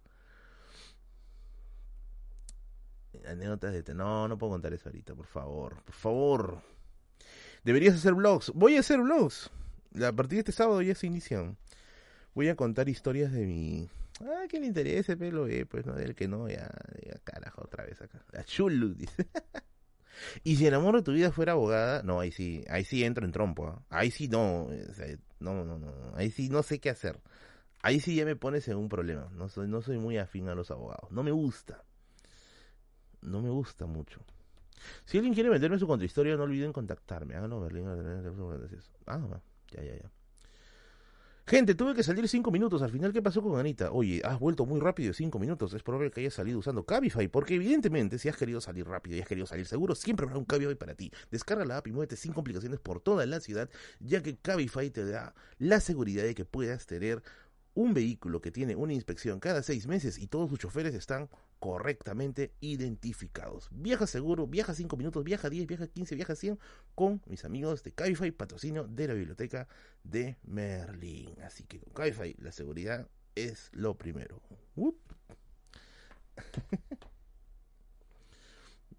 Anécdotas 3.27 3.73
de... 3.73 3.95
No, 3.95 4.27
no 4.27 4.39
puedo 4.39 4.53
contar 4.53 4.73
eso 4.73 4.89
ahorita, 4.89 5.15
por 5.15 5.27
favor, 5.27 5.83
por 5.83 5.95
favor. 5.95 6.63
Deberías 7.63 7.95
hacer 7.95 8.15
vlogs. 8.15 8.53
Voy 8.55 8.77
a 8.77 8.81
hacer 8.81 9.01
vlogs. 9.01 9.51
A 9.97 10.13
partir 10.13 10.37
de 10.37 10.39
este 10.39 10.53
sábado 10.53 10.81
ya 10.81 10.95
se 10.95 11.07
inician 11.07 11.59
voy 12.39 12.49
a 12.49 12.55
contar 12.55 12.89
historias 12.89 13.33
de 13.33 13.45
mi... 13.47 13.89
Ah, 14.21 14.47
que 14.49 14.61
le 14.61 14.67
interese, 14.67 15.17
pero 15.17 15.49
eh, 15.49 15.67
pues 15.67 15.85
no, 15.85 15.95
del 15.95 16.15
que 16.15 16.29
no, 16.29 16.49
ya, 16.49 16.71
carajo, 17.25 17.63
otra 17.65 17.85
vez 17.85 18.01
acá. 18.01 18.23
La 18.31 18.45
chulu, 18.45 18.95
dice. 18.95 19.27
y 20.45 20.55
si 20.55 20.65
el 20.65 20.75
amor 20.75 20.95
de 20.95 21.03
tu 21.03 21.13
vida 21.13 21.33
fuera 21.33 21.53
abogada, 21.53 22.05
no, 22.05 22.21
ahí 22.21 22.31
sí, 22.31 22.65
ahí 22.69 22.85
sí 22.85 23.03
entro 23.03 23.25
en 23.25 23.33
trompo. 23.33 23.67
¿ah? 23.67 23.83
Ahí 23.91 24.13
sí 24.13 24.29
no, 24.29 24.69
no, 25.41 25.65
no, 25.65 25.79
no, 25.81 25.93
ahí 26.15 26.31
sí 26.31 26.49
no 26.49 26.63
sé 26.63 26.79
qué 26.79 26.91
hacer. 26.91 27.19
Ahí 27.83 27.99
sí 27.99 28.15
ya 28.15 28.25
me 28.25 28.37
pones 28.37 28.69
en 28.69 28.77
un 28.77 28.89
problema. 28.89 29.29
No 29.33 29.49
soy, 29.49 29.67
no 29.67 29.83
soy 29.83 29.99
muy 29.99 30.17
afín 30.17 30.49
a 30.49 30.55
los 30.55 30.71
abogados. 30.71 31.11
No 31.11 31.25
me 31.25 31.33
gusta. 31.33 31.83
No 33.21 33.43
me 33.43 33.51
gusta 33.51 33.87
mucho. 33.87 34.21
Si 35.07 35.19
alguien 35.19 35.35
quiere 35.35 35.49
venderme 35.49 35.81
su 35.81 35.89
contrahistoria, 35.89 36.37
no 36.37 36.45
olviden 36.45 36.73
contactarme. 36.73 37.35
Háganlo, 37.35 37.61
Berlín. 37.61 37.89
Ah, 39.07 39.41
ya, 39.73 39.83
ya, 39.83 39.97
ya. 39.97 40.11
Gente, 41.49 41.75
tuve 41.75 41.95
que 41.95 42.03
salir 42.03 42.29
cinco 42.29 42.51
minutos. 42.51 42.83
Al 42.83 42.91
final, 42.91 43.11
¿qué 43.11 43.23
pasó 43.23 43.43
con 43.43 43.59
Anita? 43.59 43.91
Oye, 43.91 44.21
has 44.23 44.39
vuelto 44.39 44.67
muy 44.67 44.81
rápido 44.81 45.15
cinco 45.15 45.39
minutos. 45.39 45.73
Es 45.73 45.83
probable 45.83 46.11
que 46.11 46.21
hayas 46.21 46.35
salido 46.35 46.59
usando 46.59 46.85
Cabify, 46.85 47.27
porque 47.29 47.55
evidentemente, 47.55 48.19
si 48.19 48.29
has 48.29 48.37
querido 48.37 48.61
salir 48.61 48.87
rápido 48.87 49.17
y 49.17 49.21
has 49.21 49.27
querido 49.27 49.47
salir 49.47 49.65
seguro, 49.65 49.95
siempre 49.95 50.27
habrá 50.27 50.37
un 50.37 50.45
Cabify 50.45 50.75
para 50.75 50.95
ti. 50.95 51.11
Descarga 51.31 51.65
la 51.65 51.79
app 51.79 51.87
y 51.87 51.93
muévete 51.93 52.17
sin 52.17 52.35
complicaciones 52.35 52.81
por 52.81 53.01
toda 53.01 53.25
la 53.25 53.41
ciudad, 53.41 53.71
ya 53.99 54.23
que 54.23 54.37
Cabify 54.37 54.91
te 54.91 55.07
da 55.07 55.35
la 55.59 55.81
seguridad 55.81 56.25
de 56.25 56.35
que 56.35 56.45
puedas 56.45 56.85
tener 56.85 57.23
un 57.73 57.95
vehículo 57.95 58.43
que 58.43 58.51
tiene 58.51 58.77
una 58.77 58.93
inspección 58.93 59.41
cada 59.41 59.63
seis 59.63 59.87
meses 59.87 60.19
y 60.19 60.27
todos 60.27 60.51
sus 60.51 60.59
choferes 60.59 60.95
están 60.95 61.31
correctamente 61.59 62.53
identificados. 62.61 63.69
Viaja 63.73 64.07
seguro, 64.07 64.47
viaja 64.47 64.75
5 64.75 64.97
minutos, 64.97 65.25
viaja 65.25 65.51
10, 65.51 65.67
viaja 65.67 65.87
15, 65.87 66.15
viaja 66.15 66.37
100 66.37 66.59
con 66.95 67.21
mis 67.27 67.45
amigos 67.45 67.83
de 67.83 67.93
Cabify, 67.93 68.31
patrocinio 68.31 68.87
de 68.87 69.09
la 69.09 69.15
biblioteca 69.15 69.69
de 70.05 70.37
Merlin. 70.45 71.41
Así 71.43 71.65
que 71.65 71.81
con 71.81 71.93
Cabify 71.93 72.35
la 72.39 72.53
seguridad 72.53 73.09
es 73.35 73.71
lo 73.73 73.97
primero. 73.97 74.41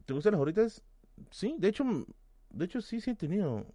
¿Te 0.05 0.13
gustan 0.13 0.33
las 0.33 0.41
horitas? 0.41 0.83
Sí, 1.31 1.55
de 1.57 1.69
hecho, 1.69 1.83
de 2.49 2.65
hecho 2.65 2.81
sí, 2.81 3.01
sí 3.01 3.11
he 3.11 3.15
tenido. 3.15 3.65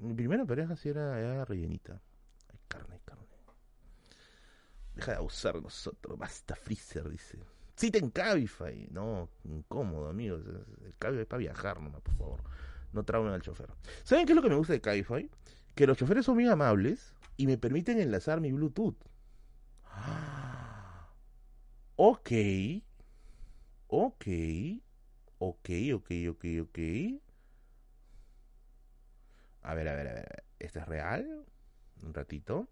Mi 0.00 0.14
primera 0.14 0.44
pareja 0.44 0.76
sí 0.76 0.88
era, 0.88 1.44
rellenita. 1.44 2.00
Hay 2.52 2.58
carne, 2.68 3.00
carne. 3.04 3.26
Deja 4.94 5.12
de 5.12 5.18
abusar 5.18 5.60
nosotros. 5.60 6.18
Basta, 6.18 6.56
Freezer, 6.56 7.08
dice. 7.10 7.38
Cita 7.76 7.98
en 7.98 8.10
Cabify. 8.10 8.88
No, 8.90 9.28
incómodo, 9.44 10.08
amigos. 10.08 10.42
El 10.84 10.94
Cabify 10.98 11.22
es 11.22 11.26
para 11.26 11.38
viajar 11.38 11.80
nomás, 11.80 12.00
por 12.02 12.16
favor. 12.16 12.40
No 12.92 13.04
traumen 13.04 13.32
al 13.32 13.42
chofer. 13.42 13.68
¿Saben 14.04 14.26
qué 14.26 14.32
es 14.32 14.36
lo 14.36 14.42
que 14.42 14.48
me 14.48 14.56
gusta 14.56 14.72
de 14.72 14.80
Cabify? 14.80 15.30
Que 15.74 15.86
los 15.86 15.98
choferes 15.98 16.24
son 16.24 16.38
bien 16.38 16.50
amables 16.50 17.14
y 17.36 17.46
me 17.46 17.58
permiten 17.58 18.00
enlazar 18.00 18.40
mi 18.40 18.52
Bluetooth. 18.52 18.96
Ok. 21.98 22.30
Ok. 23.88 24.26
Ok, 25.38 25.70
ok, 25.94 26.10
ok, 26.30 26.44
ok. 26.62 26.78
A 29.62 29.74
ver, 29.74 29.88
a 29.88 29.94
ver, 29.94 30.08
a 30.08 30.14
ver. 30.14 30.44
¿Esto 30.58 30.78
es 30.80 30.86
real? 30.86 31.44
Un 32.02 32.14
ratito. 32.14 32.68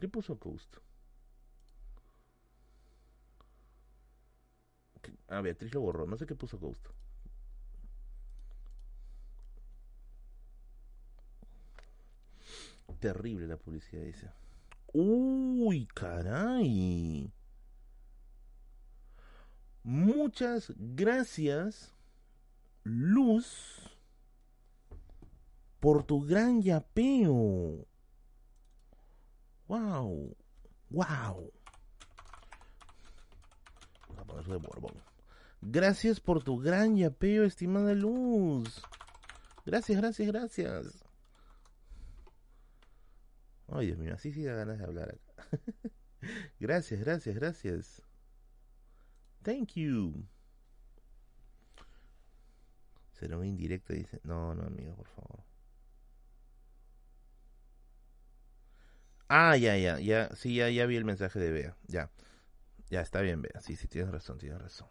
¿Qué 0.00 0.08
puso 0.08 0.38
Coast? 0.38 0.76
Ah, 5.28 5.40
Beatriz 5.40 5.72
lo 5.74 5.80
borró. 5.80 6.06
No 6.06 6.16
sé 6.16 6.26
qué 6.26 6.34
puso 6.34 6.58
Ghost. 6.58 6.86
Terrible 13.00 13.48
la 13.48 13.56
publicidad, 13.56 14.04
dice. 14.04 14.30
Uy, 14.92 15.86
caray. 15.86 17.32
Muchas 19.82 20.72
gracias, 20.76 21.92
Luz, 22.84 23.90
por 25.80 26.04
tu 26.04 26.20
gran 26.20 26.62
yapeo. 26.62 27.84
Wow, 29.66 30.36
wow. 30.90 31.52
De 34.40 34.56
Borbón. 34.56 34.94
Gracias 35.60 36.20
por 36.20 36.42
tu 36.42 36.58
gran 36.58 36.96
yapeo, 36.96 37.44
estimada 37.44 37.94
Luz. 37.94 38.82
Gracias, 39.64 39.98
gracias, 39.98 40.28
gracias. 40.28 41.04
Ay, 43.68 43.86
Dios 43.86 43.98
mío, 43.98 44.14
así 44.14 44.32
sí 44.32 44.42
da 44.42 44.54
ganas 44.54 44.78
de 44.78 44.84
hablar 44.84 45.14
acá. 45.14 45.58
gracias, 46.60 47.00
gracias, 47.00 47.34
gracias. 47.34 48.02
Thank 49.42 49.74
you. 49.74 50.26
Será 53.12 53.38
un 53.38 53.46
indirecto, 53.46 53.92
dice. 53.92 54.20
No, 54.24 54.54
no, 54.54 54.62
amigo, 54.64 54.94
por 54.96 55.08
favor. 55.08 55.44
Ah, 59.28 59.56
ya, 59.56 59.76
ya, 59.78 59.98
ya. 60.00 60.28
Sí, 60.34 60.56
ya, 60.56 60.68
ya 60.70 60.86
vi 60.86 60.96
el 60.96 61.04
mensaje 61.04 61.38
de 61.38 61.50
Bea. 61.50 61.76
Ya. 61.86 62.10
Ya, 62.92 63.00
está 63.00 63.22
bien, 63.22 63.40
Bea. 63.40 63.58
Sí, 63.62 63.74
sí, 63.74 63.88
tienes 63.88 64.12
razón, 64.12 64.36
tienes 64.36 64.60
razón. 64.60 64.86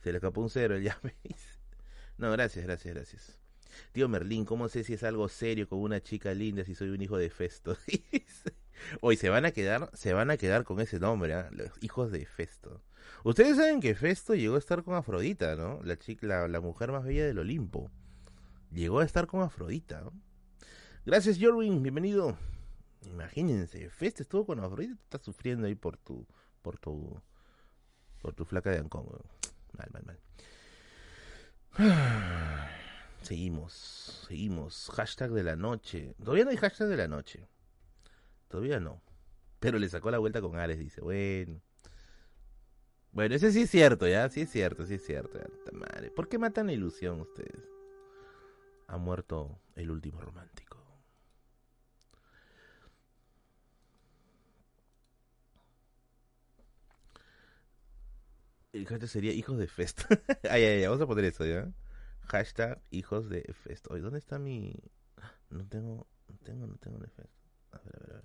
Se 0.00 0.10
le 0.10 0.16
escapó 0.16 0.40
un 0.40 0.48
cero, 0.48 0.78
ya 0.78 0.98
veis. 1.02 1.58
No, 2.16 2.32
gracias, 2.32 2.64
gracias, 2.64 2.94
gracias. 2.94 3.38
Tío 3.92 4.08
Merlín, 4.08 4.46
¿cómo 4.46 4.70
sé 4.70 4.84
si 4.84 4.94
es 4.94 5.02
algo 5.02 5.28
serio 5.28 5.68
con 5.68 5.80
una 5.80 6.00
chica 6.02 6.32
linda 6.32 6.64
si 6.64 6.74
soy 6.74 6.88
un 6.88 7.02
hijo 7.02 7.18
de 7.18 7.28
Festo? 7.28 7.76
Hoy 9.02 9.18
se 9.18 9.28
van 9.28 9.44
a 9.44 9.50
quedar, 9.50 9.90
se 9.92 10.14
van 10.14 10.30
a 10.30 10.38
quedar 10.38 10.64
con 10.64 10.80
ese 10.80 10.98
nombre, 10.98 11.34
¿ah? 11.34 11.50
los 11.52 11.72
hijos 11.82 12.10
de 12.10 12.24
Festo. 12.24 12.82
Ustedes 13.22 13.58
saben 13.58 13.80
que 13.82 13.94
Festo 13.94 14.34
llegó 14.34 14.54
a 14.54 14.58
estar 14.58 14.82
con 14.82 14.94
Afrodita, 14.94 15.56
¿no? 15.56 15.82
La 15.82 15.98
chica, 15.98 16.48
la, 16.48 16.60
mujer 16.60 16.90
más 16.90 17.04
bella 17.04 17.26
del 17.26 17.38
Olimpo. 17.38 17.90
Llegó 18.72 19.00
a 19.00 19.04
estar 19.04 19.26
con 19.26 19.42
Afrodita. 19.42 20.00
¿no? 20.00 20.14
Gracias, 21.04 21.36
Jorwin, 21.38 21.82
bienvenido. 21.82 22.38
Imagínense, 23.02 23.90
Festo 23.90 24.22
estuvo 24.22 24.46
con 24.46 24.60
Afrodita, 24.60 24.94
está 24.94 25.18
sufriendo 25.18 25.66
ahí 25.66 25.74
por 25.74 25.98
tu, 25.98 26.26
por 26.64 26.78
tu, 26.78 27.22
por 28.22 28.34
tu 28.34 28.44
flaca 28.46 28.70
de 28.70 28.78
Ancón. 28.78 29.06
Mal, 29.76 29.88
mal, 29.92 30.02
mal. 30.04 30.18
Seguimos, 33.22 34.24
seguimos. 34.26 34.90
Hashtag 34.94 35.30
de 35.30 35.42
la 35.42 35.56
noche. 35.56 36.14
Todavía 36.22 36.44
no 36.44 36.50
hay 36.50 36.56
hashtag 36.56 36.88
de 36.88 36.96
la 36.96 37.08
noche. 37.08 37.46
Todavía 38.48 38.80
no. 38.80 39.02
Pero 39.60 39.78
le 39.78 39.88
sacó 39.88 40.10
la 40.10 40.18
vuelta 40.18 40.40
con 40.40 40.56
Ares, 40.56 40.78
dice. 40.78 41.00
Bueno. 41.00 41.60
Bueno, 43.12 43.34
ese 43.34 43.52
sí 43.52 43.62
es 43.62 43.70
cierto, 43.70 44.08
¿ya? 44.08 44.28
Sí 44.28 44.42
es 44.42 44.50
cierto, 44.50 44.86
sí 44.86 44.94
es 44.94 45.06
cierto. 45.06 45.38
Madre. 45.72 46.10
¿Por 46.10 46.28
qué 46.28 46.38
matan 46.38 46.66
la 46.66 46.72
ilusión 46.72 47.20
ustedes? 47.20 47.64
Ha 48.88 48.98
muerto 48.98 49.58
el 49.74 49.90
último 49.90 50.20
romántico. 50.20 50.63
El 58.74 58.86
hashtag 58.86 59.08
sería 59.08 59.32
hijos 59.32 59.56
de 59.56 59.68
Fest. 59.68 60.00
ay, 60.50 60.64
ay, 60.64 60.80
ay, 60.80 60.86
vamos 60.86 61.00
a 61.00 61.06
poner 61.06 61.24
eso, 61.26 61.46
¿ya? 61.46 61.72
Hashtag 62.22 62.82
hijos 62.90 63.28
de 63.28 63.42
Fest. 63.62 63.86
Oye, 63.88 64.02
¿dónde 64.02 64.18
está 64.18 64.40
mi...? 64.40 64.74
No 65.48 65.64
tengo, 65.68 66.08
no 66.28 66.36
tengo, 66.38 66.66
no 66.66 66.74
tengo 66.78 66.98
de 66.98 67.06
Fest. 67.06 67.32
A 67.70 67.78
ver, 67.78 67.94
a 67.94 68.00
ver, 68.00 68.10
a 68.10 68.14
ver. 68.16 68.24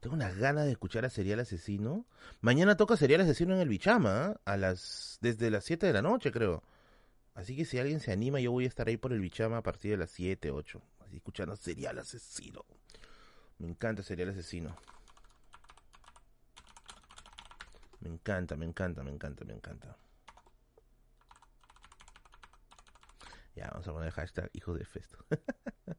Tengo 0.00 0.14
unas 0.14 0.36
ganas 0.36 0.66
de 0.66 0.72
escuchar 0.72 1.06
a 1.06 1.10
Serial 1.10 1.40
Asesino. 1.40 2.04
Mañana 2.42 2.76
toca 2.76 2.98
Serial 2.98 3.22
Asesino 3.22 3.54
en 3.54 3.60
el 3.60 3.68
Bichama, 3.70 4.26
¿ah? 4.26 4.40
a 4.44 4.58
las 4.58 5.16
desde 5.22 5.50
las 5.50 5.64
7 5.64 5.86
de 5.86 5.94
la 5.94 6.02
noche, 6.02 6.30
creo. 6.32 6.62
Así 7.34 7.56
que 7.56 7.64
si 7.64 7.78
alguien 7.78 8.00
se 8.00 8.12
anima, 8.12 8.40
yo 8.40 8.52
voy 8.52 8.66
a 8.66 8.68
estar 8.68 8.88
ahí 8.88 8.98
por 8.98 9.14
el 9.14 9.20
Bichama 9.20 9.56
a 9.56 9.62
partir 9.62 9.92
de 9.92 9.96
las 9.96 10.10
7, 10.10 10.50
8. 10.50 10.82
Así 11.00 11.16
escuchando 11.16 11.56
Serial 11.56 11.98
Asesino. 11.98 12.66
Me 13.58 13.66
encanta 13.68 14.02
Serial 14.02 14.30
Asesino. 14.30 14.76
Me 18.00 18.08
encanta, 18.08 18.56
me 18.56 18.64
encanta, 18.64 19.02
me 19.02 19.10
encanta, 19.10 19.44
me 19.44 19.54
encanta. 19.54 19.96
Ya, 23.56 23.68
vamos 23.72 23.88
a 23.88 23.92
poner 23.92 24.12
hashtag 24.12 24.50
hijos 24.52 24.78
de 24.78 24.84
festo. 24.84 25.18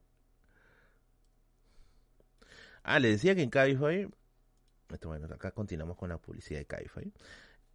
ah, 2.82 2.98
le 2.98 3.08
decía 3.08 3.34
que 3.34 3.42
en 3.42 3.50
Cabify. 3.50 4.08
Bueno, 5.04 5.26
acá 5.34 5.52
continuamos 5.52 5.96
con 5.98 6.08
la 6.08 6.16
publicidad 6.18 6.60
de 6.60 6.66
Cabify. 6.66 7.12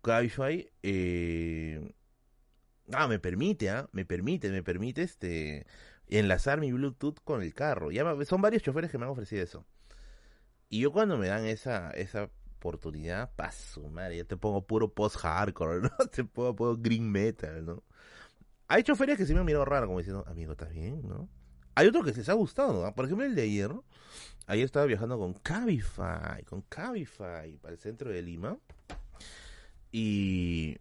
Cabify. 0.01 0.67
Eh, 0.81 1.93
ah, 2.93 3.07
me 3.07 3.19
permite, 3.19 3.69
¿ah? 3.69 3.87
Me 3.91 4.05
permite, 4.05 4.49
me 4.49 4.63
permite 4.63 5.03
este 5.03 5.67
enlazar 6.07 6.59
mi 6.59 6.71
Bluetooth 6.71 7.19
con 7.23 7.43
el 7.43 7.53
carro. 7.53 7.91
Ya 7.91 8.03
son 8.25 8.41
varios 8.41 8.63
choferes 8.63 8.89
que 8.89 8.97
me 8.97 9.05
han 9.05 9.11
ofrecido 9.11 9.43
eso. 9.43 9.65
Y 10.69 10.81
yo 10.81 10.91
cuando 10.91 11.17
me 11.17 11.27
dan 11.27 11.45
esa, 11.45 11.91
esa 11.91 12.29
oportunidad, 12.57 13.31
paso, 13.35 13.87
madre, 13.89 14.17
yo 14.17 14.25
te 14.25 14.37
pongo 14.37 14.65
puro 14.65 14.93
post-hardcore, 14.93 15.81
¿no? 15.83 15.89
Te 16.11 16.23
pongo, 16.23 16.55
pongo 16.55 16.77
green 16.77 17.11
metal, 17.11 17.65
¿no? 17.65 17.83
Hay 18.67 18.83
choferes 18.83 19.17
que 19.17 19.25
sí 19.25 19.33
me 19.33 19.41
han 19.41 19.45
mirado 19.45 19.65
raro, 19.65 19.85
como 19.85 19.99
diciendo, 19.99 20.23
amigo, 20.27 20.53
¿estás 20.53 20.73
bien, 20.73 21.07
no? 21.07 21.29
Hay 21.75 21.87
otros 21.87 22.05
que 22.05 22.13
les 22.13 22.29
ha 22.29 22.33
gustado, 22.33 22.83
¿no? 22.83 22.95
Por 22.95 23.05
ejemplo, 23.05 23.25
el 23.25 23.35
de 23.35 23.43
ayer, 23.43 23.69
¿no? 23.69 23.83
Ayer 24.47 24.65
estaba 24.65 24.85
viajando 24.85 25.17
con 25.19 25.33
Cabify, 25.33 26.43
con 26.45 26.61
Cabify, 26.61 27.57
para 27.57 27.73
el 27.73 27.79
centro 27.79 28.09
de 28.09 28.21
Lima. 28.21 28.57
Y 29.91 30.77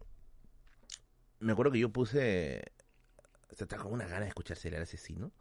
me 1.41 1.53
acuerdo 1.53 1.73
que 1.73 1.79
yo 1.81 1.91
puse. 1.91 2.63
O 3.51 3.55
sea, 3.55 3.65
estaba 3.65 3.85
con 3.85 3.93
una 3.93 4.07
gana 4.07 4.23
de 4.23 4.29
escuchar 4.29 4.57
el 4.63 4.83
asesino. 4.83 5.33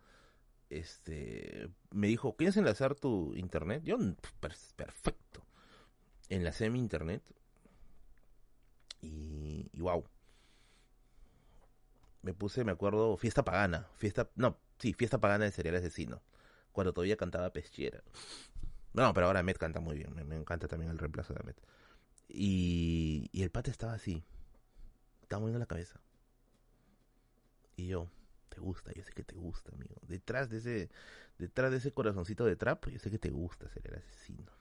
Este. 0.78 1.70
Me 1.92 2.08
dijo, 2.08 2.36
¿quieres 2.36 2.58
enlazar 2.58 2.96
tu 2.96 3.34
internet? 3.36 3.84
Yo, 3.84 3.98
perfecto 4.40 5.34
enlacé 6.36 6.70
mi 6.70 6.80
internet 6.80 7.24
y, 9.02 9.70
y 9.72 9.82
wow. 9.82 10.06
Me 12.22 12.34
puse, 12.34 12.64
me 12.64 12.72
acuerdo, 12.72 13.18
fiesta 13.18 13.44
pagana, 13.44 13.88
fiesta, 13.98 14.30
no, 14.36 14.58
sí, 14.80 14.94
fiesta 14.94 15.20
pagana 15.20 15.46
de 15.46 15.52
Serial 15.52 15.76
Asesino, 15.76 16.22
cuando 16.72 16.94
todavía 16.94 17.18
cantaba 17.18 17.52
Peschiera. 17.52 18.02
No, 18.94 19.14
pero 19.14 19.28
ahora 19.28 19.44
Met 19.44 19.58
canta 19.58 19.80
muy 19.82 19.98
bien, 19.98 20.14
me, 20.14 20.36
encanta 20.36 20.68
también 20.68 20.92
el 20.92 21.00
reemplazo 21.00 21.34
de 21.34 21.44
Met. 21.44 21.58
Y, 22.30 23.30
y 23.34 23.44
el 23.44 23.52
pate 23.52 23.72
estaba 23.72 23.94
así, 23.94 24.24
estaba 25.22 25.42
moviendo 25.42 25.60
la 25.60 25.66
cabeza. 25.66 26.00
Y 27.76 27.88
yo, 27.88 28.08
te 28.54 28.62
gusta, 28.62 28.92
yo 28.94 29.04
sé 29.04 29.12
que 29.12 29.24
te 29.24 29.36
gusta, 29.36 29.72
amigo. 29.74 29.96
Detrás 30.08 30.50
de 30.50 30.58
ese, 30.58 30.90
detrás 31.38 31.72
de 31.72 31.78
ese 31.78 31.92
corazoncito 31.92 32.46
de 32.46 32.56
trap, 32.56 32.88
yo 32.88 33.00
sé 33.00 33.10
que 33.10 33.18
te 33.18 33.30
gusta 33.30 33.68
ser 33.70 33.84
el 33.88 33.96
asesino. 33.96 34.52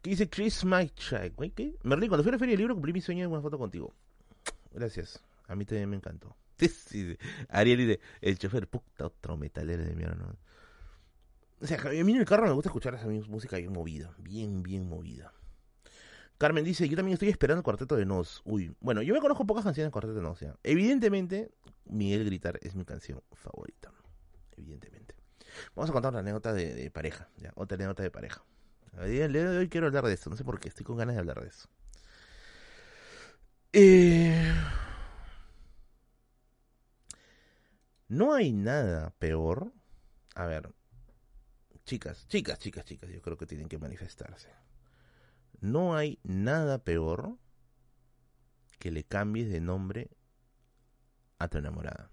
¿Qué 0.00 0.10
dice 0.10 0.28
Chris 0.28 0.64
Mike 0.64 1.32
¿qué? 1.54 1.76
Merlin, 1.82 2.08
cuando 2.08 2.22
fui 2.22 2.30
a 2.30 2.32
la 2.32 2.38
feria 2.38 2.52
del 2.52 2.58
libro 2.58 2.74
cumplí 2.74 2.92
mi 2.92 3.00
sueño 3.00 3.22
de 3.22 3.26
una 3.28 3.40
foto 3.40 3.58
contigo. 3.58 3.94
Gracias. 4.72 5.22
A 5.46 5.54
mí 5.54 5.64
también 5.64 5.90
me 5.90 5.96
encantó. 5.96 6.36
Sí, 6.56 6.68
sí, 6.68 7.18
Ariel 7.48 7.78
dice, 7.78 8.00
el 8.20 8.38
chofer, 8.38 8.68
puta, 8.68 9.06
otro 9.06 9.36
metalero 9.36 9.84
de 9.84 9.94
mierda. 9.94 10.36
O 11.60 11.66
sea, 11.66 11.80
a 11.80 11.90
mí 11.90 12.12
en 12.12 12.16
el 12.16 12.24
carro 12.24 12.46
me 12.46 12.52
gusta 12.52 12.68
escuchar 12.68 12.94
esa 12.94 13.06
música 13.08 13.56
bien 13.56 13.72
movida. 13.72 14.14
Bien, 14.18 14.62
bien 14.62 14.88
movida. 14.88 15.32
Carmen 16.38 16.64
dice, 16.64 16.88
yo 16.88 16.96
también 16.96 17.14
estoy 17.14 17.28
esperando 17.28 17.60
el 17.60 17.64
cuarteto 17.64 17.96
de 17.96 18.04
Nos. 18.04 18.42
Uy, 18.44 18.74
bueno, 18.80 19.02
yo 19.02 19.14
me 19.14 19.20
conozco 19.20 19.46
pocas 19.46 19.64
canciones 19.64 19.86
del 19.86 19.92
cuarteto 19.92 20.14
de 20.14 20.22
Nos. 20.22 20.38
Evidentemente, 20.62 21.50
Miguel 21.84 22.24
Gritar 22.24 22.58
es 22.62 22.74
mi 22.74 22.84
canción 22.84 23.22
favorita. 23.32 23.92
Evidentemente. 24.56 25.14
Vamos 25.74 25.90
a 25.90 25.92
contar 25.92 26.10
una 26.10 26.20
anécdota 26.20 26.52
de, 26.52 26.90
pareja, 26.90 27.28
¿ya? 27.36 27.52
Otra 27.54 27.76
anécdota 27.76 28.02
de 28.02 28.10
pareja. 28.10 28.44
El 28.98 29.10
día 29.10 29.28
de 29.28 29.58
hoy 29.58 29.68
quiero 29.68 29.86
hablar 29.86 30.06
de 30.06 30.12
esto, 30.12 30.30
no 30.30 30.36
sé 30.36 30.44
por 30.44 30.60
qué, 30.60 30.68
estoy 30.68 30.84
con 30.84 30.96
ganas 30.96 31.14
de 31.14 31.20
hablar 31.20 31.40
de 31.40 31.48
eso. 31.48 31.68
Eh... 33.72 34.52
No 38.08 38.34
hay 38.34 38.52
nada 38.52 39.10
peor. 39.18 39.72
A 40.34 40.46
ver, 40.46 40.72
chicas, 41.84 42.26
chicas, 42.28 42.58
chicas, 42.58 42.84
chicas, 42.84 43.10
yo 43.10 43.22
creo 43.22 43.36
que 43.36 43.46
tienen 43.46 43.68
que 43.68 43.78
manifestarse. 43.78 44.50
No 45.60 45.96
hay 45.96 46.18
nada 46.22 46.84
peor 46.84 47.38
que 48.78 48.90
le 48.90 49.04
cambies 49.04 49.48
de 49.50 49.60
nombre 49.60 50.10
a 51.38 51.48
tu 51.48 51.58
enamorada. 51.58 52.10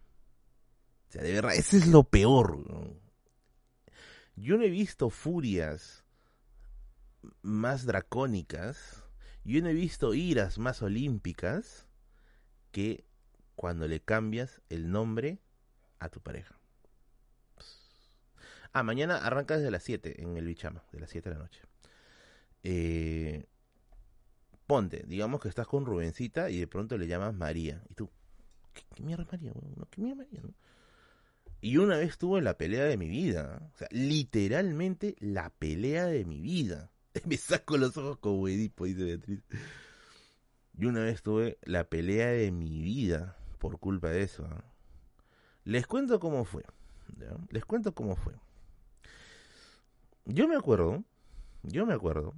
O 1.10 1.12
sea, 1.12 1.24
de 1.24 1.34
verdad, 1.34 1.56
ese 1.56 1.78
es 1.78 1.88
lo 1.88 2.04
peor. 2.04 2.64
Yo 4.36 4.58
no 4.58 4.64
he 4.64 4.70
visto 4.70 5.10
furias 5.10 6.06
más 7.42 7.86
dracónicas, 7.86 9.04
yo 9.44 9.62
no 9.62 9.70
he 9.70 9.74
visto 9.74 10.14
iras 10.14 10.58
más 10.58 10.82
olímpicas 10.82 11.88
que 12.72 13.06
cuando 13.56 13.88
le 13.88 14.00
cambias 14.00 14.62
el 14.70 14.92
nombre 14.92 15.40
a 16.00 16.10
tu 16.10 16.22
pareja. 16.22 16.60
Ah, 18.74 18.84
mañana 18.84 19.18
arranca 19.18 19.58
desde 19.58 19.72
las 19.72 19.84
7 19.84 20.22
en 20.22 20.38
el 20.38 20.46
Bichama, 20.46 20.84
de 20.92 21.02
las 21.02 21.10
7 21.10 21.30
de 21.30 21.36
la 21.36 21.42
noche. 21.42 21.62
Eh, 22.64 23.46
ponte, 24.68 25.04
digamos 25.08 25.42
que 25.42 25.50
estás 25.50 25.68
con 25.68 25.86
Rubencita 25.86 26.50
y 26.50 26.60
de 26.60 26.68
pronto 26.68 26.98
le 26.98 27.08
llamas 27.08 27.34
María. 27.34 27.84
Y 27.90 27.94
tú, 27.94 28.10
¿qué, 28.74 29.04
mierda 29.04 29.24
es 29.24 29.32
María? 29.32 29.54
¿Qué 29.90 30.02
mierda 30.02 30.24
María? 30.24 30.42
Y 31.62 31.78
una 31.78 31.98
vez 31.98 32.18
tuve 32.18 32.42
la 32.42 32.58
pelea 32.58 32.86
de 32.86 32.98
mi 32.98 33.08
vida. 33.08 33.70
O 33.74 33.78
sea, 33.78 33.88
literalmente 33.92 35.16
la 35.20 35.50
pelea 35.52 36.06
de 36.06 36.26
mi 36.26 36.42
vida. 36.42 36.92
Me 37.26 37.38
saco 37.38 37.78
los 37.78 37.96
ojos 37.98 38.18
como 38.18 38.48
Edipo, 38.48 38.86
dice 38.86 39.04
Beatriz. 39.04 39.44
Y 40.78 40.86
una 40.86 41.02
vez 41.02 41.22
tuve 41.22 41.60
la 41.64 41.84
pelea 41.84 42.30
de 42.30 42.52
mi 42.52 42.82
vida 42.82 43.38
por 43.60 43.78
culpa 43.80 44.10
de 44.10 44.24
eso. 44.24 44.48
Les 45.64 45.86
cuento 45.86 46.20
cómo 46.20 46.46
fue. 46.46 46.64
Les 47.50 47.64
cuento 47.66 47.94
cómo 47.94 48.16
fue. 48.16 48.34
Yo 50.26 50.48
me 50.48 50.56
acuerdo, 50.56 51.04
yo 51.64 51.86
me 51.86 51.94
acuerdo, 51.94 52.34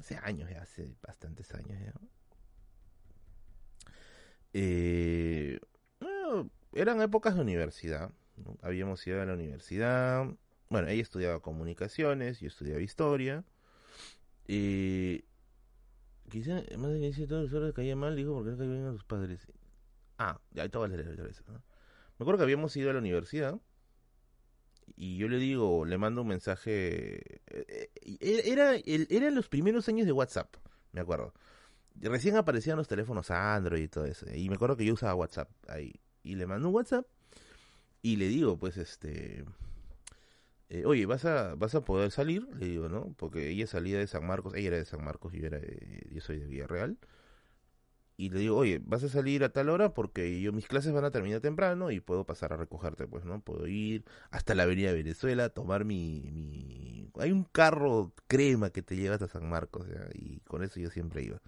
hace 0.00 0.16
años 0.22 0.50
ya, 0.50 0.62
hace 0.62 0.94
bastantes 1.02 1.52
años 1.54 1.78
ya. 1.80 1.92
Eh, 4.52 5.58
eran 6.72 7.00
épocas 7.02 7.34
de 7.34 7.40
universidad. 7.40 8.10
Habíamos 8.62 9.06
ido 9.06 9.20
a 9.20 9.26
la 9.26 9.34
universidad. 9.34 10.26
Bueno, 10.68 10.88
ella 10.88 11.02
estudiaba 11.02 11.40
comunicaciones, 11.40 12.40
yo 12.40 12.48
estudiaba 12.48 12.80
historia. 12.80 13.44
Y 14.46 15.24
quizá 16.30 16.62
más 16.78 16.92
de 16.92 17.12
que 17.12 17.26
todos 17.26 17.44
los 17.44 17.52
horas 17.52 17.72
caía 17.74 17.96
mal, 17.96 18.16
dijo, 18.16 18.34
porque 18.34 18.50
no 18.50 18.58
caía 18.58 18.70
bien 18.70 18.86
a 18.86 18.92
sus 18.92 19.04
padres. 19.04 19.46
Ah, 20.18 20.40
ya, 20.52 20.62
ahí 20.62 20.66
estaba 20.66 20.88
leer 20.88 21.08
eso. 21.30 21.42
Me 21.48 22.22
acuerdo 22.22 22.38
que 22.38 22.44
habíamos 22.44 22.76
ido 22.76 22.90
a 22.90 22.92
la 22.92 23.00
universidad 23.00 23.58
y 24.96 25.16
yo 25.16 25.28
le 25.28 25.38
digo, 25.38 25.84
le 25.84 25.98
mando 25.98 26.22
un 26.22 26.28
mensaje. 26.28 27.16
Eh, 27.46 27.90
eh, 28.02 28.42
era, 28.44 28.74
era 28.76 29.28
en 29.28 29.34
los 29.34 29.48
primeros 29.48 29.88
años 29.88 30.06
de 30.06 30.12
WhatsApp, 30.12 30.56
me 30.92 31.00
acuerdo. 31.00 31.32
Recién 32.00 32.36
aparecían 32.36 32.76
los 32.76 32.88
teléfonos 32.88 33.30
Android 33.30 33.82
y 33.82 33.88
todo 33.88 34.04
eso. 34.04 34.26
Y 34.34 34.48
me 34.48 34.56
acuerdo 34.56 34.76
que 34.76 34.84
yo 34.84 34.94
usaba 34.94 35.14
WhatsApp 35.14 35.50
ahí. 35.68 35.92
Y 36.22 36.36
le 36.36 36.46
mando 36.46 36.68
un 36.68 36.74
WhatsApp 36.74 37.06
y 38.02 38.16
le 38.16 38.28
digo, 38.28 38.58
pues, 38.58 38.76
este. 38.76 39.44
Eh, 40.68 40.84
oye, 40.86 41.06
¿vas 41.06 41.24
a, 41.24 41.54
¿vas 41.54 41.74
a 41.74 41.84
poder 41.84 42.10
salir? 42.10 42.48
Le 42.56 42.66
digo, 42.66 42.88
¿no? 42.88 43.14
Porque 43.18 43.50
ella 43.50 43.66
salía 43.66 43.98
de 43.98 44.06
San 44.06 44.26
Marcos, 44.26 44.54
ella 44.54 44.68
era 44.68 44.76
de 44.78 44.84
San 44.84 45.04
Marcos 45.04 45.34
y 45.34 45.40
yo, 45.40 45.46
era 45.46 45.60
yo 46.10 46.20
soy 46.20 46.38
de 46.38 46.46
Villarreal 46.46 46.98
y 48.16 48.30
le 48.30 48.40
digo, 48.40 48.56
oye, 48.56 48.80
vas 48.84 49.02
a 49.02 49.08
salir 49.08 49.42
a 49.42 49.48
tal 49.48 49.68
hora 49.68 49.92
porque 49.92 50.40
yo 50.40 50.52
mis 50.52 50.66
clases 50.66 50.92
van 50.92 51.04
a 51.04 51.10
terminar 51.10 51.40
temprano 51.40 51.90
y 51.90 51.98
puedo 52.00 52.24
pasar 52.24 52.52
a 52.52 52.56
recogerte, 52.56 53.08
pues, 53.08 53.24
¿no? 53.24 53.40
Puedo 53.40 53.66
ir 53.66 54.04
hasta 54.30 54.54
la 54.54 54.62
avenida 54.62 54.92
Venezuela, 54.92 55.48
tomar 55.48 55.84
mi, 55.84 56.20
mi... 56.32 57.10
Hay 57.18 57.32
un 57.32 57.44
carro 57.44 58.12
crema 58.28 58.70
que 58.70 58.82
te 58.82 58.96
lleva 58.96 59.14
hasta 59.14 59.26
San 59.26 59.48
Marcos, 59.48 59.86
y 60.14 60.38
con 60.40 60.62
eso 60.62 60.78
yo 60.78 60.90
siempre 60.90 61.22
iba. 61.22 61.40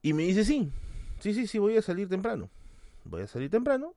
Y 0.00 0.14
me 0.14 0.22
dice, 0.22 0.44
sí, 0.44 0.72
sí, 1.20 1.34
sí, 1.34 1.46
sí, 1.46 1.58
voy 1.58 1.76
a 1.76 1.82
salir 1.82 2.08
temprano. 2.08 2.48
Voy 3.04 3.22
a 3.22 3.26
salir 3.26 3.50
temprano, 3.50 3.94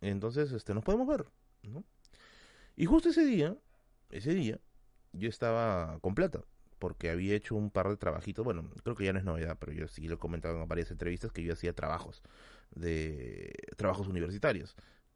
entonces, 0.00 0.52
este, 0.52 0.74
nos 0.74 0.84
podemos 0.84 1.08
ver, 1.08 1.26
¿no? 1.62 1.82
Y 2.76 2.86
justo 2.86 3.08
ese 3.08 3.24
día, 3.24 3.56
ese 4.10 4.32
día, 4.32 4.60
yo 5.12 5.28
estaba 5.28 5.98
con 6.00 6.14
plata 6.14 6.44
porque 6.82 7.10
había 7.10 7.36
hecho 7.36 7.54
un 7.54 7.70
par 7.70 7.88
de 7.88 7.96
trabajitos, 7.96 8.44
bueno, 8.44 8.68
creo 8.82 8.96
que 8.96 9.04
ya 9.04 9.12
no 9.12 9.20
es 9.20 9.24
novedad, 9.24 9.56
pero 9.60 9.70
yo 9.70 9.86
sí 9.86 10.08
lo 10.08 10.16
he 10.16 10.18
comentado 10.18 10.60
en 10.60 10.66
varias 10.66 10.90
entrevistas 10.90 11.30
que 11.30 11.44
yo 11.44 11.52
hacía 11.52 11.72
trabajos 11.72 12.24
de 12.74 13.52
trabajos 13.76 14.08
universitarios. 14.08 14.74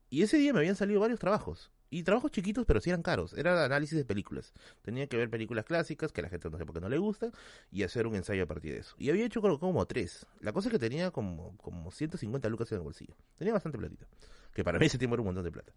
Y 0.08 0.22
ese 0.22 0.36
día 0.38 0.52
me 0.52 0.60
habían 0.60 0.76
salido 0.76 1.00
varios 1.00 1.18
trabajos. 1.18 1.72
Y 1.90 2.04
trabajos 2.04 2.30
chiquitos, 2.30 2.66
pero 2.66 2.80
sí 2.80 2.90
eran 2.90 3.02
caros. 3.02 3.32
Era 3.32 3.64
análisis 3.64 3.98
de 3.98 4.04
películas. 4.04 4.52
Tenía 4.82 5.08
que 5.08 5.16
ver 5.16 5.28
películas 5.28 5.64
clásicas, 5.64 6.12
que 6.12 6.20
a 6.20 6.22
la 6.22 6.28
gente 6.28 6.48
no 6.50 6.56
sé 6.56 6.64
por 6.64 6.72
qué 6.72 6.80
no 6.80 6.88
le 6.88 6.98
gusta, 6.98 7.32
y 7.72 7.82
hacer 7.82 8.06
un 8.06 8.14
ensayo 8.14 8.44
a 8.44 8.46
partir 8.46 8.74
de 8.74 8.78
eso. 8.78 8.94
Y 8.96 9.10
había 9.10 9.26
hecho 9.26 9.42
como, 9.42 9.86
tres. 9.86 10.24
La 10.38 10.52
cosa 10.52 10.68
es 10.68 10.72
que 10.72 10.78
tenía 10.78 11.10
como, 11.10 11.56
como 11.56 11.90
150 11.90 12.48
lucas 12.48 12.70
en 12.70 12.78
el 12.78 12.84
bolsillo. 12.84 13.16
Tenía 13.38 13.52
bastante 13.52 13.76
platita. 13.76 14.06
Que 14.54 14.62
para 14.62 14.78
mí 14.78 14.86
ese 14.86 14.98
tiempo 14.98 15.16
era 15.16 15.22
un 15.22 15.26
montón 15.26 15.42
de 15.42 15.50
plata. 15.50 15.72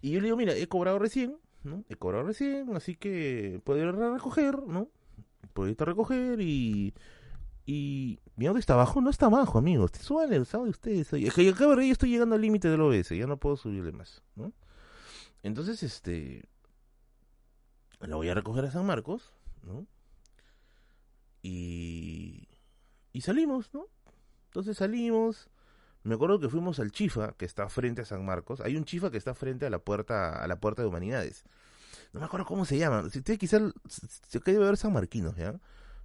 Y 0.00 0.12
yo 0.12 0.20
le 0.20 0.26
digo, 0.26 0.36
mira, 0.36 0.54
he 0.54 0.68
cobrado 0.68 1.00
recién, 1.00 1.40
¿no? 1.62 1.84
He 1.88 1.96
cobrado 1.96 2.24
recién, 2.24 2.74
así 2.74 2.96
que 2.96 3.60
puedo 3.64 3.80
ir 3.80 3.86
a 3.86 4.12
recoger, 4.12 4.66
¿no? 4.66 4.88
Puedo 5.52 5.68
ir 5.68 5.76
a 5.80 5.84
recoger 5.84 6.40
y... 6.40 6.94
Y... 7.66 8.18
Mi 8.36 8.46
auto 8.46 8.58
está 8.58 8.72
abajo, 8.72 9.00
no 9.02 9.10
está 9.10 9.26
abajo, 9.26 9.58
amigos. 9.58 9.90
Suban 10.00 10.32
el 10.32 10.44
de 10.44 10.70
ustedes. 10.70 11.12
Es 11.12 11.34
que 11.34 11.44
yo, 11.44 11.52
yo 11.54 11.80
estoy 11.82 12.10
llegando 12.10 12.34
al 12.34 12.40
límite 12.40 12.68
del 12.68 12.80
OBS, 12.80 13.10
ya 13.10 13.26
no 13.26 13.36
puedo 13.36 13.56
subirle 13.56 13.92
más, 13.92 14.22
¿no? 14.34 14.52
Entonces, 15.42 15.82
este... 15.82 16.48
Lo 18.00 18.16
voy 18.16 18.30
a 18.30 18.34
recoger 18.34 18.64
a 18.64 18.70
San 18.70 18.86
Marcos, 18.86 19.34
¿no? 19.62 19.86
Y... 21.42 22.48
Y 23.12 23.20
salimos, 23.20 23.74
¿no? 23.74 23.86
Entonces 24.46 24.78
salimos 24.78 25.50
me 26.02 26.14
acuerdo 26.14 26.40
que 26.40 26.48
fuimos 26.48 26.80
al 26.80 26.92
Chifa, 26.92 27.32
que 27.32 27.44
está 27.44 27.68
frente 27.68 28.02
a 28.02 28.04
San 28.04 28.24
Marcos. 28.24 28.60
Hay 28.60 28.76
un 28.76 28.84
Chifa 28.84 29.10
que 29.10 29.18
está 29.18 29.34
frente 29.34 29.66
a 29.66 29.70
la 29.70 29.78
puerta, 29.78 30.42
a 30.42 30.46
la 30.46 30.58
puerta 30.58 30.82
de 30.82 30.88
Humanidades. 30.88 31.44
No 32.12 32.20
me 32.20 32.26
acuerdo 32.26 32.46
cómo 32.46 32.64
se 32.64 32.78
llama. 32.78 33.08
Si 33.10 33.18
usted 33.18 33.38
quizás 33.38 33.62
se 33.88 34.40
debe 34.40 34.64
ver 34.64 34.76
San 34.76 34.92
Marquinos, 34.92 35.36
¿ya? 35.36 35.60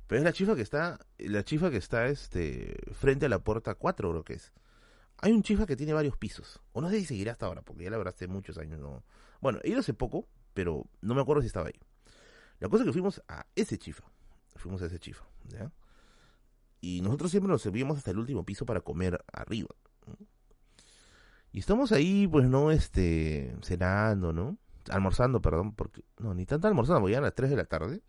Pero 0.08 0.20
es 0.20 0.26
la 0.26 0.34
chifa 0.34 0.56
que 0.56 0.62
está, 0.62 1.00
la 1.18 1.44
chifa 1.44 1.72
que 1.72 1.78
está 1.78 2.08
este 2.08 2.78
frente 2.94 3.26
a 3.26 3.30
la 3.30 3.40
puerta 3.40 3.76
4, 3.76 4.12
creo 4.12 4.24
que 4.24 4.34
es. 4.34 4.54
Hay 5.18 5.32
un 5.32 5.42
chifa 5.42 5.66
que 5.66 5.76
tiene 5.76 5.94
varios 5.94 6.18
pisos. 6.18 6.62
O 6.74 6.82
no 6.82 6.90
sé 6.90 7.00
si 7.00 7.06
seguirá 7.06 7.32
hasta 7.32 7.48
ahora, 7.48 7.62
porque 7.62 7.86
ya 7.86 7.90
la 7.90 7.98
verdad 7.98 8.14
hace 8.14 8.28
muchos 8.28 8.58
años 8.58 8.80
no. 8.80 9.04
Bueno, 9.42 9.60
he 9.64 9.70
ido 9.70 9.80
hace 9.80 9.94
poco, 9.94 10.28
pero 10.54 10.86
no 11.02 11.16
me 11.16 11.22
acuerdo 11.22 11.42
si 11.42 11.48
estaba 11.48 11.68
ahí. 11.68 11.80
La 12.60 12.70
cosa 12.70 12.84
es 12.84 12.88
que 12.88 12.94
fuimos 12.94 13.22
a 13.28 13.46
ese 13.56 13.78
chifa. 13.78 14.04
Fuimos 14.56 14.82
a 14.82 14.86
ese 14.86 15.00
chifa, 15.00 15.26
¿ya? 15.46 15.72
Y 16.82 17.02
nosotros 17.02 17.32
siempre 17.32 17.52
nos 17.52 17.64
subíamos 17.64 17.98
hasta 17.98 18.12
el 18.12 18.20
último 18.20 18.46
piso 18.46 18.66
para 18.66 18.82
comer 18.82 19.24
arriba. 19.34 19.70
Y 21.56 21.60
estamos 21.60 21.94
ahí, 21.94 22.28
pues, 22.28 22.50
¿no? 22.50 22.70
Este, 22.70 23.56
cenando, 23.62 24.34
¿no? 24.34 24.58
Almorzando, 24.90 25.42
perdón, 25.42 25.74
porque, 25.74 26.04
no, 26.20 26.34
ni 26.34 26.46
tanto 26.46 26.68
almorzando, 26.68 27.00
porque 27.00 27.16
a 27.16 27.22
las 27.22 27.34
3 27.34 27.50
de 27.50 27.56
la 27.56 27.64
tarde. 27.64 28.02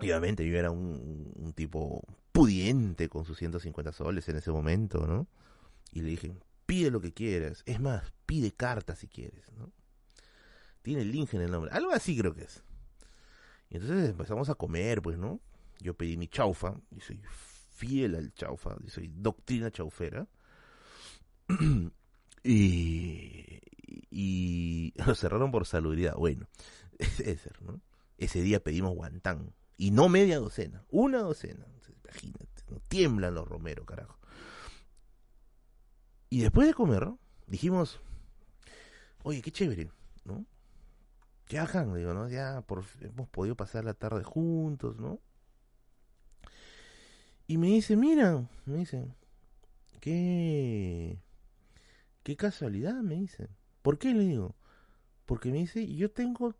Y 0.00 0.06
obviamente 0.06 0.44
yo 0.44 0.58
era 0.58 0.72
un, 0.72 1.52
tipo 1.54 2.02
pudiente 2.32 3.08
con 3.08 3.24
sus 3.24 3.38
150 3.38 3.92
soles 3.92 4.28
en 4.28 4.34
ese 4.34 4.50
momento, 4.50 5.06
¿no? 5.06 5.28
Y 5.92 6.00
le 6.00 6.08
dije, 6.08 6.34
pide 6.66 6.90
lo 6.90 7.00
que 7.00 7.14
quieras. 7.14 7.62
Es 7.66 7.78
más, 7.78 8.12
pide 8.26 8.50
cartas 8.50 8.98
si 8.98 9.06
quieres, 9.06 9.52
¿no? 9.52 9.70
Tiene 10.82 11.02
el 11.02 11.12
link 11.12 11.32
en 11.34 11.42
el 11.42 11.52
nombre. 11.52 11.70
Algo 11.70 11.92
así 11.92 12.18
creo 12.18 12.34
que 12.34 12.42
es. 12.42 12.64
Y 13.70 13.76
entonces 13.76 14.10
empezamos 14.10 14.50
a 14.50 14.56
comer, 14.56 15.02
pues, 15.02 15.18
¿no? 15.18 15.38
Yo 15.78 15.94
pedí 15.94 16.16
mi 16.16 16.26
chaufa, 16.26 16.74
y 16.90 16.98
soy 16.98 17.22
fiel 17.70 18.16
al 18.16 18.34
chaufa, 18.34 18.74
soy 18.88 19.06
doctrina 19.14 19.70
chaufera. 19.70 20.26
Y, 22.42 23.60
y 24.10 24.92
lo 25.04 25.14
cerraron 25.14 25.50
por 25.50 25.66
salubridad. 25.66 26.14
Bueno, 26.16 26.46
ese, 28.18 28.42
día 28.42 28.62
pedimos 28.62 28.94
guantán. 28.94 29.52
Y 29.76 29.90
no 29.90 30.08
media 30.08 30.38
docena, 30.38 30.84
una 30.88 31.18
docena. 31.18 31.66
Imagínate, 32.04 32.46
tiemblan 32.88 33.34
los 33.34 33.46
romeros, 33.46 33.84
carajo. 33.84 34.18
Y 36.30 36.40
después 36.40 36.66
de 36.66 36.74
comer, 36.74 37.10
dijimos, 37.46 38.00
oye, 39.22 39.42
qué 39.42 39.52
chévere, 39.52 39.90
¿no? 40.24 40.46
Ya, 41.48 41.66
digo, 41.94 42.14
¿no? 42.14 42.28
Ya 42.28 42.62
por, 42.62 42.84
hemos 43.00 43.28
podido 43.28 43.54
pasar 43.54 43.84
la 43.84 43.94
tarde 43.94 44.24
juntos, 44.24 44.98
¿no? 44.98 45.20
Y 47.46 47.58
me 47.58 47.68
dice, 47.68 47.96
mira, 47.96 48.48
me 48.64 48.78
dice, 48.78 49.06
qué, 50.00 51.20
qué 52.26 52.36
casualidad, 52.36 52.94
me 53.02 53.14
dice. 53.14 53.46
¿Por 53.82 53.98
qué 53.98 54.12
le 54.12 54.24
digo? 54.24 54.56
Porque 55.26 55.52
me 55.52 55.58
dice, 55.58 55.86
yo 55.94 56.10
tengo 56.10 56.56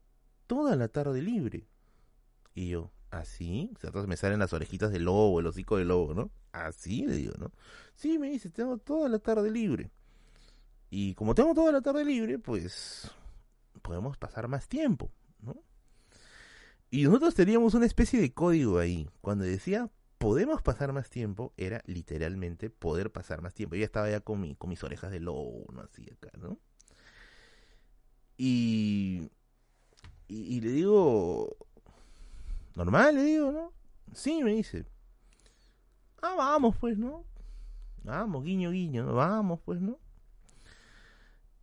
toda 0.47 0.77
la 0.77 0.87
tarde 0.87 1.21
libre. 1.21 1.67
Y 2.55 2.69
yo, 2.69 2.93
¿así? 3.11 3.73
O 3.75 3.81
sea, 3.81 3.91
me 4.07 4.17
salen 4.17 4.39
las 4.39 4.53
orejitas 4.53 4.93
del 4.93 5.07
lobo, 5.07 5.41
el 5.41 5.47
hocico 5.49 5.77
del 5.77 5.89
lobo, 5.89 6.15
¿no? 6.15 6.31
Así 6.53 7.05
le 7.05 7.17
digo, 7.17 7.35
¿no? 7.41 7.51
Sí, 7.97 8.17
me 8.17 8.31
dice, 8.31 8.49
tengo 8.49 8.79
toda 8.79 9.09
la 9.09 9.19
tarde 9.19 9.51
libre. 9.51 9.91
Y 10.89 11.15
como 11.15 11.35
tengo 11.35 11.53
toda 11.53 11.73
la 11.73 11.81
tarde 11.81 12.05
libre, 12.05 12.39
pues 12.39 13.11
podemos 13.83 14.17
pasar 14.17 14.47
más 14.47 14.69
tiempo, 14.69 15.11
¿no? 15.41 15.57
Y 16.93 17.03
nosotros 17.03 17.35
teníamos 17.35 17.75
una 17.75 17.87
especie 17.87 18.21
de 18.21 18.33
código 18.33 18.79
ahí. 18.79 19.11
Cuando 19.21 19.43
decía 19.43 19.91
podemos 20.19 20.63
pasar 20.63 20.93
más 20.93 21.11
tiempo, 21.11 21.53
era 21.57 21.83
literalmente 21.87 22.71
poder 22.71 23.13
pasar 23.13 23.43
más 23.43 23.55
tiempo. 23.55 23.77
Yo 23.77 23.85
estaba 23.85 24.11
ya 24.11 24.21
con, 24.21 24.41
mi, 24.41 24.55
con 24.55 24.71
mis 24.71 24.83
orejas 24.83 25.11
de 25.11 25.21
lobo, 25.21 25.67
¿no? 25.73 25.83
Así 25.83 26.07
acá, 26.11 26.31
¿no? 26.39 26.59
Y, 28.39 29.31
y, 30.29 30.61
le 30.61 30.71
digo, 30.71 31.57
normal, 32.75 33.15
le 33.15 33.23
digo, 33.23 33.53
¿no? 33.53 33.73
Sí, 34.13 34.43
me 34.43 34.53
dice. 34.53 34.85
Ah, 36.23 36.35
vamos, 36.37 36.77
pues, 36.79 36.99
¿no? 36.99 37.25
Vamos, 38.03 38.45
guiño, 38.45 38.71
guiño, 38.71 39.15
vamos, 39.15 39.61
pues, 39.65 39.81
¿no? 39.81 39.99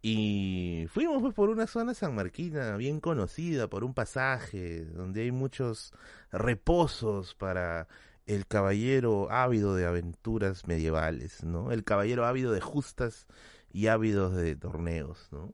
Y 0.06 0.86
fuimos 0.90 1.22
pues 1.22 1.34
por 1.34 1.50
una 1.50 1.66
zona 1.66 1.94
sanmarquina 1.94 2.76
bien 2.76 3.00
conocida, 3.00 3.70
por 3.70 3.86
un 3.86 3.94
pasaje 3.94 4.84
donde 4.84 5.22
hay 5.22 5.32
muchos 5.32 5.94
reposos 6.30 7.36
para 7.36 7.88
el 8.26 8.48
caballero 8.48 9.30
ávido 9.32 9.76
de 9.76 9.86
aventuras 9.86 10.68
medievales, 10.68 11.44
¿no? 11.44 11.72
El 11.72 11.84
caballero 11.84 12.26
ávido 12.26 12.52
de 12.52 12.62
justas 12.62 13.28
y 13.72 13.88
ávido 13.88 14.30
de 14.30 14.56
torneos, 14.56 15.28
¿no? 15.32 15.54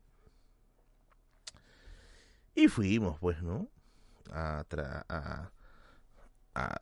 Y 2.55 2.67
fuimos, 2.67 3.19
pues, 3.19 3.41
¿no? 3.41 3.69
A, 4.31 4.65
a, 5.09 5.51
a 6.55 6.77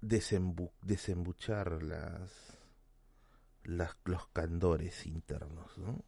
desembuchar 0.00 1.82
las, 1.82 2.58
las, 3.64 3.96
los 4.04 4.28
candores 4.28 5.06
internos, 5.06 5.76
¿no? 5.78 6.04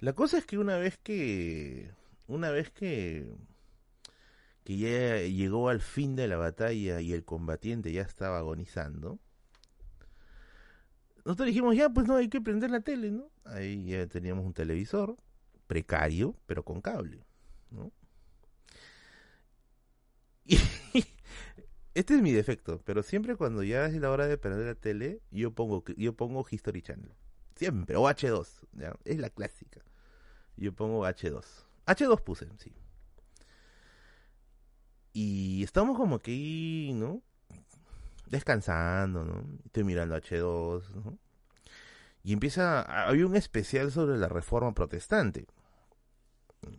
La 0.00 0.14
cosa 0.14 0.38
es 0.38 0.46
que 0.46 0.58
una 0.58 0.76
vez 0.78 0.98
que, 0.98 1.92
una 2.26 2.50
vez 2.50 2.70
que 2.70 3.32
que 4.64 4.76
ya 4.76 5.18
llegó 5.18 5.68
al 5.68 5.80
fin 5.80 6.14
de 6.16 6.28
la 6.28 6.36
batalla 6.36 7.00
y 7.00 7.12
el 7.12 7.24
combatiente 7.24 7.92
ya 7.92 8.02
estaba 8.02 8.38
agonizando, 8.38 9.18
nosotros 11.24 11.46
dijimos, 11.46 11.76
ya, 11.76 11.88
pues 11.88 12.06
no, 12.06 12.16
hay 12.16 12.28
que 12.28 12.40
prender 12.40 12.70
la 12.70 12.80
tele, 12.80 13.10
¿no? 13.10 13.30
Ahí 13.44 13.84
ya 13.86 14.06
teníamos 14.06 14.44
un 14.44 14.52
televisor, 14.52 15.16
precario, 15.66 16.36
pero 16.46 16.64
con 16.64 16.80
cable, 16.80 17.24
¿no? 17.70 17.92
Y 20.44 20.56
este 21.94 22.14
es 22.14 22.22
mi 22.22 22.32
defecto, 22.32 22.80
pero 22.84 23.02
siempre 23.02 23.36
cuando 23.36 23.62
ya 23.62 23.86
es 23.86 23.94
la 23.94 24.10
hora 24.10 24.26
de 24.26 24.36
prender 24.36 24.66
la 24.66 24.74
tele, 24.74 25.20
yo 25.30 25.52
pongo, 25.52 25.84
yo 25.96 26.14
pongo 26.14 26.44
History 26.48 26.82
Channel. 26.82 27.12
Siempre, 27.54 27.96
o 27.96 28.08
H2, 28.08 28.48
¿ya? 28.72 28.96
Es 29.04 29.18
la 29.18 29.30
clásica. 29.30 29.80
Yo 30.56 30.72
pongo 30.72 31.06
H2. 31.06 31.44
H2 31.86 32.20
puse, 32.22 32.48
sí. 32.58 32.72
Y 35.12 35.62
estamos 35.62 35.96
como 35.96 36.20
que, 36.20 36.90
¿no? 36.94 37.22
Descansando, 38.26 39.24
¿no? 39.24 39.44
Estoy 39.66 39.84
mirando 39.84 40.16
H2, 40.16 40.88
¿no? 40.90 41.18
Y 42.24 42.32
empieza, 42.32 42.82
había 43.06 43.26
un 43.26 43.36
especial 43.36 43.90
sobre 43.90 44.16
la 44.16 44.28
reforma 44.28 44.72
protestante, 44.74 45.46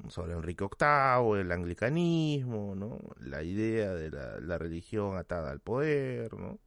sobre 0.07 0.33
Enrique 0.33 0.65
VIII, 0.65 1.41
el 1.41 1.51
anglicanismo, 1.51 2.75
¿no? 2.75 2.99
La 3.19 3.43
idea 3.43 3.93
de 3.93 4.09
la, 4.09 4.39
la 4.39 4.57
religión 4.57 5.17
atada 5.17 5.51
al 5.51 5.59
poder, 5.59 6.33
¿no? 6.33 6.59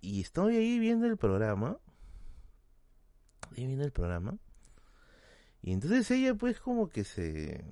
Y 0.00 0.20
estoy 0.20 0.56
ahí 0.56 0.78
viendo 0.78 1.06
el 1.06 1.16
programa, 1.16 1.78
ahí 3.56 3.66
viendo 3.66 3.84
el 3.84 3.92
programa, 3.92 4.38
y 5.62 5.72
entonces 5.72 6.10
ella 6.10 6.34
pues 6.34 6.58
como 6.58 6.88
que 6.88 7.04
se, 7.04 7.64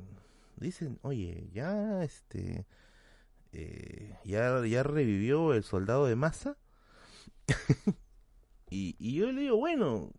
dicen, 0.60 0.98
oye, 1.02 1.48
ya 1.52 2.02
este, 2.04 2.66
eh, 3.52 4.16
ya, 4.24 4.64
ya 4.66 4.82
revivió 4.82 5.54
el 5.54 5.64
soldado 5.64 6.06
de 6.06 6.16
masa. 6.16 6.56
y, 8.70 8.96
y 8.98 9.14
yo 9.14 9.32
le 9.32 9.42
digo, 9.42 9.56
bueno, 9.56 10.12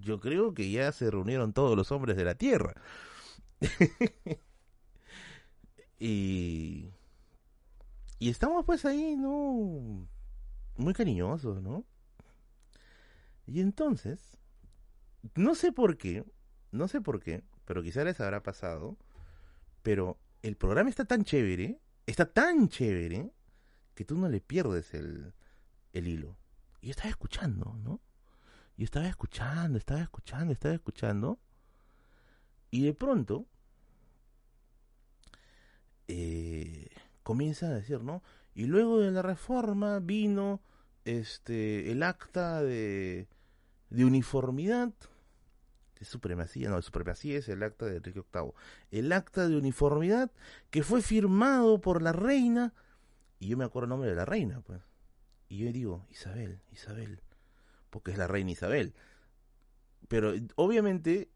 yo 0.00 0.20
creo 0.20 0.54
que 0.54 0.70
ya 0.70 0.92
se 0.92 1.10
reunieron 1.10 1.52
todos 1.52 1.76
los 1.76 1.92
hombres 1.92 2.16
de 2.16 2.24
la 2.24 2.34
tierra. 2.34 2.74
y, 5.98 6.90
y 8.18 8.28
estamos 8.30 8.64
pues 8.64 8.84
ahí, 8.84 9.16
¿no? 9.16 10.06
Muy 10.76 10.94
cariñosos, 10.94 11.62
¿no? 11.62 11.84
Y 13.46 13.60
entonces, 13.60 14.38
no 15.34 15.54
sé 15.54 15.72
por 15.72 15.98
qué, 15.98 16.24
no 16.70 16.88
sé 16.88 17.00
por 17.00 17.20
qué, 17.20 17.44
pero 17.72 17.82
quizá 17.82 18.04
les 18.04 18.20
habrá 18.20 18.42
pasado, 18.42 18.98
pero 19.82 20.18
el 20.42 20.56
programa 20.56 20.90
está 20.90 21.06
tan 21.06 21.24
chévere, 21.24 21.80
está 22.04 22.26
tan 22.26 22.68
chévere, 22.68 23.32
que 23.94 24.04
tú 24.04 24.18
no 24.18 24.28
le 24.28 24.42
pierdes 24.42 24.92
el, 24.92 25.32
el 25.94 26.06
hilo. 26.06 26.36
Y 26.82 26.88
yo 26.88 26.90
estaba 26.90 27.08
escuchando, 27.08 27.74
¿no? 27.82 27.98
Yo 28.76 28.84
estaba 28.84 29.08
escuchando, 29.08 29.78
estaba 29.78 30.02
escuchando, 30.02 30.52
estaba 30.52 30.74
escuchando. 30.74 31.38
Y 32.70 32.84
de 32.84 32.92
pronto 32.92 33.46
eh, 36.08 36.90
comienza 37.22 37.68
a 37.68 37.70
decir, 37.70 38.02
¿no? 38.02 38.22
Y 38.54 38.66
luego 38.66 39.00
de 39.00 39.12
la 39.12 39.22
reforma 39.22 39.98
vino 39.98 40.60
este 41.06 41.90
el 41.90 42.02
acta 42.02 42.62
de, 42.62 43.28
de 43.88 44.04
uniformidad 44.04 44.92
supremacía, 46.04 46.70
no, 46.70 46.80
supremacía 46.82 47.38
es 47.38 47.48
el 47.48 47.62
acta 47.62 47.86
de 47.86 47.96
Enrique 47.96 48.22
VIII. 48.32 48.52
El 48.90 49.12
acta 49.12 49.48
de 49.48 49.56
uniformidad 49.56 50.30
que 50.70 50.82
fue 50.82 51.02
firmado 51.02 51.80
por 51.80 52.02
la 52.02 52.12
reina, 52.12 52.74
y 53.38 53.48
yo 53.48 53.56
me 53.56 53.64
acuerdo 53.64 53.84
el 53.84 53.90
nombre 53.90 54.10
de 54.10 54.16
la 54.16 54.24
reina, 54.24 54.60
pues. 54.60 54.80
Y 55.48 55.58
yo 55.58 55.72
digo, 55.72 56.06
Isabel, 56.10 56.60
Isabel, 56.70 57.20
porque 57.90 58.10
es 58.12 58.18
la 58.18 58.26
reina 58.26 58.50
Isabel. 58.50 58.94
Pero 60.08 60.32
obviamente 60.56 61.30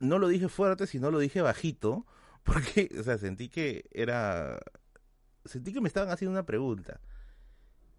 no 0.00 0.18
lo 0.18 0.28
dije 0.28 0.48
fuerte, 0.48 0.86
sino 0.86 1.10
lo 1.10 1.18
dije 1.18 1.40
bajito, 1.40 2.06
porque, 2.44 2.90
o 2.98 3.02
sea, 3.02 3.18
sentí 3.18 3.48
que 3.48 3.86
era, 3.90 4.60
sentí 5.44 5.72
que 5.72 5.80
me 5.80 5.88
estaban 5.88 6.10
haciendo 6.10 6.32
una 6.32 6.46
pregunta. 6.46 7.00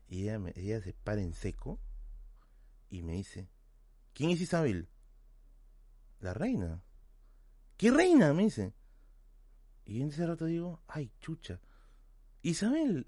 Y 0.07 0.23
ella, 0.23 0.39
ella 0.55 0.81
se 0.81 0.93
para 0.93 1.21
en 1.21 1.33
seco 1.33 1.79
y 2.89 3.01
me 3.01 3.13
dice, 3.13 3.49
¿quién 4.13 4.29
es 4.29 4.41
Isabel? 4.41 4.87
La 6.25 6.33
reina. 6.33 6.81
¿Qué 7.77 7.91
reina? 7.91 8.33
Me 8.33 8.45
dice. 8.45 8.73
Y 9.85 10.01
en 10.01 10.07
ese 10.07 10.25
rato 10.25 10.45
digo, 10.45 10.81
ay, 10.87 11.11
chucha. 11.19 11.61
Isabel. 12.41 13.05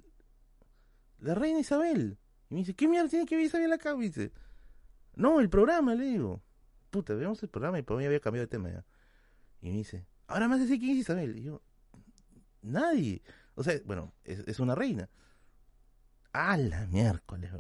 La 1.18 1.34
reina 1.34 1.60
Isabel. 1.60 2.20
Y 2.48 2.54
me 2.54 2.60
dice, 2.60 2.76
¿qué 2.76 2.88
mierda 2.88 3.10
tiene 3.10 3.26
que 3.26 3.36
ver 3.36 3.46
Isabel 3.46 3.74
acá? 3.74 3.96
Me 3.96 4.04
dice. 4.04 4.32
No, 5.16 5.40
el 5.40 5.50
programa, 5.50 5.96
le 5.96 6.06
digo. 6.06 6.44
Puta, 6.92 7.16
veamos 7.16 7.42
el 7.42 7.50
programa 7.50 7.80
y 7.80 7.82
por 7.82 7.98
mí 7.98 8.06
había 8.06 8.20
cambiado 8.20 8.46
de 8.46 8.52
tema 8.52 8.70
ya. 8.70 8.86
Y 9.62 9.72
me 9.72 9.78
dice, 9.78 10.06
ahora 10.28 10.48
más 10.48 10.60
decir 10.60 10.78
quién 10.78 10.92
es 10.92 10.98
Isabel. 10.98 11.40
Y 11.40 11.42
yo, 11.42 11.64
nadie. 12.62 13.24
O 13.56 13.64
sea, 13.64 13.82
bueno, 13.84 14.14
es, 14.26 14.60
una 14.60 14.76
reina. 14.76 15.10
A 16.34 16.56
la 16.56 16.86
miércoles, 16.86 17.52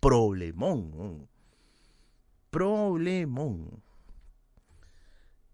problemón. 0.00 1.28
Problemón 2.48 3.82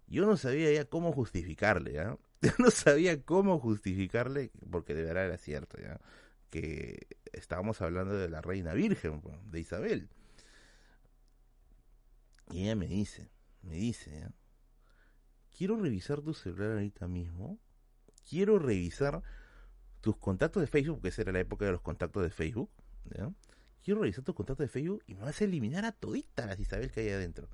yo 0.07 0.27
no 0.27 0.37
sabía 0.37 0.73
ya 0.73 0.85
cómo 0.85 1.13
justificarle, 1.13 1.93
¿ya? 1.93 2.17
Yo 2.43 2.51
no 2.59 2.71
sabía 2.71 3.23
cómo 3.23 3.59
justificarle, 3.59 4.51
porque 4.71 4.95
de 4.95 5.05
verdad 5.05 5.25
era 5.25 5.39
cierto, 5.39 5.79
¿ya? 5.81 5.99
Que 6.51 7.07
estábamos 7.33 7.81
hablando 7.81 8.15
de 8.15 8.29
la 8.29 8.43
reina 8.43 8.75
virgen, 8.75 9.23
pues, 9.23 9.37
de 9.51 9.61
Isabel. 9.61 10.11
Y 12.51 12.65
ella 12.65 12.77
me 12.77 12.87
dice, 12.87 13.31
me 13.63 13.77
dice, 13.77 14.29
quiero 15.57 15.77
revisar 15.81 16.21
tu 16.21 16.35
celular 16.35 16.73
ahorita 16.73 17.09
mismo, 17.09 17.59
quiero 18.29 18.59
revisar 18.59 19.23
tus 20.03 20.19
contactos 20.19 20.61
de 20.61 20.67
Facebook, 20.67 20.97
porque 20.97 21.09
esa 21.09 21.23
era 21.23 21.33
la 21.33 21.41
época 21.41 21.65
de 21.65 21.73
los 21.73 21.81
contactos 21.81 22.23
de 22.23 22.31
Facebook, 22.31 22.71
¿ya? 23.17 23.33
Quiero 23.83 24.01
revisar 24.01 24.25
tus 24.25 24.35
contactos 24.35 24.65
de 24.65 24.69
Facebook 24.69 25.03
y 25.07 25.15
me 25.15 25.23
vas 25.23 25.41
a 25.41 25.45
eliminar 25.45 25.85
a 25.85 25.93
toditas 25.93 26.47
las 26.47 26.59
Isabel 26.59 26.91
que 26.91 27.01
hay 27.01 27.11
adentro. 27.11 27.49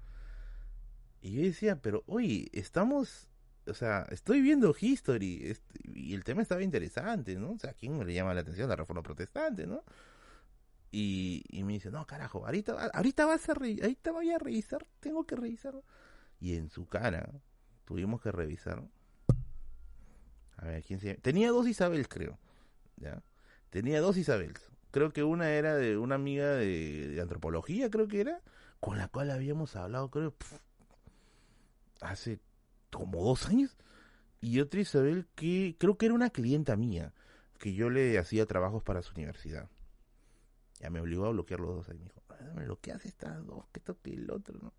Y 1.20 1.32
yo 1.32 1.42
decía, 1.42 1.76
pero 1.80 2.02
oye, 2.06 2.48
estamos, 2.52 3.28
o 3.66 3.74
sea, 3.74 4.06
estoy 4.10 4.40
viendo 4.40 4.74
History 4.78 5.56
y 5.84 6.14
el 6.14 6.24
tema 6.24 6.42
estaba 6.42 6.62
interesante, 6.62 7.36
¿no? 7.36 7.52
O 7.52 7.58
sea, 7.58 7.70
¿a 7.70 7.74
quién 7.74 8.04
le 8.06 8.14
llama 8.14 8.34
la 8.34 8.40
atención 8.40 8.68
la 8.68 8.76
reforma 8.76 9.02
protestante, 9.02 9.66
¿no? 9.66 9.84
Y, 10.90 11.44
y 11.48 11.62
me 11.62 11.74
dice, 11.74 11.90
no, 11.90 12.06
carajo, 12.06 12.46
ahorita, 12.46 12.90
ahorita 12.92 13.26
vas 13.26 13.48
a 13.48 13.52
ahorita 13.52 14.12
voy 14.12 14.30
a 14.30 14.38
revisar, 14.38 14.86
tengo 14.98 15.24
que 15.24 15.36
revisar. 15.36 15.74
Y 16.40 16.56
en 16.56 16.70
su 16.70 16.86
cara 16.86 17.30
tuvimos 17.84 18.20
que 18.22 18.32
revisar. 18.32 18.82
A 20.56 20.64
ver, 20.64 20.82
¿quién 20.82 21.00
se 21.00 21.14
Tenía 21.16 21.50
dos 21.50 21.68
Isabels, 21.68 22.08
creo. 22.08 22.38
¿Ya? 22.96 23.22
Tenía 23.70 24.00
dos 24.00 24.16
Isabels. 24.16 24.70
Creo 24.90 25.12
que 25.12 25.22
una 25.22 25.50
era 25.50 25.76
de 25.76 25.96
una 25.96 26.16
amiga 26.16 26.54
de, 26.54 27.18
antropología, 27.20 27.90
creo 27.90 28.08
que 28.08 28.20
era, 28.20 28.40
con 28.80 28.98
la 28.98 29.08
cual 29.08 29.30
habíamos 29.30 29.76
hablado, 29.76 30.10
creo, 30.10 30.34
hace 32.00 32.40
como 32.90 33.24
dos 33.24 33.46
años. 33.46 33.76
Y 34.40 34.60
otra 34.60 34.80
Isabel 34.80 35.26
que 35.34 35.76
creo 35.78 35.98
que 35.98 36.06
era 36.06 36.14
una 36.14 36.30
clienta 36.30 36.76
mía, 36.76 37.12
que 37.58 37.74
yo 37.74 37.90
le 37.90 38.18
hacía 38.18 38.46
trabajos 38.46 38.82
para 38.82 39.02
su 39.02 39.12
universidad. 39.14 39.68
Ya 40.80 40.88
me 40.88 41.00
obligó 41.00 41.26
a 41.26 41.30
bloquear 41.30 41.60
los 41.60 41.76
dos 41.76 41.88
ahí. 41.90 41.98
Me 41.98 42.04
dijo, 42.04 42.22
me 42.54 42.64
bloqueas 42.64 43.04
estas 43.04 43.46
dos, 43.46 43.66
que 43.72 43.80
esto 43.80 43.98
que 44.02 44.14
el 44.14 44.30
otro, 44.30 44.58
¿no? 44.62 44.72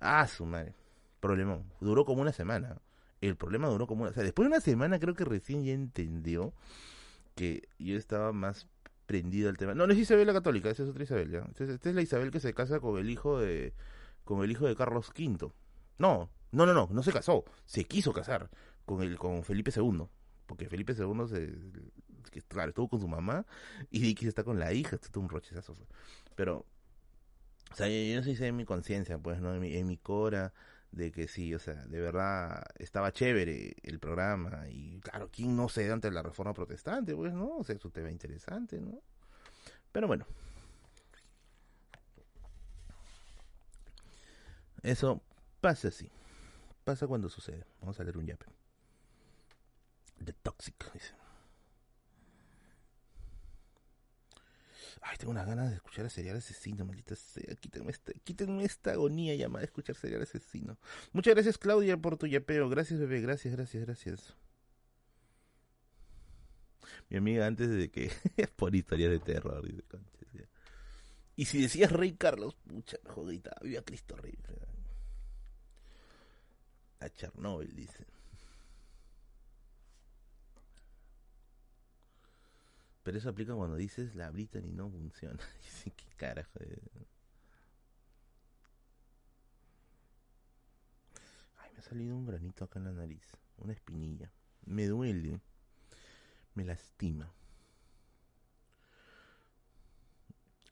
Ah, 0.00 0.26
su 0.26 0.44
madre. 0.44 0.74
Problema. 1.20 1.62
Duró 1.80 2.04
como 2.04 2.20
una 2.20 2.32
semana. 2.32 2.78
El 3.22 3.36
problema 3.36 3.68
duró 3.68 3.86
como 3.86 4.02
una... 4.02 4.10
O 4.10 4.14
sea, 4.14 4.22
después 4.22 4.44
de 4.44 4.54
una 4.54 4.60
semana 4.60 4.98
creo 4.98 5.14
que 5.14 5.24
recién 5.24 5.64
ya 5.64 5.72
entendió 5.72 6.52
que 7.34 7.68
yo 7.78 7.96
estaba 7.96 8.32
más 8.32 8.68
prendido 9.06 9.48
al 9.48 9.56
tema. 9.56 9.74
No, 9.74 9.86
no 9.86 9.94
es 9.94 9.98
Isabel 9.98 10.26
la 10.26 10.34
católica, 10.34 10.68
esa 10.68 10.82
es 10.82 10.90
otra 10.90 11.04
Isabel, 11.04 11.30
¿ya? 11.30 11.48
Esta 11.58 11.88
es 11.88 11.94
la 11.94 12.02
Isabel 12.02 12.30
que 12.30 12.40
se 12.40 12.52
casa 12.52 12.80
con 12.80 12.98
el 12.98 13.08
hijo 13.08 13.38
de... 13.38 13.72
con 14.24 14.44
el 14.44 14.50
hijo 14.50 14.66
de 14.66 14.76
Carlos 14.76 15.10
V. 15.16 15.50
No, 15.98 16.30
no, 16.52 16.66
no, 16.66 16.74
no, 16.74 16.88
no 16.90 17.02
se 17.02 17.12
casó. 17.12 17.44
Se 17.66 17.84
quiso 17.84 18.12
casar 18.12 18.50
con 18.84 19.02
el 19.02 19.18
con 19.18 19.42
Felipe 19.44 19.72
II. 19.74 20.06
Porque 20.46 20.68
Felipe 20.68 20.92
II 20.92 21.26
se, 21.26 21.52
claro, 22.48 22.70
estuvo 22.70 22.88
con 22.88 23.00
su 23.00 23.08
mamá 23.08 23.46
y 23.90 24.00
Vicky 24.00 24.26
está 24.26 24.44
con 24.44 24.58
la 24.58 24.72
hija, 24.72 24.96
esto 24.96 25.08
es 25.10 25.16
un 25.16 25.28
rochezazo. 25.28 25.74
Pero, 26.34 26.66
o 27.70 27.74
sea, 27.74 27.88
yo, 27.88 28.16
no 28.16 28.22
sé 28.22 28.36
si 28.36 28.44
en 28.44 28.56
mi 28.56 28.64
conciencia, 28.64 29.18
pues, 29.18 29.40
¿no? 29.40 29.54
En 29.54 29.60
mi, 29.60 29.74
en 29.74 29.86
mi 29.86 29.96
cora, 29.96 30.52
de 30.92 31.10
que 31.10 31.28
sí, 31.28 31.54
o 31.54 31.58
sea, 31.58 31.74
de 31.86 32.00
verdad 32.00 32.62
estaba 32.78 33.12
chévere 33.12 33.74
el 33.82 33.98
programa 33.98 34.68
y 34.68 35.00
claro, 35.00 35.28
¿quién 35.32 35.56
no 35.56 35.68
se 35.68 35.90
ante 35.90 36.10
la 36.10 36.22
reforma 36.22 36.54
protestante? 36.54 37.14
Pues, 37.16 37.32
¿no? 37.32 37.56
O 37.56 37.64
sea, 37.64 37.74
es 37.74 37.84
un 37.84 37.90
tema 37.90 38.10
interesante, 38.10 38.80
¿no? 38.80 39.00
Pero 39.92 40.06
bueno. 40.06 40.26
Eso 44.82 45.22
pasa 45.64 45.88
así. 45.88 46.10
Pasa 46.84 47.06
cuando 47.06 47.30
sucede. 47.30 47.64
Vamos 47.80 47.98
a 47.98 48.04
leer 48.04 48.18
un 48.18 48.26
yape. 48.26 48.44
The 50.22 50.34
Toxic, 50.34 50.92
dice. 50.92 51.14
Ay, 55.00 55.16
tengo 55.16 55.30
unas 55.30 55.46
ganas 55.46 55.70
de 55.70 55.76
escuchar 55.76 56.04
a 56.04 56.10
Serial 56.10 56.36
Asesino, 56.36 56.84
maldita 56.84 57.16
sea. 57.16 57.54
Quítenme 57.54 57.92
esta, 57.92 58.12
quítenme 58.12 58.64
esta 58.64 58.92
agonía 58.92 59.34
llamada 59.36 59.60
de 59.60 59.66
escuchar 59.66 59.96
Serial 59.96 60.20
Asesino. 60.20 60.76
Muchas 61.12 61.32
gracias, 61.32 61.56
Claudia, 61.56 61.96
por 61.96 62.18
tu 62.18 62.26
yapeo. 62.26 62.68
Gracias, 62.68 63.00
bebé. 63.00 63.22
Gracias, 63.22 63.56
gracias, 63.56 63.86
gracias. 63.86 64.36
Mi 67.08 67.16
amiga 67.16 67.46
antes 67.46 67.70
de 67.70 67.90
que... 67.90 68.10
por 68.56 68.76
historias 68.76 69.10
de 69.12 69.18
terror, 69.18 69.64
dice, 69.64 69.82
Y 71.36 71.46
si 71.46 71.62
decías 71.62 71.90
Rey 71.90 72.12
Carlos, 72.12 72.54
pucha, 72.54 72.98
jodita, 73.06 73.56
viva 73.62 73.80
Cristo 73.80 74.14
Rey. 74.16 74.36
A 77.04 77.10
Chernobyl, 77.10 77.76
dice. 77.76 78.06
Pero 83.02 83.18
eso 83.18 83.28
aplica 83.28 83.54
cuando 83.54 83.76
dices 83.76 84.14
la 84.14 84.30
Brittany 84.30 84.72
no 84.72 84.88
funciona. 84.88 85.38
Dice, 85.62 85.90
¿qué 85.90 86.06
carajo? 86.16 86.58
Ay, 91.58 91.70
me 91.74 91.78
ha 91.78 91.82
salido 91.82 92.16
un 92.16 92.24
granito 92.24 92.64
acá 92.64 92.78
en 92.78 92.86
la 92.86 92.92
nariz. 92.92 93.36
Una 93.58 93.74
espinilla. 93.74 94.30
Me 94.64 94.86
duele. 94.86 95.38
Me 96.54 96.64
lastima. 96.64 97.30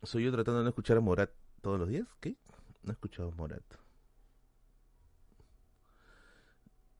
¿Soy 0.02 0.24
yo 0.24 0.32
tratando 0.32 0.60
de 0.60 0.64
no 0.64 0.70
escuchar 0.70 0.96
a 0.96 1.00
Morat 1.00 1.30
todos 1.60 1.78
los 1.78 1.90
días? 1.90 2.08
¿Qué? 2.20 2.36
No 2.82 2.92
he 2.92 2.94
escuchado 2.94 3.28
a 3.28 3.34
Morat. 3.34 3.81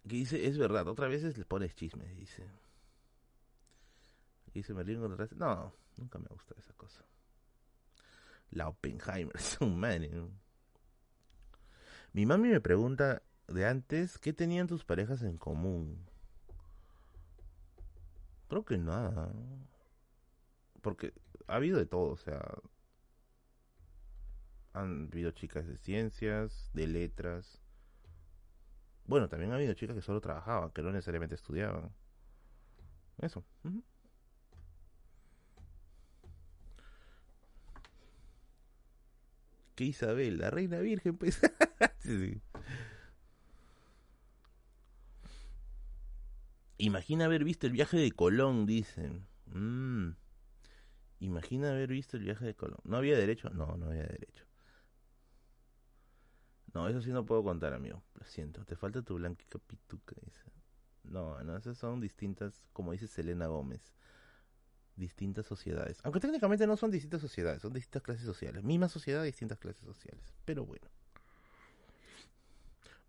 Que 0.08 0.16
dice, 0.16 0.46
es 0.46 0.58
verdad, 0.58 0.88
otras 0.88 1.10
veces 1.10 1.38
le 1.38 1.44
pones 1.44 1.74
chismes, 1.74 2.16
dice. 2.16 2.44
Y 4.54 4.62
se 4.62 4.74
me 4.74 4.82
ríen 4.82 5.00
contra 5.00 5.28
No, 5.36 5.72
nunca 5.96 6.18
me 6.18 6.26
gusta 6.28 6.54
esa 6.58 6.72
cosa. 6.74 7.04
La 8.50 8.68
Oppenheimer 8.68 9.34
es 9.36 9.58
un 9.60 9.78
man. 9.78 10.06
Mi 12.12 12.26
mami 12.26 12.48
me 12.48 12.60
pregunta 12.60 13.22
de 13.48 13.66
antes 13.66 14.18
qué 14.18 14.32
tenían 14.32 14.66
tus 14.66 14.84
parejas 14.84 15.22
en 15.22 15.38
común. 15.38 16.06
Creo 18.48 18.64
que 18.64 18.76
nada. 18.76 19.32
Porque 20.82 21.14
ha 21.46 21.56
habido 21.56 21.78
de 21.78 21.86
todo, 21.86 22.10
o 22.12 22.16
sea. 22.16 22.42
Han 24.74 25.08
habido 25.10 25.30
chicas 25.30 25.66
de 25.66 25.78
ciencias, 25.78 26.70
de 26.74 26.86
letras. 26.86 27.61
Bueno, 29.06 29.28
también 29.28 29.52
ha 29.52 29.56
habido 29.56 29.74
chicas 29.74 29.96
que 29.96 30.02
solo 30.02 30.20
trabajaban, 30.20 30.70
que 30.70 30.82
no 30.82 30.92
necesariamente 30.92 31.34
estudiaban. 31.34 31.90
Eso. 33.18 33.44
que 39.74 39.84
Isabel, 39.84 40.38
la 40.38 40.50
reina 40.50 40.78
virgen, 40.80 41.16
pues. 41.16 41.40
Imagina 46.78 47.26
haber 47.26 47.44
visto 47.44 47.66
el 47.66 47.72
viaje 47.72 47.96
de 47.96 48.10
Colón, 48.12 48.66
dicen. 48.66 49.26
Mm. 49.46 50.10
Imagina 51.20 51.70
haber 51.70 51.90
visto 51.90 52.16
el 52.16 52.24
viaje 52.24 52.44
de 52.44 52.54
Colón. 52.54 52.80
¿No 52.84 52.96
había 52.96 53.16
derecho? 53.16 53.50
No, 53.50 53.76
no 53.76 53.86
había 53.86 54.02
derecho. 54.02 54.44
No, 56.74 56.88
eso 56.88 57.02
sí 57.02 57.10
no 57.10 57.26
puedo 57.26 57.42
contar, 57.42 57.74
amigo. 57.74 58.02
Lo 58.14 58.24
siento. 58.24 58.64
Te 58.64 58.76
falta 58.76 59.02
tu 59.02 59.16
blanca 59.16 59.44
pituca. 59.66 60.16
No, 61.04 61.42
no, 61.42 61.56
esas 61.56 61.76
son 61.76 62.00
distintas, 62.00 62.62
como 62.72 62.92
dice 62.92 63.06
Selena 63.06 63.46
Gómez 63.46 63.92
distintas 64.96 65.46
sociedades. 65.46 65.98
Aunque 66.02 66.20
técnicamente 66.20 66.66
no 66.66 66.76
son 66.76 66.90
distintas 66.90 67.20
sociedades, 67.20 67.62
son 67.62 67.72
distintas 67.72 68.02
clases 68.02 68.24
sociales. 68.24 68.62
Misma 68.62 68.88
sociedad, 68.88 69.22
distintas 69.22 69.58
clases 69.58 69.84
sociales. 69.84 70.22
Pero 70.44 70.64
bueno. 70.64 70.86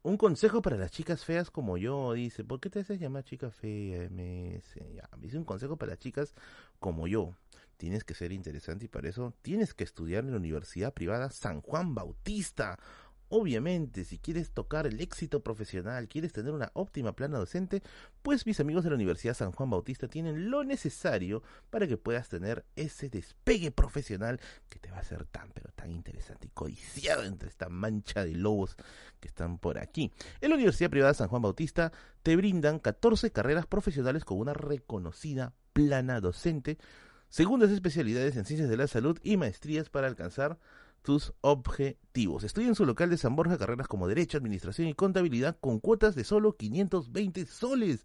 Un 0.02 0.18
consejo 0.18 0.62
para 0.62 0.76
las 0.76 0.92
chicas 0.92 1.24
feas 1.24 1.50
como 1.50 1.78
yo, 1.78 2.14
dice. 2.14 2.44
¿Por 2.44 2.60
qué 2.60 2.70
te 2.70 2.80
haces 2.80 3.00
llamar 3.00 3.24
chica 3.24 3.52
fea? 3.52 4.10
Ya, 4.10 5.10
dice 5.18 5.38
un 5.38 5.46
consejo 5.46 5.78
para 5.78 5.92
las 5.92 6.00
chicas 6.00 6.34
como 6.80 7.08
yo. 7.08 7.34
Tienes 7.78 8.04
que 8.04 8.14
ser 8.14 8.32
interesante 8.32 8.86
y 8.86 8.88
para 8.88 9.10
eso 9.10 9.34
tienes 9.42 9.74
que 9.74 9.84
estudiar 9.84 10.24
en 10.26 10.32
la 10.32 10.38
Universidad 10.38 10.94
Privada 10.94 11.32
San 11.32 11.62
Juan 11.62 11.96
Bautista. 11.96 12.78
Obviamente, 13.30 14.06
si 14.06 14.20
quieres 14.20 14.52
tocar 14.52 14.86
el 14.86 15.02
éxito 15.02 15.42
profesional, 15.42 16.08
quieres 16.08 16.34
tener 16.34 16.54
una 16.54 16.70
óptima 16.74 17.16
plana 17.16 17.40
docente, 17.40 17.82
pues 18.22 18.46
mis 18.46 18.60
amigos 18.60 18.84
de 18.84 18.92
la 18.92 18.96
Universidad 18.96 19.34
San 19.34 19.52
Juan 19.52 19.70
Bautista 19.70 20.08
tienen 20.08 20.52
lo 20.52 20.64
necesario 20.64 21.42
para 21.70 21.88
que 21.88 21.98
puedas 21.98 22.30
tener 22.30 22.64
ese 22.76 23.10
despegue 23.10 23.72
profesional 23.72 24.40
que 24.70 24.78
te 24.80 24.92
va 24.92 25.00
a 25.00 25.04
ser 25.04 25.26
tan, 25.26 25.50
pero 25.52 25.72
tan 25.74 25.92
interesante 25.92 26.48
y 26.48 26.52
codiciado 26.52 27.24
entre 27.24 27.50
esta 27.50 27.70
mancha 27.70 28.24
de 28.24 28.36
lobos 28.36 28.76
que 29.20 29.28
están 29.28 29.58
por 29.58 29.80
aquí. 29.80 30.12
En 30.40 30.50
la 30.50 30.56
Universidad 30.56 30.90
Privada 30.92 31.14
San 31.14 31.28
Juan 31.28 31.42
Bautista 31.42 31.92
te 32.22 32.36
brindan 32.36 32.80
14 32.80 33.32
carreras 33.32 33.66
profesionales 33.66 34.26
con 34.26 34.38
una 34.38 34.54
reconocida 34.54 35.54
plana 35.74 36.22
docente, 36.22 36.78
segundas 37.30 37.72
especialidades 37.72 38.38
en 38.38 38.46
ciencias 38.46 38.70
de 38.70 38.78
la 38.78 38.88
salud 38.88 39.18
y 39.24 39.38
maestrías 39.38 39.90
para 39.90 40.08
alcanzar 40.08 40.60
tus 41.04 41.34
objetivos. 41.42 42.44
Estudia 42.44 42.70
en 42.70 42.76
su 42.76 42.86
local 42.86 43.10
de 43.10 43.18
San 43.18 43.36
Borja 43.36 43.58
carreras 43.58 43.88
como 43.88 44.08
Derecho, 44.08 44.38
Administración 44.38 44.88
y 44.88 44.94
Contabilidad 44.94 45.58
con 45.60 45.80
cuotas 45.80 46.16
de 46.16 46.24
solo 46.24 46.56
520 46.56 47.46
soles. 47.46 48.04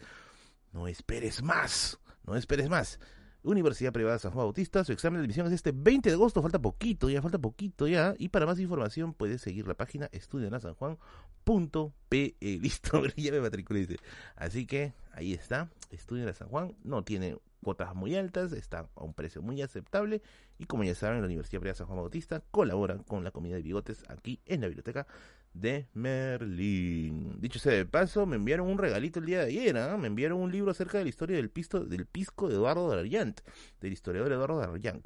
No 0.71 0.87
esperes 0.87 1.41
más, 1.41 1.99
no 2.25 2.35
esperes 2.35 2.69
más. 2.69 2.99
Universidad 3.41 3.93
Privada 3.93 4.19
San 4.19 4.33
Juan 4.33 4.47
Bautista, 4.47 4.83
su 4.83 4.91
examen 4.91 5.21
de 5.21 5.23
admisión 5.23 5.47
es 5.47 5.53
este 5.53 5.71
20 5.71 6.09
de 6.09 6.15
agosto, 6.15 6.41
falta 6.41 6.59
poquito, 6.59 7.09
ya 7.09 7.21
falta 7.21 7.39
poquito 7.39 7.87
ya. 7.87 8.13
Y 8.17 8.27
para 8.29 8.45
más 8.45 8.59
información 8.59 9.13
puedes 9.13 9.41
seguir 9.41 9.65
la 9.65 9.75
página 9.75 10.09
estudianasanjuan.pe. 10.11 12.35
Listo, 12.41 13.05
ya 13.15 13.31
me 13.31 13.39
matriculé. 13.39 13.87
Así 14.35 14.65
que 14.65 14.93
ahí 15.13 15.33
está, 15.33 15.69
Estudian 15.89 16.33
San 16.33 16.49
Juan, 16.49 16.75
no 16.83 17.03
tiene 17.03 17.37
cuotas 17.61 17.95
muy 17.95 18.15
altas, 18.15 18.51
está 18.53 18.89
a 18.95 19.03
un 19.03 19.13
precio 19.13 19.41
muy 19.41 19.61
aceptable 19.61 20.21
y 20.57 20.65
como 20.65 20.83
ya 20.83 20.95
saben, 20.95 21.19
la 21.19 21.25
Universidad 21.25 21.59
Privada 21.59 21.75
San 21.75 21.87
Juan 21.87 21.99
Bautista 21.99 22.41
colabora 22.51 22.97
con 23.07 23.23
la 23.23 23.31
comida 23.31 23.55
de 23.55 23.61
bigotes 23.61 24.03
aquí 24.07 24.39
en 24.45 24.61
la 24.61 24.67
biblioteca 24.67 25.07
de 25.53 25.87
Merlín. 25.93 27.39
Dicho 27.39 27.59
sea 27.59 27.73
de 27.73 27.85
paso, 27.85 28.25
me 28.25 28.35
enviaron 28.35 28.67
un 28.67 28.77
regalito 28.77 29.19
el 29.19 29.25
día 29.25 29.39
de 29.39 29.45
ayer, 29.45 29.77
¿ah? 29.77 29.97
me 29.97 30.07
enviaron 30.07 30.39
un 30.39 30.51
libro 30.51 30.71
acerca 30.71 30.97
de 30.97 31.05
la 31.05 31.09
historia 31.09 31.37
del, 31.37 31.49
pisto, 31.49 31.83
del 31.83 32.05
pisco 32.05 32.47
de 32.47 32.55
Eduardo 32.55 32.89
Darriant, 32.89 33.41
del 33.81 33.93
historiador 33.93 34.31
Eduardo 34.31 34.59
Darriant. 34.59 35.05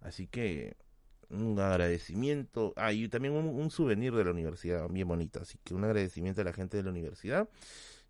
Así 0.00 0.26
que 0.26 0.76
un 1.32 1.58
agradecimiento. 1.58 2.72
Ah, 2.76 2.92
y 2.92 3.08
también 3.08 3.34
un, 3.34 3.70
souvenir 3.70 4.14
de 4.14 4.24
la 4.24 4.30
universidad, 4.30 4.88
bien 4.88 5.08
bonito. 5.08 5.40
Así 5.40 5.58
que 5.64 5.74
un 5.74 5.84
agradecimiento 5.84 6.40
a 6.40 6.44
la 6.44 6.52
gente 6.52 6.76
de 6.76 6.82
la 6.82 6.90
universidad 6.90 7.48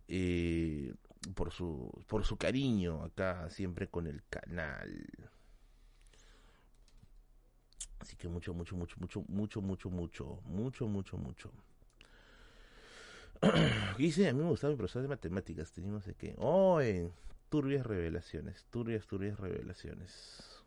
eh, 0.09 0.95
por, 1.35 1.53
su, 1.53 1.91
por 2.07 2.25
su 2.25 2.37
cariño 2.37 3.03
acá, 3.05 3.49
siempre 3.51 3.89
con 3.89 4.07
el 4.07 4.23
canal. 4.29 5.07
Así 8.01 8.17
que 8.17 8.29
mucho, 8.29 8.53
mucho, 8.53 8.77
mucho, 8.77 8.97
mucho, 8.99 9.23
mucho, 9.29 9.61
mucho, 9.61 9.91
mucho, 9.91 10.41
mucho, 10.45 10.87
mucho, 10.89 11.19
mucho. 11.19 11.51
Dice, 13.99 14.29
a 14.29 14.33
mí 14.33 14.43
me 14.43 14.49
gustaba 14.49 14.73
mi 14.73 14.77
profesor 14.77 15.03
de 15.03 15.09
matemáticas, 15.09 15.73
tenía 15.73 15.93
no 15.93 16.01
sé 16.01 16.15
qué. 16.15 16.35
Oh, 16.39 16.81
turbias 17.49 17.87
revelaciones, 17.87 18.67
turbias, 18.71 19.07
turbias 19.07 19.39
revelaciones. 19.39 20.65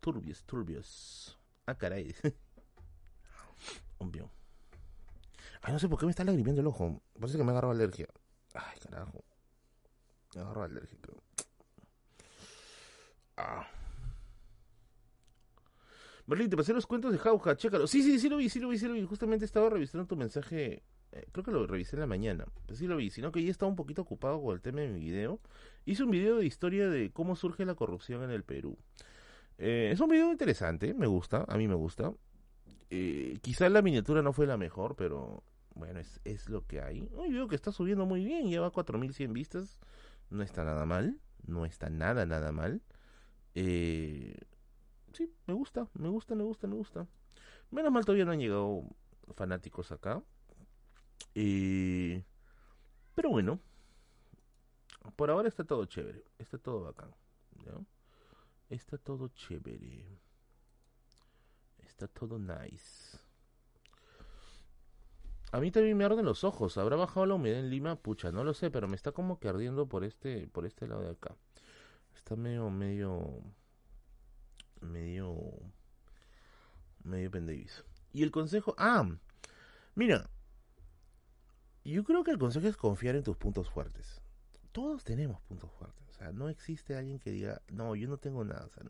Turbios, 0.00 0.44
turbios. 0.44 1.38
Ah, 1.66 1.76
caray. 1.76 2.14
Obvio. 3.98 4.30
Ay, 5.62 5.72
no 5.72 5.78
sé 5.78 5.88
por 5.88 5.98
qué 5.98 6.04
me 6.04 6.10
está 6.10 6.24
lagrimeando 6.24 6.60
el 6.60 6.66
ojo. 6.66 7.02
Parece 7.18 7.38
que 7.38 7.44
me 7.44 7.52
agarró 7.52 7.70
alergia. 7.70 8.06
Ay, 8.54 8.78
carajo. 8.80 9.24
Me 10.34 10.40
agarró 10.40 10.62
alergia, 10.62 10.98
creo. 11.00 11.22
Ah. 13.36 13.68
Berlín, 16.26 16.48
te 16.48 16.56
pasé 16.56 16.72
los 16.72 16.86
cuentos 16.86 17.12
de 17.12 17.18
Jauja, 17.18 17.56
chécalo. 17.56 17.86
Sí, 17.86 18.02
sí, 18.02 18.18
sí 18.18 18.28
lo 18.28 18.38
vi, 18.38 18.48
sí 18.48 18.60
lo 18.60 18.68
vi, 18.68 18.78
sí 18.78 18.86
lo 18.86 18.94
vi. 18.94 19.04
Justamente 19.04 19.44
estaba 19.44 19.68
revisando 19.68 20.06
tu 20.06 20.16
mensaje. 20.16 20.82
Eh, 21.12 21.26
creo 21.32 21.44
que 21.44 21.50
lo 21.50 21.66
revisé 21.66 21.96
en 21.96 22.00
la 22.00 22.06
mañana. 22.06 22.46
Pues 22.66 22.78
sí 22.78 22.86
lo 22.86 22.96
vi, 22.96 23.10
sino 23.10 23.30
que 23.30 23.42
ya 23.42 23.50
estaba 23.50 23.68
un 23.68 23.76
poquito 23.76 24.02
ocupado 24.02 24.40
con 24.42 24.54
el 24.54 24.62
tema 24.62 24.80
de 24.80 24.88
mi 24.88 25.00
video. 25.00 25.40
Hice 25.84 26.04
un 26.04 26.10
video 26.10 26.36
de 26.38 26.46
historia 26.46 26.88
de 26.88 27.10
cómo 27.12 27.36
surge 27.36 27.64
la 27.64 27.74
corrupción 27.74 28.22
en 28.22 28.30
el 28.30 28.44
Perú. 28.44 28.78
Eh, 29.58 29.90
es 29.92 30.00
un 30.00 30.08
video 30.08 30.32
interesante, 30.32 30.94
me 30.94 31.06
gusta, 31.06 31.44
a 31.46 31.56
mí 31.56 31.68
me 31.68 31.74
gusta. 31.74 32.12
Eh, 32.90 33.38
quizá 33.42 33.68
la 33.68 33.82
miniatura 33.82 34.22
no 34.22 34.32
fue 34.32 34.46
la 34.46 34.56
mejor, 34.56 34.96
pero 34.96 35.42
bueno, 35.74 36.00
es, 36.00 36.20
es 36.24 36.48
lo 36.48 36.66
que 36.66 36.80
hay. 36.80 37.08
Yo 37.10 37.30
veo 37.30 37.48
que 37.48 37.56
está 37.56 37.72
subiendo 37.72 38.06
muy 38.06 38.24
bien, 38.24 38.48
lleva 38.48 38.70
4100 38.70 39.32
vistas. 39.32 39.78
No 40.30 40.42
está 40.42 40.64
nada 40.64 40.86
mal, 40.86 41.20
no 41.46 41.64
está 41.64 41.90
nada, 41.90 42.26
nada 42.26 42.52
mal. 42.52 42.82
Eh, 43.54 44.36
sí, 45.12 45.32
me 45.46 45.54
gusta, 45.54 45.88
me 45.94 46.08
gusta, 46.08 46.34
me 46.34 46.44
gusta, 46.44 46.66
me 46.66 46.74
gusta. 46.74 47.06
Menos 47.70 47.92
mal 47.92 48.04
todavía 48.04 48.24
no 48.24 48.32
han 48.32 48.40
llegado 48.40 48.84
fanáticos 49.34 49.92
acá. 49.92 50.22
Eh, 51.34 52.24
pero 53.14 53.30
bueno, 53.30 53.58
por 55.16 55.30
ahora 55.30 55.48
está 55.48 55.64
todo 55.64 55.84
chévere, 55.86 56.24
está 56.38 56.58
todo 56.58 56.82
bacán. 56.82 57.14
Está 58.70 58.98
todo 58.98 59.28
chévere. 59.28 60.04
Está 61.78 62.08
todo 62.08 62.38
nice. 62.38 63.18
A 65.54 65.60
mí 65.60 65.70
también 65.70 65.96
me 65.96 66.04
arden 66.04 66.24
los 66.24 66.42
ojos. 66.42 66.76
¿Habrá 66.78 66.96
bajado 66.96 67.26
la 67.26 67.34
humedad 67.34 67.60
en 67.60 67.70
Lima? 67.70 67.94
Pucha, 67.94 68.32
no 68.32 68.42
lo 68.42 68.54
sé, 68.54 68.72
pero 68.72 68.88
me 68.88 68.96
está 68.96 69.12
como 69.12 69.38
que 69.38 69.46
ardiendo 69.46 69.86
por 69.86 70.02
este, 70.02 70.48
por 70.48 70.66
este 70.66 70.88
lado 70.88 71.02
de 71.02 71.12
acá. 71.12 71.36
Está 72.16 72.34
medio, 72.34 72.70
medio, 72.70 73.40
medio, 74.80 75.36
medio 77.04 77.30
pendeviso. 77.30 77.84
Y 78.12 78.24
el 78.24 78.32
consejo, 78.32 78.74
ah, 78.78 79.08
mira, 79.94 80.28
yo 81.84 82.02
creo 82.02 82.24
que 82.24 82.32
el 82.32 82.38
consejo 82.38 82.66
es 82.66 82.76
confiar 82.76 83.14
en 83.14 83.22
tus 83.22 83.36
puntos 83.36 83.70
fuertes. 83.70 84.20
Todos 84.72 85.04
tenemos 85.04 85.40
puntos 85.42 85.70
fuertes. 85.78 86.04
O 86.08 86.12
sea, 86.14 86.32
no 86.32 86.48
existe 86.48 86.96
alguien 86.96 87.20
que 87.20 87.30
diga, 87.30 87.62
no, 87.68 87.94
yo 87.94 88.08
no 88.08 88.18
tengo 88.18 88.44
nada. 88.44 88.66
O 88.66 88.70
sea, 88.70 88.82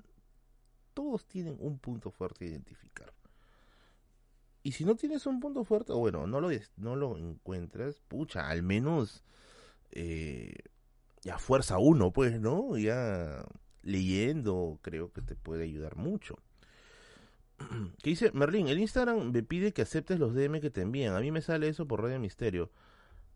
todos 0.94 1.26
tienen 1.26 1.58
un 1.60 1.78
punto 1.78 2.10
fuerte 2.10 2.46
a 2.46 2.48
identificar. 2.48 3.12
Y 4.64 4.72
si 4.72 4.86
no 4.86 4.96
tienes 4.96 5.26
un 5.26 5.40
punto 5.40 5.62
fuerte, 5.62 5.92
o 5.92 5.98
bueno, 5.98 6.26
no 6.26 6.40
lo, 6.40 6.48
no 6.78 6.96
lo 6.96 7.18
encuentras, 7.18 8.00
pucha, 8.08 8.48
al 8.48 8.62
menos 8.62 9.22
eh, 9.92 10.54
ya 11.20 11.38
fuerza 11.38 11.78
uno, 11.78 12.12
pues, 12.12 12.40
¿no? 12.40 12.78
Ya 12.78 13.44
leyendo 13.82 14.78
creo 14.80 15.12
que 15.12 15.20
te 15.20 15.36
puede 15.36 15.64
ayudar 15.64 15.96
mucho. 15.96 16.38
¿Qué 18.02 18.10
dice 18.10 18.30
Merlin? 18.32 18.68
El 18.68 18.78
Instagram 18.78 19.32
me 19.32 19.42
pide 19.42 19.72
que 19.72 19.82
aceptes 19.82 20.18
los 20.18 20.34
DM 20.34 20.62
que 20.62 20.70
te 20.70 20.80
envían. 20.80 21.14
A 21.14 21.20
mí 21.20 21.30
me 21.30 21.42
sale 21.42 21.68
eso 21.68 21.86
por 21.86 22.02
Radio 22.02 22.18
Misterio. 22.18 22.70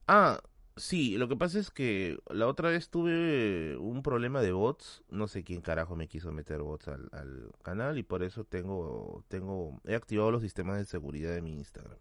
Ah, 0.07 0.41
Sí, 0.79 1.19
lo 1.19 1.29
que 1.29 1.37
pasa 1.37 1.59
es 1.59 1.71
que 1.71 2.19
la 2.31 2.47
otra 2.47 2.71
vez 2.71 2.89
tuve 2.89 3.77
un 3.79 4.03
problema 4.03 4.41
de 4.41 4.53
bots. 4.53 5.03
No 5.11 5.27
sé 5.27 5.43
quién 5.43 5.61
carajo 5.61 5.97
me 5.97 6.09
quiso 6.09 6.33
meter 6.33 6.63
bots 6.63 6.89
al, 6.89 7.53
canal 7.63 7.99
y 7.99 8.03
por 8.03 8.23
eso 8.23 8.45
tengo, 8.45 9.25
tengo, 9.29 9.81
he 9.85 9.95
activado 9.95 10.31
los 10.31 10.43
sistemas 10.43 10.79
de 10.79 10.85
seguridad 10.85 11.35
de 11.35 11.43
mi 11.43 11.53
Instagram. 11.53 11.99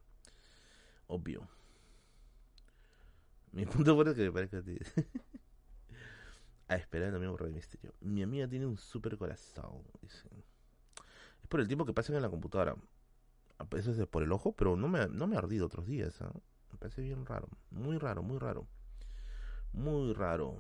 Obvio. 1.08 1.48
Mi 3.52 3.66
punto 3.66 3.96
fuerte 3.96 4.12
es 4.12 4.18
que 4.18 4.24
me 4.24 4.32
parezca 4.32 4.58
a 4.60 4.64
ti. 4.64 4.78
ah, 6.68 6.76
espera, 6.76 7.10
no 7.10 7.20
me 7.20 7.26
aburro 7.26 7.48
de 7.48 7.54
misterio. 7.54 7.94
Mi 8.02 8.22
amiga 8.22 8.48
tiene 8.48 8.68
un 8.68 8.78
super 8.78 9.18
corazón. 9.18 9.84
Es 10.04 11.48
por 11.50 11.62
el 11.62 11.68
tiempo 11.68 11.86
que 11.86 11.94
pasa 11.94 12.16
en 12.16 12.22
la 12.22 12.30
computadora. 12.30 12.76
Eso 13.76 13.92
es 13.92 14.08
por 14.08 14.22
el 14.22 14.32
ojo, 14.32 14.52
pero 14.52 14.76
no 14.76 14.88
me, 14.88 15.08
no 15.08 15.26
me 15.26 15.36
ha 15.36 15.40
ardido 15.40 15.66
otros 15.66 15.88
días. 15.88 16.22
¿ah? 16.22 16.32
Me 16.78 16.82
parece 16.82 17.02
bien 17.02 17.26
raro. 17.26 17.50
Muy 17.72 17.98
raro, 17.98 18.22
muy 18.22 18.38
raro. 18.38 18.68
Muy 19.74 20.14
raro. 20.14 20.60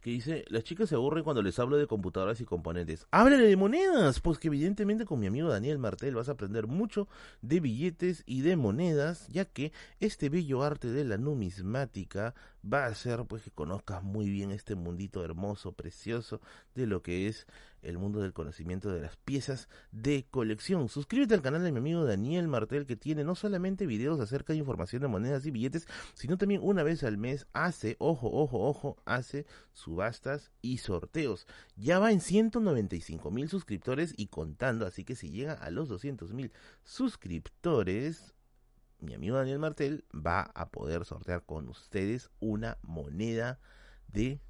Que 0.00 0.10
dice, 0.10 0.44
las 0.50 0.62
chicas 0.62 0.88
se 0.88 0.94
aburren 0.94 1.24
cuando 1.24 1.42
les 1.42 1.58
hablo 1.58 1.76
de 1.76 1.88
computadoras 1.88 2.40
y 2.40 2.44
componentes. 2.44 3.08
¡Háblale 3.10 3.48
de 3.48 3.56
monedas! 3.56 4.20
Pues 4.20 4.38
que 4.38 4.46
evidentemente 4.46 5.04
con 5.04 5.18
mi 5.18 5.26
amigo 5.26 5.48
Daniel 5.48 5.80
Martel 5.80 6.14
vas 6.14 6.28
a 6.28 6.32
aprender 6.32 6.68
mucho 6.68 7.08
de 7.40 7.58
billetes 7.58 8.22
y 8.24 8.42
de 8.42 8.54
monedas, 8.54 9.26
ya 9.26 9.46
que 9.46 9.72
este 9.98 10.28
bello 10.28 10.62
arte 10.62 10.86
de 10.86 11.02
la 11.02 11.18
numismática 11.18 12.36
va 12.64 12.84
a 12.84 12.88
hacer 12.88 13.24
pues 13.26 13.42
que 13.42 13.50
conozcas 13.50 14.02
muy 14.02 14.30
bien 14.30 14.50
este 14.50 14.74
mundito 14.74 15.24
hermoso, 15.24 15.72
precioso 15.72 16.40
de 16.74 16.86
lo 16.86 17.02
que 17.02 17.28
es 17.28 17.46
el 17.82 17.98
mundo 17.98 18.20
del 18.20 18.32
conocimiento 18.32 18.92
de 18.92 19.00
las 19.00 19.16
piezas 19.16 19.68
de 19.90 20.26
colección. 20.30 20.88
Suscríbete 20.88 21.34
al 21.34 21.42
canal 21.42 21.64
de 21.64 21.72
mi 21.72 21.78
amigo 21.78 22.04
Daniel 22.04 22.46
Martel 22.46 22.86
que 22.86 22.96
tiene 22.96 23.24
no 23.24 23.34
solamente 23.34 23.86
videos 23.86 24.20
acerca 24.20 24.52
de 24.52 24.60
información 24.60 25.02
de 25.02 25.08
monedas 25.08 25.44
y 25.46 25.50
billetes, 25.50 25.88
sino 26.14 26.38
también 26.38 26.60
una 26.62 26.84
vez 26.84 27.02
al 27.02 27.18
mes 27.18 27.46
hace, 27.52 27.96
ojo, 27.98 28.30
ojo, 28.30 28.60
ojo, 28.60 28.96
hace 29.04 29.46
subastas 29.72 30.52
y 30.62 30.78
sorteos. 30.78 31.46
Ya 31.76 31.98
va 31.98 32.12
en 32.12 32.20
195 32.20 33.30
mil 33.30 33.48
suscriptores 33.48 34.14
y 34.16 34.28
contando, 34.28 34.86
así 34.86 35.04
que 35.04 35.16
si 35.16 35.30
llega 35.30 35.54
a 35.54 35.70
los 35.70 35.88
200 35.88 36.32
mil 36.32 36.52
suscriptores, 36.84 38.34
mi 39.02 39.14
amigo 39.14 39.36
Daniel 39.36 39.58
Martel 39.58 40.04
va 40.14 40.42
a 40.54 40.70
poder 40.70 41.04
sortear 41.04 41.44
con 41.44 41.68
ustedes 41.68 42.30
una 42.40 42.78
moneda 42.82 43.58
de 44.08 44.40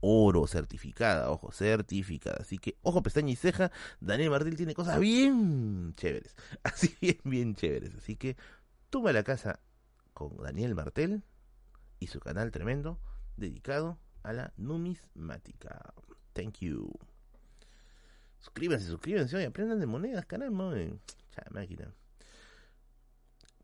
oro 0.00 0.46
certificada, 0.46 1.30
ojo, 1.30 1.50
certificada. 1.52 2.38
Así 2.40 2.58
que, 2.58 2.76
ojo, 2.82 3.02
pestaña 3.02 3.30
y 3.30 3.36
ceja, 3.36 3.72
Daniel 4.00 4.30
Martel 4.30 4.56
tiene 4.56 4.74
cosas 4.74 5.00
bien 5.00 5.94
chéveres. 5.96 6.36
Así 6.62 6.94
bien, 7.00 7.20
bien 7.24 7.54
chéveres. 7.54 7.94
Así 7.94 8.16
que, 8.16 8.36
toma 8.90 9.12
la 9.12 9.22
casa 9.22 9.60
con 10.12 10.36
Daniel 10.36 10.74
Martel 10.74 11.22
y 11.98 12.08
su 12.08 12.20
canal 12.20 12.50
tremendo 12.50 13.00
dedicado 13.36 13.98
a 14.22 14.32
la 14.32 14.52
numismática. 14.56 15.94
Thank 16.34 16.58
you. 16.60 16.92
Suscríbanse, 18.40 18.86
suscríbanse, 18.86 19.36
oye, 19.36 19.46
aprendan 19.46 19.80
de 19.80 19.86
monedas, 19.86 20.26
canal, 20.26 20.50
Chá, 21.30 21.44
máquina. 21.50 21.94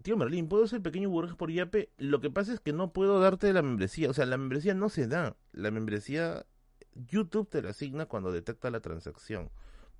Tío 0.02 0.16
Merlín, 0.16 0.48
¿puedo 0.48 0.64
hacer 0.64 0.80
pequeño 0.80 1.10
burgués 1.10 1.34
por 1.34 1.50
Yape? 1.50 1.90
Lo 1.98 2.20
que 2.20 2.30
pasa 2.30 2.52
es 2.52 2.60
que 2.60 2.72
no 2.72 2.92
puedo 2.92 3.20
darte 3.20 3.52
la 3.52 3.62
membresía. 3.62 4.10
O 4.10 4.14
sea, 4.14 4.26
la 4.26 4.38
membresía 4.38 4.74
no 4.74 4.88
se 4.88 5.06
da. 5.06 5.36
La 5.52 5.70
membresía 5.70 6.46
YouTube 6.94 7.48
te 7.48 7.62
la 7.62 7.70
asigna 7.70 8.06
cuando 8.06 8.32
detecta 8.32 8.70
la 8.70 8.80
transacción. 8.80 9.50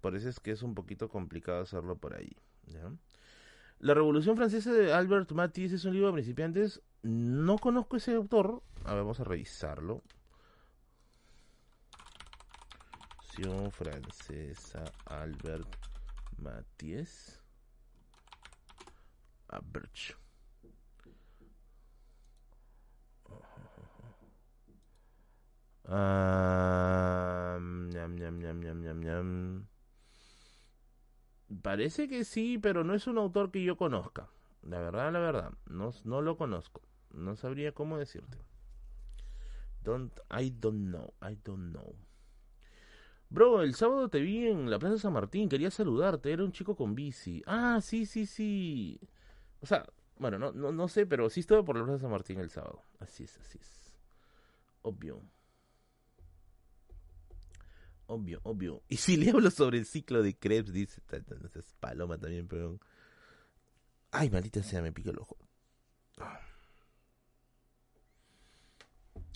Por 0.00 0.14
eso 0.14 0.28
es 0.28 0.38
que 0.40 0.52
es 0.52 0.62
un 0.62 0.74
poquito 0.74 1.08
complicado 1.08 1.62
hacerlo 1.62 1.96
por 1.96 2.14
ahí. 2.14 2.36
La 3.80 3.94
Revolución 3.94 4.36
Francesa 4.36 4.72
de 4.72 4.92
Albert 4.92 5.32
Matisse 5.32 5.74
es 5.74 5.84
un 5.84 5.94
libro 5.94 6.08
de 6.08 6.14
principiantes. 6.14 6.80
No 7.02 7.58
conozco 7.58 7.96
ese 7.96 8.14
autor. 8.14 8.62
A 8.84 8.94
ver, 8.94 9.02
vamos 9.02 9.20
a 9.20 9.24
revisarlo. 9.24 10.02
Francesa 13.70 14.82
Albert 15.06 15.68
Matisse 16.38 17.37
Parece 31.62 32.08
que 32.08 32.24
sí, 32.24 32.58
pero 32.58 32.84
no 32.84 32.94
es 32.94 33.06
un 33.06 33.18
autor 33.18 33.50
que 33.50 33.62
yo 33.62 33.76
conozca. 33.76 34.28
La 34.62 34.80
verdad, 34.80 35.12
la 35.12 35.18
verdad, 35.18 35.52
no, 35.66 35.92
no 36.04 36.20
lo 36.22 36.36
conozco. 36.36 36.82
No 37.12 37.36
sabría 37.36 37.72
cómo 37.72 37.98
decirte. 37.98 38.38
Don't, 39.82 40.12
I 40.30 40.50
don't 40.50 40.90
know, 40.90 41.12
I 41.20 41.36
don't 41.44 41.72
know. 41.72 41.96
Bro, 43.30 43.62
el 43.62 43.74
sábado 43.74 44.08
te 44.08 44.20
vi 44.20 44.46
en 44.46 44.70
la 44.70 44.78
Plaza 44.78 44.98
San 44.98 45.12
Martín, 45.12 45.48
quería 45.48 45.70
saludarte, 45.70 46.32
era 46.32 46.44
un 46.44 46.52
chico 46.52 46.74
con 46.76 46.94
bici. 46.94 47.42
Ah, 47.46 47.80
sí, 47.82 48.06
sí, 48.06 48.26
sí. 48.26 48.98
O 49.60 49.66
sea, 49.66 49.86
bueno, 50.16 50.38
no, 50.38 50.52
no, 50.52 50.72
no 50.72 50.88
sé, 50.88 51.06
pero 51.06 51.30
sí 51.30 51.40
estuve 51.40 51.62
por 51.62 51.76
la 51.76 51.84
Plaza 51.84 52.02
San 52.02 52.10
Martín 52.10 52.40
el 52.40 52.50
sábado. 52.50 52.82
Así 52.98 53.24
es, 53.24 53.38
así 53.38 53.58
es. 53.60 53.96
Obvio. 54.82 55.22
Obvio, 58.06 58.40
obvio. 58.42 58.82
Y 58.88 58.96
si 58.96 59.16
le 59.16 59.30
hablo 59.30 59.50
sobre 59.50 59.78
el 59.78 59.84
ciclo 59.84 60.22
de 60.22 60.36
Krebs, 60.36 60.72
dice, 60.72 61.02
es 61.54 61.74
paloma 61.74 62.18
también, 62.18 62.48
pero... 62.48 62.78
Ay, 64.10 64.30
maldita 64.30 64.62
sea, 64.62 64.80
me 64.80 64.92
pica 64.92 65.10
el 65.10 65.18
ojo. 65.18 65.36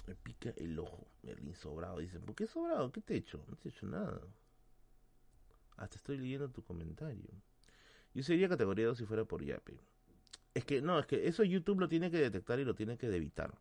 Me 0.06 0.14
pica 0.14 0.52
el 0.56 0.78
ojo. 0.78 1.06
Merlin 1.22 1.54
sobrado. 1.54 1.98
Dicen, 1.98 2.22
¿por 2.22 2.34
qué 2.34 2.46
sobrado? 2.46 2.90
¿Qué 2.90 3.02
te 3.02 3.14
he 3.14 3.18
hecho? 3.18 3.44
No 3.48 3.56
te 3.56 3.68
he 3.68 3.72
hecho 3.72 3.86
nada. 3.86 4.20
Hasta 5.76 5.96
estoy 5.96 6.16
leyendo 6.18 6.50
tu 6.50 6.62
comentario. 6.62 7.28
Yo 8.14 8.22
sería 8.22 8.48
categoría 8.48 8.86
2 8.86 8.98
si 8.98 9.04
fuera 9.04 9.24
por 9.24 9.44
Yape. 9.44 9.78
Es 10.54 10.64
que, 10.64 10.82
no, 10.82 10.98
es 10.98 11.06
que 11.06 11.26
eso 11.26 11.44
YouTube 11.44 11.80
lo 11.80 11.88
tiene 11.88 12.10
que 12.10 12.18
detectar 12.18 12.58
y 12.60 12.64
lo 12.64 12.74
tiene 12.74 12.98
que 12.98 13.06
evitar. 13.06 13.54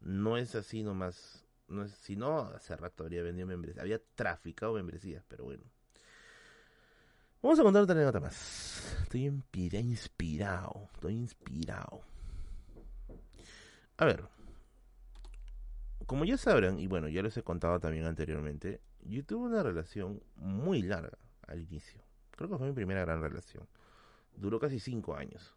No 0.00 0.36
es 0.36 0.54
así 0.54 0.82
nomás. 0.82 1.44
No 1.68 1.82
es, 1.82 1.92
si 1.92 2.16
no, 2.16 2.40
hace 2.40 2.76
rato 2.76 3.04
habría 3.04 3.22
vendido 3.22 3.46
membresías. 3.46 3.82
Había 3.82 4.00
traficado 4.14 4.74
membresías, 4.74 5.24
pero 5.26 5.44
bueno. 5.44 5.62
Vamos 7.42 7.58
a 7.58 7.62
contar 7.62 7.82
otra 7.82 7.94
anécdota 7.94 8.20
más. 8.20 8.98
Estoy 9.02 9.26
inspirado. 9.26 10.88
Estoy 10.94 11.14
inspirado. 11.14 12.02
A 13.96 14.04
ver, 14.04 14.24
como 16.06 16.24
ya 16.24 16.36
sabrán, 16.36 16.78
y 16.78 16.86
bueno, 16.86 17.08
ya 17.08 17.22
les 17.22 17.36
he 17.36 17.42
contado 17.42 17.80
también 17.80 18.04
anteriormente, 18.04 18.80
yo 19.02 19.24
tuve 19.24 19.46
una 19.46 19.62
relación 19.62 20.22
muy 20.36 20.82
larga 20.82 21.18
al 21.46 21.60
inicio. 21.60 22.02
Creo 22.30 22.50
que 22.50 22.58
fue 22.58 22.68
mi 22.68 22.74
primera 22.74 23.02
gran 23.02 23.20
relación. 23.20 23.66
Duró 24.36 24.58
casi 24.58 24.80
cinco 24.80 25.14
años. 25.14 25.54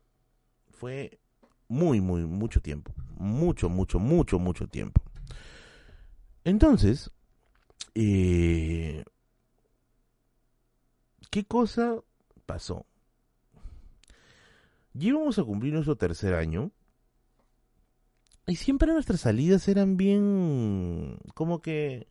Fue 0.79 1.19
muy, 1.67 2.01
muy, 2.01 2.25
mucho 2.25 2.61
tiempo. 2.61 2.93
Mucho, 3.17 3.69
mucho, 3.69 3.99
mucho, 3.99 4.37
mucho 4.37 4.67
tiempo. 4.67 5.01
Entonces, 6.43 7.11
eh, 7.95 9.03
¿qué 11.31 11.45
cosa 11.45 11.97
pasó? 12.45 12.85
íbamos 14.99 15.37
a 15.37 15.43
cumplir 15.43 15.73
nuestro 15.73 15.95
tercer 15.95 16.33
año 16.33 16.71
y 18.47 18.55
siempre 18.55 18.93
nuestras 18.93 19.21
salidas 19.21 19.67
eran 19.67 19.97
bien, 19.97 21.19
como 21.33 21.61
que, 21.61 22.07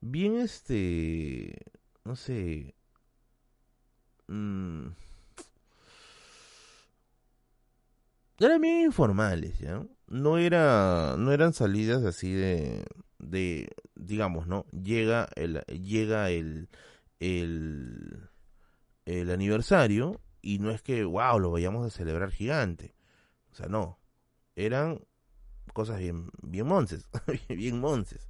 bien 0.00 0.36
este, 0.36 1.58
no 2.04 2.16
sé, 2.16 2.74
mmm, 4.28 4.88
eran 8.38 8.60
bien 8.60 8.82
informales, 8.82 9.58
¿ya? 9.58 9.84
No 10.08 10.38
era, 10.38 11.16
no 11.18 11.32
eran 11.32 11.52
salidas 11.52 12.04
así 12.04 12.32
de, 12.32 12.84
de, 13.18 13.68
digamos, 13.94 14.46
¿no? 14.46 14.66
Llega 14.70 15.28
el, 15.36 15.60
llega 15.66 16.30
el, 16.30 16.68
el, 17.20 18.28
el 19.06 19.30
aniversario 19.30 20.20
y 20.42 20.58
no 20.58 20.70
es 20.70 20.82
que, 20.82 21.04
wow, 21.04 21.38
lo 21.38 21.50
vayamos 21.50 21.86
a 21.86 21.90
celebrar 21.90 22.30
gigante. 22.30 22.94
O 23.52 23.54
sea, 23.54 23.66
no. 23.66 23.98
Eran 24.56 25.00
cosas 25.72 25.98
bien, 25.98 26.30
bien 26.42 26.66
monces, 26.66 27.08
bien 27.48 27.80
monces. 27.80 28.28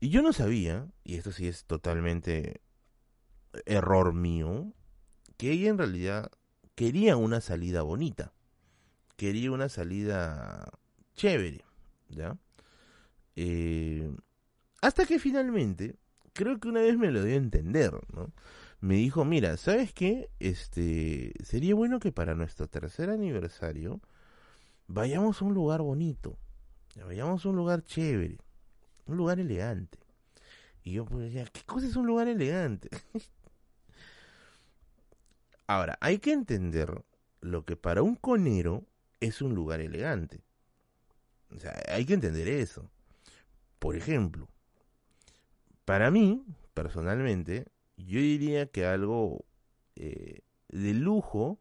Y 0.00 0.10
yo 0.10 0.22
no 0.22 0.32
sabía, 0.32 0.86
y 1.04 1.16
esto 1.16 1.32
sí 1.32 1.48
es 1.48 1.64
totalmente 1.64 2.62
error 3.66 4.12
mío, 4.12 4.72
que 5.36 5.52
ella 5.52 5.70
en 5.70 5.78
realidad 5.78 6.30
quería 6.74 7.16
una 7.16 7.40
salida 7.40 7.82
bonita, 7.82 8.32
quería 9.18 9.50
una 9.50 9.68
salida 9.68 10.70
chévere, 11.16 11.64
¿ya? 12.08 12.38
Eh, 13.34 14.08
hasta 14.80 15.06
que 15.06 15.18
finalmente, 15.18 15.96
creo 16.32 16.60
que 16.60 16.68
una 16.68 16.82
vez 16.82 16.96
me 16.96 17.10
lo 17.10 17.24
dio 17.24 17.34
a 17.34 17.38
entender, 17.38 17.92
¿no? 18.14 18.32
Me 18.80 18.94
dijo, 18.94 19.24
mira, 19.24 19.56
¿sabes 19.56 19.92
qué? 19.92 20.30
Este, 20.38 21.32
sería 21.44 21.74
bueno 21.74 21.98
que 21.98 22.12
para 22.12 22.36
nuestro 22.36 22.68
tercer 22.68 23.10
aniversario 23.10 24.00
vayamos 24.86 25.42
a 25.42 25.46
un 25.46 25.54
lugar 25.54 25.82
bonito, 25.82 26.38
vayamos 27.04 27.44
a 27.44 27.48
un 27.48 27.56
lugar 27.56 27.82
chévere, 27.82 28.38
un 29.06 29.16
lugar 29.16 29.40
elegante. 29.40 29.98
Y 30.84 30.92
yo 30.92 31.04
pues 31.04 31.24
decía, 31.24 31.44
¿qué 31.52 31.62
cosa 31.66 31.88
es 31.88 31.96
un 31.96 32.06
lugar 32.06 32.28
elegante? 32.28 32.88
Ahora, 35.66 35.98
hay 36.00 36.20
que 36.20 36.32
entender 36.32 37.02
lo 37.40 37.64
que 37.64 37.74
para 37.74 38.02
un 38.02 38.14
conero 38.14 38.84
es 39.20 39.42
un 39.42 39.54
lugar 39.54 39.80
elegante. 39.80 40.42
O 41.50 41.58
sea, 41.58 41.74
hay 41.88 42.04
que 42.04 42.14
entender 42.14 42.48
eso. 42.48 42.90
Por 43.78 43.96
ejemplo, 43.96 44.48
para 45.84 46.10
mí, 46.10 46.44
personalmente, 46.74 47.66
yo 47.96 48.20
diría 48.20 48.66
que 48.66 48.84
algo 48.86 49.44
eh, 49.96 50.40
de 50.68 50.94
lujo 50.94 51.58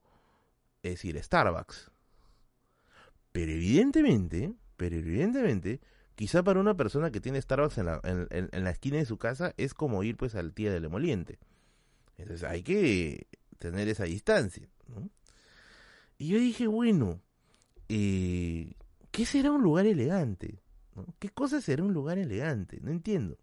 es 0.83 1.05
ir 1.05 1.17
a 1.17 1.23
Starbucks. 1.23 1.91
Pero 3.31 3.51
evidentemente, 3.51 4.53
pero 4.77 4.95
evidentemente, 4.95 5.79
quizá 6.15 6.43
para 6.43 6.59
una 6.59 6.75
persona 6.75 7.11
que 7.11 7.21
tiene 7.21 7.41
Starbucks 7.41 7.77
en 7.77 7.85
la, 7.85 8.01
en, 8.03 8.63
la 8.63 8.69
esquina 8.71 8.97
de 8.97 9.05
su 9.05 9.17
casa 9.17 9.53
es 9.57 9.73
como 9.73 10.03
ir 10.03 10.17
pues 10.17 10.35
al 10.35 10.53
tía 10.53 10.71
del 10.71 10.85
emoliente. 10.85 11.39
Entonces 12.17 12.43
hay 12.49 12.63
que 12.63 13.27
tener 13.59 13.87
esa 13.87 14.05
distancia. 14.05 14.67
Y 16.17 16.29
yo 16.29 16.39
dije, 16.39 16.67
bueno, 16.67 17.21
eh, 17.89 18.73
¿qué 19.11 19.25
será 19.25 19.51
un 19.51 19.63
lugar 19.63 19.85
elegante? 19.85 20.61
¿Qué 21.19 21.29
cosa 21.29 21.61
será 21.61 21.83
un 21.83 21.93
lugar 21.93 22.17
elegante? 22.17 22.79
No 22.81 22.91
entiendo. 22.91 23.37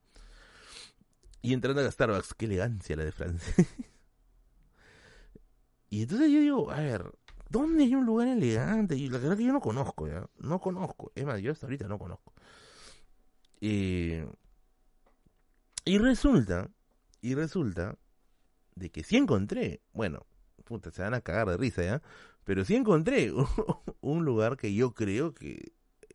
Y 1.43 1.53
entrando 1.53 1.83
a 1.83 1.91
Starbucks, 1.91 2.35
qué 2.35 2.47
elegancia 2.47 2.97
la 2.97 3.05
de 3.05 3.13
Francia. 3.13 3.55
y 5.91 6.03
entonces 6.03 6.33
yo 6.33 6.41
digo, 6.41 6.71
a 6.71 6.81
ver, 6.81 7.13
¿Dónde 7.55 7.85
hay 7.85 7.95
un 7.95 8.05
lugar 8.05 8.27
elegante? 8.27 8.97
Y 8.97 9.09
la 9.09 9.19
verdad 9.19 9.37
que 9.37 9.45
yo 9.45 9.53
no 9.53 9.61
conozco, 9.61 10.09
¿ya? 10.09 10.29
No 10.39 10.59
conozco. 10.59 11.13
Es 11.15 11.25
más, 11.25 11.41
yo 11.41 11.53
hasta 11.53 11.67
ahorita 11.67 11.87
no 11.87 12.01
conozco. 12.01 12.33
y 13.61 14.25
resulta, 15.85 16.69
y 17.21 17.37
resulta 17.37 17.97
de 18.75 18.91
que 18.91 19.05
sí 19.05 19.17
encontré, 19.17 19.83
bueno, 19.93 20.27
puta, 20.65 20.91
se 20.91 21.03
van 21.03 21.15
a 21.15 21.21
cagar 21.21 21.49
de 21.49 21.57
risa, 21.57 21.85
¿ya? 21.85 22.03
Pero 22.45 22.65
sí 22.65 22.77
encontré 22.77 23.33
un, 24.01 24.25
lugar 24.25 24.57
que 24.57 24.75
yo 24.75 24.95
creo 24.95 25.35
que 25.35 25.73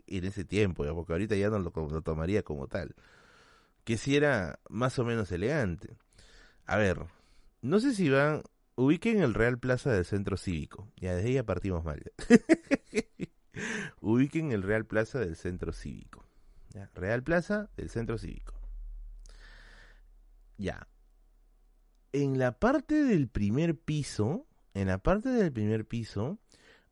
en 0.07 0.25
ese 0.25 0.43
tiempo, 0.43 0.85
¿ya? 0.85 0.93
porque 0.93 1.13
ahorita 1.13 1.35
ya 1.35 1.49
no 1.49 1.59
lo, 1.59 1.71
tomaría 2.01 2.43
como 2.43 2.67
tal, 2.67 2.95
que 3.83 3.97
sí 3.97 4.15
era 4.15 4.59
más 4.69 4.97
o 4.99 5.05
menos 5.05 5.31
elegante. 5.31 5.97
A 6.65 6.77
ver, 6.77 7.05
no 7.61 7.79
sé 7.79 7.93
si 7.93 8.09
van 8.09 8.43
ubiquen 8.75 9.21
el 9.21 9.33
Real 9.33 9.59
Plaza 9.59 9.91
del 9.91 10.05
Centro 10.05 10.37
Cívico. 10.37 10.87
Ya 10.95 11.13
desde 11.15 11.37
ahí 11.37 11.43
partimos 11.43 11.83
mal. 11.83 12.01
ubiquen 14.01 14.51
el 14.51 14.63
Real 14.63 14.85
Plaza 14.85 15.19
del 15.19 15.35
Centro 15.35 15.73
Cívico. 15.73 16.25
Real 16.93 17.23
Plaza 17.23 17.69
del 17.75 17.89
Centro 17.89 18.17
Cívico. 18.17 18.53
Ya. 20.57 20.87
En 22.11 22.39
la 22.39 22.57
parte 22.57 23.03
del 23.03 23.27
primer 23.27 23.77
piso, 23.77 24.47
en 24.79 24.87
la 24.87 24.97
parte 24.97 25.29
del 25.29 25.51
primer 25.51 25.85
piso, 25.85 26.37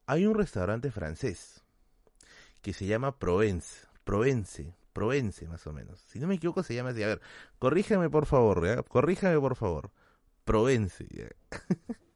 hay 0.06 0.26
un 0.26 0.36
restaurante 0.36 0.92
francés 0.92 1.64
que 2.62 2.74
se 2.74 2.86
llama 2.86 3.18
Provence. 3.18 3.88
Provence. 4.04 4.76
Provence, 4.92 5.48
más 5.48 5.66
o 5.68 5.74
menos. 5.74 6.04
Si 6.08 6.20
no 6.20 6.28
me 6.28 6.36
equivoco, 6.36 6.64
se 6.64 6.76
llama 6.76 6.90
así. 6.90 7.04
A 7.04 7.08
ver, 7.08 7.22
corríjame 7.60 8.10
por 8.10 8.26
favor, 8.26 8.86
corríjame 8.86 9.40
por 9.40 9.56
favor. 9.56 9.92
Provence. 10.44 11.06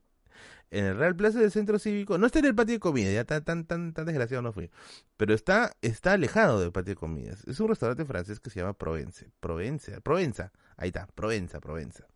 en 0.71 0.85
el 0.85 0.97
Real 0.97 1.15
Plaza 1.15 1.39
del 1.39 1.51
Centro 1.51 1.79
Cívico, 1.79 2.17
no 2.17 2.25
está 2.25 2.39
en 2.39 2.45
el 2.45 2.55
patio 2.55 2.73
de 2.73 2.79
comidas, 2.79 3.13
ya 3.13 3.23
tan, 3.23 3.43
tan, 3.43 3.65
tan, 3.65 3.93
tan 3.93 4.05
desgraciado 4.05 4.41
no 4.41 4.51
fui, 4.51 4.71
pero 5.15 5.33
está, 5.33 5.75
está 5.81 6.13
alejado 6.13 6.59
del 6.59 6.71
patio 6.71 6.91
de 6.91 6.95
comidas. 6.95 7.45
Es 7.47 7.59
un 7.59 7.69
restaurante 7.69 8.03
francés 8.03 8.39
que 8.39 8.49
se 8.49 8.59
llama 8.59 8.73
Provence. 8.73 9.29
Provence, 9.39 10.01
Provenza, 10.01 10.51
ahí 10.75 10.87
está, 10.89 11.07
Provenza, 11.07 11.61
Provenza. 11.61 12.07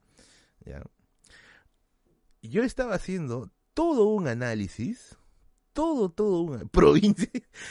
¿Ya? 0.66 0.82
Yo 2.50 2.64
estaba 2.64 2.96
haciendo 2.96 3.52
todo 3.74 4.08
un 4.08 4.28
análisis, 4.28 5.18
todo, 5.74 6.10
todo 6.10 6.42
un 6.42 6.70
provincia, 6.70 7.30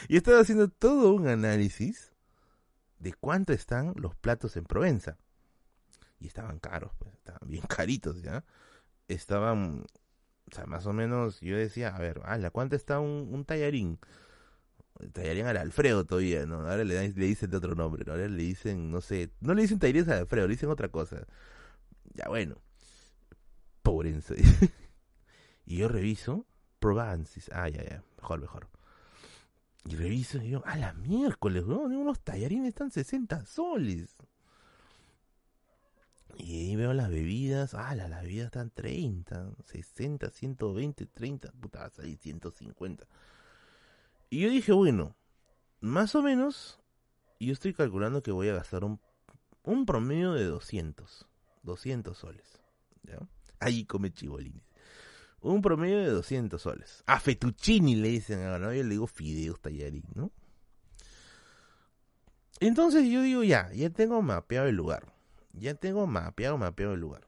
y 0.09 0.17
estaba 0.17 0.41
haciendo 0.41 0.69
todo 0.69 1.13
un 1.13 1.29
análisis 1.29 2.13
de 2.99 3.13
cuánto 3.15 3.53
están 3.53 3.93
los 3.97 4.15
platos 4.15 4.57
en 4.57 4.65
Provenza 4.65 5.19
y 6.21 6.27
estaban 6.27 6.59
caros, 6.59 6.93
pues, 6.99 7.13
estaban 7.15 7.49
bien 7.49 7.65
caritos, 7.69 8.23
¿ya? 8.23 8.45
Estaban, 9.09 9.85
o 10.51 10.55
sea, 10.55 10.67
más 10.67 10.87
o 10.87 10.93
menos, 10.93 11.41
yo 11.41 11.57
decía, 11.57 11.95
a 11.95 11.99
ver, 11.99 12.21
¿la 12.39 12.51
¿cuánto 12.51 12.77
está 12.77 13.01
un, 13.01 13.29
un 13.31 13.45
tallarín? 13.45 13.99
Tallarín 15.13 15.47
al 15.47 15.57
Alfredo 15.57 16.07
todavía, 16.07 16.47
¿no? 16.47 16.61
Ahora 16.61 16.85
le, 16.85 17.09
le 17.09 17.27
dicen 17.27 17.51
de 17.51 17.57
otro 17.57 17.75
nombre, 17.75 18.05
¿no? 18.07 18.13
Ahora 18.13 18.29
le 18.29 18.43
dicen, 18.43 18.91
no 18.91 19.01
sé, 19.01 19.31
no 19.41 19.55
le 19.55 19.63
dicen 19.63 19.79
tallarín 19.79 20.09
al 20.11 20.21
Alfredo, 20.21 20.47
le 20.47 20.55
dicen 20.55 20.71
otra 20.71 20.89
cosa. 20.89 21.27
Ya 22.15 22.29
bueno. 22.29 22.57
Pobrense. 23.85 24.35
y 25.67 25.77
yo 25.77 25.89
reviso. 25.89 26.47
Provencis. 26.81 27.49
Ah, 27.53 27.69
ya, 27.69 27.85
ya. 27.85 28.03
Mejor, 28.17 28.41
mejor. 28.41 28.69
Y 29.85 29.97
reviso 29.97 30.39
y 30.39 30.41
digo, 30.41 30.63
a 30.65 30.77
la 30.77 30.95
miércoles, 30.95 31.65
weón, 31.65 31.95
unos 31.95 32.21
tallarines 32.21 32.69
están 32.69 32.91
60 32.91 33.45
soles. 33.45 34.17
Y 36.37 36.71
ahí 36.71 36.77
veo 36.77 36.95
las 36.95 37.11
bebidas, 37.11 37.75
ah, 37.75 37.95
las, 37.95 38.11
bebidas 38.23 38.47
están 38.47 38.71
30, 38.71 39.53
60, 39.67 40.31
120, 40.31 41.07
30, 41.07 41.53
puta, 41.53 41.81
va 41.81 41.85
a 41.85 41.91
salir 41.91 42.17
150. 42.17 43.07
Y 44.31 44.41
yo 44.41 44.49
dije, 44.49 44.73
bueno, 44.73 45.15
más 45.81 46.15
o 46.15 46.23
menos, 46.23 46.81
yo 47.39 47.53
estoy 47.53 47.75
calculando 47.75 48.23
que 48.23 48.33
voy 48.33 48.49
a 48.49 48.55
gastar 48.55 48.85
un, 48.85 48.99
un 49.65 49.85
promedio 49.85 50.33
de 50.33 50.45
200, 50.45 51.29
200 51.63 52.17
soles. 52.17 52.61
¿ya? 53.03 53.19
Ahí 53.65 53.85
come 53.87 54.13
chibolines. 54.13 54.63
Un 55.41 55.63
promedio 55.63 55.99
de 55.99 56.09
200 56.09 56.61
soles. 56.61 57.03
A 57.07 57.19
fettuccini 57.19 57.97
le 57.97 58.09
dicen 58.09 58.43
¿no? 58.43 58.73
Yo 58.73 58.83
le 58.83 58.91
digo 58.91 59.07
fideos 59.07 59.61
tallarín, 59.61 60.05
¿no? 60.15 60.31
Entonces 62.61 63.09
yo 63.09 63.23
digo, 63.23 63.43
ya, 63.43 63.71
ya 63.73 63.91
tengo 63.91 64.21
mapeado 64.23 64.69
el 64.69 64.77
lugar. 64.77 65.13
Ya 65.53 65.75
tengo 65.75 66.07
mapeado, 66.07 66.57
mapeado 66.59 66.95
el 66.95 67.01
lugar. 67.01 67.25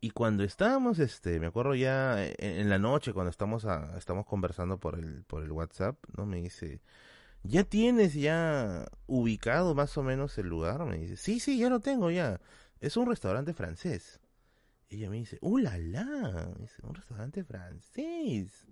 Y 0.00 0.10
cuando 0.10 0.44
estábamos, 0.44 1.00
este, 1.00 1.40
me 1.40 1.46
acuerdo 1.46 1.74
ya 1.74 2.24
en, 2.24 2.68
la 2.68 2.78
noche, 2.78 3.12
cuando 3.12 3.30
estamos, 3.30 3.66
estamos 3.96 4.24
conversando 4.24 4.78
por 4.78 4.96
el, 4.98 5.24
por 5.24 5.42
el 5.42 5.50
WhatsApp, 5.50 5.96
¿no? 6.16 6.26
Me 6.26 6.42
dice, 6.42 6.80
¿ya 7.46 7.64
tienes 7.64 8.14
ya 8.14 8.86
ubicado 9.06 9.74
más 9.74 9.96
o 9.96 10.02
menos 10.02 10.36
el 10.38 10.48
lugar? 10.48 10.84
Me 10.84 10.98
dice, 10.98 11.16
sí, 11.16 11.40
sí, 11.40 11.58
ya 11.58 11.68
lo 11.68 11.80
tengo 11.80 12.10
ya. 12.10 12.40
Es 12.80 12.96
un 12.96 13.06
restaurante 13.06 13.54
francés. 13.54 14.20
Y 14.88 14.96
ella 14.96 15.10
me 15.10 15.16
dice, 15.16 15.38
¡uh, 15.40 15.58
la, 15.58 15.78
la! 15.78 16.54
Un 16.82 16.94
restaurante 16.94 17.44
francés. 17.44 18.66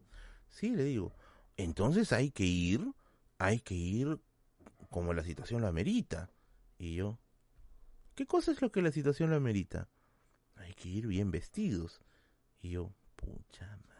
Sí, 0.48 0.74
le 0.76 0.84
digo. 0.84 1.12
Entonces 1.56 2.12
hay 2.12 2.30
que 2.30 2.44
ir, 2.44 2.92
hay 3.38 3.60
que 3.60 3.74
ir 3.74 4.20
como 4.90 5.12
la 5.12 5.24
situación 5.24 5.62
lo 5.62 5.68
amerita. 5.68 6.30
Y 6.78 6.94
yo, 6.96 7.18
¿qué 8.14 8.26
cosa 8.26 8.52
es 8.52 8.62
lo 8.62 8.70
que 8.70 8.82
la 8.82 8.92
situación 8.92 9.30
lo 9.30 9.36
amerita? 9.36 9.88
Hay 10.56 10.74
que 10.74 10.88
ir 10.88 11.06
bien 11.06 11.30
vestidos. 11.30 12.00
Y 12.60 12.70
yo, 12.70 12.92
pucha 13.16 13.66
madre. 13.66 13.94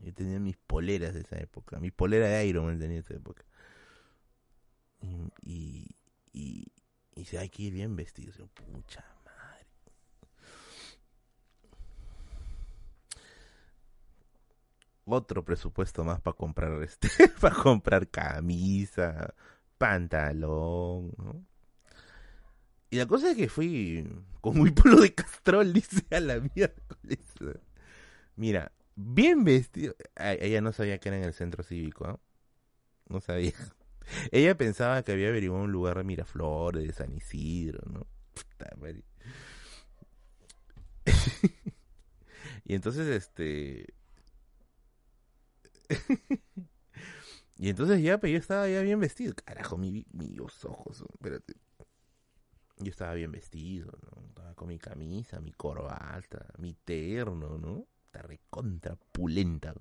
Yo 0.00 0.12
tenía 0.14 0.40
mis 0.40 0.56
poleras 0.56 1.14
de 1.14 1.20
esa 1.20 1.38
época. 1.38 1.78
Mi 1.78 1.90
polera 1.90 2.28
de 2.28 2.46
Iron 2.46 2.66
Man 2.66 2.78
tenía 2.78 3.00
esa 3.00 3.14
época. 3.14 3.44
Y, 5.02 5.96
y, 6.32 6.66
y, 7.14 7.36
hay 7.36 7.48
que 7.48 7.64
ir 7.64 7.72
bien 7.74 7.96
vestidos. 7.96 8.36
Yo, 8.36 8.46
pucha 8.46 9.04
otro 15.04 15.44
presupuesto 15.44 16.04
más 16.04 16.20
para 16.20 16.36
comprar 16.36 16.82
este, 16.82 17.08
para 17.40 17.54
comprar 17.54 18.08
camisa, 18.08 19.34
pantalón, 19.78 21.12
Y 22.90 22.96
la 22.96 23.06
cosa 23.06 23.30
es 23.30 23.36
que 23.36 23.48
fui 23.48 24.06
con 24.40 24.56
muy 24.56 24.70
polo 24.70 25.00
de 25.00 25.14
castrol, 25.14 25.72
dice 25.72 26.04
a 26.10 26.20
la 26.20 26.40
miércoles. 26.54 27.18
Mira, 28.36 28.72
bien 28.96 29.44
vestido. 29.44 29.94
ella 30.16 30.60
no 30.60 30.72
sabía 30.72 30.98
que 30.98 31.08
era 31.08 31.18
en 31.18 31.24
el 31.24 31.34
centro 31.34 31.62
cívico, 31.62 32.06
¿no? 32.06 32.20
No 33.08 33.20
sabía. 33.20 33.52
Ella 34.30 34.56
pensaba 34.56 35.02
que 35.02 35.12
había 35.12 35.28
averiguado 35.28 35.64
un 35.64 35.72
lugar 35.72 35.98
de 35.98 36.04
Miraflores, 36.04 36.86
de 36.86 36.92
San 36.92 37.12
Isidro, 37.12 37.80
¿no? 37.90 38.06
y 42.64 42.74
entonces, 42.74 43.08
este, 43.08 43.92
y 47.56 47.68
entonces 47.68 48.02
ya, 48.02 48.18
pues 48.18 48.32
yo 48.32 48.38
estaba 48.38 48.68
ya 48.68 48.80
bien 48.82 49.00
vestido. 49.00 49.34
Carajo, 49.44 49.76
mi, 49.76 50.06
mis 50.12 50.38
ojos, 50.64 51.04
espérate. 51.12 51.54
Yo 52.78 52.90
estaba 52.90 53.14
bien 53.14 53.30
vestido, 53.30 53.92
¿no? 54.02 54.26
Estaba 54.28 54.54
con 54.54 54.68
mi 54.68 54.78
camisa, 54.78 55.40
mi 55.40 55.52
corbata, 55.52 56.46
mi 56.58 56.74
terno, 56.74 57.58
¿no? 57.58 57.86
Está 58.06 58.22
recontra 58.22 58.96
pulenta. 58.96 59.74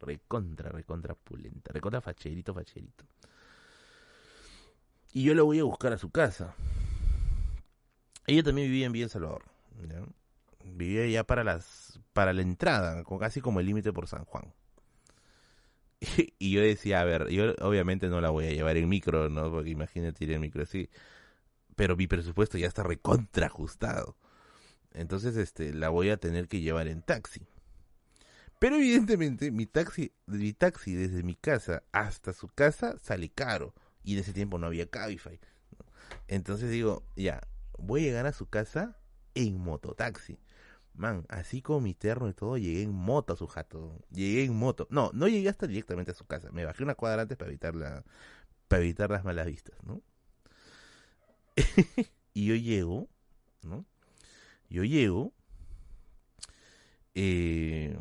Recontra, 0.00 0.70
recontra 0.70 1.14
pulenta. 1.14 1.72
Recontra 1.72 2.00
facherito, 2.00 2.52
facherito. 2.52 3.04
Y 5.12 5.24
yo 5.24 5.34
la 5.34 5.42
voy 5.42 5.58
a 5.58 5.64
buscar 5.64 5.92
a 5.92 5.98
su 5.98 6.10
casa. 6.10 6.54
Ella 8.26 8.42
también 8.42 8.68
vivía 8.68 8.86
en 8.86 8.92
Villa 8.92 9.08
Salvador. 9.08 9.44
Vivía 10.64 11.06
ya 11.06 11.24
para 11.24 11.44
las 11.44 11.98
para 12.12 12.32
la 12.32 12.42
entrada, 12.42 13.04
casi 13.20 13.40
como 13.40 13.60
el 13.60 13.66
límite 13.66 13.92
por 13.92 14.08
San 14.08 14.24
Juan. 14.24 14.52
Y, 16.38 16.52
yo 16.52 16.60
decía, 16.60 17.00
a 17.00 17.04
ver, 17.04 17.28
yo 17.28 17.54
obviamente 17.60 18.08
no 18.08 18.20
la 18.20 18.30
voy 18.30 18.46
a 18.46 18.52
llevar 18.52 18.76
en 18.76 18.88
micro, 18.88 19.28
¿no? 19.28 19.50
Porque 19.50 19.70
imagínate 19.70 20.24
ir 20.24 20.32
en 20.32 20.40
micro 20.40 20.62
así. 20.62 20.90
Pero 21.76 21.96
mi 21.96 22.06
presupuesto 22.06 22.58
ya 22.58 22.66
está 22.66 22.82
recontra 22.82 23.46
ajustado. 23.46 24.16
Entonces, 24.92 25.36
este, 25.36 25.72
la 25.72 25.90
voy 25.90 26.10
a 26.10 26.16
tener 26.16 26.48
que 26.48 26.60
llevar 26.60 26.88
en 26.88 27.02
taxi. 27.02 27.46
Pero 28.58 28.76
evidentemente, 28.76 29.50
mi 29.52 29.66
taxi, 29.66 30.12
mi 30.26 30.52
taxi 30.52 30.94
desde 30.94 31.22
mi 31.22 31.36
casa 31.36 31.84
hasta 31.92 32.32
su 32.32 32.48
casa 32.48 32.96
sale 32.98 33.28
caro. 33.28 33.74
Y 34.08 34.14
en 34.14 34.20
ese 34.20 34.32
tiempo 34.32 34.56
no 34.56 34.66
había 34.66 34.86
Cabify. 34.86 35.38
Entonces 36.28 36.70
digo, 36.70 37.02
ya, 37.14 37.42
voy 37.76 38.00
a 38.00 38.04
llegar 38.04 38.24
a 38.24 38.32
su 38.32 38.48
casa 38.48 38.96
en 39.34 39.60
mototaxi. 39.60 40.38
Man, 40.94 41.26
así 41.28 41.60
con 41.60 41.82
mi 41.82 41.92
terno 41.92 42.26
y 42.26 42.32
todo, 42.32 42.56
llegué 42.56 42.80
en 42.84 42.90
moto 42.94 43.34
a 43.34 43.36
su 43.36 43.46
jato. 43.46 44.00
Llegué 44.10 44.44
en 44.44 44.56
moto. 44.56 44.86
No, 44.88 45.10
no 45.12 45.28
llegué 45.28 45.50
hasta 45.50 45.66
directamente 45.66 46.12
a 46.12 46.14
su 46.14 46.24
casa. 46.24 46.50
Me 46.52 46.64
bajé 46.64 46.84
una 46.84 46.94
cuadra 46.94 47.20
antes 47.20 47.36
para 47.36 47.50
evitar, 47.50 47.74
la, 47.74 48.02
para 48.66 48.80
evitar 48.80 49.10
las 49.10 49.26
malas 49.26 49.44
vistas, 49.44 49.76
¿no? 49.82 50.00
y 52.32 52.46
yo 52.46 52.54
llego, 52.54 53.10
¿no? 53.62 53.84
Yo 54.70 54.84
llego. 54.84 55.34
Eh, 57.14 58.00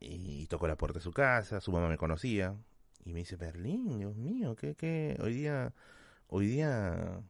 y 0.00 0.46
toco 0.48 0.68
la 0.68 0.76
puerta 0.76 0.98
de 0.98 1.02
su 1.02 1.12
casa. 1.12 1.62
Su 1.62 1.72
mamá 1.72 1.88
me 1.88 1.96
conocía. 1.96 2.58
Y 3.06 3.12
me 3.12 3.20
dice, 3.20 3.36
Berlín, 3.36 3.98
Dios 3.98 4.16
mío, 4.16 4.56
¿qué, 4.56 4.74
qué? 4.74 5.16
Hoy 5.22 5.32
día, 5.32 5.72
hoy 6.26 6.48
día 6.48 7.22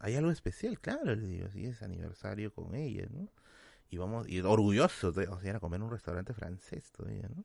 hay 0.00 0.16
algo 0.16 0.32
especial, 0.32 0.80
claro, 0.80 1.14
le 1.14 1.24
digo, 1.24 1.48
sí, 1.50 1.66
es 1.66 1.82
aniversario 1.82 2.52
con 2.52 2.74
ella, 2.74 3.06
¿no? 3.08 3.28
Y 3.90 3.98
vamos, 3.98 4.28
y 4.28 4.40
orgulloso, 4.40 5.12
de, 5.12 5.28
o 5.28 5.40
sea, 5.40 5.56
a 5.56 5.60
comer 5.60 5.78
en 5.78 5.84
un 5.84 5.92
restaurante 5.92 6.34
francés 6.34 6.90
todavía, 6.90 7.28
¿no? 7.28 7.44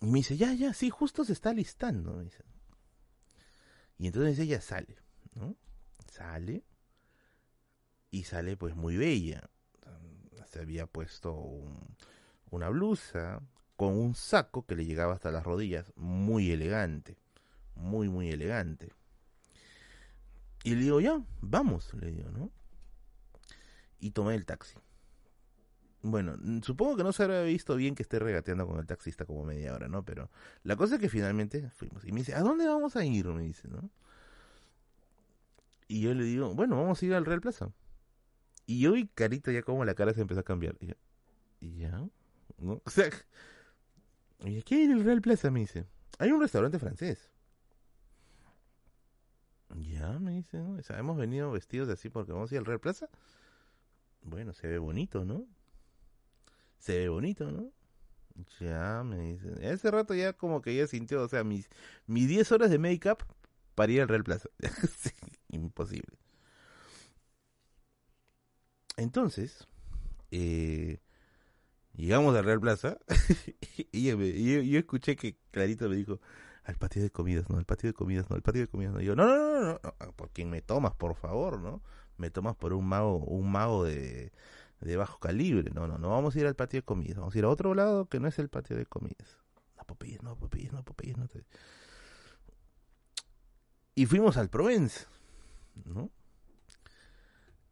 Y 0.00 0.06
me 0.06 0.20
dice, 0.20 0.38
ya, 0.38 0.54
ya, 0.54 0.72
sí, 0.72 0.88
justo 0.88 1.22
se 1.22 1.34
está 1.34 1.52
listando, 1.52 2.14
me 2.14 2.24
dice. 2.24 2.42
Y 3.98 4.06
entonces 4.06 4.38
ella 4.38 4.62
sale, 4.62 4.96
¿no? 5.34 5.54
Sale, 6.10 6.64
y 8.10 8.24
sale 8.24 8.56
pues 8.56 8.74
muy 8.74 8.96
bella. 8.96 9.50
Se 10.46 10.60
había 10.60 10.86
puesto 10.86 11.34
una 12.50 12.70
blusa 12.70 13.42
con 13.76 13.94
un 13.94 14.14
saco 14.14 14.64
que 14.66 14.76
le 14.76 14.84
llegaba 14.84 15.14
hasta 15.14 15.30
las 15.30 15.44
rodillas, 15.44 15.92
muy 15.96 16.50
elegante, 16.50 17.16
muy, 17.74 18.08
muy 18.08 18.30
elegante. 18.30 18.92
Y 20.64 20.74
le 20.74 20.82
digo, 20.82 21.00
ya, 21.00 21.20
vamos, 21.40 21.92
le 21.94 22.12
digo, 22.12 22.30
¿no? 22.30 22.50
Y 23.98 24.10
tomé 24.10 24.34
el 24.34 24.46
taxi. 24.46 24.78
Bueno, 26.02 26.36
supongo 26.62 26.96
que 26.96 27.04
no 27.04 27.12
se 27.12 27.22
habrá 27.22 27.42
visto 27.42 27.76
bien 27.76 27.94
que 27.94 28.02
esté 28.02 28.18
regateando 28.18 28.66
con 28.66 28.78
el 28.78 28.86
taxista 28.86 29.24
como 29.24 29.44
media 29.44 29.72
hora, 29.72 29.88
¿no? 29.88 30.04
Pero 30.04 30.30
la 30.64 30.74
cosa 30.76 30.96
es 30.96 31.00
que 31.00 31.08
finalmente 31.08 31.70
fuimos. 31.70 32.04
Y 32.04 32.12
me 32.12 32.20
dice, 32.20 32.34
¿a 32.34 32.40
dónde 32.40 32.66
vamos 32.66 32.96
a 32.96 33.04
ir? 33.04 33.26
Me 33.26 33.42
dice, 33.42 33.68
¿no? 33.68 33.88
Y 35.86 36.00
yo 36.00 36.14
le 36.14 36.24
digo, 36.24 36.54
bueno, 36.54 36.76
vamos 36.76 37.00
a 37.00 37.06
ir 37.06 37.14
al 37.14 37.24
Real 37.24 37.40
Plaza. 37.40 37.72
Y 38.66 38.80
yo 38.80 38.92
vi 38.92 39.06
carita 39.06 39.52
ya 39.52 39.62
como 39.62 39.84
la 39.84 39.94
cara 39.94 40.12
se 40.12 40.22
empezó 40.22 40.40
a 40.40 40.44
cambiar. 40.44 40.76
Y, 40.80 40.86
yo, 40.88 40.94
¿Y 41.60 41.78
ya? 41.78 41.90
¿No? 42.58 42.80
O 42.84 42.90
sea, 42.90 43.10
¿qué 44.64 44.74
hay 44.74 44.82
en 44.82 44.92
el 44.92 45.04
Real 45.04 45.20
Plaza? 45.20 45.50
Me 45.50 45.60
dice, 45.60 45.86
hay 46.18 46.30
un 46.30 46.40
restaurante 46.40 46.78
francés. 46.78 47.30
Ya, 49.76 50.18
me 50.18 50.32
dice, 50.32 50.58
¿no? 50.58 50.78
hemos 50.96 51.16
venido 51.16 51.50
vestidos 51.50 51.88
así 51.88 52.10
porque 52.10 52.32
vamos 52.32 52.50
a 52.50 52.54
ir 52.54 52.58
al 52.58 52.66
Real 52.66 52.80
Plaza. 52.80 53.08
Bueno, 54.22 54.52
se 54.52 54.68
ve 54.68 54.78
bonito, 54.78 55.24
¿no? 55.24 55.46
Se 56.78 56.98
ve 56.98 57.08
bonito, 57.08 57.50
¿no? 57.50 57.72
Ya, 58.60 59.02
me 59.04 59.18
dice. 59.18 59.52
Ese 59.60 59.90
rato 59.90 60.14
ya 60.14 60.32
como 60.32 60.62
que 60.62 60.74
ya 60.74 60.86
sintió, 60.86 61.22
o 61.22 61.28
sea, 61.28 61.44
mis, 61.44 61.68
mis 62.06 62.28
10 62.28 62.52
horas 62.52 62.70
de 62.70 62.78
make-up 62.78 63.18
para 63.74 63.92
ir 63.92 64.02
al 64.02 64.08
Real 64.08 64.24
Plaza. 64.24 64.48
imposible. 65.48 66.18
Entonces, 68.96 69.66
eh, 70.30 71.00
llegamos 71.94 72.36
al 72.36 72.44
Real 72.44 72.60
Plaza 72.60 72.98
y 73.92 74.04
yo, 74.04 74.78
escuché 74.78 75.16
que 75.16 75.36
Clarito 75.50 75.88
me 75.88 75.96
dijo, 75.96 76.20
al 76.64 76.76
patio 76.76 77.02
de 77.02 77.10
comidas, 77.10 77.48
no, 77.48 77.58
al 77.58 77.64
patio 77.64 77.88
de 77.88 77.94
comidas, 77.94 78.30
no, 78.30 78.36
al 78.36 78.42
patio 78.42 78.62
de 78.62 78.68
comidas, 78.68 78.94
no. 78.94 79.00
Y 79.00 79.06
yo, 79.06 79.16
no, 79.16 79.26
no, 79.26 79.60
no, 79.60 79.80
no, 79.82 80.12
por 80.12 80.30
quien 80.30 80.50
me 80.50 80.62
tomas, 80.62 80.94
por 80.94 81.14
favor, 81.14 81.58
¿no? 81.58 81.82
Me 82.16 82.30
tomas 82.30 82.56
por 82.56 82.72
un 82.72 82.86
mago, 82.86 83.16
un 83.18 83.50
mago 83.50 83.84
de, 83.84 84.32
de 84.80 84.96
bajo 84.96 85.18
calibre. 85.18 85.70
No, 85.74 85.86
no, 85.86 85.98
no 85.98 86.10
vamos 86.10 86.36
a 86.36 86.40
ir 86.40 86.46
al 86.46 86.54
patio 86.54 86.78
de 86.78 86.84
comidas, 86.84 87.18
vamos 87.18 87.34
a 87.34 87.38
ir 87.38 87.44
a 87.44 87.48
otro 87.48 87.74
lado 87.74 88.06
que 88.06 88.20
no 88.20 88.28
es 88.28 88.38
el 88.38 88.48
patio 88.48 88.76
de 88.76 88.86
comidas. 88.86 89.38
No, 89.76 89.84
Popeyes, 89.84 90.22
no, 90.22 90.36
Popeyes, 90.36 90.72
no, 90.72 90.84
Popeyes, 90.84 91.16
no. 91.16 91.26
Y 93.94 94.06
fuimos 94.06 94.36
al 94.36 94.48
Provence, 94.48 95.06
¿no? 95.84 96.10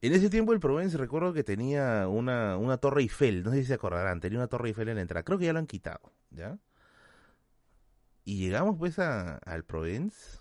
En 0.02 0.14
ese 0.14 0.30
tiempo 0.30 0.52
el 0.52 0.60
Provence 0.60 0.96
recuerdo 0.96 1.32
que 1.34 1.44
tenía 1.44 2.08
una, 2.08 2.56
una 2.56 2.78
torre 2.78 3.02
Eiffel, 3.02 3.42
no 3.42 3.50
sé 3.50 3.58
si 3.58 3.64
se 3.66 3.74
acordarán, 3.74 4.20
tenía 4.20 4.38
una 4.38 4.48
torre 4.48 4.68
Eiffel 4.68 4.88
en 4.88 4.96
la 4.96 5.02
entrada, 5.02 5.24
creo 5.24 5.38
que 5.38 5.44
ya 5.44 5.52
lo 5.52 5.58
han 5.58 5.66
quitado, 5.66 6.12
¿ya? 6.30 6.58
Y 8.24 8.38
llegamos 8.38 8.76
pues 8.78 8.98
a, 8.98 9.36
al 9.38 9.64
Provence. 9.64 10.38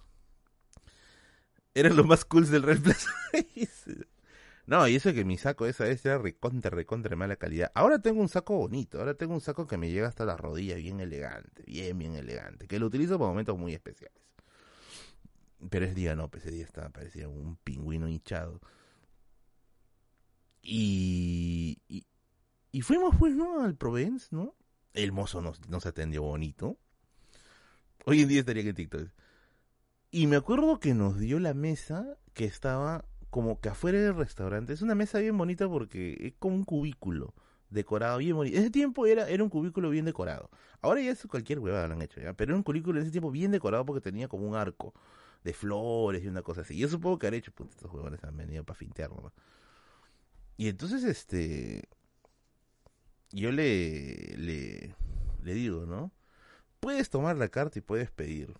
Eran 1.73 1.95
los 1.95 2.05
más 2.05 2.25
cools 2.25 2.49
del 2.49 2.63
Real 2.63 2.81
Plaza. 2.81 3.09
no, 4.65 4.87
y 4.87 4.95
eso 4.95 5.13
que 5.13 5.25
mi 5.25 5.37
saco 5.37 5.65
esa 5.65 5.85
vez 5.85 6.05
era 6.05 6.17
recontra, 6.17 6.69
recontra 6.71 7.15
mala 7.15 7.35
calidad. 7.35 7.71
Ahora 7.73 7.99
tengo 7.99 8.21
un 8.21 8.29
saco 8.29 8.55
bonito, 8.55 8.99
ahora 8.99 9.13
tengo 9.15 9.33
un 9.33 9.41
saco 9.41 9.67
que 9.67 9.77
me 9.77 9.89
llega 9.89 10.07
hasta 10.07 10.25
la 10.25 10.37
rodilla, 10.37 10.75
bien 10.75 10.99
elegante, 10.99 11.63
bien, 11.65 11.97
bien 11.97 12.15
elegante, 12.15 12.67
que 12.67 12.79
lo 12.79 12.87
utilizo 12.87 13.17
para 13.17 13.29
momentos 13.29 13.57
muy 13.57 13.73
especiales. 13.73 14.21
Pero 15.69 15.85
ese 15.85 15.95
día 15.95 16.15
no, 16.15 16.29
pues 16.29 16.45
ese 16.45 16.55
día 16.55 16.65
estaba, 16.65 16.89
parecía 16.89 17.27
un 17.27 17.57
pingüino 17.57 18.07
hinchado. 18.07 18.61
Y, 20.61 21.81
y, 22.71 22.81
fuimos 22.81 23.15
pues, 23.17 23.35
¿no? 23.35 23.61
Al 23.61 23.75
Provence, 23.75 24.27
¿no? 24.31 24.55
El 24.93 25.11
mozo 25.11 25.41
nos, 25.41 25.67
nos 25.69 25.85
atendió 25.85 26.23
bonito. 26.23 26.77
Hoy 28.05 28.21
en 28.21 28.27
día 28.27 28.39
estaría 28.39 28.63
en 28.63 28.75
TikTok. 28.75 29.09
Y 30.11 30.27
me 30.27 30.35
acuerdo 30.35 30.79
que 30.79 30.93
nos 30.93 31.19
dio 31.19 31.39
la 31.39 31.53
mesa 31.53 32.17
que 32.33 32.45
estaba 32.45 33.05
como 33.29 33.59
que 33.59 33.69
afuera 33.69 33.99
del 33.99 34.15
restaurante. 34.15 34.73
Es 34.73 34.81
una 34.81 34.95
mesa 34.95 35.19
bien 35.19 35.37
bonita 35.37 35.67
porque 35.67 36.17
es 36.19 36.33
como 36.39 36.55
un 36.55 36.63
cubículo 36.63 37.33
decorado 37.69 38.17
bien 38.17 38.35
bonito. 38.35 38.57
Ese 38.57 38.71
tiempo 38.71 39.05
era, 39.05 39.29
era 39.29 39.43
un 39.43 39.49
cubículo 39.49 39.89
bien 39.89 40.05
decorado. 40.05 40.49
Ahora 40.81 41.01
ya 41.01 41.11
es 41.11 41.25
cualquier 41.27 41.59
huevada 41.59 41.87
lo 41.87 41.93
han 41.93 42.01
hecho 42.01 42.19
ya. 42.19 42.33
Pero 42.33 42.51
era 42.51 42.57
un 42.57 42.63
cubículo 42.63 42.99
en 42.99 43.03
ese 43.03 43.11
tiempo 43.11 43.31
bien 43.31 43.51
decorado 43.51 43.85
porque 43.85 44.01
tenía 44.01 44.27
como 44.27 44.47
un 44.47 44.55
arco 44.55 44.93
de 45.43 45.53
flores 45.53 46.23
y 46.23 46.27
una 46.27 46.41
cosa 46.41 46.61
así. 46.61 46.77
Yo 46.77 46.87
supongo 46.87 47.19
que 47.19 47.27
han 47.27 47.33
hecho, 47.33 47.51
pues 47.53 47.69
estos 47.69 47.91
huevones 47.91 48.23
han 48.23 48.35
venido 48.35 48.63
para 48.63 48.77
fintear, 48.77 49.11
¿no? 49.11 49.31
Y 50.59 50.67
entonces, 50.67 51.05
este, 51.05 51.87
yo 53.31 53.53
le, 53.53 54.35
le, 54.35 54.93
le 55.41 55.53
digo, 55.53 55.85
¿no? 55.85 56.11
Puedes 56.81 57.09
tomar 57.09 57.37
la 57.37 57.47
carta 57.47 57.79
y 57.79 57.81
puedes 57.81 58.11
pedir. 58.11 58.53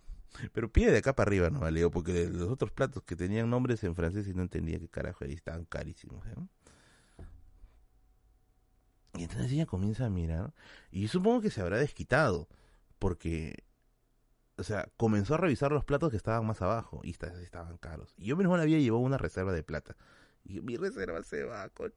Pero 0.54 0.72
pide 0.72 0.92
de 0.92 0.96
acá 0.96 1.14
para 1.14 1.28
arriba, 1.28 1.50
¿no? 1.50 1.60
Porque 1.90 2.26
los 2.26 2.48
otros 2.48 2.72
platos 2.72 3.02
que 3.02 3.16
tenían 3.16 3.50
nombres 3.50 3.84
en 3.84 3.94
francés 3.94 4.26
y 4.28 4.32
no 4.32 4.40
entendía 4.40 4.78
qué 4.78 4.88
carajo 4.88 5.26
era, 5.26 5.34
estaban 5.34 5.66
carísimos, 5.66 6.26
¿eh? 6.26 6.36
Y 9.18 9.24
entonces 9.24 9.52
ella 9.52 9.66
comienza 9.66 10.06
a 10.06 10.08
mirar, 10.08 10.54
y 10.90 11.08
supongo 11.08 11.42
que 11.42 11.50
se 11.50 11.60
habrá 11.60 11.76
desquitado, 11.76 12.48
porque, 12.98 13.64
o 14.56 14.62
sea, 14.62 14.88
comenzó 14.96 15.34
a 15.34 15.36
revisar 15.36 15.70
los 15.70 15.84
platos 15.84 16.10
que 16.10 16.16
estaban 16.16 16.46
más 16.46 16.62
abajo, 16.62 17.02
y 17.04 17.10
estaban 17.10 17.76
caros. 17.76 18.14
Y 18.16 18.28
yo 18.28 18.38
menos 18.38 18.52
mal 18.52 18.60
había 18.62 18.78
llevado 18.78 19.02
una 19.02 19.18
reserva 19.18 19.52
de 19.52 19.62
plata. 19.62 19.98
Y 20.50 20.60
mi 20.60 20.76
reserva 20.76 21.22
se 21.22 21.44
va, 21.44 21.68
coche. 21.68 21.94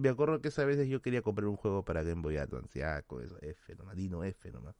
Me 0.00 0.10
acuerdo 0.10 0.42
que 0.42 0.48
esa 0.48 0.66
veces 0.66 0.86
yo 0.86 1.00
quería 1.00 1.22
comprar 1.22 1.48
un 1.48 1.56
juego 1.56 1.82
para 1.82 2.02
Game 2.02 2.20
Boy 2.20 2.36
Advance, 2.36 2.78
ya, 2.78 3.00
con 3.02 3.24
eso, 3.24 3.38
F 3.40 3.74
nomás, 3.74 3.96
Dino 3.96 4.22
F 4.22 4.52
nomás. 4.52 4.76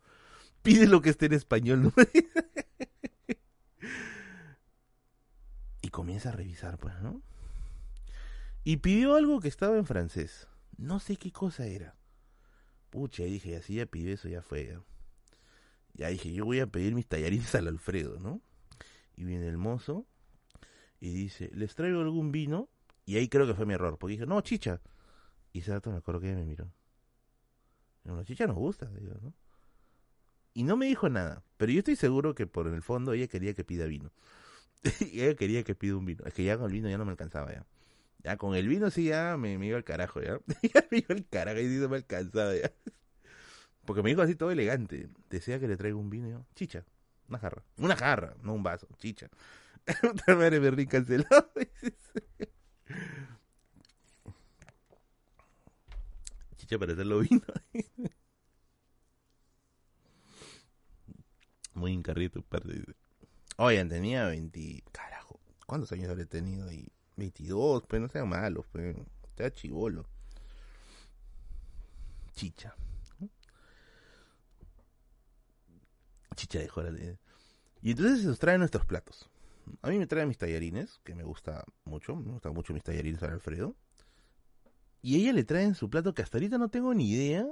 Pide 0.62 0.86
lo 0.86 1.00
que 1.00 1.08
esté 1.08 1.26
en 1.26 1.32
español, 1.32 1.94
y 5.80 5.88
comienza 5.88 6.28
a 6.28 6.32
revisar, 6.32 6.76
pues, 6.76 7.00
¿no? 7.00 7.22
Y 8.64 8.78
pidió 8.78 9.14
algo 9.14 9.40
que 9.40 9.48
estaba 9.48 9.78
en 9.78 9.86
francés. 9.86 10.46
No 10.76 11.00
sé 11.00 11.16
qué 11.16 11.32
cosa 11.32 11.66
era. 11.66 11.96
Pucha, 12.90 13.22
y 13.22 13.30
dije, 13.30 13.56
así 13.56 13.76
ya 13.76 13.86
pidió 13.86 14.12
eso, 14.12 14.28
ya 14.28 14.42
fue. 14.42 14.66
Ya. 14.66 14.82
ya 15.94 16.08
dije, 16.08 16.32
yo 16.32 16.44
voy 16.44 16.60
a 16.60 16.66
pedir 16.66 16.94
mis 16.94 17.06
tallarines 17.06 17.54
al 17.54 17.68
Alfredo, 17.68 18.18
¿no? 18.18 18.42
Y 19.16 19.24
viene 19.24 19.48
el 19.48 19.56
mozo 19.56 20.06
y 21.00 21.14
dice, 21.14 21.50
¿les 21.54 21.74
traigo 21.74 22.00
algún 22.00 22.32
vino? 22.32 22.68
Y 23.06 23.16
ahí 23.16 23.28
creo 23.28 23.46
que 23.46 23.54
fue 23.54 23.64
mi 23.64 23.74
error, 23.74 23.96
porque 23.98 24.12
dije, 24.14 24.26
no, 24.26 24.40
chicha. 24.42 24.82
Y 25.52 25.60
ese 25.60 25.70
dato 25.70 25.90
me 25.90 25.98
acuerdo 25.98 26.20
que 26.20 26.34
me 26.34 26.44
miró. 26.44 26.70
La 28.04 28.24
chicha 28.24 28.46
nos 28.46 28.56
gusta, 28.56 28.86
digo, 28.90 29.14
¿no? 29.22 29.32
Y 30.54 30.62
no 30.64 30.76
me 30.76 30.86
dijo 30.86 31.08
nada, 31.08 31.42
pero 31.56 31.72
yo 31.72 31.78
estoy 31.80 31.96
seguro 31.96 32.34
que 32.34 32.46
por 32.46 32.66
el 32.66 32.82
fondo 32.82 33.12
ella 33.12 33.26
quería 33.26 33.54
que 33.54 33.64
pida 33.64 33.86
vino. 33.86 34.10
ella 35.12 35.34
quería 35.34 35.62
que 35.64 35.74
pida 35.74 35.96
un 35.96 36.04
vino. 36.04 36.24
Es 36.24 36.34
que 36.34 36.44
ya 36.44 36.56
con 36.56 36.66
el 36.66 36.72
vino 36.72 36.88
ya 36.88 36.98
no 36.98 37.04
me 37.04 37.10
alcanzaba 37.12 37.52
ya. 37.52 37.66
Ya 38.22 38.36
con 38.36 38.54
el 38.54 38.66
vino 38.66 38.90
sí 38.90 39.04
ya 39.04 39.36
me, 39.36 39.52
iba 39.52 39.76
al 39.76 39.84
carajo, 39.84 40.20
ya. 40.20 40.40
ya 40.62 40.84
me 40.90 40.98
iba 40.98 41.14
al 41.14 41.26
carajo 41.28 41.60
y 41.60 41.66
no 41.66 41.88
me 41.88 41.96
alcanzaba 41.96 42.54
ya. 42.54 42.72
Porque 43.84 44.02
me 44.02 44.10
dijo 44.10 44.22
así 44.22 44.34
todo 44.34 44.50
elegante. 44.50 45.08
Desea 45.30 45.60
que 45.60 45.68
le 45.68 45.76
traiga 45.76 45.96
un 45.96 46.10
vino. 46.10 46.28
Yo, 46.28 46.44
chicha, 46.54 46.84
una 47.28 47.38
jarra. 47.38 47.62
Una 47.76 47.96
jarra, 47.96 48.34
no 48.42 48.54
un 48.54 48.62
vaso, 48.62 48.88
chicha. 48.98 49.28
Otra 50.10 50.36
madre 50.36 50.58
me 50.58 50.86
cancelado. 50.86 51.50
Chicha 56.56 56.78
para 56.78 56.92
hacerlo 56.92 57.20
vino. 57.20 57.42
Muy 61.74 61.92
encarrito, 61.92 62.42
parte. 62.42 62.82
Oigan, 63.56 63.88
tenía 63.88 64.26
20. 64.26 64.84
Carajo, 64.92 65.38
¿cuántos 65.66 65.92
años 65.92 66.10
habré 66.10 66.26
tenido 66.26 66.68
ahí? 66.68 66.88
22, 67.16 67.84
pues 67.86 68.00
no 68.00 68.08
sean 68.08 68.28
malos, 68.28 68.66
pues. 68.72 68.96
Estaba 69.28 69.50
chivolo. 69.50 70.06
Chicha. 72.34 72.74
Chicha 76.34 76.58
de 76.58 76.68
jora. 76.68 76.90
Y 77.82 77.90
entonces 77.90 78.20
se 78.20 78.26
nos 78.26 78.38
traen 78.38 78.60
nuestros 78.60 78.84
platos. 78.86 79.28
A 79.82 79.90
mí 79.90 79.98
me 79.98 80.06
traen 80.06 80.28
mis 80.28 80.38
tallarines, 80.38 81.00
que 81.04 81.14
me 81.14 81.24
gusta 81.24 81.64
mucho, 81.84 82.16
me 82.16 82.32
gustan 82.32 82.54
mucho 82.54 82.72
mis 82.72 82.82
tallarines 82.82 83.22
al 83.22 83.30
Alfredo. 83.30 83.76
Y 85.02 85.16
ella 85.16 85.32
le 85.32 85.44
traen 85.44 85.74
su 85.74 85.90
plato 85.90 86.14
que 86.14 86.22
hasta 86.22 86.38
ahorita 86.38 86.58
no 86.58 86.68
tengo 86.68 86.94
ni 86.94 87.10
idea, 87.10 87.46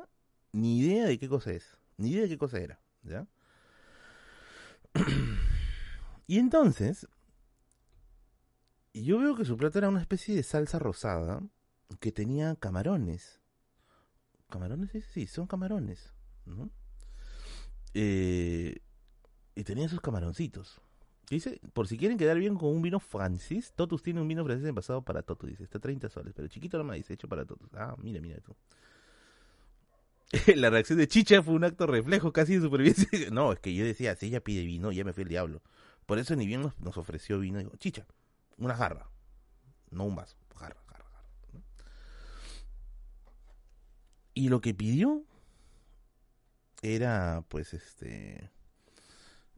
ni 0.53 0.79
idea 0.79 1.07
de 1.07 1.19
qué 1.19 1.29
cosa 1.29 1.53
es, 1.53 1.79
ni 1.97 2.11
idea 2.11 2.23
de 2.23 2.29
qué 2.29 2.39
cosa 2.39 2.59
era, 2.59 2.81
¿ya? 3.03 3.27
y 6.27 6.39
entonces, 6.39 7.07
yo 8.93 9.19
veo 9.19 9.37
que 9.37 9.45
su 9.45 9.57
plato 9.57 9.79
era 9.79 9.89
una 9.89 10.01
especie 10.01 10.35
de 10.35 10.43
salsa 10.43 10.79
rosada 10.79 11.43
que 12.01 12.13
tenía 12.13 12.55
camarones. 12.57 13.41
¿Camarones? 14.49 14.91
Sí, 15.13 15.27
son 15.27 15.47
camarones, 15.47 16.13
¿no? 16.47 16.71
Eh, 17.95 18.81
y 19.55 19.65
tenía 19.65 19.89
sus 19.89 20.01
camaroncitos. 20.01 20.81
Dice, 21.31 21.61
por 21.73 21.89
si 21.89 21.97
quieren 21.97 22.19
quedar 22.19 22.39
bien 22.39 22.57
con 22.57 22.69
un 22.69 22.83
vino 22.83 23.01
francés, 23.01 23.73
Totus 23.75 24.03
tiene 24.03 24.21
un 24.21 24.29
vino 24.29 24.45
francés 24.45 24.69
envasado 24.69 25.03
para 25.03 25.23
Totus, 25.23 25.51
dice, 25.51 25.65
está 25.65 25.79
30 25.79 26.11
soles, 26.11 26.35
pero 26.35 26.49
chiquito 26.49 26.77
nomás 26.77 26.97
dice, 26.97 27.15
hecho 27.15 27.29
para 27.29 27.45
Totus. 27.45 27.69
Ah, 27.75 27.95
mira, 27.99 28.21
mira 28.21 28.39
tú. 28.41 28.55
la 30.57 30.71
reacción 30.71 30.99
de 30.99 31.09
Chicha 31.09 31.43
fue 31.43 31.55
un 31.55 31.65
acto 31.65 31.87
reflejo 31.87 32.33
casi 32.33 32.57
de 32.57 32.63
supervivencia. 32.63 33.09
no, 33.31 33.53
es 33.53 33.61
que 33.61 33.75
yo 33.75 33.85
decía, 33.85 34.15
si 34.17 34.27
ella 34.27 34.43
pide 34.43 34.65
vino, 34.65 34.93
ya 34.93 35.05
me 35.05 35.13
fui 35.13 35.23
el 35.23 35.29
diablo. 35.29 35.63
Por 36.07 36.19
eso 36.19 36.37
ni 36.37 36.47
bien 36.47 36.71
nos, 36.79 36.97
ofreció 36.99 37.39
vino, 37.39 37.59
digo, 37.59 37.73
Chicha, 37.79 38.07
una 38.59 38.77
jarra, 38.77 39.09
no 39.91 40.05
un 40.05 40.17
vaso, 40.17 40.37
jarra, 40.57 40.83
jarra, 40.87 41.05
jarra. 41.11 41.63
Y 44.35 44.49
lo 44.49 44.61
que 44.61 44.75
pidió 44.75 45.25
era, 46.83 47.45
pues, 47.49 47.73
este... 47.73 48.51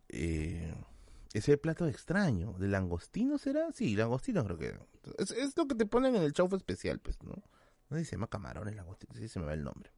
Eh, 0.09 0.73
ese 1.37 1.59
plato 1.59 1.87
extraño. 1.87 2.55
¿De 2.59 2.69
langostino 2.69 3.39
será? 3.39 3.71
Sí, 3.73 3.95
langostino 3.95 4.45
creo 4.45 4.59
que. 4.59 4.75
Es, 5.19 5.57
lo 5.57 5.67
que 5.67 5.75
te 5.75 5.87
ponen 5.87 6.17
en 6.17 6.23
el 6.23 6.33
chaufa 6.33 6.57
especial, 6.57 6.99
pues, 7.01 7.23
¿no? 7.23 7.35
No 7.89 7.99
se 7.99 8.05
llama 8.05 8.27
camarones, 8.27 8.75
langostino, 8.75 9.15
sí 9.15 9.29
se 9.29 9.39
me 9.39 9.47
va 9.47 9.55
el 9.55 9.63
nombre. 9.63 9.93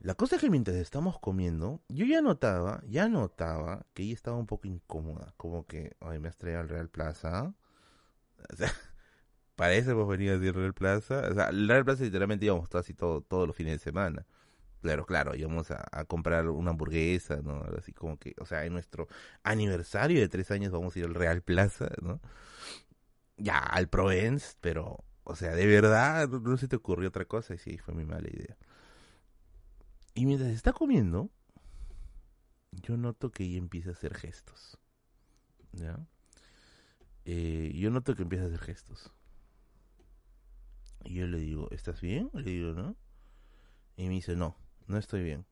La 0.00 0.14
cosa 0.14 0.36
es 0.36 0.42
que 0.42 0.50
mientras 0.50 0.76
estamos 0.76 1.18
comiendo, 1.18 1.82
yo 1.88 2.04
ya 2.04 2.20
notaba, 2.20 2.82
ya 2.86 3.08
notaba 3.08 3.86
que 3.94 4.04
ella 4.04 4.14
estaba 4.14 4.36
un 4.36 4.46
poco 4.46 4.68
incómoda. 4.68 5.32
Como 5.36 5.66
que, 5.66 5.96
ay, 6.00 6.20
me 6.20 6.28
has 6.28 6.36
traído 6.36 6.60
al 6.60 6.68
Real 6.68 6.90
Plaza. 6.90 7.54
O 8.52 8.56
sea, 8.56 8.70
para 9.56 9.72
eso 9.72 9.92
hemos 9.92 10.06
venido 10.06 10.34
a 10.34 10.38
decir 10.38 10.54
Real 10.54 10.74
Plaza. 10.74 11.26
O 11.30 11.34
sea, 11.34 11.48
el 11.48 11.66
Real 11.66 11.84
Plaza 11.84 12.04
literalmente 12.04 12.44
íbamos 12.44 12.72
así 12.74 12.94
todo, 12.94 13.22
todos 13.22 13.46
los 13.46 13.56
fines 13.56 13.72
de 13.72 13.78
semana. 13.78 14.26
Claro, 14.82 15.06
claro, 15.06 15.34
íbamos 15.34 15.70
a, 15.70 16.04
comprar 16.06 16.48
una 16.48 16.70
hamburguesa, 16.70 17.36
¿no? 17.42 17.62
Así 17.78 17.92
como 17.92 18.18
que, 18.18 18.34
o 18.38 18.46
sea, 18.46 18.64
en 18.64 18.72
nuestro 18.72 19.08
aniversario 19.42 20.20
de 20.20 20.28
tres 20.28 20.50
años 20.50 20.72
vamos 20.72 20.94
a 20.94 20.98
ir 20.98 21.04
al 21.06 21.14
Real 21.14 21.42
Plaza, 21.42 21.90
¿no? 22.02 22.20
Ya, 23.36 23.58
al 23.58 23.88
Provence, 23.88 24.56
pero, 24.60 25.04
o 25.24 25.34
sea, 25.36 25.54
de 25.54 25.66
verdad, 25.66 26.28
no, 26.28 26.56
se 26.56 26.68
te 26.68 26.76
ocurrió 26.76 27.08
otra 27.08 27.24
cosa 27.24 27.54
y 27.54 27.58
sí, 27.58 27.78
fue 27.78 27.94
mi 27.94 28.04
mala 28.04 28.28
idea. 28.28 28.56
Y 30.14 30.26
mientras 30.26 30.50
está 30.50 30.72
comiendo, 30.72 31.30
yo 32.70 32.96
noto 32.96 33.30
que 33.30 33.44
ella 33.44 33.58
empieza 33.58 33.90
a 33.90 33.92
hacer 33.92 34.14
gestos. 34.14 34.78
¿Ya? 35.72 35.98
Eh, 37.24 37.72
yo 37.74 37.90
noto 37.90 38.14
que 38.14 38.22
empieza 38.22 38.44
a 38.44 38.48
hacer 38.48 38.60
gestos. 38.60 39.12
Y 41.04 41.14
yo 41.14 41.26
le 41.26 41.38
digo, 41.38 41.68
¿estás 41.70 42.00
bien? 42.00 42.30
Le 42.34 42.50
digo, 42.50 42.72
¿no? 42.72 42.96
Y 43.96 44.08
me 44.08 44.14
dice, 44.14 44.36
no, 44.36 44.56
no 44.86 44.98
estoy 44.98 45.22
bien. 45.22 45.46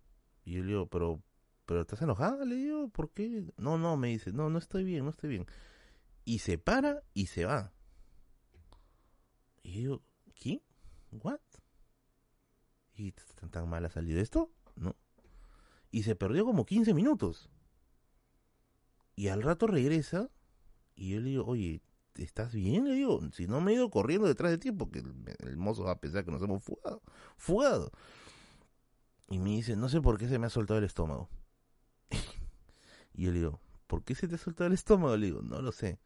Y 0.45 0.55
yo 0.55 0.63
le 0.63 0.69
digo, 0.69 0.87
pero, 0.87 1.23
pero 1.67 1.81
¿estás 1.81 2.03
enojada? 2.03 2.45
Le 2.45 2.57
digo, 2.57 2.89
¿por 2.89 3.11
qué? 3.11 3.45
No, 3.57 3.79
no, 3.79 3.97
me 3.97 4.09
dice, 4.09 4.33
no, 4.33 4.51
no 4.51 4.59
estoy 4.59 4.85
bien, 4.85 5.05
no 5.05 5.11
estoy 5.11 5.31
bien. 5.31 5.47
Y 6.25 6.41
se 6.41 6.59
para 6.59 7.03
y 7.13 7.27
se 7.27 7.45
va. 7.45 7.73
Y 9.63 9.83
yo 9.83 10.03
¿qué? 10.35 10.63
¿What? 11.11 11.41
¿Y 12.97 13.13
tan, 13.13 13.51
tan 13.51 13.69
mal 13.69 13.85
ha 13.85 13.91
salido 13.91 14.21
esto? 14.21 14.53
No. 14.77 14.95
Y 15.91 16.03
se 16.03 16.17
perdió 16.17 16.45
como 16.45 16.67
15 16.67 16.95
minutos. 16.95 17.51
Y 19.17 19.29
al 19.29 19.43
rato 19.43 19.67
regresa 19.67 20.31
y 20.97 21.11
yo 21.11 21.21
le 21.21 21.31
digo, 21.31 21.45
oye, 21.47 21.83
¿estás 22.17 22.53
bien? 22.53 22.89
Le 22.89 22.95
digo, 22.95 23.21
si 23.33 23.47
no 23.47 23.61
me 23.61 23.73
he 23.73 23.75
ido 23.75 23.91
corriendo 23.91 24.27
detrás 24.27 24.51
de 24.51 24.59
ti 24.59 24.73
porque 24.73 25.03
el, 25.39 25.57
mozo 25.57 25.85
va 25.85 25.93
a 25.93 26.01
pensar 26.01 26.25
que 26.25 26.31
nos 26.31 26.43
hemos 26.43 26.63
fugado. 26.63 27.03
Fugado. 27.37 27.91
Y 29.29 29.39
me 29.39 29.51
dice, 29.51 29.77
no 29.77 29.89
sé 29.89 30.01
por 30.01 30.19
qué 30.19 30.29
se 30.29 30.39
me 30.39 30.47
ha 30.47 30.51
soltado 30.51 30.79
el 30.79 30.85
estómago. 30.85 31.29
y 33.15 33.25
yo 33.25 33.33
le 33.33 33.39
digo, 33.39 33.61
¿por 33.87 34.05
qué 34.05 34.15
se 34.15 34.29
te 34.29 34.35
ha 34.35 34.39
soltado 34.39 34.69
el 34.69 34.75
estómago? 34.75 35.17
Le 35.17 35.27
digo, 35.27 35.43
no 35.43 35.63
lo 35.63 35.73
sé. 35.73 35.99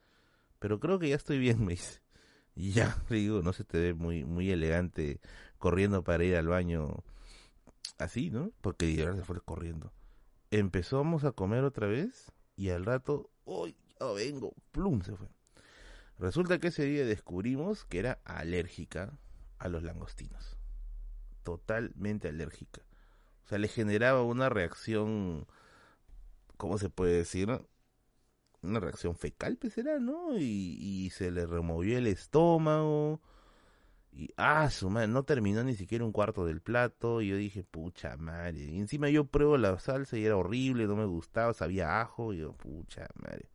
Pero 0.59 0.81
creo 0.81 0.99
que 0.99 1.09
ya 1.09 1.17
estoy 1.17 1.39
bien, 1.39 1.65
me 1.65 1.73
dice. 1.73 2.01
Y 2.55 2.73
ya, 2.73 3.03
le 3.09 3.17
digo, 3.17 3.43
no 3.43 3.53
se 3.53 3.65
te 3.65 3.79
ve 3.79 3.95
muy, 3.95 4.25
muy 4.25 4.51
elegante 4.51 5.21
corriendo 5.59 6.05
para 6.05 6.25
ir 6.25 6.37
al 6.37 6.49
baño 6.49 7.05
así, 7.99 8.31
¿no? 8.31 8.53
Porque 8.61 8.95
ya 8.95 9.15
se 9.15 9.25
fue 9.25 9.41
corriendo. 9.41 9.93
Empezamos 10.51 11.25
a 11.25 11.33
comer 11.33 11.65
otra 11.65 11.87
vez 11.87 12.33
y 12.57 12.71
al 12.71 12.85
rato, 12.85 13.31
¡uy! 13.45 13.77
Ya 14.01 14.07
vengo, 14.13 14.55
plum, 14.71 15.03
se 15.03 15.17
fue. 15.17 15.29
Resulta 16.19 16.59
que 16.59 16.69
ese 16.69 16.85
día 16.85 17.05
descubrimos 17.05 17.85
que 17.85 17.99
era 17.99 18.21
alérgica 18.25 19.19
a 19.59 19.69
los 19.69 19.83
langostinos. 19.83 20.57
Totalmente 21.43 22.29
alérgica. 22.29 22.83
O 23.49 23.51
sea, 23.51 23.57
le 23.57 23.69
generaba 23.69 24.23
una 24.25 24.51
reacción, 24.51 25.47
¿cómo 26.59 26.77
se 26.77 26.91
puede 26.91 27.17
decir? 27.17 27.49
Una 28.61 28.79
reacción 28.79 29.17
fecal, 29.17 29.57
pues 29.57 29.79
era, 29.79 29.99
¿no? 29.99 30.37
Y, 30.37 30.77
y 30.79 31.09
se 31.09 31.31
le 31.31 31.47
removió 31.47 31.97
el 31.97 32.09
estómago. 32.09 33.23
Y, 34.13 34.29
ah, 34.37 34.69
su 34.69 34.91
madre, 34.91 35.09
no 35.09 35.23
terminó 35.23 35.65
ni 35.65 35.75
siquiera 35.77 36.05
un 36.05 36.13
cuarto 36.13 36.45
del 36.45 36.61
plato. 36.61 37.23
Y 37.23 37.29
yo 37.29 37.37
dije, 37.37 37.65
pucha 37.65 38.19
madre. 38.19 38.65
Y 38.65 38.79
encima 38.79 39.09
yo 39.09 39.25
pruebo 39.25 39.57
la 39.57 39.79
salsa 39.79 40.19
y 40.19 40.27
era 40.27 40.37
horrible, 40.37 40.87
no 40.87 40.97
me 40.97 41.07
gustaba, 41.07 41.55
sabía 41.55 42.03
ajo. 42.03 42.35
Y 42.35 42.41
yo, 42.41 42.53
pucha 42.53 43.09
madre 43.15 43.49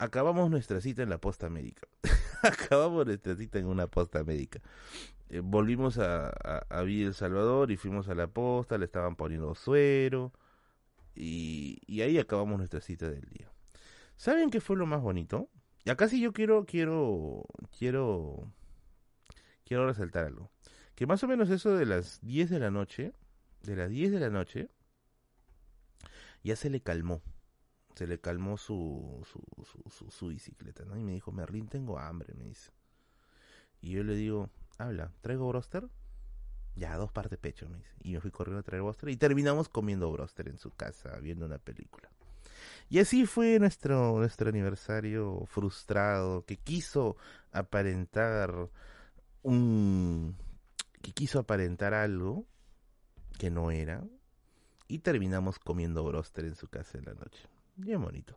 acabamos 0.00 0.50
nuestra 0.50 0.80
cita 0.80 1.02
en 1.02 1.10
la 1.10 1.18
posta 1.18 1.50
médica. 1.50 1.86
acabamos 2.42 3.06
nuestra 3.06 3.36
cita 3.36 3.58
en 3.58 3.66
una 3.66 3.86
posta 3.86 4.24
médica. 4.24 4.60
Eh, 5.28 5.40
volvimos 5.40 5.98
a, 5.98 6.30
a, 6.30 6.82
Villa 6.82 7.08
El 7.08 7.14
Salvador 7.14 7.70
y 7.70 7.76
fuimos 7.76 8.08
a 8.08 8.14
la 8.14 8.26
posta, 8.26 8.78
le 8.78 8.86
estaban 8.86 9.14
poniendo 9.14 9.54
suero 9.54 10.32
y, 11.14 11.78
y, 11.86 12.00
ahí 12.00 12.18
acabamos 12.18 12.56
nuestra 12.56 12.80
cita 12.80 13.10
del 13.10 13.28
día. 13.28 13.52
¿Saben 14.16 14.50
qué 14.50 14.60
fue 14.60 14.76
lo 14.76 14.86
más 14.86 15.02
bonito? 15.02 15.50
Y 15.84 15.90
acá 15.90 16.06
yo 16.06 16.32
quiero, 16.32 16.64
quiero, 16.64 17.44
quiero, 17.78 18.50
quiero 19.64 19.86
resaltar 19.86 20.24
algo. 20.24 20.50
Que 20.94 21.06
más 21.06 21.22
o 21.24 21.28
menos 21.28 21.50
eso 21.50 21.76
de 21.76 21.84
las 21.84 22.20
10 22.22 22.48
de 22.48 22.58
la 22.58 22.70
noche, 22.70 23.12
de 23.62 23.76
las 23.76 23.90
10 23.90 24.12
de 24.12 24.20
la 24.20 24.30
noche, 24.30 24.70
ya 26.42 26.56
se 26.56 26.70
le 26.70 26.80
calmó 26.80 27.22
se 28.00 28.06
le 28.06 28.18
calmó 28.18 28.56
su, 28.56 29.22
su, 29.30 30.10
su, 30.10 30.28
bicicleta, 30.28 30.86
¿no? 30.86 30.96
Y 30.96 31.04
me 31.04 31.12
dijo, 31.12 31.32
Merlín, 31.32 31.68
tengo 31.68 31.98
hambre, 31.98 32.32
me 32.32 32.44
dice. 32.44 32.70
Y 33.82 33.90
yo 33.90 34.02
le 34.02 34.14
digo, 34.14 34.48
habla, 34.78 35.12
¿traigo 35.20 35.46
broster? 35.46 35.86
Ya, 36.76 36.96
dos 36.96 37.12
partes 37.12 37.38
pecho, 37.38 37.68
me 37.68 37.76
dice. 37.76 37.90
Y 38.02 38.14
me 38.14 38.22
fui 38.22 38.30
corriendo 38.30 38.60
a 38.60 38.62
traer 38.62 38.82
broster 38.82 39.10
y 39.10 39.18
terminamos 39.18 39.68
comiendo 39.68 40.10
broster 40.10 40.48
en 40.48 40.56
su 40.56 40.70
casa, 40.70 41.14
viendo 41.18 41.44
una 41.44 41.58
película. 41.58 42.08
Y 42.88 43.00
así 43.00 43.26
fue 43.26 43.58
nuestro, 43.58 44.16
nuestro 44.16 44.48
aniversario 44.48 45.44
frustrado, 45.44 46.46
que 46.46 46.56
quiso 46.56 47.18
aparentar 47.52 48.70
un... 49.42 50.38
que 51.02 51.12
quiso 51.12 51.38
aparentar 51.38 51.92
algo 51.92 52.46
que 53.38 53.50
no 53.50 53.70
era. 53.70 54.02
Y 54.88 55.00
terminamos 55.00 55.58
comiendo 55.58 56.02
broster 56.02 56.46
en 56.46 56.54
su 56.54 56.66
casa 56.66 56.96
en 56.96 57.04
la 57.04 57.12
noche. 57.12 57.46
Bien 57.80 58.00
bonito. 58.00 58.36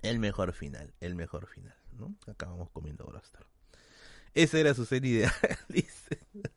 El 0.00 0.18
mejor 0.20 0.52
final, 0.52 0.94
el 1.00 1.14
mejor 1.14 1.46
final, 1.46 1.76
¿no? 1.98 2.14
Acabamos 2.26 2.70
comiendo 2.70 3.04
broster. 3.04 3.44
Esa 4.34 4.58
era 4.58 4.74
su 4.74 4.84
serie 4.84 5.10
ideal. 5.10 5.32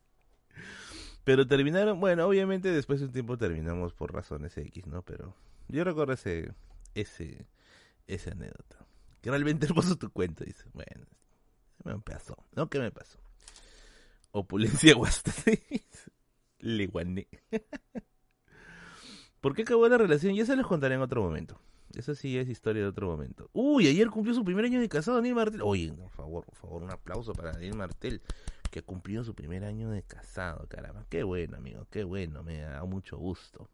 Pero 1.24 1.46
terminaron, 1.46 1.98
bueno, 1.98 2.26
obviamente 2.26 2.70
después 2.70 3.00
de 3.00 3.06
un 3.06 3.12
tiempo 3.12 3.36
terminamos 3.36 3.94
por 3.94 4.12
razones 4.12 4.56
X, 4.56 4.86
¿no? 4.86 5.02
Pero 5.02 5.34
yo 5.68 5.82
recuerdo 5.82 6.12
ese, 6.12 6.52
ese, 6.94 7.44
esa 8.06 8.30
anécdota. 8.30 8.86
Que 9.20 9.30
realmente 9.30 9.66
hermoso 9.70 9.96
tu 9.96 10.10
cuento, 10.10 10.44
dice. 10.44 10.64
Bueno, 10.72 11.04
me 11.84 11.98
pasó, 11.98 12.36
¿no? 12.52 12.70
¿Qué 12.70 12.78
me 12.78 12.92
pasó? 12.92 13.18
Opulencia 14.30 14.94
guasta, 14.96 15.32
Le 16.60 16.86
guané. 16.86 17.26
¿Por 19.46 19.54
qué 19.54 19.62
acabó 19.62 19.88
la 19.88 19.96
relación? 19.96 20.34
Ya 20.34 20.44
se 20.44 20.56
les 20.56 20.66
contaré 20.66 20.96
en 20.96 21.02
otro 21.02 21.22
momento. 21.22 21.60
Esa 21.94 22.16
sí 22.16 22.36
es 22.36 22.48
historia 22.48 22.82
de 22.82 22.88
otro 22.88 23.06
momento. 23.06 23.48
Uy, 23.52 23.86
ayer 23.86 24.10
cumplió 24.10 24.34
su 24.34 24.44
primer 24.44 24.64
año 24.64 24.80
de 24.80 24.88
casado 24.88 25.18
Daniel 25.18 25.36
Martel. 25.36 25.62
Oye, 25.62 25.92
por 25.92 26.10
favor, 26.10 26.44
por 26.44 26.56
favor, 26.56 26.82
un 26.82 26.90
aplauso 26.90 27.32
para 27.32 27.52
Daniel 27.52 27.76
Martel, 27.76 28.22
que 28.72 28.80
ha 28.80 29.22
su 29.22 29.36
primer 29.36 29.62
año 29.62 29.88
de 29.90 30.02
casado, 30.02 30.66
caramba. 30.66 31.06
Qué 31.08 31.22
bueno, 31.22 31.58
amigo, 31.58 31.86
qué 31.92 32.02
bueno, 32.02 32.42
me 32.42 32.58
da 32.58 32.84
mucho 32.86 33.18
gusto. 33.18 33.68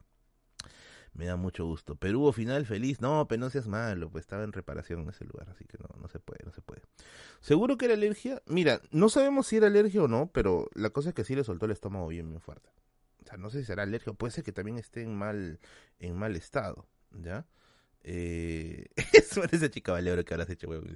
Me 1.15 1.25
da 1.25 1.37
mucho 1.37 1.65
gusto. 1.65 1.95
Pero 1.95 2.31
final 2.35 2.67
feliz. 2.67 3.01
No, 3.01 3.27
pero 3.27 3.41
no 3.41 3.49
seas 3.49 3.67
malo, 3.67 4.11
pues 4.11 4.25
estaba 4.25 4.45
en 4.45 4.53
reparación 4.53 5.01
en 5.01 5.09
ese 5.09 5.25
lugar, 5.25 5.49
así 5.49 5.65
que 5.65 5.79
no, 5.79 5.89
no 5.99 6.07
se 6.09 6.19
puede, 6.19 6.41
no 6.45 6.53
se 6.53 6.61
puede. 6.61 6.83
¿Seguro 7.41 7.79
que 7.79 7.87
era 7.87 7.95
alergia? 7.95 8.43
Mira, 8.45 8.83
no 8.91 9.09
sabemos 9.09 9.47
si 9.47 9.57
era 9.57 9.69
alergia 9.69 10.03
o 10.03 10.09
no, 10.09 10.29
pero 10.35 10.69
la 10.75 10.91
cosa 10.91 11.09
es 11.09 11.15
que 11.15 11.25
sí 11.25 11.35
le 11.35 11.45
soltó 11.45 11.65
el 11.65 11.73
estómago 11.73 12.09
bien, 12.09 12.29
bien 12.29 12.43
fuerte 12.43 12.69
no 13.37 13.51
sé 13.51 13.61
si 13.61 13.67
será 13.67 13.83
alérgico, 13.83 14.15
puede 14.15 14.33
ser 14.33 14.45
que 14.45 14.53
también 14.53 14.79
esté 14.79 15.03
en 15.03 15.15
mal, 15.17 15.61
en 15.99 16.17
mal 16.17 16.37
estado, 16.37 16.87
¿ya? 17.13 17.47
Eh, 18.05 18.87
esa 19.53 19.71
chica 19.71 19.93
valero 19.93 20.25
que 20.25 20.35
habrás 20.35 20.51
hecho, 20.51 20.69
huevo. 20.69 20.87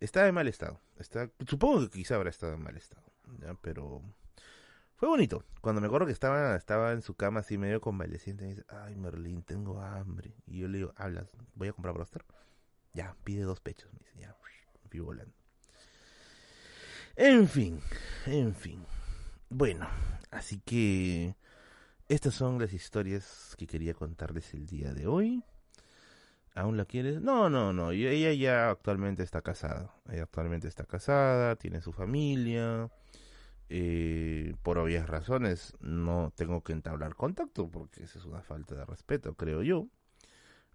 Está 0.00 0.26
en 0.28 0.34
mal 0.34 0.48
estado. 0.48 0.80
Está, 0.98 1.30
supongo 1.48 1.80
que 1.82 1.98
quizá 1.98 2.14
habrá 2.14 2.30
estado 2.30 2.54
en 2.54 2.62
mal 2.62 2.76
estado. 2.76 3.02
Pero 3.60 4.02
fue 4.96 5.08
bonito. 5.08 5.44
Cuando 5.60 5.80
me 5.80 5.88
acuerdo 5.88 6.06
que 6.06 6.12
estaba, 6.12 6.56
estaba 6.56 6.92
en 6.92 7.02
su 7.02 7.14
cama 7.14 7.40
así 7.40 7.58
medio 7.58 7.80
convaleciente, 7.80 8.44
me 8.44 8.50
dice, 8.50 8.64
ay 8.68 8.94
Merlín, 8.96 9.42
tengo 9.42 9.80
hambre. 9.80 10.34
Y 10.46 10.60
yo 10.60 10.68
le 10.68 10.78
digo, 10.78 10.92
hablas, 10.96 11.28
voy 11.54 11.68
a 11.68 11.72
comprar 11.72 11.94
broster. 11.94 12.24
Ya, 12.92 13.16
pide 13.24 13.42
dos 13.42 13.60
pechos, 13.60 13.92
me 13.92 13.98
dice, 13.98 14.12
ya, 14.20 14.36
fui 14.88 15.00
volando. 15.00 15.34
En 17.16 17.48
fin, 17.48 17.80
en 18.26 18.54
fin. 18.54 18.84
Bueno, 19.48 19.88
así 20.30 20.60
que 20.60 21.36
estas 22.08 22.34
son 22.34 22.58
las 22.58 22.72
historias 22.72 23.54
que 23.56 23.66
quería 23.66 23.94
contarles 23.94 24.52
el 24.54 24.66
día 24.66 24.92
de 24.92 25.06
hoy. 25.06 25.42
¿Aún 26.54 26.76
la 26.76 26.84
quieres? 26.84 27.20
No, 27.20 27.50
no, 27.50 27.72
no. 27.72 27.90
Ella 27.90 28.32
ya 28.32 28.70
actualmente 28.70 29.22
está 29.22 29.42
casada. 29.42 29.94
Ella 30.08 30.24
actualmente 30.24 30.68
está 30.68 30.84
casada, 30.84 31.56
tiene 31.56 31.80
su 31.80 31.92
familia. 31.92 32.90
Eh, 33.70 34.54
por 34.62 34.78
obvias 34.78 35.08
razones 35.08 35.74
no 35.80 36.32
tengo 36.36 36.62
que 36.62 36.72
entablar 36.72 37.16
contacto 37.16 37.70
porque 37.70 38.04
esa 38.04 38.18
es 38.18 38.24
una 38.26 38.42
falta 38.42 38.74
de 38.74 38.84
respeto, 38.84 39.34
creo 39.34 39.62
yo. 39.62 39.88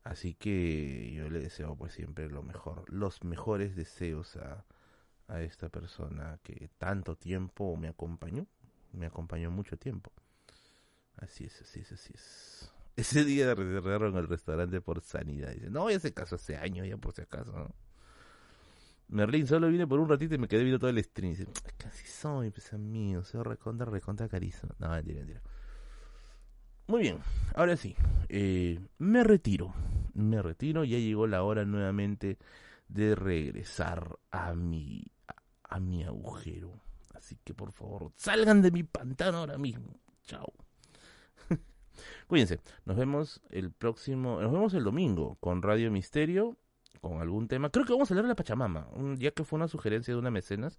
Así 0.04 0.34
que 0.34 1.14
yo 1.14 1.30
le 1.30 1.40
deseo 1.40 1.76
pues 1.76 1.94
siempre 1.94 2.30
lo 2.30 2.42
mejor, 2.42 2.92
los 2.92 3.24
mejores 3.24 3.76
deseos 3.76 4.38
a, 4.38 4.66
a 5.28 5.42
esta 5.42 5.70
persona 5.70 6.40
que 6.44 6.70
tanto 6.78 7.16
tiempo 7.16 7.76
me 7.78 7.90
acompañó, 7.90 8.48
me 8.92 9.06
acompañó 9.06 9.52
mucho 9.52 9.78
tiempo. 9.78 10.12
Así 11.22 11.46
es, 11.46 11.62
así 11.62 11.82
es, 11.82 11.92
así 11.92 12.14
es. 12.14 12.74
Ese 12.96 13.24
día 13.24 13.56
cerraron 13.56 14.18
el 14.18 14.28
restaurante 14.28 14.82
por 14.82 15.02
sanidad. 15.02 15.52
Dice, 15.52 15.70
no, 15.70 15.90
ya 15.90 16.00
se 16.00 16.14
casó 16.14 16.36
hace 16.36 16.58
años, 16.58 16.88
ya 16.88 16.98
por 16.98 17.14
si 17.14 17.22
acaso, 17.22 17.52
¿no? 17.52 17.74
Merlin 19.10 19.48
solo 19.48 19.70
vine 19.70 19.88
por 19.88 20.00
un 20.00 20.08
ratito 20.08 20.36
y 20.36 20.38
me 20.38 20.48
quedé 20.48 20.64
viendo 20.64 20.80
todo 20.80 20.90
el 20.90 21.04
stream. 21.04 21.32
Dice, 21.32 21.48
casi 21.78 22.06
soy, 22.06 22.52
pues 22.52 22.74
amigo, 22.74 23.24
soy 23.24 23.42
recontra, 23.44 23.86
recontra 23.86 24.28
carísimo. 24.28 24.74
No, 24.80 24.90
mentira, 24.90 25.20
mentira. 25.20 25.42
Muy 26.88 27.02
bien, 27.02 27.20
ahora 27.54 27.78
sí, 27.78 27.96
eh, 28.30 28.80
me 28.98 29.24
retiro, 29.24 29.74
me 30.16 30.42
retiro, 30.42 30.84
ya 30.84 30.98
llegó 30.98 31.28
la 31.28 31.44
hora 31.44 31.64
nuevamente 31.64 32.40
de 32.88 33.14
regresar 33.14 34.18
a 34.32 34.56
mi, 34.56 35.06
a 35.64 35.80
mi 35.80 36.04
agujero. 36.04 36.82
Así 37.14 37.38
que 37.44 37.54
por 37.54 37.72
favor, 37.72 38.12
salgan 38.16 38.62
de 38.62 38.72
mi 38.72 38.84
pantano 38.84 39.40
ahora 39.40 39.58
mismo. 39.58 40.00
Chao. 40.24 40.52
Cuídense. 42.28 42.60
Nos 42.86 42.98
vemos 42.98 43.42
el 43.50 43.72
próximo, 43.72 44.42
nos 44.42 44.52
vemos 44.52 44.74
el 44.74 44.84
domingo 44.84 45.38
con 45.40 45.62
Radio 45.62 45.92
Misterio 45.92 46.58
con 47.02 47.22
algún 47.22 47.48
tema. 47.48 47.70
Creo 47.70 47.86
que 47.86 47.94
vamos 47.94 48.10
a 48.10 48.14
hablar 48.14 48.26
de 48.26 48.30
la 48.30 48.36
Pachamama, 48.36 48.88
ya 49.18 49.32
que 49.32 49.44
fue 49.44 49.58
una 49.58 49.68
sugerencia 49.68 50.14
de 50.14 50.20
una 50.20 50.32
mecenas, 50.32 50.78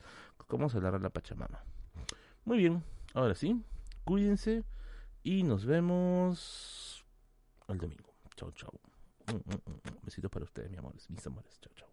vamos 0.48 0.74
a 0.74 0.78
hablar 0.78 0.94
de 0.94 1.00
la 1.00 1.10
Pachamama. 1.10 1.64
Muy 2.44 2.58
bien, 2.58 2.82
ahora 3.14 3.34
sí, 3.34 3.62
cuídense 4.04 4.64
y 5.22 5.42
nos 5.42 5.64
vemos 5.64 7.04
el 7.68 7.78
domingo. 7.78 8.10
Chau, 8.36 8.50
chau. 8.52 8.72
Mm, 9.26 9.36
mm, 9.36 9.54
mm, 9.54 10.04
Besitos 10.04 10.30
para 10.30 10.44
ustedes, 10.44 10.70
mi 10.70 10.78
amores, 10.78 11.08
mis 11.10 11.26
amores. 11.26 11.58
Chau, 11.60 11.72
chau. 11.74 11.89